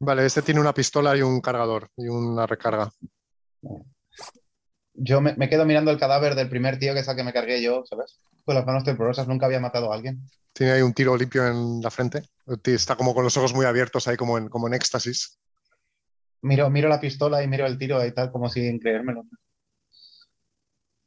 Vale, 0.00 0.26
este 0.26 0.42
tiene 0.42 0.60
una 0.60 0.74
pistola 0.74 1.16
y 1.16 1.22
un 1.22 1.40
cargador 1.40 1.88
y 1.96 2.08
una 2.08 2.44
recarga. 2.46 2.90
Yo 4.94 5.20
me, 5.20 5.34
me 5.34 5.48
quedo 5.48 5.64
mirando 5.66 5.90
el 5.90 5.98
cadáver 5.98 6.34
del 6.34 6.48
primer 6.48 6.78
tío 6.78 6.94
que 6.94 7.00
es 7.00 7.08
el 7.08 7.16
que 7.16 7.24
me 7.24 7.32
cargué 7.32 7.62
yo, 7.62 7.84
¿sabes? 7.84 8.18
Con 8.44 8.54
las 8.54 8.64
manos 8.64 8.84
temblorosas, 8.84 9.26
nunca 9.26 9.46
había 9.46 9.60
matado 9.60 9.92
a 9.92 9.96
alguien. 9.96 10.22
Tiene 10.52 10.72
ahí 10.72 10.82
un 10.82 10.94
tiro 10.94 11.16
limpio 11.16 11.46
en 11.46 11.80
la 11.80 11.90
frente. 11.90 12.22
Está 12.64 12.94
como 12.94 13.12
con 13.12 13.24
los 13.24 13.36
ojos 13.36 13.52
muy 13.52 13.66
abiertos, 13.66 14.06
ahí 14.06 14.16
como 14.16 14.38
en, 14.38 14.48
como 14.48 14.68
en 14.68 14.74
éxtasis. 14.74 15.38
Miro, 16.42 16.70
miro 16.70 16.88
la 16.88 17.00
pistola 17.00 17.42
y 17.42 17.48
miro 17.48 17.66
el 17.66 17.76
tiro 17.76 18.04
y 18.04 18.12
tal, 18.12 18.30
como 18.30 18.48
sin 18.48 18.78
creérmelo. 18.78 19.24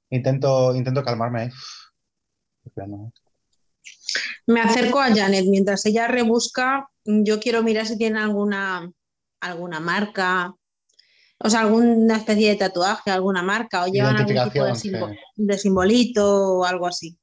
Intento, 0.09 0.75
intento 0.75 1.03
calmarme 1.03 1.41
ahí. 1.43 1.49
Respirando. 2.63 3.13
Me 4.47 4.61
acerco 4.61 4.99
a 4.99 5.13
Janet 5.13 5.45
mientras 5.49 5.85
ella 5.85 6.07
rebusca. 6.07 6.89
Yo 7.05 7.39
quiero 7.39 7.63
mirar 7.63 7.85
si 7.85 7.97
tiene 7.97 8.19
alguna, 8.19 8.91
alguna 9.39 9.79
marca, 9.79 10.53
o 11.39 11.49
sea, 11.49 11.61
alguna 11.61 12.17
especie 12.17 12.49
de 12.49 12.55
tatuaje, 12.55 13.11
alguna 13.11 13.43
marca, 13.43 13.83
o 13.83 13.87
llevan 13.87 14.15
algún 14.17 14.27
tipo 14.35 14.39
de, 14.39 14.49
Identificación, 14.49 14.75
simbo- 15.01 15.09
sí. 15.35 15.45
de 15.45 15.57
simbolito 15.57 16.57
o 16.59 16.65
algo 16.65 16.87
así. 16.87 17.17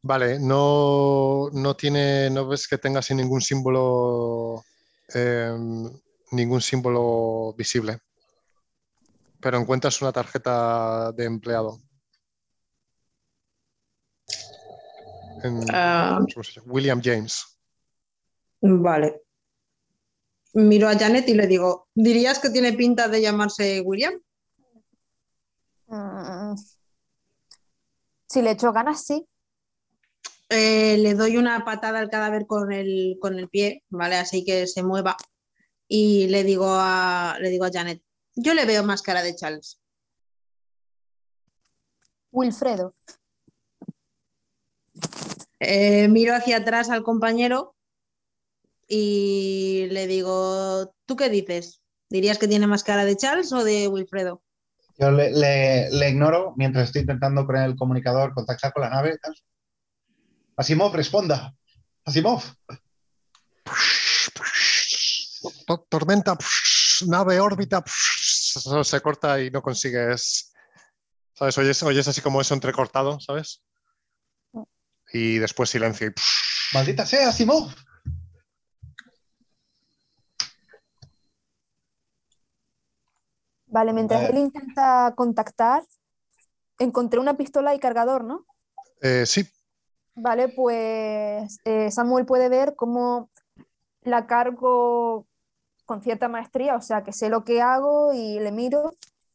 Vale, 0.00 0.38
no, 0.38 1.50
no 1.52 1.76
tiene, 1.76 2.30
no 2.30 2.46
ves 2.48 2.66
que 2.68 2.78
tenga 2.78 3.00
así 3.00 3.14
ningún 3.14 3.40
símbolo, 3.40 4.64
eh, 5.14 5.52
ningún 6.30 6.60
símbolo 6.62 7.52
visible. 7.56 7.98
Pero 9.40 9.58
encuentras 9.58 10.00
una 10.00 10.12
tarjeta 10.12 11.12
de 11.12 11.24
empleado. 11.24 11.78
En- 15.42 15.64
Ah. 15.72 16.20
William 16.66 17.00
James. 17.02 17.44
vale. 18.60 19.22
Miro 20.54 20.88
a 20.88 20.98
Janet 20.98 21.28
y 21.28 21.34
le 21.34 21.46
digo, 21.46 21.88
¿dirías 21.94 22.38
que 22.38 22.50
tiene 22.50 22.72
pinta 22.72 23.08
de 23.08 23.20
llamarse 23.20 23.80
William? 23.80 24.14
Mm. 25.86 26.54
Si 28.26 28.42
le 28.42 28.50
echo 28.50 28.72
ganas, 28.72 29.04
sí. 29.04 29.26
Eh, 30.50 30.96
le 30.98 31.14
doy 31.14 31.36
una 31.36 31.64
patada 31.64 31.98
al 31.98 32.10
cadáver 32.10 32.46
con 32.46 32.72
el, 32.72 33.18
con 33.20 33.38
el 33.38 33.48
pie, 33.48 33.84
¿vale? 33.90 34.16
Así 34.16 34.44
que 34.44 34.66
se 34.66 34.82
mueva. 34.82 35.16
Y 35.86 36.28
le 36.28 36.44
digo 36.44 36.66
a, 36.68 37.36
le 37.40 37.50
digo 37.50 37.64
a 37.64 37.70
Janet, 37.70 38.02
yo 38.34 38.54
le 38.54 38.64
veo 38.64 38.82
más 38.84 39.02
cara 39.02 39.22
de 39.22 39.34
Charles. 39.34 39.80
Wilfredo. 42.30 42.94
Eh, 45.60 46.08
miro 46.08 46.34
hacia 46.34 46.58
atrás 46.58 46.90
al 46.90 47.02
compañero 47.02 47.74
y 48.88 49.86
le 49.90 50.06
digo, 50.06 50.94
¿tú 51.06 51.14
qué 51.16 51.28
dices? 51.28 51.80
¿Dirías 52.10 52.38
que 52.38 52.48
tiene 52.48 52.66
más 52.66 52.82
cara 52.84 53.04
de 53.04 53.16
Charles 53.16 53.52
o 53.52 53.62
de 53.62 53.86
Wilfredo? 53.88 54.42
Yo 54.98 55.10
le, 55.10 55.30
le- 55.30 55.90
le 55.90 56.08
ignoro 56.10 56.54
mientras 56.56 56.86
estoy 56.86 57.02
intentando 57.02 57.46
con 57.46 57.56
el 57.56 57.76
comunicador 57.76 58.32
contactar 58.34 58.72
con 58.72 58.82
la 58.82 58.90
nave. 58.90 59.18
tal. 59.22 59.34
Asimov, 60.56 60.94
responda. 60.94 61.54
Asimov. 62.04 62.42
To- 65.66 65.86
Tormenta, 65.88 66.36
nave, 67.06 67.38
órbita, 67.40 67.84
se 67.86 69.00
corta 69.00 69.40
y 69.40 69.50
no 69.50 69.62
consigues. 69.62 70.52
¿Sabes? 71.34 71.56
Oyes, 71.58 71.82
oyes 71.84 72.08
así 72.08 72.20
como 72.20 72.40
eso 72.40 72.54
entrecortado, 72.54 73.20
¿sabes? 73.20 73.62
Y 75.12 75.38
después 75.38 75.70
silencio 75.70 76.08
y 76.08 76.14
Maldita 76.74 77.06
sea, 77.06 77.28
Asimov. 77.28 77.72
Vale, 83.70 83.92
mientras 83.92 84.22
Eh. 84.22 84.28
él 84.32 84.38
intenta 84.38 85.12
contactar, 85.16 85.82
encontré 86.78 87.20
una 87.20 87.36
pistola 87.36 87.74
y 87.74 87.78
cargador, 87.78 88.24
¿no? 88.24 88.46
Eh, 89.02 89.24
sí, 89.26 89.46
Vale, 90.14 90.48
pues 90.48 91.58
eh, 91.64 91.90
Samuel 91.92 92.26
puede 92.26 92.48
ver 92.48 92.74
cómo 92.74 93.30
la 94.02 94.26
cargo 94.26 95.26
con 95.86 96.02
cierta 96.02 96.28
maestría, 96.28 96.74
o 96.76 96.82
sea, 96.82 97.04
que 97.04 97.12
sé 97.12 97.28
lo 97.28 97.44
que 97.44 97.62
hago 97.62 98.12
y 98.12 98.40
le 98.40 98.50
miro 98.50 98.94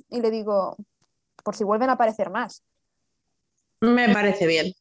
y 0.10 0.20
le 0.20 0.30
digo, 0.30 0.76
por 1.44 1.56
si 1.56 1.64
vuelven 1.64 1.90
a 1.90 1.94
aparecer 1.94 2.30
más. 2.30 2.64
Me 3.82 4.14
parece 4.14 4.45
bien. 4.45 4.74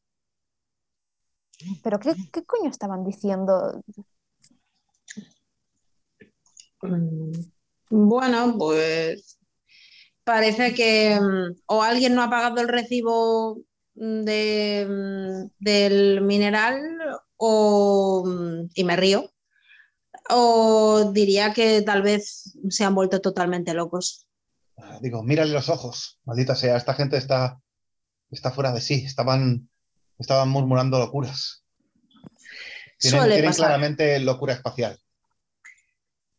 Pero 1.82 1.98
¿qué, 2.00 2.14
qué 2.32 2.44
coño 2.44 2.68
estaban 2.68 3.04
diciendo? 3.04 3.80
Mm, 6.82 7.32
Bueno, 7.90 8.56
pues 8.58 9.38
parece 10.24 10.74
que 10.74 11.18
mm, 11.20 11.62
o 11.66 11.82
alguien 11.82 12.14
no 12.14 12.22
ha 12.22 12.30
pagado 12.30 12.60
el 12.60 12.68
recibo 12.68 13.58
mm, 13.94 14.22
de, 14.22 14.86
mm, 14.88 15.50
del 15.58 16.20
mineral 16.22 16.80
o, 17.36 18.24
y 18.74 18.84
me 18.84 18.96
río. 18.96 19.30
O 20.30 21.10
diría 21.12 21.52
que 21.52 21.82
tal 21.82 22.02
vez 22.02 22.56
se 22.68 22.84
han 22.84 22.94
vuelto 22.94 23.20
totalmente 23.20 23.74
locos. 23.74 24.26
Ah, 24.78 24.98
Digo, 25.00 25.22
mírale 25.22 25.52
los 25.52 25.68
ojos. 25.68 26.20
Maldita 26.24 26.54
sea, 26.54 26.76
esta 26.76 26.94
gente 26.94 27.16
está, 27.16 27.60
está 28.30 28.50
fuera 28.52 28.72
de 28.72 28.80
sí. 28.80 29.04
Estaban, 29.04 29.68
estaban 30.18 30.48
murmurando 30.48 30.98
locuras. 30.98 31.64
Tienen, 32.98 33.20
Suele 33.20 33.34
tienen 33.34 33.50
pasar. 33.50 33.66
claramente 33.66 34.20
locura 34.20 34.54
espacial. 34.54 34.98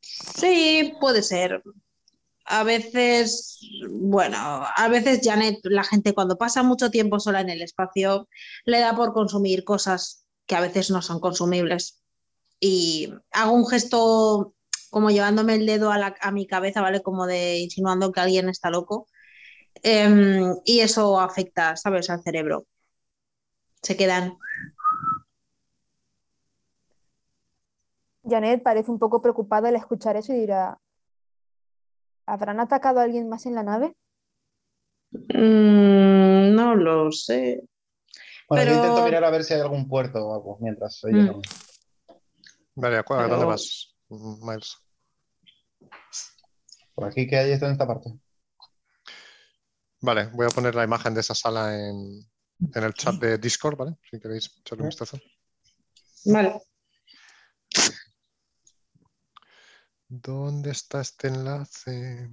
Sí, 0.01 0.93
puede 0.99 1.21
ser. 1.21 1.61
A 2.45 2.63
veces, 2.63 3.59
bueno, 3.89 4.37
a 4.37 4.87
veces 4.89 5.21
Janet, 5.23 5.59
la 5.63 5.83
gente 5.83 6.13
cuando 6.13 6.37
pasa 6.37 6.61
mucho 6.63 6.91
tiempo 6.91 7.19
sola 7.19 7.41
en 7.41 7.49
el 7.49 7.61
espacio, 7.61 8.27
le 8.65 8.79
da 8.79 8.95
por 8.95 9.13
consumir 9.13 9.63
cosas 9.63 10.25
que 10.45 10.55
a 10.55 10.61
veces 10.61 10.89
no 10.91 11.01
son 11.01 11.19
consumibles. 11.21 12.01
Y 12.59 13.13
hago 13.31 13.53
un 13.53 13.67
gesto 13.67 14.53
como 14.89 15.09
llevándome 15.09 15.55
el 15.55 15.65
dedo 15.65 15.91
a, 15.91 15.97
la- 15.97 16.15
a 16.21 16.31
mi 16.31 16.45
cabeza, 16.45 16.81
¿vale? 16.81 17.01
Como 17.01 17.25
de 17.27 17.59
insinuando 17.59 18.11
que 18.11 18.19
alguien 18.19 18.49
está 18.49 18.69
loco. 18.69 19.07
Em, 19.83 20.55
y 20.65 20.81
eso 20.81 21.19
afecta, 21.19 21.75
¿sabes?, 21.77 22.09
al 22.09 22.21
cerebro. 22.23 22.65
Se 23.81 23.95
quedan. 23.97 24.37
Janet 28.23 28.63
parece 28.63 28.91
un 28.91 28.99
poco 28.99 29.21
preocupada 29.21 29.69
al 29.69 29.75
escuchar 29.75 30.15
eso 30.17 30.33
y 30.33 30.39
dirá, 30.39 30.79
¿habrán 32.33 32.59
atacado 32.59 32.99
a 32.99 33.03
alguien 33.03 33.29
más 33.29 33.45
en 33.45 33.55
la 33.55 33.63
nave? 33.63 33.95
Mm, 35.11 36.55
no 36.55 36.75
lo 36.75 37.11
sé. 37.11 37.61
Bueno, 38.49 38.63
yo 38.65 38.69
Pero- 38.71 38.75
intento 38.83 39.05
mirar 39.05 39.23
a 39.23 39.29
ver 39.29 39.43
si 39.43 39.53
hay 39.53 39.61
algún 39.61 39.87
puerto 39.87 40.19
o 40.25 40.33
algo 40.33 40.57
mientras 40.59 41.01
ella 41.05 41.31
Mm. 41.33 41.41
Vale, 42.75 42.97
¿a 42.97 42.99
¿a 43.01 43.03
dónde 43.05 43.35
Pero- 43.35 43.47
vas, 43.47 43.95
Miles? 44.09 44.77
Por 46.95 47.05
aquí 47.05 47.27
que 47.27 47.37
hay 47.37 47.51
esto 47.51 47.65
en 47.67 47.73
esta 47.73 47.87
parte. 47.87 48.11
Vale, 50.01 50.27
voy 50.33 50.45
a 50.47 50.49
poner 50.49 50.75
la 50.75 50.83
imagen 50.83 51.13
de 51.13 51.21
esa 51.21 51.33
sala 51.35 51.75
en, 51.77 52.19
en 52.73 52.83
el 52.83 52.93
chat 52.93 53.15
de 53.15 53.37
Discord, 53.37 53.77
¿vale? 53.77 53.95
Si 54.09 54.19
queréis 54.19 54.57
echarle 54.59 54.83
un 54.83 54.89
vistazo. 54.89 55.17
Vale. 56.25 56.61
¿Dónde 60.21 60.69
está 60.69 61.01
este 61.01 61.27
enlace? 61.27 62.29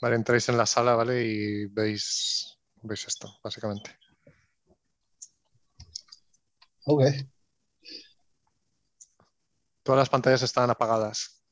Vale, 0.00 0.16
entráis 0.16 0.48
en 0.48 0.56
la 0.56 0.64
sala, 0.64 0.94
¿vale? 0.94 1.22
Y 1.22 1.66
veis, 1.66 2.58
veis 2.82 3.06
esto, 3.06 3.28
básicamente. 3.44 3.98
Ok. 6.86 7.02
Todas 9.82 9.98
las 9.98 10.08
pantallas 10.08 10.40
están 10.40 10.70
apagadas. 10.70 11.44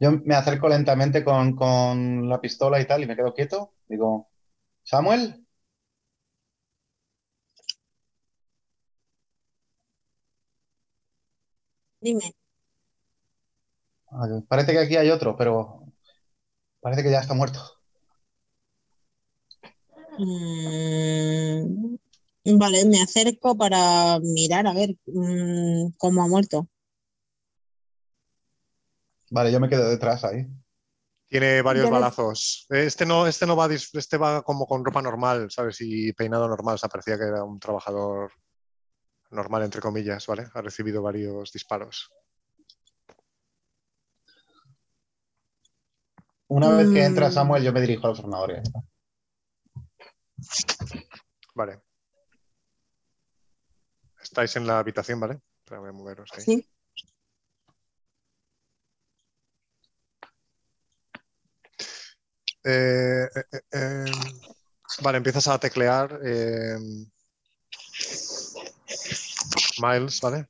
Yo 0.00 0.10
me 0.24 0.34
acerco 0.34 0.68
lentamente 0.68 1.22
con, 1.22 1.54
con 1.54 2.28
la 2.28 2.40
pistola 2.40 2.80
y 2.80 2.86
tal 2.88 3.04
y 3.04 3.06
me 3.06 3.14
quedo 3.14 3.32
quieto. 3.32 3.74
Digo, 3.86 4.28
Samuel, 4.82 5.41
Dime. 12.02 12.34
Parece 14.48 14.72
que 14.72 14.78
aquí 14.80 14.96
hay 14.96 15.10
otro, 15.10 15.36
pero 15.36 15.84
parece 16.80 17.02
que 17.02 17.10
ya 17.10 17.20
está 17.20 17.32
muerto. 17.34 17.60
Mm, 20.18 21.96
vale, 22.58 22.84
me 22.86 23.00
acerco 23.02 23.56
para 23.56 24.18
mirar 24.20 24.66
a 24.66 24.74
ver 24.74 24.96
mm, 25.06 25.92
cómo 25.96 26.22
ha 26.22 26.28
muerto. 26.28 26.68
Vale, 29.30 29.50
yo 29.52 29.60
me 29.60 29.68
quedo 29.68 29.88
detrás 29.88 30.24
ahí. 30.24 30.46
Tiene 31.28 31.62
varios 31.62 31.88
balazos. 31.88 32.66
Este 32.68 33.06
no, 33.06 33.26
este 33.26 33.46
no 33.46 33.56
va, 33.56 33.66
dis- 33.68 33.96
este 33.96 34.18
va 34.18 34.42
como 34.42 34.66
con 34.66 34.84
ropa 34.84 35.00
normal, 35.00 35.50
¿sabes? 35.50 35.78
Y 35.80 36.12
peinado 36.12 36.46
normal. 36.46 36.74
O 36.74 36.78
sea, 36.78 36.90
parecía 36.90 37.16
que 37.16 37.24
era 37.24 37.42
un 37.42 37.58
trabajador 37.58 38.30
normal, 39.32 39.64
entre 39.64 39.80
comillas, 39.80 40.26
¿vale? 40.26 40.46
Ha 40.54 40.60
recibido 40.62 41.02
varios 41.02 41.52
disparos. 41.52 42.10
Una 46.48 46.76
vez 46.76 46.90
que 46.90 47.04
entra 47.04 47.28
Mm. 47.28 47.32
Samuel, 47.32 47.64
yo 47.64 47.72
me 47.72 47.80
dirijo 47.80 48.06
a 48.06 48.10
los 48.10 48.18
ordenadores. 48.18 48.70
Vale. 51.54 51.80
Estáis 54.20 54.54
en 54.56 54.66
la 54.66 54.78
habitación, 54.78 55.18
¿vale? 55.18 55.40
Espera, 55.58 55.80
voy 55.80 55.88
a 55.88 55.92
moveros 55.92 56.30
ahí. 56.34 56.42
Sí. 56.42 56.68
Eh, 62.64 63.24
eh, 63.34 63.44
eh, 63.52 63.60
eh, 63.72 64.04
vale, 65.02 65.18
empiezas 65.18 65.48
a 65.48 65.58
teclear 65.58 66.20
eh, 66.24 66.76
Miles, 69.80 70.20
¿vale? 70.20 70.48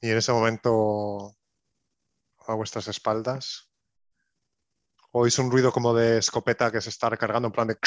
Y 0.00 0.10
en 0.10 0.16
ese 0.16 0.32
momento, 0.32 1.36
a 2.46 2.54
vuestras 2.54 2.88
espaldas, 2.88 3.70
oís 5.12 5.38
un 5.38 5.50
ruido 5.50 5.72
como 5.72 5.94
de 5.94 6.18
escopeta 6.18 6.70
que 6.70 6.80
se 6.80 6.90
está 6.90 7.08
recargando 7.08 7.48
en 7.48 7.52
plan 7.52 7.68
de... 7.68 7.78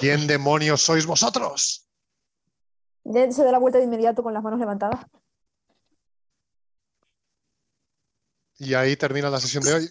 ¿Quién 0.00 0.26
demonios 0.26 0.82
sois 0.82 1.06
vosotros? 1.06 1.88
Se 3.04 3.44
da 3.44 3.52
la 3.52 3.58
vuelta 3.58 3.78
de 3.78 3.84
inmediato 3.84 4.22
con 4.22 4.34
las 4.34 4.42
manos 4.42 4.58
levantadas. 4.58 5.06
Y 8.58 8.74
ahí 8.74 8.96
termina 8.96 9.30
la 9.30 9.40
sesión 9.40 9.62
de 9.62 9.74
hoy. 9.74 9.90